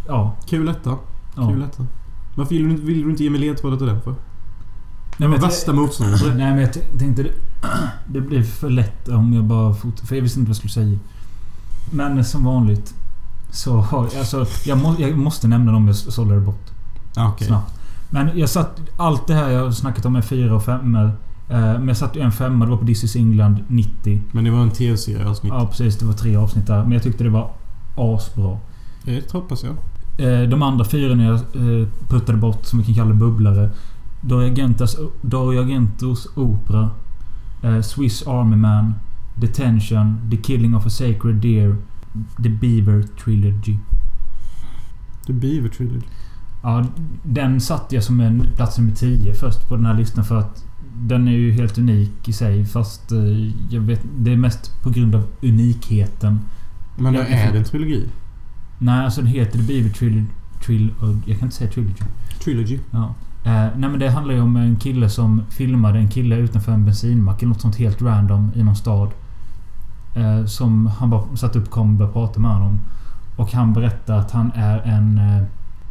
ja. 0.07 0.36
Kul 0.49 0.67
etta. 0.69 0.95
ja. 1.36 1.49
Kul 1.49 1.61
etta. 1.63 1.86
Varför 2.36 2.55
vill 2.55 2.63
du, 2.63 2.69
inte- 2.72 2.84
vill 2.86 3.03
du 3.03 3.09
inte 3.09 3.24
ge 3.24 3.30
mig 3.30 3.39
ledtrådar 3.39 3.78
till 3.78 3.86
den 3.88 4.01
för? 4.01 4.15
Nej, 5.17 5.30
men- 5.30 5.41
värsta 5.41 5.74
motståndaren. 5.74 6.38
Nej 6.38 6.51
men 6.51 6.59
jag 6.61 6.74
tänkte 6.99 7.24
det, 7.24 7.32
det 8.07 8.22
blir 8.22 8.43
för 8.43 8.69
lätt 8.69 9.07
om 9.07 9.34
jag 9.34 9.43
bara 9.43 9.74
fort, 9.74 9.99
För 9.99 10.15
jag 10.15 10.24
visste 10.24 10.39
inte 10.39 10.49
vad 10.49 10.55
jag 10.55 10.72
skulle 10.72 10.86
säga. 10.86 10.99
Men 11.91 12.26
som 12.26 12.43
vanligt. 12.45 12.93
Så 13.51 13.78
har 13.78 14.03
alltså, 14.03 14.45
jag, 14.65 14.78
må, 14.78 14.95
jag 14.99 15.17
måste 15.17 15.47
nämna 15.47 15.72
dem 15.72 15.88
jag 15.88 15.95
sållade 15.95 16.41
bort 16.41 16.69
Ah, 17.15 17.28
Okej. 17.30 17.47
snabbt. 17.47 17.74
Men 18.09 18.30
jag 18.39 18.49
satt... 18.49 18.80
Allt 18.97 19.28
det 19.28 19.34
här 19.34 19.49
jag 19.49 19.63
har 19.63 19.72
snackat 19.72 20.05
om 20.05 20.15
är 20.15 20.22
fyra 20.22 20.55
och 20.55 20.63
femmor. 20.63 21.11
Eh, 21.52 21.58
men 21.58 21.88
jag 21.88 21.97
satt 21.97 22.16
ju 22.16 22.22
en 22.22 22.32
femma. 22.32 22.66
Det 22.66 22.72
var 22.72 22.78
på 22.78 22.86
This 22.86 23.04
is 23.04 23.16
England 23.16 23.64
90. 23.68 24.22
Men 24.32 24.43
det 24.43 24.52
var 24.52 24.62
en 24.62 24.72
tv-serie 24.72 25.28
avsnitt. 25.28 25.54
Ja 25.54 25.68
precis, 25.68 25.97
det 25.97 26.06
var 26.06 26.14
tre 26.14 26.36
avsnitt 26.36 26.68
där. 26.68 26.84
Men 26.84 26.91
jag 26.91 27.04
tyckte 27.04 27.24
det 27.24 27.30
var 27.30 27.52
asbra. 27.95 28.58
Det 29.04 29.32
hoppas 29.32 29.64
jag. 29.64 29.74
Eh, 30.18 30.49
de 30.49 30.64
andra 30.64 30.86
fyra 30.86 31.16
när 31.16 31.26
jag 31.26 31.36
eh, 31.36 31.88
puttade 32.10 32.38
bort, 32.38 32.66
som 32.66 32.80
vi 32.80 32.86
kan 32.86 32.95
kalla 32.95 33.14
bubblare. 33.14 33.70
Dario 35.22 35.62
Argentos 35.62 36.28
opera. 36.36 36.89
Swiss 37.84 38.28
Army 38.28 38.56
Man. 38.56 38.93
Detention. 39.36 40.30
The 40.32 40.38
Killing 40.38 40.76
of 40.76 40.86
a 40.86 40.89
Sacred 40.89 41.36
Deer. 41.36 41.76
The 42.43 42.49
Beaver 42.49 43.04
Trilogy. 43.24 43.78
The 45.28 45.34
Beaver 45.34 45.70
Trilogy. 45.70 46.06
Ja, 46.64 46.86
den 47.24 47.62
satte 47.62 47.95
jag 47.95 48.04
som 48.04 48.20
en 48.20 48.47
plats 48.56 48.78
nummer 48.78 48.91
10 48.91 49.34
först 49.34 49.70
på 49.70 49.76
den 49.76 49.86
här 49.86 49.93
listan 49.93 50.26
för 50.26 50.39
att 50.39 50.66
den 50.96 51.28
är 51.28 51.32
ju 51.32 51.52
helt 51.52 51.78
unik 51.78 52.28
i 52.28 52.34
sig 52.34 52.66
fast 52.66 53.12
eh, 53.12 53.18
jag 53.70 53.82
vet, 53.82 54.02
det 54.18 54.34
är 54.34 54.38
mest 54.38 54.84
på 54.84 54.89
grund 54.89 55.16
av 55.16 55.24
unikheten. 55.42 56.39
Men 56.98 57.14
Ja, 57.14 57.24
är 57.24 57.52
det 57.52 57.58
en 57.58 57.64
trilogi? 57.64 58.10
Nej, 58.78 59.06
alltså 59.06 59.22
den 59.22 59.30
heter 59.30 59.60
The 59.60 59.64
Beaver 59.64 59.89
Trilogy. 59.89 60.26
Tril 60.66 60.94
jag 61.26 61.39
kan 61.39 61.48
inte 61.48 61.56
säga 61.56 61.72
Trilogy. 61.72 62.04
Trilogy. 62.44 62.80
Ja. 62.92 63.14
Eh, 63.44 63.52
nej 63.52 63.89
men 63.89 64.00
det 64.00 64.10
handlar 64.10 64.34
ju 64.34 64.42
om 64.42 64.56
en 64.56 64.76
kille 64.76 65.10
som 65.10 65.42
filmade 65.50 66.00
en 66.00 66.10
kille 66.10 66.36
utanför 66.36 66.72
en 66.72 66.86
bensinmack 66.86 67.42
eller 67.42 67.50
något 67.50 67.62
sånt 67.62 67.76
helt 67.76 68.02
random 68.02 68.52
i 68.56 68.64
någon 68.64 68.76
stad. 68.76 69.10
Eh, 70.16 70.46
som 70.46 70.88
han 70.88 71.10
bara 71.10 71.36
satte 71.36 71.60
upp 71.60 71.72
kameran 71.72 71.92
och 71.92 71.98
började 71.98 72.14
prata 72.14 72.39
med 72.39 72.52
honom. 72.52 72.82
Och 73.36 73.52
han 73.54 73.74
berättar 73.74 74.18
att 74.18 74.32
han 74.32 74.52
är 74.56 74.80
en... 74.80 75.18
Eh, 75.18 75.44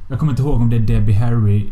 jag 0.09 0.19
kommer 0.19 0.33
inte 0.33 0.43
ihåg 0.43 0.61
om 0.61 0.71
det 0.71 0.77
är 0.77 0.81
Debbie 0.81 1.13
Harry 1.13 1.69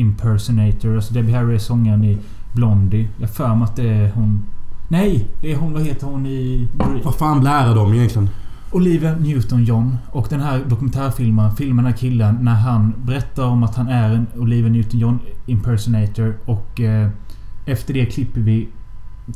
impersonator. 0.00 0.94
Alltså 0.94 1.14
Debbie 1.14 1.32
Harry 1.32 1.54
är 1.54 1.58
sångaren 1.58 2.04
i 2.04 2.18
Blondie. 2.52 3.08
Jag 3.18 3.30
för 3.30 3.54
mig 3.54 3.64
att 3.64 3.76
det 3.76 3.88
är 3.88 4.12
hon... 4.12 4.44
Nej! 4.88 5.28
Det 5.40 5.52
är 5.52 5.56
hon, 5.56 5.72
vad 5.72 5.82
heter 5.82 6.06
hon 6.06 6.26
i... 6.26 6.68
Vad 7.04 7.14
fan 7.14 7.40
blärar 7.40 7.74
de 7.74 7.94
egentligen? 7.94 8.28
Olivia 8.72 9.14
Newton-John 9.14 9.96
och 10.12 10.26
den 10.30 10.40
här 10.40 10.64
dokumentärfilmen 10.68 11.56
filmar 11.56 11.82
den 11.82 11.92
här 11.92 11.98
killen 11.98 12.38
när 12.40 12.54
han 12.54 12.94
berättar 13.04 13.44
om 13.44 13.62
att 13.62 13.76
han 13.76 13.88
är 13.88 14.10
en 14.10 14.26
Olivia 14.36 14.70
Newton-John 14.70 15.18
impersonator 15.46 16.38
och 16.44 16.80
eh, 16.80 17.08
efter 17.66 17.94
det 17.94 18.06
klipper 18.06 18.40
vi 18.40 18.68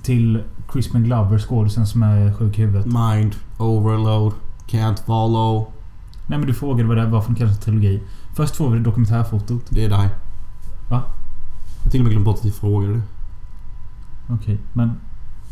till 0.03 0.43
Crispin 0.69 1.05
Glover, 1.05 1.39
skådisen 1.39 1.87
som 1.87 2.03
är 2.03 2.33
sjuk 2.33 2.59
i 2.59 2.63
huvudet. 2.63 2.87
Mind. 2.87 3.37
Overload. 3.59 4.33
Can't 4.69 5.05
follow. 5.07 5.73
Nej 6.27 6.39
men 6.39 6.49
du 6.49 6.55
frågade 6.55 6.89
vad 6.89 6.97
det 6.97 7.07
var 7.07 7.21
för 7.21 7.43
en 7.43 7.57
trilogi. 7.57 8.03
Först 8.37 8.57
får 8.57 8.71
vi 8.71 8.79
det 8.79 8.85
dokumentärfotot. 8.85 9.67
Det 9.71 9.85
är 9.85 9.89
dig. 9.89 10.09
Va? 10.89 11.03
Jag 11.83 11.93
till 11.93 12.01
och 12.01 12.05
med 12.05 12.11
glömt 12.13 12.25
bort 12.25 12.39
att 12.39 12.45
vi 12.45 12.51
frågade 12.53 12.93
det. 12.95 13.03
Okej, 14.29 14.59
men 14.73 14.93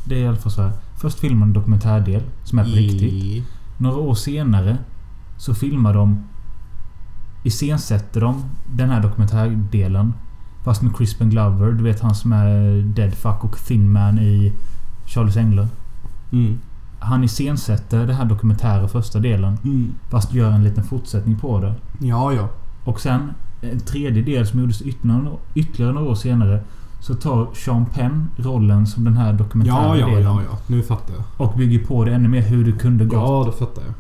det 0.05 0.15
är 0.15 0.25
i 0.25 0.27
alla 0.29 0.37
fall 0.37 0.53
så 0.53 0.63
här. 0.63 0.73
Först 0.97 1.19
filmar 1.19 1.39
man 1.39 1.49
en 1.49 1.53
dokumentärdel 1.55 2.23
som 2.45 2.59
är 2.59 2.65
på 2.65 2.71
riktigt. 2.71 3.03
I- 3.13 3.45
Några 3.79 3.97
år 3.97 4.15
senare 4.15 4.79
så 5.37 5.55
filmar 5.55 5.95
de... 5.95 6.25
Iscensätter 7.45 8.21
de 8.21 8.45
den 8.67 8.91
här 8.91 9.03
dokumentärdelen. 9.03 10.15
Fast 10.65 10.83
med 10.83 10.97
Crispin 10.97 11.31
Glover. 11.31 11.73
Du 11.73 11.85
vet 11.85 12.01
han 12.01 12.15
som 12.15 12.33
är 12.33 12.83
Dead 12.83 13.15
Fuck 13.15 13.45
och 13.45 13.59
Thin 13.59 13.93
Man 13.93 14.19
i 14.19 14.53
Charlies 15.07 15.37
Änglar. 15.37 15.69
Mm. 16.33 16.59
Han 16.99 17.25
iscensätter 17.25 18.07
den 18.07 18.17
här 18.17 18.25
dokumentära 18.25 18.89
första 18.89 19.19
delen. 19.19 19.59
Mm. 19.65 19.95
Fast 20.11 20.33
gör 20.33 20.51
en 20.51 20.65
liten 20.65 20.85
fortsättning 20.85 21.37
på 21.39 21.61
det. 21.61 21.75
Ja, 21.99 22.33
ja. 22.33 22.49
Och 22.85 23.01
sen 23.01 23.31
en 23.63 23.81
tredje 23.81 24.23
del 24.23 24.47
som 24.47 24.61
gjordes 24.61 24.83
ytterligare, 25.55 25.93
några 25.93 26.09
år 26.11 26.15
senare. 26.15 26.61
Så 27.01 27.15
tar 27.15 27.49
Sean 27.55 27.87
Penn 27.87 28.29
rollen 28.37 28.87
som 28.87 29.05
den 29.05 29.17
här 29.17 29.33
dokumentära 29.33 29.77
Ja, 29.77 29.97
ja, 29.97 30.07
delen. 30.07 30.23
ja, 30.23 30.41
ja. 30.51 30.59
Nu 30.67 30.83
fattar 30.83 31.15
jag. 31.15 31.25
Och 31.49 31.59
bygger 31.59 31.79
på 31.87 32.05
det 32.05 32.13
ännu 32.15 32.29
mer 32.29 32.43
hur 32.43 32.65
det 32.65 32.73
kunde 32.79 33.05
gått. 33.05 33.15
Ja, 33.19 33.45
det 33.53 33.59
fattar 33.59 33.83
jag. 33.83 33.95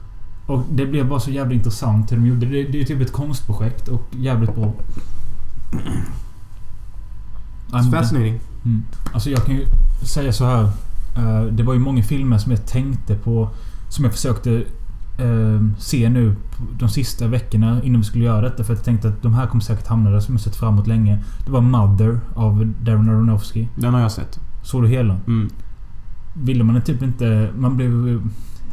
Och 0.56 0.64
det 0.72 0.86
blev 0.86 1.08
bara 1.08 1.20
så 1.20 1.30
jävla 1.30 1.54
intressant 1.54 2.12
hur 2.12 2.16
de 2.16 2.26
gjorde 2.26 2.46
det. 2.46 2.62
Det 2.64 2.80
är 2.80 2.84
typ 2.84 3.00
ett 3.00 3.12
konstprojekt 3.12 3.88
och 3.88 4.02
jävligt 4.10 4.54
bra. 4.54 4.72
Fascinating. 7.70 8.40
Mm. 8.64 8.82
Alltså 9.12 9.30
jag 9.30 9.44
kan 9.44 9.54
ju 9.54 9.66
säga 10.06 10.32
så 10.32 10.44
här. 10.44 10.62
eh, 11.16 11.42
det 11.44 11.62
var 11.62 11.72
ju 11.74 11.78
många 11.80 12.02
filmer 12.02 12.38
som 12.38 12.52
jag 12.52 12.66
tänkte 12.66 13.14
på. 13.14 13.48
Som 13.88 14.04
jag 14.04 14.12
försökte 14.14 14.64
eh, 15.22 15.60
se 15.78 16.08
nu 16.08 16.36
på 16.56 16.62
de 16.78 16.88
sista 16.88 17.26
veckorna 17.26 17.82
innan 17.82 18.00
vi 18.00 18.06
skulle 18.06 18.24
göra 18.24 18.40
detta. 18.40 18.64
För 18.64 18.72
att 18.72 18.78
jag 18.78 18.84
tänkte 18.84 19.08
att 19.08 19.22
de 19.22 19.34
här 19.34 19.46
kommer 19.46 19.62
säkert 19.64 19.86
hamna 19.86 20.10
där 20.10 20.20
som 20.20 20.34
jag 20.34 20.40
sett 20.40 20.56
fram 20.56 20.74
emot 20.74 20.86
länge. 20.86 21.18
Det 21.46 21.52
var 21.52 21.60
Mother 21.60 22.20
av 22.34 22.72
Darren 22.82 23.08
Aronofsky. 23.08 23.66
Den 23.76 23.94
har 23.94 24.00
jag 24.00 24.12
sett. 24.12 24.40
Såg 24.62 24.82
du 24.82 24.88
hela? 24.88 25.16
Mm. 25.26 25.50
Ville 26.34 26.64
man 26.64 26.82
typ 26.82 27.02
inte... 27.02 27.50
Man 27.58 27.76
blev... 27.76 28.20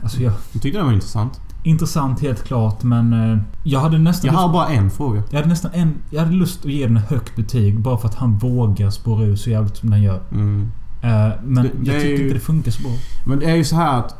Alltså 0.04 0.22
jag... 0.22 0.34
Jag 0.54 0.62
tyckte 0.62 0.78
den 0.80 0.86
var 0.86 0.93
intressant. 0.93 1.39
Intressant 1.64 2.20
helt 2.22 2.43
klart 2.43 2.84
men... 2.84 3.14
Eh, 3.14 3.38
jag 3.64 3.80
hade 3.80 3.97
nästan... 3.97 4.34
Jag 4.34 4.39
har 4.39 4.54
bara 4.54 4.68
en 4.68 4.89
fråga. 4.89 5.24
jag 5.30 5.38
hade 5.38 5.50
nästan 5.50 5.72
en... 5.74 5.93
Jag 6.10 6.20
hade 6.20 6.32
lust 6.36 6.66
att 6.66 6.72
ge 6.72 6.88
den 6.88 6.97
ett 6.97 7.10
högt 7.10 7.36
betyg 7.36 7.80
bara 7.80 7.97
för 7.97 8.08
att 8.08 8.16
han 8.16 8.38
vågar 8.38 8.89
spåra 8.89 9.24
ur 9.26 9.36
så 9.36 9.50
jävligt 9.50 9.78
som 9.78 9.89
den 9.89 10.02
gör. 10.02 10.20
Mm. 10.32 10.72
Eh, 11.02 11.30
men 11.43 11.64
Det- 11.64 11.72
det 11.80 11.91
jag 11.91 11.95
är 11.95 12.00
tyckte 12.02 12.08
ju- 12.16 12.24
inte 12.24 12.34
det 12.34 12.39
funkar 12.39 12.72
så 12.72 12.82
bra. 12.82 12.91
Men 13.26 13.39
det 13.39 13.45
är 13.45 13.56
ju 13.56 13.64
så 13.64 13.76
här 13.76 14.00
att... 14.00 14.16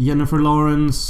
Jennifer 0.00 0.38
Lawrence 0.38 1.02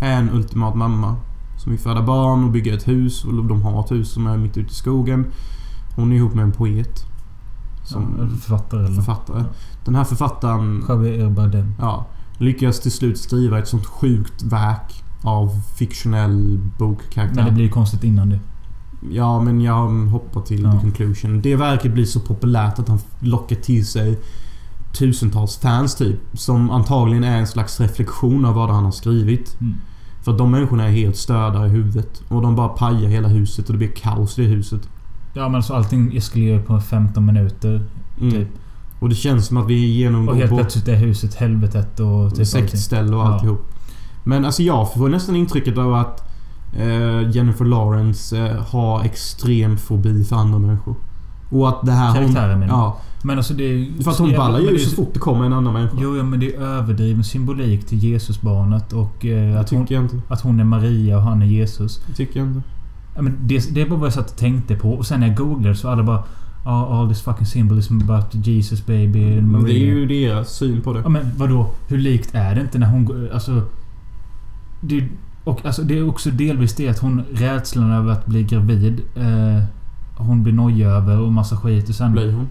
är 0.00 0.12
en 0.18 0.30
ultimat 0.30 0.74
mamma. 0.74 1.16
Som 1.56 1.72
vill 1.72 1.80
föda 1.80 2.02
barn 2.02 2.44
och 2.44 2.50
bygga 2.50 2.74
ett 2.74 2.88
hus. 2.88 3.24
Och 3.24 3.34
de 3.44 3.62
har 3.62 3.80
ett 3.84 3.90
hus 3.92 4.10
som 4.12 4.26
är 4.26 4.36
mitt 4.36 4.56
ute 4.56 4.70
i 4.70 4.74
skogen. 4.74 5.26
Hon 5.96 6.12
är 6.12 6.16
ihop 6.16 6.34
med 6.34 6.42
en 6.44 6.52
poet. 6.52 7.04
Som 7.84 8.16
Ja, 8.18 8.28
författare 8.36 8.84
eller... 8.84 8.94
författare. 8.94 9.44
Den 9.84 9.94
här 9.94 10.04
författaren... 10.04 10.84
Javier 10.88 11.30
Bardem. 11.30 11.74
Ja. 11.80 12.06
Lyckas 12.38 12.80
till 12.80 12.92
slut 12.92 13.18
skriva 13.18 13.58
ett 13.58 13.68
sånt 13.68 13.86
sjukt 13.86 14.42
verk 14.42 15.04
av 15.22 15.60
fiktionell 15.76 16.60
bokkaraktär. 16.78 17.34
Men 17.36 17.44
det 17.44 17.52
blir 17.52 17.64
ju 17.64 17.70
konstigt 17.70 18.04
innan 18.04 18.30
det. 18.30 18.40
Ja, 19.10 19.40
men 19.40 19.60
jag 19.60 19.88
hoppar 19.88 20.40
till 20.40 20.62
Ja. 20.62 20.72
the 20.72 20.78
conclusion. 20.80 21.42
Det 21.42 21.56
verket 21.56 21.92
blir 21.92 22.04
så 22.04 22.20
populärt 22.20 22.78
att 22.78 22.88
han 22.88 22.98
lockar 23.20 23.56
till 23.56 23.86
sig 23.86 24.18
tusentals 24.98 25.56
fans 25.58 25.94
typ. 25.94 26.16
Som 26.32 26.70
antagligen 26.70 27.24
är 27.24 27.38
en 27.38 27.46
slags 27.46 27.80
reflektion 27.80 28.44
av 28.44 28.54
vad 28.54 28.70
han 28.70 28.84
har 28.84 28.92
skrivit. 28.92 29.56
Mm. 29.60 29.74
För 30.22 30.32
att 30.32 30.38
de 30.38 30.50
människorna 30.50 30.84
är 30.84 30.90
helt 30.90 31.16
störda 31.16 31.66
i 31.66 31.68
huvudet. 31.68 32.22
Och 32.28 32.42
de 32.42 32.56
bara 32.56 32.68
pajar 32.68 33.08
hela 33.08 33.28
huset 33.28 33.66
och 33.66 33.72
det 33.72 33.78
blir 33.78 33.88
kaos 33.88 34.38
i 34.38 34.44
huset. 34.44 34.88
Ja 35.34 35.42
men 35.42 35.54
alltså 35.54 35.74
allting 35.74 36.16
eskalerar 36.16 36.60
på 36.62 36.80
15 36.80 37.26
minuter. 37.26 37.86
Mm. 38.20 38.30
Typ. 38.32 38.48
Och 39.00 39.08
det 39.08 39.14
känns 39.14 39.46
som 39.46 39.56
att 39.56 39.66
vi 39.66 39.86
genomgår 39.86 40.32
Och 40.32 40.38
helt 40.38 40.50
plötsligt 40.50 40.88
är 40.88 40.96
huset 40.96 41.34
helvetet 41.34 42.00
och 42.00 42.34
typ 42.34 42.46
sektställ 42.46 43.14
och 43.14 43.20
Ja. 43.20 43.32
alltihop. 43.32 43.74
Men 44.24 44.44
alltså 44.44 44.62
jag 44.62 44.92
får 44.92 45.08
nästan 45.08 45.36
intrycket 45.36 45.78
av 45.78 45.94
att 45.94 46.28
eh, 46.76 47.30
Jennifer 47.30 47.64
Lawrence 47.64 48.38
eh, 48.38 48.62
har 48.62 49.04
extrem 49.04 49.76
fobi 49.76 50.24
för 50.24 50.36
andra 50.36 50.58
människor. 50.58 50.94
Och 51.50 51.68
att 51.68 51.86
det 51.86 51.92
här... 51.92 52.14
Karaktären 52.14 52.60
du? 52.60 52.66
Ja. 52.66 52.96
Men 53.22 53.36
alltså 53.36 53.54
det 53.54 53.64
är 53.64 53.72
ju... 53.72 54.02
För 54.02 54.10
att 54.10 54.18
hon 54.18 54.32
ballar 54.32 54.60
men 54.60 54.72
ju 54.72 54.78
så 54.78 54.96
fort 54.96 55.10
det 55.14 55.20
kommer 55.20 55.46
en 55.46 55.52
annan 55.52 55.72
människa. 55.72 55.96
Jo, 56.00 56.16
ja, 56.16 56.22
men 56.22 56.40
det 56.40 56.54
är 56.54 56.60
överdriven 56.60 57.24
symbolik 57.24 57.86
till 57.86 58.04
Jesusbarnet 58.04 58.92
och 58.92 59.26
eh, 59.26 59.60
att, 59.60 59.70
hon, 59.70 59.86
att 60.28 60.40
hon 60.40 60.60
är 60.60 60.64
Maria 60.64 61.16
och 61.16 61.22
han 61.22 61.42
är 61.42 61.46
Jesus. 61.46 62.02
Det 62.06 62.14
tycker 62.14 62.40
jag 62.40 62.48
inte. 62.48 62.62
Ja, 63.14 63.22
men 63.22 63.36
det, 63.40 63.74
det 63.74 63.80
är 63.80 63.88
bara 63.88 63.98
vad 63.98 64.06
jag 64.06 64.14
satt 64.14 64.30
och 64.30 64.36
tänkte 64.36 64.74
på. 64.74 64.92
Och 64.92 65.06
sen 65.06 65.20
när 65.20 65.26
jag 65.26 65.36
googlade 65.36 65.74
så 65.76 65.88
alla 65.88 66.02
bara... 66.02 66.22
Oh, 66.64 67.00
all 67.00 67.08
this 67.08 67.22
fucking 67.22 67.46
symbolism 67.46 68.00
about 68.02 68.46
Jesus 68.46 68.86
baby 68.86 69.38
and 69.38 69.42
Men 69.42 69.62
Maria. 69.62 69.66
det 69.66 69.80
är 69.80 69.94
ju 69.94 70.06
deras 70.06 70.56
syn 70.56 70.80
på 70.80 70.92
det. 70.92 71.00
Ja 71.00 71.08
men 71.08 71.30
vadå? 71.36 71.70
Hur 71.88 71.98
likt 71.98 72.34
är 72.34 72.54
det 72.54 72.60
inte 72.60 72.78
när 72.78 72.86
hon. 72.86 73.28
Alltså... 73.32 73.62
Det, 74.80 75.08
och 75.44 75.66
alltså 75.66 75.82
det 75.82 75.98
är 75.98 76.08
också 76.08 76.30
delvis 76.30 76.74
det 76.74 76.88
att 76.88 76.98
hon... 76.98 77.22
Rädslan 77.32 77.90
över 77.90 78.12
att 78.12 78.26
bli 78.26 78.42
gravid. 78.42 79.00
Eh, 79.16 79.64
hon 80.16 80.42
blir 80.42 80.52
nojig 80.52 80.86
över 80.86 81.20
och 81.20 81.32
massa 81.32 81.56
skit 81.56 81.88
och 81.88 81.94
sen... 81.94 82.12
Blir 82.12 82.32
hon. 82.32 82.48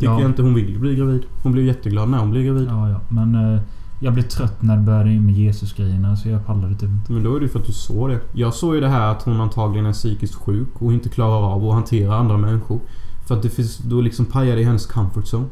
Tycker 0.00 0.12
Ja. 0.12 0.20
jag 0.20 0.30
inte 0.30 0.42
hon 0.42 0.54
vill 0.54 0.78
bli 0.78 0.94
gravid. 0.94 1.22
Hon 1.42 1.52
blir 1.52 1.64
jätteglad 1.64 2.08
när 2.08 2.18
hon 2.18 2.30
blir 2.30 2.42
gravid. 2.44 2.68
Ja, 2.70 2.88
ja. 2.90 3.00
Men 3.08 3.34
eh, 3.54 3.60
jag 4.00 4.14
blev 4.14 4.22
trött 4.22 4.62
när 4.62 4.76
det 4.76 4.82
började 4.82 5.10
med 5.10 5.34
Jesus-grejerna 5.34 6.16
så 6.16 6.28
jag 6.28 6.46
pallade 6.46 6.74
typ 6.74 6.82
inte. 6.90 7.12
Men 7.12 7.22
då 7.22 7.36
är 7.36 7.40
det 7.40 7.44
ju 7.44 7.48
för 7.48 7.58
att 7.58 7.66
du 7.66 7.72
såg 7.72 8.08
det. 8.10 8.20
Jag 8.32 8.54
såg 8.54 8.74
ju 8.74 8.80
det 8.80 8.88
här 8.88 9.10
att 9.12 9.22
hon 9.22 9.40
antagligen 9.40 9.86
är 9.86 9.92
psykiskt 9.92 10.34
sjuk 10.34 10.68
och 10.74 10.92
inte 10.92 11.08
klarar 11.08 11.54
av 11.54 11.64
att 11.68 11.74
hantera 11.74 12.16
andra 12.16 12.36
människor. 12.36 12.80
För 13.28 13.36
att 13.36 13.42
det 13.42 13.48
finns... 13.50 13.78
Då 13.78 14.00
liksom 14.00 14.24
pajar 14.24 14.56
det 14.56 14.62
i 14.62 14.64
hennes 14.64 14.86
comfort 14.86 15.24
zone. 15.34 15.46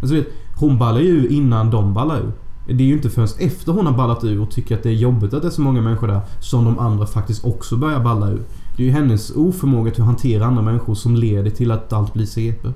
Alltså 0.00 0.14
vet, 0.14 0.26
hon 0.56 0.78
ballar 0.78 1.00
ju 1.00 1.28
innan 1.28 1.70
de 1.70 1.94
ballar 1.94 2.18
ur. 2.18 2.32
Det 2.66 2.82
är 2.84 2.88
ju 2.88 2.92
inte 2.94 3.10
förrän 3.10 3.28
efter 3.38 3.72
hon 3.72 3.86
har 3.86 3.96
ballat 3.96 4.24
ur 4.24 4.40
och 4.40 4.50
tycker 4.50 4.76
att 4.76 4.82
det 4.82 4.88
är 4.88 4.94
jobbigt 4.94 5.34
att 5.34 5.42
det 5.42 5.48
är 5.48 5.52
så 5.52 5.60
många 5.60 5.80
människor 5.80 6.06
där 6.06 6.20
som 6.40 6.64
de 6.64 6.78
andra 6.78 7.06
faktiskt 7.06 7.44
också 7.44 7.76
börjar 7.76 8.00
balla 8.00 8.28
ur. 8.30 8.42
Det 8.76 8.82
är 8.82 8.86
ju 8.86 8.92
hennes 8.92 9.30
oförmåga 9.30 9.90
till 9.90 10.02
att 10.02 10.06
hantera 10.06 10.44
andra 10.46 10.62
människor 10.62 10.94
som 10.94 11.16
leder 11.16 11.50
till 11.50 11.70
att 11.70 11.92
allt 11.92 12.12
blir 12.12 12.26
CP. 12.26 12.68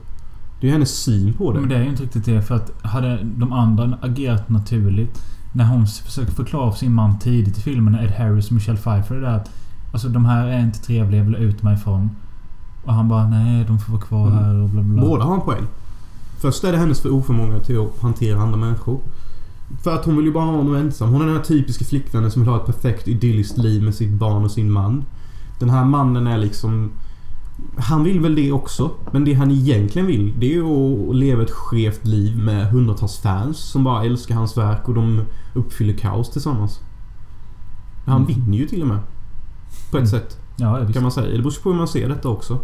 Det 0.62 0.66
är 0.66 0.68
ju 0.68 0.72
hennes 0.72 1.02
syn 1.02 1.34
på 1.34 1.52
det. 1.52 1.60
Men 1.60 1.68
det 1.68 1.76
är 1.76 1.82
ju 1.82 1.88
inte 1.88 2.02
riktigt 2.02 2.24
det 2.24 2.42
för 2.42 2.54
att 2.54 2.70
hade 2.82 3.18
de 3.22 3.52
andra 3.52 3.98
agerat 4.00 4.48
naturligt 4.48 5.22
när 5.52 5.64
hon 5.64 5.86
försöker 5.86 6.32
förklara 6.32 6.70
för 6.70 6.78
sin 6.78 6.92
man 6.92 7.18
tidigt 7.18 7.58
i 7.58 7.60
filmen 7.60 7.94
Ed 7.94 8.10
Harris 8.10 8.46
och 8.46 8.52
Michelle 8.52 8.78
Pfeiffer 8.78 9.14
det 9.14 9.20
där 9.20 9.36
att 9.36 9.50
Alltså 9.92 10.08
de 10.08 10.24
här 10.24 10.46
är 10.46 10.60
inte 10.60 10.78
trevliga, 10.78 11.20
jag 11.20 11.24
vill 11.24 11.34
ut 11.36 11.62
mig 11.62 11.74
ifrån. 11.74 12.10
Och 12.84 12.94
han 12.94 13.08
bara 13.08 13.28
nej, 13.28 13.64
de 13.64 13.78
får 13.78 13.92
vara 13.92 14.02
kvar 14.02 14.26
Mm. 14.26 14.44
här 14.44 14.54
och 14.62 14.68
bla. 14.68 14.82
bla. 14.82 15.02
Båda 15.02 15.24
har 15.24 15.34
en 15.34 15.40
poäng. 15.40 15.66
Först 16.38 16.64
är 16.64 16.72
det 16.72 16.78
hennes 16.78 17.00
för 17.00 17.10
oförmåga 17.12 17.58
till 17.60 17.80
att 17.80 18.02
hantera 18.02 18.40
andra 18.40 18.56
människor. 18.56 19.00
För 19.82 19.94
att 19.94 20.04
hon 20.04 20.16
vill 20.16 20.26
ju 20.26 20.32
bara 20.32 20.44
ha 20.44 20.52
honom 20.52 20.74
ensam. 20.74 21.08
Hon 21.08 21.22
är 21.22 21.26
den 21.26 21.36
här 21.36 21.42
typiska 21.42 21.84
flickvännen 21.84 22.30
som 22.30 22.42
vill 22.42 22.48
ha 22.48 22.56
ett 22.56 22.66
perfekt 22.66 23.08
idylliskt 23.08 23.58
liv 23.58 23.82
med 23.82 23.94
sitt 23.94 24.12
barn 24.12 24.44
och 24.44 24.50
sin 24.50 24.70
man. 24.70 25.04
Den 25.58 25.70
här 25.70 25.84
mannen 25.84 26.26
är 26.26 26.38
liksom... 26.38 26.90
Han 27.78 28.04
vill 28.04 28.20
väl 28.20 28.34
det 28.34 28.52
också. 28.52 28.90
Men 29.10 29.24
det 29.24 29.34
han 29.34 29.50
egentligen 29.50 30.06
vill, 30.06 30.34
det 30.38 30.46
är 30.46 30.50
ju 30.54 30.64
att 31.10 31.16
leva 31.16 31.42
ett 31.42 31.50
skevt 31.50 32.06
liv 32.06 32.38
med 32.38 32.66
hundratals 32.70 33.18
fans 33.18 33.58
som 33.58 33.84
bara 33.84 34.04
älskar 34.04 34.34
hans 34.34 34.56
verk 34.56 34.88
och 34.88 34.94
de 34.94 35.20
uppfyller 35.54 35.94
kaos 35.94 36.30
tillsammans. 36.30 36.80
Han 38.06 38.16
Mm. 38.22 38.26
vinner 38.34 38.58
ju 38.58 38.66
till 38.66 38.82
och 38.82 38.88
med. 38.88 38.98
På 39.90 39.96
ett 39.98 40.00
Mm. 40.00 40.06
sätt, 40.06 40.38
Ja, 40.56 40.76
visst. 40.80 40.92
kan 40.92 41.02
man 41.02 41.12
säga. 41.12 41.26
Det 41.36 41.38
beror 41.38 41.62
på 41.62 41.70
hur 41.70 41.76
man 41.78 41.88
ser 41.88 42.08
detta 42.08 42.28
också. 42.28 42.58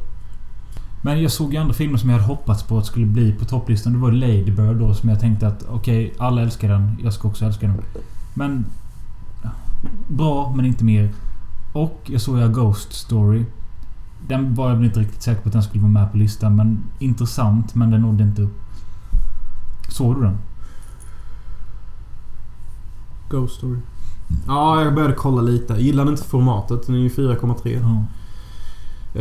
Men 1.03 1.23
jag 1.23 1.31
såg 1.33 1.53
ju 1.53 1.59
andra 1.61 1.75
filmer 1.75 1.99
som 1.99 2.11
jag 2.11 2.17
hade 2.17 2.29
hoppats 2.29 2.63
på 2.63 2.79
att 2.79 2.87
skulle 2.87 3.07
bli 3.07 3.33
på 3.33 3.45
topplistan. 3.45 3.93
Det 3.93 3.99
var 3.99 4.13
Lady 4.13 4.51
Bird 4.51 4.77
då 4.77 4.95
som 4.95 5.09
jag 5.09 5.21
tänkte 5.21 5.47
att 5.49 5.65
okej, 5.69 6.15
alla 6.19 6.43
älskar 6.43 6.69
den. 6.69 6.97
Jag 7.03 7.13
ska 7.13 7.29
också 7.29 7.45
älska 7.45 7.67
den. 7.67 7.77
Men... 8.35 8.65
Bra, 10.09 10.53
men 10.57 10.67
inte 10.67 10.85
mer. 10.85 11.11
Och 11.73 12.01
jag 12.07 12.21
såg 12.21 12.39
jag 12.39 12.55
Ghost 12.55 12.93
Story. 12.93 13.45
Den 14.27 14.55
var 14.55 14.69
jag 14.69 14.77
väl 14.77 14.85
inte 14.85 15.01
riktigt 15.01 15.23
säker 15.23 15.43
på 15.43 15.49
att 15.49 15.53
den 15.53 15.63
skulle 15.63 15.83
vara 15.83 15.93
med 15.93 16.13
på 16.13 16.17
listan. 16.17 16.57
Men 16.57 16.85
intressant, 16.99 17.75
men 17.75 17.91
den 17.91 18.03
nådde 18.03 18.23
inte 18.23 18.43
upp. 18.43 18.61
Såg 19.89 20.17
du 20.17 20.23
den? 20.23 20.39
Ghost 23.31 23.57
Story. 23.57 23.79
Ja, 24.47 24.83
jag 24.83 24.95
började 24.95 25.15
kolla 25.15 25.43
lite. 25.43 25.73
Jag 25.73 25.83
gillade 25.83 26.11
inte 26.11 26.25
formatet. 26.25 26.87
Den 26.87 26.95
är 26.95 26.99
ju 26.99 27.09
4,3. 27.09 27.81
Ja. 27.83 28.05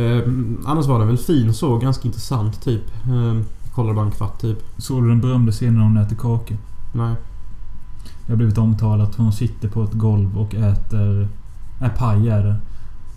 Eh, 0.00 0.22
annars 0.66 0.86
var 0.86 0.98
den 0.98 1.08
väl 1.08 1.18
fin 1.18 1.54
så. 1.54 1.78
Ganska 1.78 2.08
intressant 2.08 2.62
typ. 2.62 2.82
Eh, 3.04 3.40
kollade 3.74 3.94
bara 3.94 4.06
en 4.06 4.12
kvart 4.12 4.40
typ. 4.40 4.58
Såg 4.76 5.02
du 5.02 5.08
den 5.08 5.20
berömda 5.20 5.52
scenen 5.52 5.74
när 5.74 5.82
hon 5.82 5.96
äter 5.96 6.16
kaka? 6.16 6.54
Nej. 6.92 7.14
Det 8.26 8.32
har 8.32 8.36
blivit 8.36 8.58
omtalat. 8.58 9.14
Hon 9.14 9.32
sitter 9.32 9.68
på 9.68 9.82
ett 9.82 9.92
golv 9.92 10.38
och 10.38 10.54
äter... 10.54 11.28
Nej, 11.80 11.90
paj 11.96 12.28
är 12.28 12.44
det. 12.44 12.56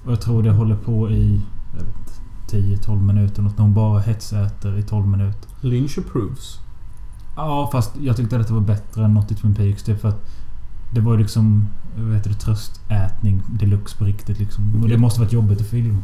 Och 0.05 0.11
jag 0.11 0.21
tror 0.21 0.43
det 0.43 0.51
håller 0.51 0.75
på 0.75 1.09
i... 1.11 1.41
Jag 1.71 1.79
vet 1.79 1.95
inte, 1.97 2.87
10-12 2.87 3.01
minuter. 3.01 3.41
Något 3.41 3.57
när 3.57 3.63
hon 3.63 3.73
bara 3.73 3.99
hetsäter 3.99 4.77
i 4.77 4.83
12 4.83 5.07
minuter. 5.07 5.49
Lynch 5.61 5.97
approves. 5.97 6.59
Ja, 7.35 7.69
fast 7.71 7.91
jag 8.01 8.17
tyckte 8.17 8.39
att 8.39 8.47
det 8.47 8.53
var 8.53 8.61
bättre 8.61 9.05
än 9.05 9.13
något 9.13 9.31
i 9.31 9.35
Twin 9.35 9.55
Peaks. 9.55 9.83
Typ 9.83 10.01
för 10.01 10.09
att 10.09 10.29
det 10.93 11.01
var 11.01 11.13
ju 11.13 11.19
liksom... 11.19 11.67
Vad 11.97 12.15
heter 12.15 12.29
det? 12.29 12.35
Tröstätning 12.35 13.43
deluxe 13.49 13.97
på 13.97 14.05
riktigt 14.05 14.39
liksom. 14.39 14.81
Och 14.83 14.89
det 14.89 14.97
måste 14.97 15.19
varit 15.19 15.33
jobbigt 15.33 15.61
att 15.61 15.67
filma. 15.67 15.99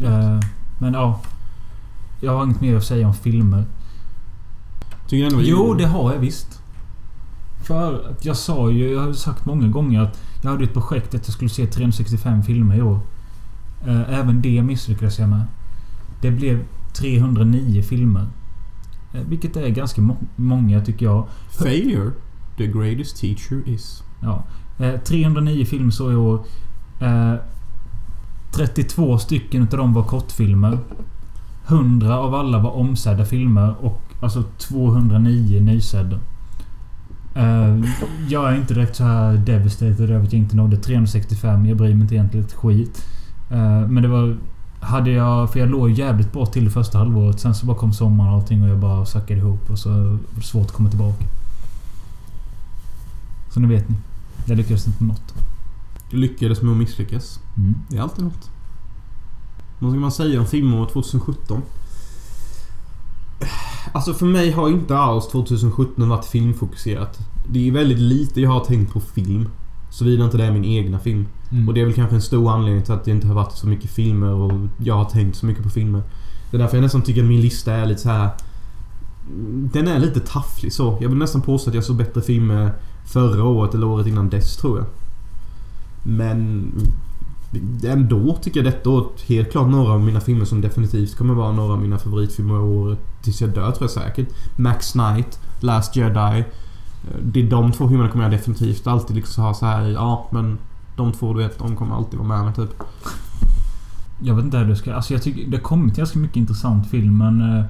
Eh, 0.00 0.40
men 0.78 0.94
ja. 0.94 1.20
Jag 2.20 2.32
har 2.36 2.44
inget 2.44 2.60
mer 2.60 2.76
att 2.76 2.84
säga 2.84 3.06
om 3.06 3.14
filmer. 3.14 3.64
Tycker 5.06 5.36
var 5.36 5.42
Jo, 5.42 5.74
det 5.74 5.86
har 5.86 6.12
jag 6.12 6.20
visst. 6.20 6.62
För 7.62 8.10
att 8.10 8.24
jag 8.24 8.36
sa 8.36 8.70
ju, 8.70 8.92
jag 8.92 9.00
har 9.00 9.12
sagt 9.12 9.44
många 9.44 9.68
gånger 9.68 10.00
att 10.00 10.20
jag 10.42 10.50
hade 10.50 10.64
ett 10.64 10.72
projekt 10.72 11.14
att 11.14 11.26
jag 11.26 11.34
skulle 11.34 11.50
se 11.50 11.66
365 11.66 12.42
filmer 12.42 12.76
i 12.76 12.82
år. 12.82 13.00
Eh, 13.86 14.18
Även 14.20 14.42
det 14.42 14.62
misslyckades 14.62 15.18
jag 15.18 15.28
med. 15.28 15.42
Det 16.20 16.30
blev 16.30 16.64
309 16.94 17.82
filmer. 17.82 18.26
Eh, 19.14 19.20
Vilket 19.28 19.56
är 19.56 19.68
ganska 19.68 20.00
må- 20.02 20.16
många 20.36 20.80
tycker 20.80 21.06
jag. 21.06 21.26
Failure. 21.50 22.10
The 22.56 22.66
greatest 22.66 23.16
teacher 23.20 23.62
is. 23.68 24.02
Ja. 24.20 24.44
Eh, 24.78 25.00
309 25.00 25.64
filmer 25.64 25.90
så 25.90 26.12
i 26.12 26.14
år. 26.14 26.44
Eh, 27.00 27.34
32 28.54 29.18
stycken 29.18 29.62
utav 29.62 29.78
dem 29.78 29.94
var 29.94 30.02
kortfilmer. 30.02 30.78
100 31.66 32.18
av 32.18 32.34
alla 32.34 32.58
var 32.58 32.70
omsedda 32.70 33.24
filmer 33.24 33.74
och 33.84 34.00
alltså 34.22 34.42
209 34.42 35.60
nysedda. 35.60 36.18
Eh, 37.34 37.80
jag 38.28 38.52
är 38.52 38.56
inte 38.56 38.74
direkt 38.74 38.96
så 38.96 39.04
här 39.04 39.32
devastated 39.36 40.00
över 40.10 40.24
att 40.26 40.32
jag 40.32 40.42
inte 40.42 40.56
nådde 40.56 40.76
365. 40.76 41.66
Jag 41.66 41.76
bryr 41.76 41.94
mig 41.94 42.02
inte 42.02 42.14
egentligen 42.14 42.46
ett 42.46 42.52
skit. 42.52 43.04
Eh, 43.52 43.88
men 43.88 44.02
det 44.02 44.08
var... 44.08 44.36
Hade 44.80 45.10
jag... 45.10 45.52
För 45.52 45.60
jag 45.60 45.70
låg 45.70 45.90
jävligt 45.90 46.32
bra 46.32 46.46
till 46.46 46.64
det 46.64 46.70
första 46.70 46.98
halvåret. 46.98 47.40
Sen 47.40 47.54
så 47.54 47.66
bara 47.66 47.76
kom 47.76 47.92
sommaren 47.92 48.30
och 48.30 48.36
allting 48.36 48.62
och 48.62 48.68
jag 48.68 48.78
bara 48.78 49.06
sackade 49.06 49.40
ihop 49.40 49.70
och 49.70 49.78
så 49.78 49.90
var 49.90 50.18
det 50.34 50.42
svårt 50.42 50.66
att 50.66 50.72
komma 50.72 50.88
tillbaka. 50.88 51.24
Så 53.50 53.60
nu 53.60 53.68
vet 53.68 53.88
ni. 53.88 53.96
Jag 54.46 54.56
lyckades 54.56 54.86
inte 54.86 55.04
med 55.04 55.08
något. 55.14 55.34
Du 56.10 56.16
lyckades 56.16 56.62
med 56.62 56.72
att 56.72 56.78
misslyckas. 56.78 57.40
Mm. 57.56 57.74
Det 57.88 57.96
är 57.96 58.02
alltid 58.02 58.24
något. 58.24 58.50
Vad 59.78 59.90
ska 59.90 60.00
man 60.00 60.12
säga 60.12 60.40
om 60.40 60.46
filmåret 60.46 60.92
2017? 60.92 61.62
Alltså 63.92 64.14
för 64.14 64.26
mig 64.26 64.50
har 64.50 64.68
inte 64.68 64.98
alls 64.98 65.28
2017 65.28 66.08
varit 66.08 66.24
filmfokuserat. 66.24 67.18
Det 67.48 67.68
är 67.68 67.72
väldigt 67.72 67.98
lite 67.98 68.40
jag 68.40 68.50
har 68.50 68.64
tänkt 68.64 68.92
på 68.92 69.00
film. 69.00 69.48
Såvida 69.90 70.24
inte 70.24 70.36
det 70.36 70.44
är 70.44 70.52
min 70.52 70.64
egna 70.64 70.98
film. 70.98 71.26
Mm. 71.52 71.68
Och 71.68 71.74
det 71.74 71.80
är 71.80 71.84
väl 71.84 71.94
kanske 71.94 72.16
en 72.16 72.22
stor 72.22 72.50
anledning 72.50 72.82
till 72.82 72.92
att 72.92 73.04
det 73.04 73.10
inte 73.10 73.26
har 73.26 73.34
varit 73.34 73.52
så 73.52 73.66
mycket 73.66 73.90
filmer 73.90 74.32
och 74.32 74.52
jag 74.78 74.94
har 74.94 75.04
tänkt 75.04 75.36
så 75.36 75.46
mycket 75.46 75.62
på 75.62 75.70
filmer. 75.70 76.02
Det 76.50 76.56
är 76.56 76.58
därför 76.58 76.76
jag 76.76 76.82
nästan 76.82 77.02
tycker 77.02 77.22
att 77.22 77.28
min 77.28 77.40
lista 77.40 77.72
är 77.72 77.86
lite 77.86 78.00
så 78.00 78.08
här. 78.08 78.30
Mm, 79.28 79.70
den 79.72 79.88
är 79.88 79.98
lite 79.98 80.20
tafflig 80.20 80.72
så. 80.72 80.98
Jag 81.00 81.08
vill 81.08 81.18
nästan 81.18 81.42
påstå 81.42 81.70
att 81.70 81.74
jag 81.74 81.84
såg 81.84 81.96
bättre 81.96 82.22
filmer 82.22 82.72
förra 83.04 83.44
året 83.44 83.74
eller 83.74 83.86
året 83.86 84.06
innan 84.06 84.28
dess 84.28 84.56
tror 84.56 84.78
jag. 84.78 84.86
Men 86.02 86.72
ändå 87.84 88.36
tycker 88.42 88.62
jag 88.64 88.72
detta 88.72 88.90
året 88.90 89.22
helt 89.26 89.50
klart 89.50 89.68
några 89.68 89.92
av 89.92 90.00
mina 90.00 90.20
filmer 90.20 90.44
som 90.44 90.60
definitivt 90.60 91.16
kommer 91.16 91.34
vara 91.34 91.52
några 91.52 91.72
av 91.72 91.80
mina 91.80 91.98
favoritfilmer 91.98 92.54
i 92.54 92.58
året 92.58 92.98
tills 93.22 93.40
jag 93.40 93.50
dör 93.50 93.70
tror 93.70 93.82
jag 93.82 93.90
säkert. 93.90 94.28
Max 94.56 94.92
Knight, 94.92 95.38
Last 95.60 95.96
Jedi. 95.96 96.38
Eh, 96.38 96.44
det 97.22 97.40
är 97.40 97.50
de 97.50 97.72
två 97.72 97.88
filmerna 97.88 98.10
kommer 98.10 98.24
jag 98.24 98.32
definitivt 98.32 98.86
alltid 98.86 99.16
liksom 99.16 99.44
ha 99.44 99.54
så 99.54 99.66
här 99.66 99.88
ja 99.88 100.28
men 100.32 100.58
de 100.96 101.12
två 101.12 101.34
du 101.34 101.42
vet, 101.42 101.58
de 101.58 101.76
kommer 101.76 101.94
alltid 101.96 102.18
vara 102.18 102.28
med 102.28 102.44
mig 102.44 102.54
typ. 102.54 102.82
Jag 104.24 104.34
vet 104.34 104.44
inte 104.44 104.58
hur 104.58 104.68
det 104.68 104.76
ska... 104.76 104.94
Alltså 104.94 105.12
jag 105.12 105.22
tycker 105.22 105.50
det 105.50 105.56
har 105.56 105.62
kommit 105.62 105.96
ganska 105.96 106.18
mycket 106.18 106.36
intressant 106.36 106.86
film 106.90 107.18
men... 107.18 107.58
eh, 107.58 107.64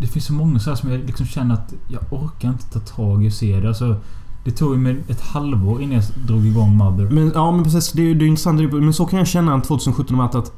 Det 0.00 0.06
finns 0.06 0.24
så 0.26 0.32
många 0.32 0.58
så 0.58 0.70
här 0.70 0.76
som 0.76 0.90
jag 0.90 1.00
liksom 1.00 1.26
känner 1.26 1.54
att 1.54 1.74
jag 1.88 2.02
orkar 2.10 2.48
inte 2.48 2.64
ta 2.64 2.80
tag 2.80 3.24
i 3.24 3.28
och 3.28 3.32
se 3.32 3.60
det. 3.60 3.68
Alltså, 3.68 3.96
det 4.44 4.50
tog 4.50 4.72
ju 4.74 4.78
mig 4.80 4.96
ett 5.08 5.20
halvår 5.20 5.82
innan 5.82 5.94
jag 5.94 6.04
drog 6.26 6.46
igång 6.46 6.76
Mother. 6.76 7.10
Men 7.10 7.32
ja 7.34 7.52
men 7.52 7.64
precis, 7.64 7.92
det 7.92 8.02
är 8.10 8.14
det 8.14 8.24
är 8.24 8.26
intressant. 8.26 8.72
Men 8.72 8.92
så 8.92 9.06
kan 9.06 9.18
jag 9.18 9.28
känna 9.28 9.54
att 9.54 9.64
2017 9.64 10.16
har 10.16 10.22
varit 10.24 10.34
att... 10.34 10.52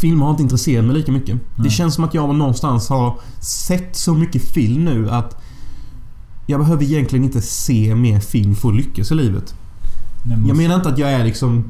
Filmer 0.00 0.24
har 0.24 0.30
inte 0.30 0.42
intresserat 0.42 0.84
mig 0.84 0.94
lika 0.94 1.12
mycket. 1.12 1.36
Det 1.56 1.62
Nej. 1.62 1.70
känns 1.70 1.94
som 1.94 2.04
att 2.04 2.14
jag 2.14 2.34
någonstans 2.34 2.88
har 2.88 3.18
sett 3.40 3.96
så 3.96 4.14
mycket 4.14 4.42
film 4.42 4.84
nu 4.84 5.10
att... 5.10 5.42
Jag 6.46 6.60
behöver 6.60 6.84
egentligen 6.84 7.24
inte 7.24 7.40
se 7.40 7.94
mer 7.94 8.20
film 8.20 8.54
för 8.54 8.68
att 8.68 8.76
lyckas 8.76 9.10
i 9.12 9.14
livet. 9.14 9.54
Men- 10.22 10.46
Jag 10.46 10.56
menar 10.56 10.74
inte 10.76 10.88
att 10.88 10.98
jag 10.98 11.12
är 11.12 11.24
liksom 11.24 11.64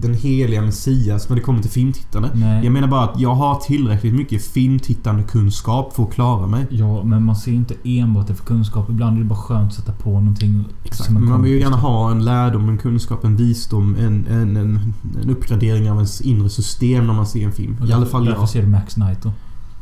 den 0.00 0.14
heliga 0.14 0.62
Messias 0.62 1.28
när 1.28 1.36
det 1.36 1.42
kommer 1.42 1.62
till 1.62 1.70
filmtittande. 1.70 2.30
Nej. 2.34 2.64
Jag 2.64 2.72
menar 2.72 2.88
bara 2.88 3.04
att 3.04 3.20
jag 3.20 3.34
har 3.34 3.54
tillräckligt 3.54 4.14
mycket 4.14 4.42
filmtittande 4.42 5.22
kunskap 5.22 5.92
för 5.94 6.02
att 6.02 6.12
klara 6.12 6.46
mig. 6.46 6.66
Ja, 6.70 7.02
men 7.04 7.24
man 7.24 7.36
ser 7.36 7.52
inte 7.52 7.74
enbart 7.84 8.26
det 8.26 8.34
för 8.34 8.44
kunskap. 8.44 8.90
Ibland 8.90 9.16
är 9.16 9.20
det 9.22 9.28
bara 9.28 9.38
skönt 9.38 9.68
att 9.68 9.74
sätta 9.74 9.92
på 9.92 10.10
någonting 10.10 10.64
Exakt. 10.84 11.10
Men 11.10 11.24
man 11.28 11.42
vill 11.42 11.52
ju 11.52 11.60
gärna 11.60 11.76
ha 11.76 12.10
en 12.10 12.24
lärdom, 12.24 12.68
en 12.68 12.78
kunskap, 12.78 13.24
en 13.24 13.36
visdom, 13.36 13.96
en, 13.98 14.26
en, 14.26 14.56
en, 14.56 14.94
en 15.22 15.30
uppgradering 15.30 15.90
av 15.90 15.96
ens 15.96 16.20
inre 16.20 16.48
system 16.48 17.06
när 17.06 17.14
man 17.14 17.26
ser 17.26 17.44
en 17.44 17.52
film. 17.52 17.76
Och 17.80 17.88
I 17.88 17.92
alla 17.92 17.98
därför- 18.00 18.10
fall 18.12 18.24
Därför 18.24 18.40
jag. 18.40 18.48
ser 18.48 18.62
du 18.62 18.68
Max 18.68 18.94
Knight 18.94 19.22
då? 19.22 19.32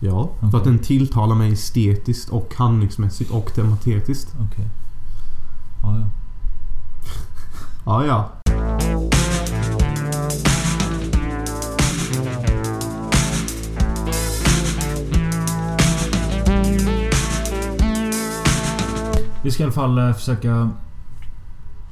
Ja. 0.00 0.30
För 0.40 0.46
Okej. 0.48 0.58
att 0.58 0.64
den 0.64 0.78
tilltalar 0.78 1.36
mig 1.36 1.52
estetiskt 1.52 2.28
och 2.30 2.54
handlingsmässigt 2.56 3.30
och 3.30 3.52
tematiskt. 3.54 4.34
Okej. 4.50 4.68
Ja, 5.82 5.98
ja. 5.98 6.06
Ja, 7.86 8.06
ja. 8.06 8.28
Vi 19.42 19.50
ska 19.50 19.62
i 19.62 19.64
alla 19.64 19.72
fall 19.72 19.98
eh, 19.98 20.12
försöka 20.12 20.70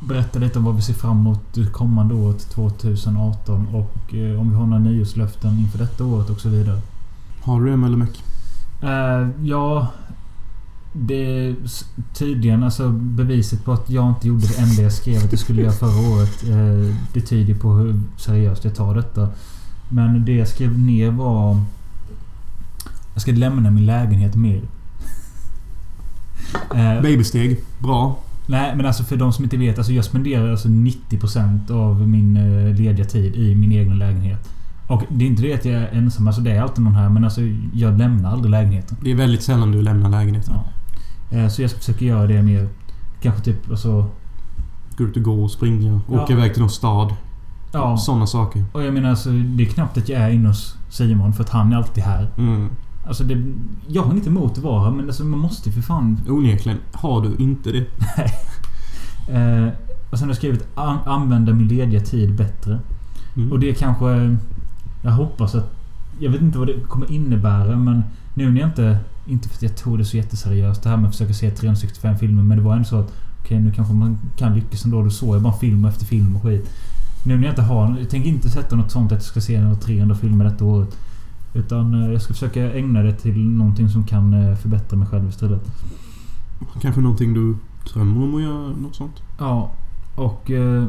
berätta 0.00 0.38
lite 0.38 0.58
om 0.58 0.64
vad 0.64 0.76
vi 0.76 0.82
ser 0.82 0.94
fram 0.94 1.18
emot 1.18 1.40
det 1.54 1.66
kommande 1.66 2.14
året 2.14 2.50
2018 2.50 3.66
och 3.74 4.14
eh, 4.14 4.40
om 4.40 4.50
vi 4.50 4.56
har 4.56 4.66
några 4.66 4.82
nyårslöften 4.82 5.58
inför 5.58 5.78
detta 5.78 6.04
året 6.04 6.30
och 6.30 6.40
så 6.40 6.48
vidare. 6.48 6.80
Har 7.42 7.60
du 7.60 7.70
det 7.70 7.76
Mellemek? 7.76 8.22
Eh, 8.82 9.28
ja... 9.42 9.88
Det 10.92 11.54
tydligen 12.14 12.62
alltså 12.62 12.88
beviset 12.90 13.64
på 13.64 13.72
att 13.72 13.90
jag 13.90 14.08
inte 14.08 14.28
gjorde 14.28 14.46
det 14.46 14.58
enda 14.58 14.82
jag 14.82 14.92
skrev 14.92 15.24
att 15.24 15.32
jag 15.32 15.40
skulle 15.40 15.62
göra 15.62 15.72
förra 15.72 16.08
året. 16.16 16.44
Eh, 16.48 16.96
det 17.12 17.20
tyder 17.20 17.54
på 17.54 17.72
hur 17.72 18.00
seriöst 18.16 18.64
jag 18.64 18.74
tar 18.74 18.94
detta. 18.94 19.28
Men 19.88 20.24
det 20.24 20.36
jag 20.36 20.48
skrev 20.48 20.78
ner 20.78 21.10
var... 21.10 21.60
Jag 23.14 23.22
ska 23.22 23.32
lämna 23.32 23.70
min 23.70 23.86
lägenhet 23.86 24.34
mer. 24.34 24.62
Eh, 26.74 27.02
Babysteg. 27.02 27.56
Bra. 27.78 28.18
Nej, 28.46 28.76
men 28.76 28.86
alltså 28.86 29.04
för 29.04 29.16
de 29.16 29.32
som 29.32 29.44
inte 29.44 29.56
vet. 29.56 29.78
Alltså 29.78 29.92
jag 29.92 30.04
spenderar 30.04 30.50
alltså 30.50 30.68
90% 30.68 31.70
av 31.70 32.08
min 32.08 32.36
eh, 32.36 32.74
lediga 32.74 33.04
tid 33.04 33.36
i 33.36 33.54
min 33.54 33.72
egen 33.72 33.98
lägenhet. 33.98 34.48
Och 34.86 35.02
det 35.08 35.24
är 35.24 35.28
inte 35.28 35.42
det 35.42 35.54
att 35.54 35.64
jag 35.64 35.74
är 35.74 35.88
ensam. 35.92 36.26
Alltså 36.26 36.42
det 36.42 36.50
är 36.50 36.60
alltid 36.62 36.84
någon 36.84 36.94
här. 36.94 37.08
Men 37.08 37.24
alltså 37.24 37.40
jag 37.74 37.98
lämnar 37.98 38.32
aldrig 38.32 38.50
lägenheten. 38.50 38.96
Det 39.00 39.10
är 39.10 39.14
väldigt 39.14 39.42
sällan 39.42 39.72
du 39.72 39.82
lämnar 39.82 40.10
lägenheten. 40.10 40.54
Ja. 40.54 40.64
Eh, 41.32 41.48
Så 41.48 41.62
jag 41.62 41.70
ska 41.70 41.78
försöka 41.78 42.04
göra 42.04 42.26
det 42.26 42.42
mer... 42.42 42.68
Kanske 43.22 43.42
typ 43.42 43.70
alltså... 43.70 44.06
Gå 44.96 45.04
ut 45.04 45.16
och 45.16 45.22
gå 45.22 45.44
och 45.44 45.50
springa. 45.50 46.00
Ja. 46.10 46.22
Åka 46.22 46.32
iväg 46.32 46.52
till 46.52 46.60
någon 46.62 46.70
stad. 46.70 47.14
Ja. 47.72 47.96
Sådana 47.96 48.26
saker. 48.26 48.64
Och 48.72 48.82
jag 48.82 48.94
menar 48.94 49.10
alltså 49.10 49.30
det 49.30 49.62
är 49.62 49.66
knappt 49.66 49.98
att 49.98 50.08
jag 50.08 50.20
är 50.20 50.30
inne 50.30 50.48
hos 50.48 50.76
Simon 50.88 51.32
för 51.32 51.42
att 51.42 51.50
han 51.50 51.72
är 51.72 51.76
alltid 51.76 52.04
här. 52.04 52.30
Mm. 52.38 52.68
Alltså 53.06 53.24
det... 53.24 53.44
Jag 53.88 54.02
har 54.02 54.12
inget 54.12 54.26
emot 54.26 54.52
att 54.52 54.64
vara 54.64 54.84
här 54.84 54.90
men 54.90 55.06
alltså 55.06 55.24
man 55.24 55.38
måste 55.38 55.68
ju 55.68 55.74
för 55.74 55.82
fan... 55.82 56.20
Onekligen. 56.28 56.78
Har 56.92 57.20
du 57.22 57.44
inte 57.44 57.72
det? 57.72 57.86
Eh, 59.28 59.68
och 60.10 60.18
sen 60.18 60.28
har 60.28 60.30
jag 60.30 60.36
skrivit 60.36 60.68
an, 60.74 60.98
använda 61.06 61.52
min 61.52 61.68
lediga 61.68 62.00
tid 62.00 62.34
bättre. 62.34 62.78
Mm. 63.36 63.52
Och 63.52 63.60
det 63.60 63.74
kanske... 63.74 64.36
Jag 65.02 65.10
hoppas 65.10 65.54
att... 65.54 65.74
Jag 66.18 66.30
vet 66.30 66.40
inte 66.40 66.58
vad 66.58 66.66
det 66.66 66.80
kommer 66.88 67.12
innebära 67.12 67.76
men 67.76 68.04
nu 68.34 68.50
när 68.50 68.60
jag 68.60 68.68
inte... 68.68 68.98
Inte 69.26 69.48
för 69.48 69.56
att 69.56 69.62
jag 69.62 69.76
tog 69.76 69.98
det 69.98 70.04
så 70.04 70.16
jätteseriöst 70.16 70.82
det 70.82 70.88
här 70.88 70.96
med 70.96 71.08
att 71.08 71.14
försöka 71.14 71.34
se 71.34 71.50
365 71.50 72.18
filmer 72.18 72.42
men 72.42 72.58
det 72.58 72.64
var 72.64 72.72
ändå 72.72 72.84
så 72.84 72.96
att... 72.96 73.12
Okej 73.40 73.60
nu 73.60 73.72
kanske 73.72 73.94
man 73.94 74.18
kan 74.36 74.54
lyckas 74.54 74.84
ändå. 74.84 75.02
Då 75.02 75.10
såg 75.10 75.34
jag 75.34 75.42
bara 75.42 75.52
film 75.52 75.84
efter 75.84 76.04
film 76.04 76.36
och 76.36 76.42
skit. 76.42 76.70
Nu 77.26 77.36
när 77.36 77.44
jag 77.44 77.52
inte 77.52 77.62
har... 77.62 77.98
Jag 77.98 78.10
tänker 78.10 78.28
inte 78.28 78.50
sätta 78.50 78.76
något 78.76 78.90
sånt 78.90 79.12
att 79.12 79.18
jag 79.18 79.22
ska 79.22 79.40
se 79.40 79.60
några 79.60 79.76
300 79.76 80.16
filmer 80.16 80.44
detta 80.44 80.64
året. 80.64 80.96
Utan 81.54 82.02
eh, 82.02 82.12
jag 82.12 82.22
ska 82.22 82.34
försöka 82.34 82.72
ägna 82.72 83.02
det 83.02 83.12
till 83.12 83.48
någonting 83.48 83.88
som 83.88 84.04
kan 84.04 84.34
eh, 84.34 84.56
förbättra 84.56 84.98
mig 84.98 85.08
själv 85.08 85.28
istället. 85.28 85.62
Kanske 86.80 87.00
någonting 87.00 87.34
du 87.34 87.56
drömmer 87.92 88.22
om 88.22 88.34
att 88.34 88.42
göra? 88.42 88.68
Något 88.76 88.96
sånt? 88.96 89.22
Ja. 89.38 89.70
Och... 90.14 90.50
Eh, 90.50 90.84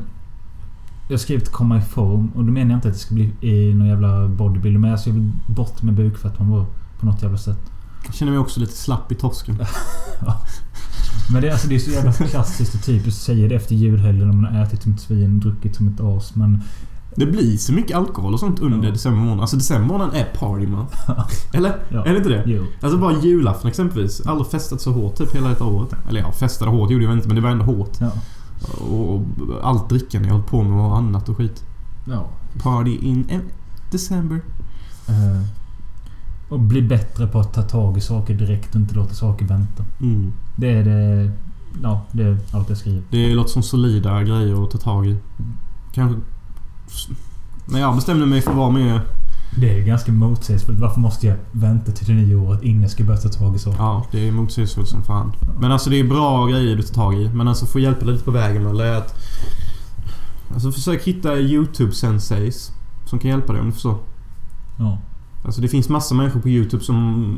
jag 1.08 1.14
har 1.14 1.20
skrivit 1.20 1.50
komma 1.50 1.78
i 1.78 1.82
form 1.82 2.32
och 2.36 2.44
då 2.44 2.52
menar 2.52 2.72
jag 2.72 2.78
inte 2.78 2.88
att 2.88 2.94
det 2.94 3.00
ska 3.00 3.16
bli 3.16 3.32
i 3.42 3.74
någon 3.74 3.88
jävla 3.88 4.28
bodybuilder. 4.28 4.80
Men 4.80 4.92
alltså 4.92 5.10
jag 5.10 5.14
vill 5.14 5.32
bort 5.48 5.82
med 5.82 5.94
bukfetman 5.94 6.52
bara 6.52 6.66
på 7.00 7.06
något 7.06 7.24
jävla 7.24 7.38
sätt. 7.38 7.73
Jag 8.06 8.14
känner 8.16 8.32
mig 8.32 8.40
också 8.40 8.60
lite 8.60 8.74
slapp 8.74 9.12
i 9.12 9.16
torsken. 9.16 9.56
Men 11.34 11.42
det, 11.42 11.48
är- 11.48 11.52
alltså, 11.52 11.68
det 11.68 11.76
är 11.76 11.80
så 11.80 11.92
jävla 11.92 12.12
klassiskt 12.14 12.76
och 12.76 12.84
typiskt 12.84 13.20
att 13.22 13.26
säga 13.26 13.48
det 13.48 13.56
efter 13.56 13.76
julhelgen 13.76 14.28
när 14.28 14.36
man 14.36 14.56
har 14.56 14.64
ätit 14.64 14.84
som 14.84 14.94
ett 14.94 15.00
svin 15.02 15.40
druckit 15.40 15.76
som 15.76 15.88
ett 15.88 16.00
as. 16.02 16.36
Men... 16.36 16.62
Det 17.16 17.26
blir 17.26 17.58
så 17.58 17.74
mycket 17.74 17.98
alkohol 17.98 18.34
och 18.34 18.40
sånt 18.40 18.60
under 18.60 18.88
Ja. 18.88 18.94
december 18.94 19.20
månad. 19.22 19.42
Alltså 19.42 19.56
december 19.58 19.88
månad 19.88 20.16
är 20.16 20.26
party 20.40 20.68
month. 20.68 21.10
Eller? 21.54 21.76
Ja. 21.90 22.06
Är 22.06 22.12
det 22.12 22.18
inte 22.18 22.30
det? 22.30 22.44
Jo. 22.46 22.66
Alltså 22.82 22.98
bara 22.98 23.14
julafton 23.22 23.68
exempelvis. 23.70 24.26
Aldrig 24.26 24.48
festat 24.52 24.82
så 24.82 24.92
hårt 24.92 25.16
typ 25.16 25.36
hela 25.36 25.50
detta 25.50 25.64
året. 25.66 25.90
Eller 26.10 26.20
ja, 26.22 26.32
festade 26.32 26.72
hårt 26.72 26.90
gjorde 26.92 27.04
jag 27.06 27.14
inte 27.14 27.28
men 27.28 27.36
det 27.36 27.42
var 27.42 27.50
ändå 27.50 27.66
hårt. 27.66 27.98
Ja. 28.00 28.12
Och, 28.82 29.14
och 29.16 29.24
allt 29.64 29.90
drickande 29.90 30.28
jag 30.28 30.34
hållit 30.36 30.48
på 30.50 30.64
med 30.64 30.78
var 30.78 30.98
annat 30.98 31.30
och 31.30 31.38
skit. 31.38 31.64
Ja. 32.06 32.30
Party 32.64 32.96
in 32.98 33.42
December. 33.92 34.42
Eh, 35.08 35.42
och 36.50 36.60
bli 36.60 36.82
bättre 36.82 37.28
på 37.28 37.40
att 37.40 37.54
ta 37.54 37.62
tag 37.62 37.98
i 37.98 38.02
saker 38.02 38.34
direkt 38.34 38.76
och 38.76 38.82
inte 38.82 38.96
låta 38.96 39.14
saker 39.14 39.46
vänta. 39.46 39.86
Mm. 40.02 40.34
Det 40.56 40.70
är 40.70 40.84
det... 40.84 41.32
Ja, 41.84 42.02
det 42.12 42.24
är 42.24 42.38
allt 42.52 42.70
jag 42.70 42.78
skriver. 42.78 43.02
Det 43.10 43.34
låter 43.34 43.50
som 43.50 43.64
solida 43.64 44.24
grejer 44.24 44.64
att 44.64 44.72
ta 44.72 44.78
tag 44.78 45.08
i. 45.08 45.18
Kanske... 45.94 46.20
När 47.66 47.80
jag 47.80 47.96
bestämde 47.96 48.26
mig 48.26 48.42
för 48.42 48.52
att 48.52 48.58
vara 48.58 48.70
med... 48.70 49.02
Det 49.60 49.80
är 49.80 49.86
ganska 49.86 50.12
motsägelsefullt. 50.12 50.80
Varför 50.80 51.00
måste 51.00 51.28
jag 51.28 51.38
vänta 51.52 51.92
till 51.92 52.08
det 52.08 52.14
nya 52.14 52.38
året 52.38 52.60
jag 52.64 52.92
ska 52.92 53.04
börja 53.04 53.20
ta 53.20 53.30
tag 53.30 53.56
i 53.56 53.60
saker? 53.60 53.80
Ja, 53.80 54.06
det 54.12 54.28
är 54.28 54.32
motsägelsefullt 54.32 54.88
som 54.88 55.04
fan. 55.04 55.34
Men 55.60 55.72
alltså 55.72 55.90
det 55.90 56.00
är 56.00 56.04
bra 56.04 56.46
grejer 56.46 56.76
du 56.76 56.84
tar 56.84 56.94
tag 56.94 57.16
i. 57.16 57.30
Men 57.30 57.48
alltså 57.48 57.66
få 57.66 57.80
hjälpa 57.80 58.06
lite 58.06 58.24
på 58.24 58.32
vägen 58.32 58.66
är 58.66 58.94
att... 58.94 59.16
Alltså 60.54 60.72
försök 60.72 61.04
hitta 61.04 61.38
YouTube-senseis. 61.38 62.72
Som 63.06 63.20
kan 63.20 63.32
hjälpa 63.32 63.54
dig 63.54 63.62
om 63.62 63.68
du 63.68 63.74
förstår. 63.74 63.98
Ja. 64.80 64.98
Alltså 65.46 65.62
det 65.62 65.68
finns 65.68 65.90
massa 65.90 66.16
människor 66.16 66.40
på 66.40 66.50
YouTube 66.50 66.84
som 66.84 67.36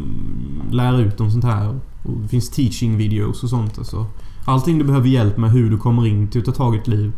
lär 0.72 1.00
ut 1.00 1.22
om 1.22 1.32
sånt 1.32 1.44
här. 1.44 1.68
Och 2.04 2.18
det 2.22 2.28
finns 2.28 2.50
teaching 2.50 2.98
videos 2.98 3.44
och 3.44 3.50
sånt. 3.50 3.78
Alltså. 3.78 4.06
Allting 4.46 4.78
du 4.78 4.84
behöver 4.84 5.08
hjälp 5.08 5.38
med 5.38 5.52
hur 5.52 5.70
du 5.70 5.78
kommer 5.78 6.08
in 6.08 6.28
till 6.28 6.40
att 6.40 6.46
ta 6.46 6.52
tag 6.52 6.76
i 6.76 6.78
ett 6.78 6.88
liv 6.88 7.12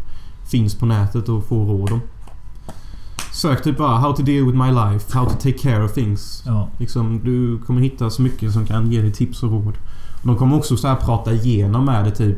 finns 0.47 0.75
på 0.75 0.85
nätet 0.85 1.29
och 1.29 1.45
få 1.45 1.65
råd 1.65 1.91
om. 1.91 2.01
Sök 3.31 3.63
typ 3.63 3.77
bara 3.77 3.97
How 3.97 4.13
to 4.13 4.23
deal 4.23 4.45
with 4.45 4.57
my 4.57 4.71
life. 4.71 5.17
How 5.17 5.25
to 5.25 5.35
take 5.35 5.57
care 5.57 5.83
of 5.83 5.93
things. 5.93 6.43
Ja. 6.45 6.69
Liksom, 6.77 7.19
du 7.23 7.59
kommer 7.59 7.81
hitta 7.81 8.09
så 8.09 8.21
mycket 8.21 8.53
som 8.53 8.65
kan 8.65 8.91
ge 8.91 9.01
dig 9.01 9.13
tips 9.13 9.43
och 9.43 9.51
råd. 9.51 9.73
De 10.23 10.35
kommer 10.35 10.57
också 10.57 10.77
så 10.77 10.87
här 10.87 10.95
prata 10.95 11.33
igenom 11.33 11.85
med 11.85 12.03
dig 12.03 12.15
typ 12.15 12.37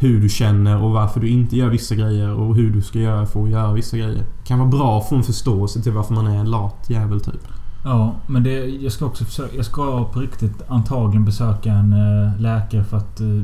hur 0.00 0.20
du 0.20 0.28
känner 0.28 0.82
och 0.82 0.90
varför 0.90 1.20
du 1.20 1.28
inte 1.28 1.56
gör 1.56 1.68
vissa 1.68 1.94
grejer 1.94 2.34
och 2.34 2.56
hur 2.56 2.70
du 2.70 2.82
ska 2.82 2.98
göra 2.98 3.26
för 3.26 3.42
att 3.42 3.50
göra 3.50 3.72
vissa 3.72 3.96
grejer. 3.96 4.14
Det 4.14 4.46
kan 4.46 4.58
vara 4.58 4.68
bra 4.68 4.98
att 4.98 5.08
få 5.08 5.16
en 5.16 5.22
förståelse 5.22 5.82
till 5.82 5.92
varför 5.92 6.14
man 6.14 6.26
är 6.26 6.36
en 6.36 6.50
lat 6.50 6.90
jävel 6.90 7.20
typ. 7.20 7.48
Ja, 7.84 8.14
men 8.26 8.42
det, 8.42 8.64
jag 8.66 8.92
ska 8.92 9.04
också 9.04 9.24
försöka... 9.24 9.56
Jag 9.56 9.64
ska 9.64 10.04
på 10.04 10.20
riktigt 10.20 10.62
antagligen 10.68 11.24
besöka 11.24 11.72
en 11.72 11.92
eh, 11.92 12.40
läkare 12.40 12.84
för 12.84 12.96
att... 12.96 13.20
Eh, 13.20 13.42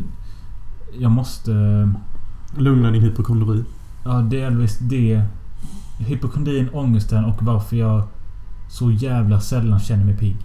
jag 0.98 1.10
måste... 1.10 1.52
eh, 1.52 2.60
Lugna 2.62 2.90
din 2.90 3.02
hypokondri. 3.02 3.64
Ja, 4.04 4.12
delvis 4.12 4.78
det. 4.78 5.22
Hypokondrin, 5.98 6.68
ångesten 6.72 7.24
och 7.24 7.42
varför 7.42 7.76
jag 7.76 8.02
så 8.70 8.90
jävla 8.90 9.40
sällan 9.40 9.80
känner 9.80 10.04
mig 10.04 10.16
pigg. 10.16 10.36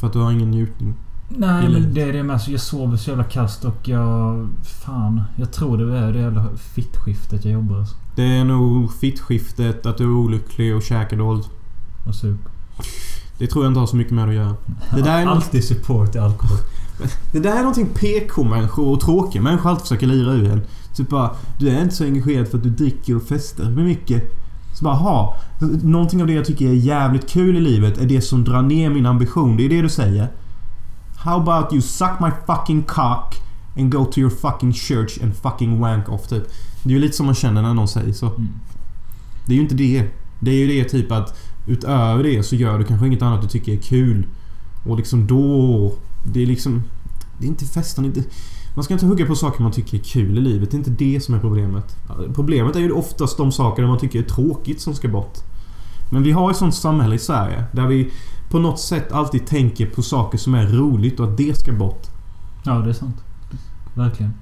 För 0.00 0.06
att 0.06 0.12
du 0.12 0.18
har 0.18 0.32
ingen 0.32 0.50
njutning. 0.50 0.94
Nej, 1.28 1.68
men 1.68 1.94
det 1.94 2.02
är 2.02 2.12
det 2.12 2.22
med. 2.22 2.40
Så 2.40 2.50
jag 2.50 2.60
sover 2.60 2.96
så 2.96 3.10
jävla 3.10 3.24
kast 3.24 3.64
och 3.64 3.88
jag... 3.88 4.48
Fan. 4.62 5.22
Jag 5.36 5.52
tror 5.52 5.78
det 5.78 5.98
är 5.98 6.12
det 6.12 6.18
jävla 6.18 6.46
fittskiftet 6.56 7.44
jag 7.44 7.54
jobbar 7.54 7.78
alltså. 7.78 7.96
Det 8.16 8.22
är 8.36 8.44
nog 8.44 8.92
fittskiftet, 8.92 9.86
att 9.86 9.98
du 9.98 10.04
är 10.04 10.16
olycklig 10.16 10.76
och 10.76 10.82
käkar 10.82 11.16
dåligt. 11.16 11.50
Och 12.08 12.14
sup. 12.14 12.38
Det 13.38 13.46
tror 13.46 13.64
jag 13.64 13.70
inte 13.70 13.80
har 13.80 13.86
så 13.86 13.96
mycket 13.96 14.12
med 14.12 14.28
att 14.28 14.34
göra. 14.34 14.54
Det 14.94 15.02
där 15.02 15.22
är 15.22 15.26
Alltid 15.26 15.64
support 15.64 16.14
i 16.14 16.18
alkohol. 16.18 16.58
Det 17.32 17.38
där 17.38 17.52
är 17.52 17.58
någonting 17.58 17.86
PK-människor 17.86 18.88
och 18.88 19.00
tråkiga 19.00 19.42
människor 19.42 19.70
alltid 19.70 19.82
försöker 19.82 20.06
lira 20.06 20.32
ur 20.32 20.50
en. 20.50 20.60
Typ 20.94 21.08
bara, 21.08 21.30
du 21.58 21.68
är 21.68 21.82
inte 21.82 21.94
så 21.94 22.04
engagerad 22.04 22.48
för 22.48 22.58
att 22.58 22.64
du 22.64 22.70
dricker 22.70 23.16
och 23.16 23.22
festar 23.22 23.64
med 23.64 23.84
mycket. 23.84 24.22
Så 24.78 24.84
bara, 24.84 24.94
ha. 24.94 25.36
Någonting 25.82 26.20
av 26.20 26.26
det 26.26 26.32
jag 26.32 26.44
tycker 26.44 26.68
är 26.68 26.72
jävligt 26.72 27.30
kul 27.30 27.56
i 27.56 27.60
livet 27.60 27.98
är 27.98 28.06
det 28.06 28.20
som 28.20 28.44
drar 28.44 28.62
ner 28.62 28.90
min 28.90 29.06
ambition. 29.06 29.56
Det 29.56 29.64
är 29.64 29.68
det 29.68 29.82
du 29.82 29.88
säger. 29.88 30.28
How 31.16 31.40
about 31.40 31.72
you 31.72 31.82
suck 31.82 32.20
my 32.20 32.30
fucking 32.46 32.82
cock 32.82 33.34
and 33.76 33.92
go 33.92 34.04
to 34.04 34.20
your 34.20 34.30
fucking 34.30 34.72
church 34.72 35.18
and 35.22 35.36
fucking 35.36 35.80
wank 35.80 36.08
off 36.08 36.28
typ. 36.28 36.44
Det 36.82 36.90
är 36.90 36.94
ju 36.94 36.98
lite 36.98 37.16
som 37.16 37.26
man 37.26 37.34
känner 37.34 37.62
när 37.62 37.74
någon 37.74 37.88
säger 37.88 38.12
så. 38.12 38.26
Mm. 38.26 38.48
Det 39.46 39.52
är 39.52 39.56
ju 39.56 39.62
inte 39.62 39.74
det. 39.74 40.04
Det 40.40 40.50
är 40.50 40.54
ju 40.54 40.66
det 40.66 40.88
typ 40.88 41.12
att 41.12 41.38
utöver 41.66 42.22
det 42.22 42.42
så 42.42 42.56
gör 42.56 42.78
du 42.78 42.84
kanske 42.84 43.06
inget 43.06 43.22
annat 43.22 43.42
du 43.42 43.48
tycker 43.48 43.72
är 43.72 43.76
kul. 43.76 44.26
Och 44.86 44.96
liksom 44.96 45.26
då... 45.26 45.92
Det 46.32 46.42
är 46.42 46.46
liksom... 46.46 46.82
Det 47.38 47.44
är 47.44 47.48
inte 47.48 47.64
festen, 47.64 48.04
inte... 48.04 48.24
Man 48.74 48.84
ska 48.84 48.94
inte 48.94 49.06
hugga 49.06 49.26
på 49.26 49.34
saker 49.34 49.62
man 49.62 49.72
tycker 49.72 49.98
är 49.98 50.02
kul 50.02 50.38
i 50.38 50.40
livet. 50.40 50.70
Det 50.70 50.74
är 50.74 50.78
inte 50.78 50.90
det 50.90 51.20
som 51.20 51.34
är 51.34 51.40
problemet. 51.40 51.96
Problemet 52.34 52.76
är 52.76 52.80
ju 52.80 52.92
oftast 52.92 53.36
de 53.36 53.52
saker 53.52 53.86
man 53.86 53.98
tycker 53.98 54.18
är 54.18 54.22
tråkigt 54.22 54.80
som 54.80 54.94
ska 54.94 55.08
bort. 55.08 55.38
Men 56.10 56.22
vi 56.22 56.32
har 56.32 56.50
ett 56.50 56.56
sånt 56.56 56.74
samhälle 56.74 57.14
i 57.14 57.18
Sverige 57.18 57.64
där 57.72 57.86
vi 57.86 58.12
på 58.50 58.58
något 58.58 58.80
sätt 58.80 59.12
alltid 59.12 59.46
tänker 59.46 59.86
på 59.86 60.02
saker 60.02 60.38
som 60.38 60.54
är 60.54 60.66
roligt 60.66 61.20
och 61.20 61.26
att 61.28 61.36
det 61.36 61.58
ska 61.58 61.72
bort. 61.72 62.06
Ja, 62.64 62.72
det 62.72 62.88
är 62.88 62.94
sant. 62.94 63.16
Verkligen. 63.94 64.32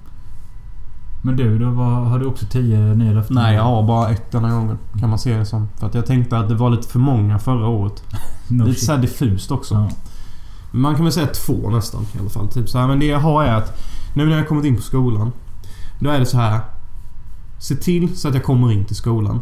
Men 1.25 1.37
du, 1.37 1.59
då 1.59 1.71
var, 1.71 1.91
har 1.91 2.19
du 2.19 2.27
också 2.27 2.47
tio 2.47 2.79
nya 2.95 3.13
löften? 3.13 3.35
Nej, 3.35 3.55
jag 3.55 3.63
har 3.63 3.83
bara 3.83 4.11
ett 4.11 4.31
denna 4.31 4.51
gången. 4.51 4.79
Kan 5.01 5.11
man 5.11 5.19
se 5.19 5.37
det 5.37 5.47
som. 5.47 5.69
För 5.77 5.87
att 5.87 5.95
jag 5.95 6.07
tänkte 6.07 6.39
att 6.39 6.49
det 6.49 6.55
var 6.55 6.71
lite 6.71 6.89
för 6.89 6.99
många 6.99 7.39
förra 7.39 7.69
året. 7.69 8.03
No 8.49 8.65
lite 8.65 8.81
såhär 8.81 8.99
diffust 8.99 9.51
också. 9.51 9.75
Ja. 9.75 9.89
Man 10.71 10.95
kan 10.95 11.05
väl 11.05 11.13
säga 11.13 11.27
två 11.27 11.71
nästan 11.71 12.03
i 12.03 12.19
alla 12.21 12.31
fall. 12.31 12.49
Typ 12.49 12.69
så 12.69 12.79
här. 12.79 12.87
Men 12.87 12.99
det 12.99 13.07
jag 13.07 13.19
har 13.19 13.45
är 13.45 13.55
att 13.55 13.83
nu 14.15 14.27
när 14.27 14.37
jag 14.37 14.49
kommit 14.49 14.65
in 14.65 14.77
på 14.77 14.83
skolan. 14.83 15.33
Då 15.99 16.11
är 16.11 16.19
det 16.19 16.27
så 16.27 16.37
här. 16.37 16.61
Se 17.59 17.75
till 17.75 18.17
så 18.17 18.29
att 18.29 18.35
jag 18.35 18.45
kommer 18.45 18.73
in 18.73 18.85
till 18.85 18.97
skolan. 18.97 19.41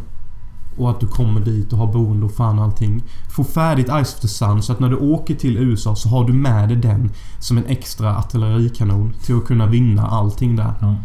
Och 0.77 0.89
att 0.89 0.99
du 0.99 1.07
kommer 1.07 1.41
dit 1.41 1.73
och 1.73 1.79
har 1.79 1.93
boende 1.93 2.25
och 2.25 2.31
fan 2.31 2.59
allting. 2.59 3.03
Få 3.35 3.43
färdigt 3.43 3.87
Ice 3.87 4.13
of 4.15 4.19
the 4.19 4.27
Sun 4.27 4.61
så 4.61 4.73
att 4.73 4.79
när 4.79 4.89
du 4.89 4.95
åker 4.95 5.35
till 5.35 5.57
USA 5.57 5.95
så 5.95 6.09
har 6.09 6.27
du 6.27 6.33
med 6.33 6.69
dig 6.69 6.77
den 6.77 7.11
som 7.39 7.57
en 7.57 7.65
extra 7.65 8.17
artillerikanon 8.17 9.13
till 9.23 9.37
att 9.37 9.45
kunna 9.45 9.65
vinna 9.65 10.07
allting 10.07 10.55
där. 10.55 10.73
Ja. 10.81 10.95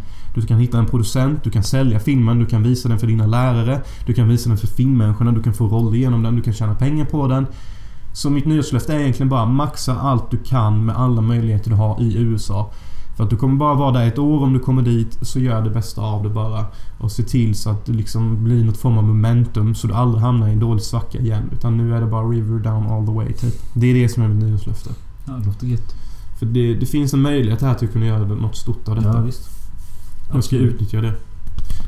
Du 0.41 0.47
kan 0.47 0.59
hitta 0.59 0.77
en 0.77 0.85
producent, 0.85 1.43
du 1.43 1.49
kan 1.49 1.63
sälja 1.63 1.99
filmen, 1.99 2.39
du 2.39 2.45
kan 2.45 2.63
visa 2.63 2.89
den 2.89 2.99
för 2.99 3.07
dina 3.07 3.25
lärare. 3.25 3.81
Du 4.05 4.13
kan 4.13 4.27
visa 4.27 4.49
den 4.49 4.57
för 4.57 4.67
filmmänniskorna, 4.67 5.31
du 5.31 5.43
kan 5.43 5.53
få 5.53 5.67
roller 5.67 5.97
genom 5.97 6.23
den, 6.23 6.35
du 6.35 6.41
kan 6.41 6.53
tjäna 6.53 6.75
pengar 6.75 7.05
på 7.05 7.27
den. 7.27 7.47
Så 8.13 8.29
mitt 8.29 8.45
nyårslöfte 8.45 8.93
är 8.93 8.99
egentligen 8.99 9.29
bara 9.29 9.45
maxa 9.45 9.99
allt 9.99 10.31
du 10.31 10.37
kan 10.37 10.85
med 10.85 10.97
alla 10.97 11.21
möjligheter 11.21 11.69
du 11.69 11.75
har 11.75 12.01
i 12.01 12.17
USA. 12.17 12.71
För 13.17 13.23
att 13.23 13.29
du 13.29 13.35
kommer 13.35 13.55
bara 13.55 13.75
vara 13.75 13.91
där 13.91 14.07
ett 14.07 14.19
år 14.19 14.43
om 14.43 14.53
du 14.53 14.59
kommer 14.59 14.81
dit, 14.81 15.17
så 15.21 15.39
gör 15.39 15.61
det 15.61 15.69
bästa 15.69 16.01
av 16.01 16.23
det 16.23 16.29
bara. 16.29 16.65
Och 16.97 17.11
se 17.11 17.23
till 17.23 17.55
så 17.55 17.69
att 17.69 17.85
det 17.85 17.91
liksom 17.91 18.43
blir 18.43 18.63
något 18.63 18.77
form 18.77 18.97
av 18.97 19.03
momentum 19.03 19.75
så 19.75 19.87
du 19.87 19.93
aldrig 19.93 20.21
hamnar 20.21 20.47
i 20.47 20.51
en 20.51 20.59
dålig 20.59 20.83
svacka 20.83 21.19
igen. 21.19 21.49
Utan 21.51 21.77
nu 21.77 21.95
är 21.95 22.01
det 22.01 22.07
bara 22.07 22.23
river 22.23 22.59
down 22.59 22.87
all 22.87 23.05
the 23.05 23.11
way 23.11 23.33
typ. 23.33 23.53
Det 23.73 23.87
är 23.87 23.93
det 23.93 24.09
som 24.09 24.23
är 24.23 24.27
mitt 24.27 24.43
nyårslöfte. 24.43 24.89
ja, 25.27 25.33
det 25.33 25.45
låter 25.45 25.67
gött. 25.67 25.95
För 26.39 26.45
det, 26.45 26.73
det 26.73 26.85
finns 26.85 27.13
en 27.13 27.21
möjlighet 27.21 27.61
här 27.61 27.73
till 27.73 27.87
att 27.87 27.93
kunna 27.93 28.05
göra 28.05 28.25
något 28.25 28.55
stort 28.55 28.87
av 28.87 28.95
detta. 28.95 29.07
Ja, 29.07 29.21
visst. 29.21 29.58
Jag 30.33 30.43
ska 30.43 30.55
Absolut. 30.55 30.73
utnyttja 30.73 31.01
det. 31.01 31.13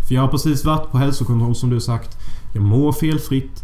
För 0.08 0.16
jag 0.16 0.22
har 0.22 0.28
precis 0.28 0.66
varit 0.66 0.92
på 0.92 0.98
hälsokontroll 0.98 1.56
som 1.56 1.70
du 1.70 1.80
sagt. 1.80 2.18
Jag 2.54 2.64
mår 2.64 2.92
felfritt. 2.92 3.64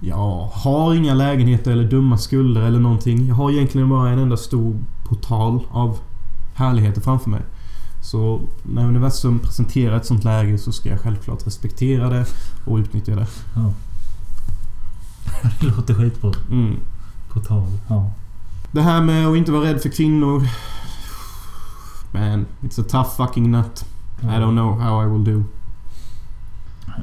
Jag 0.00 0.50
har 0.52 0.94
inga 0.94 1.14
lägenheter 1.14 1.70
eller 1.70 1.90
dumma 1.90 2.18
skulder 2.18 2.62
eller 2.62 2.80
någonting. 2.80 3.26
Jag 3.26 3.34
har 3.34 3.50
egentligen 3.50 3.88
bara 3.88 4.10
en 4.10 4.18
enda 4.18 4.36
stor 4.36 4.76
portal 5.04 5.60
av 5.70 5.98
härligheter 6.54 7.00
framför 7.00 7.30
mig. 7.30 7.40
Så 8.02 8.40
när 8.62 8.84
universum 8.84 9.38
presenterar 9.38 9.96
ett 9.96 10.06
sånt 10.06 10.24
läge 10.24 10.58
så 10.58 10.72
ska 10.72 10.88
jag 10.88 11.00
självklart 11.00 11.46
respektera 11.46 12.10
det 12.10 12.26
och 12.66 12.76
utnyttja 12.76 13.14
det. 13.14 13.26
Ja. 13.56 13.72
det 15.60 15.66
låter 15.66 15.94
skitbra. 15.94 16.32
Mm. 16.50 16.76
På 17.32 17.40
tal. 17.40 17.66
Ja. 17.88 18.10
Det 18.72 18.82
här 18.82 19.00
med 19.02 19.26
att 19.26 19.36
inte 19.36 19.52
vara 19.52 19.64
rädd 19.64 19.80
för 19.82 19.88
kvinnor. 19.88 20.48
Man, 22.10 22.46
it's 22.60 22.80
a 22.80 22.84
tough 22.88 23.16
fucking 23.16 23.50
nut. 23.50 23.84
I 24.22 24.26
don't 24.26 24.52
know 24.52 24.80
how 24.80 25.04
I 25.04 25.06
will 25.06 25.24
do. 25.24 25.44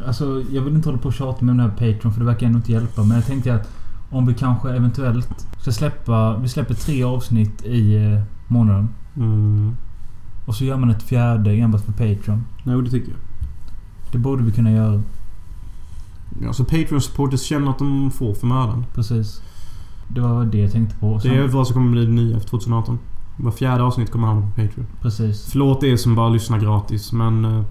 Alltså, 0.08 0.44
jag 0.52 0.62
vill 0.62 0.76
inte 0.76 0.90
hålla 0.90 1.00
på 1.00 1.08
och 1.08 1.14
tjata 1.14 1.46
med 1.46 1.56
den 1.56 1.60
här 1.60 1.70
Patreon 1.70 2.14
för 2.14 2.20
det 2.20 2.26
verkar 2.26 2.46
ändå 2.46 2.58
inte 2.58 2.72
hjälpa. 2.72 3.04
Men 3.04 3.16
jag 3.16 3.26
tänkte 3.26 3.56
att 3.56 3.70
om 4.10 4.26
vi 4.26 4.34
kanske 4.34 4.70
eventuellt 4.70 5.48
ska 5.60 5.72
släppa... 5.72 6.38
Vi 6.38 6.48
släpper 6.48 6.74
tre 6.74 7.04
avsnitt 7.04 7.66
i 7.66 7.96
eh, 7.96 8.22
månaden. 8.48 8.90
Mm. 9.16 9.76
Och 10.46 10.56
så 10.56 10.66
gör 10.66 10.78
man 10.78 10.90
ett 10.90 11.04
fjärde 11.04 11.52
enbart 11.52 11.82
för 11.82 11.92
Patreon. 11.92 12.46
Jo, 12.64 12.82
det 12.82 12.90
tycker 12.90 13.12
jag. 13.12 13.20
Det 14.12 14.18
borde 14.18 14.44
vi 14.44 14.52
kunna 14.52 14.72
göra. 14.72 15.02
Ja, 16.42 16.54
så 16.54 16.64
Patreon 16.64 17.02
supporters 17.02 17.42
känner 17.42 17.72
att 17.72 17.80
de 17.80 18.12
får 18.12 18.34
för 18.34 18.48
mödan. 18.48 18.86
Precis. 18.94 19.42
Det 20.08 20.22
var 20.22 20.46
det 20.46 20.58
jag 20.58 20.72
tänkte 20.72 20.96
på. 20.96 21.20
Det 21.24 21.36
är 21.36 21.48
vad 21.48 21.68
som 21.68 21.74
kommer 21.74 21.92
bli 21.92 22.06
det 22.06 22.12
nya 22.12 22.40
för 22.40 22.48
2018. 22.48 23.00
Var 23.38 23.52
fjärde 23.52 23.84
avsnitt 23.84 24.12
kommer 24.12 24.28
hamna 24.28 24.42
på 24.42 24.48
Patreon. 24.62 24.88
Precis. 25.02 25.48
Förlåt 25.52 25.84
er 25.84 25.96
som 25.96 26.16
bara 26.16 26.30
lyssnar 26.30 26.60
gratis 26.60 27.12
men... 27.12 27.46
Eh, 27.46 27.64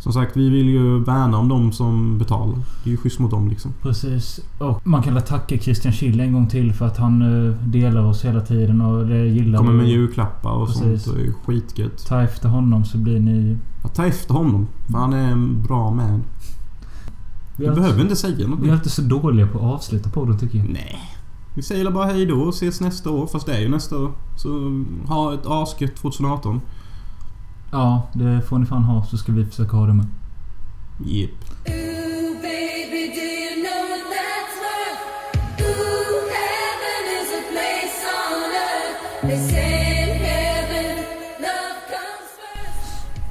som 0.00 0.12
sagt, 0.12 0.36
vi 0.36 0.48
vill 0.50 0.68
ju 0.68 0.98
värna 1.04 1.38
om 1.38 1.48
de 1.48 1.72
som 1.72 2.18
betalar. 2.18 2.58
Det 2.84 2.90
är 2.90 2.92
ju 2.92 2.96
schysst 2.96 3.18
mot 3.18 3.30
dem 3.30 3.48
liksom. 3.48 3.72
Precis. 3.82 4.40
Och 4.58 4.86
man 4.86 5.02
kan 5.02 5.14
väl 5.14 5.22
tacka 5.22 5.58
Christian 5.58 5.92
Schill 5.92 6.20
en 6.20 6.32
gång 6.32 6.46
till 6.48 6.72
för 6.72 6.86
att 6.86 6.96
han 6.96 7.22
eh, 7.48 7.54
delar 7.66 8.04
oss 8.04 8.24
hela 8.24 8.40
tiden 8.40 8.80
och 8.80 9.06
det 9.06 9.26
gillar 9.26 9.58
Kommer 9.58 9.72
med 9.72 9.88
julklappar 9.88 10.50
och 10.50 10.66
Precis. 10.66 11.02
sånt. 11.02 11.16
Det 11.16 11.22
är 11.22 11.32
skitgött. 11.46 12.06
Ta 12.06 12.22
efter 12.22 12.48
honom 12.48 12.84
så 12.84 12.98
blir 12.98 13.20
ni... 13.20 13.56
Ja, 13.82 13.88
ta 13.88 14.06
efter 14.06 14.34
honom. 14.34 14.66
För 14.90 14.98
han 14.98 15.12
är 15.12 15.32
en 15.32 15.62
bra 15.62 15.90
man. 15.90 16.22
Vi 17.56 17.66
Du 17.66 17.74
behöver 17.74 18.02
inte 18.02 18.16
säga 18.16 18.48
något. 18.48 18.58
vi 18.60 18.68
är 18.68 18.72
alltid 18.72 18.92
så 18.92 19.02
dåliga 19.02 19.46
på 19.46 19.58
att 19.58 19.64
avsluta 19.74 20.10
på 20.10 20.24
det 20.24 20.38
tycker 20.38 20.58
jag. 20.58 20.68
Nej. 20.68 20.98
Vi 21.54 21.62
säger 21.62 21.90
bara 21.90 22.06
hej 22.06 22.26
då 22.26 22.34
och 22.40 22.54
ses 22.54 22.80
nästa 22.80 23.10
år. 23.10 23.26
Fast 23.26 23.46
det 23.46 23.56
är 23.56 23.60
ju 23.60 23.68
nästa 23.68 23.96
år. 23.96 24.12
Så 24.36 24.48
ha 25.08 25.34
ett 25.34 25.46
asgött 25.46 25.96
2018. 25.96 26.60
Ja, 27.72 28.02
det 28.12 28.42
får 28.42 28.58
ni 28.58 28.66
fan 28.66 28.84
ha 28.84 29.04
så 29.04 29.16
ska 29.16 29.32
vi 29.32 29.44
försöka 29.44 29.76
ha 29.76 29.86
det 29.86 29.92
med. 29.92 30.06
Jep. 31.04 31.30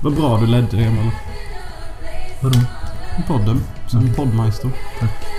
Vad 0.03 0.15
bra 0.15 0.37
du 0.39 0.47
ledde 0.47 0.77
det 0.77 0.83
Emil. 0.83 1.11
Vadå? 2.43 2.59
Podden. 3.27 3.61
Som 3.87 3.99
Mm. 3.99 4.13
poddmeister. 4.13 4.71
Tack. 4.99 5.38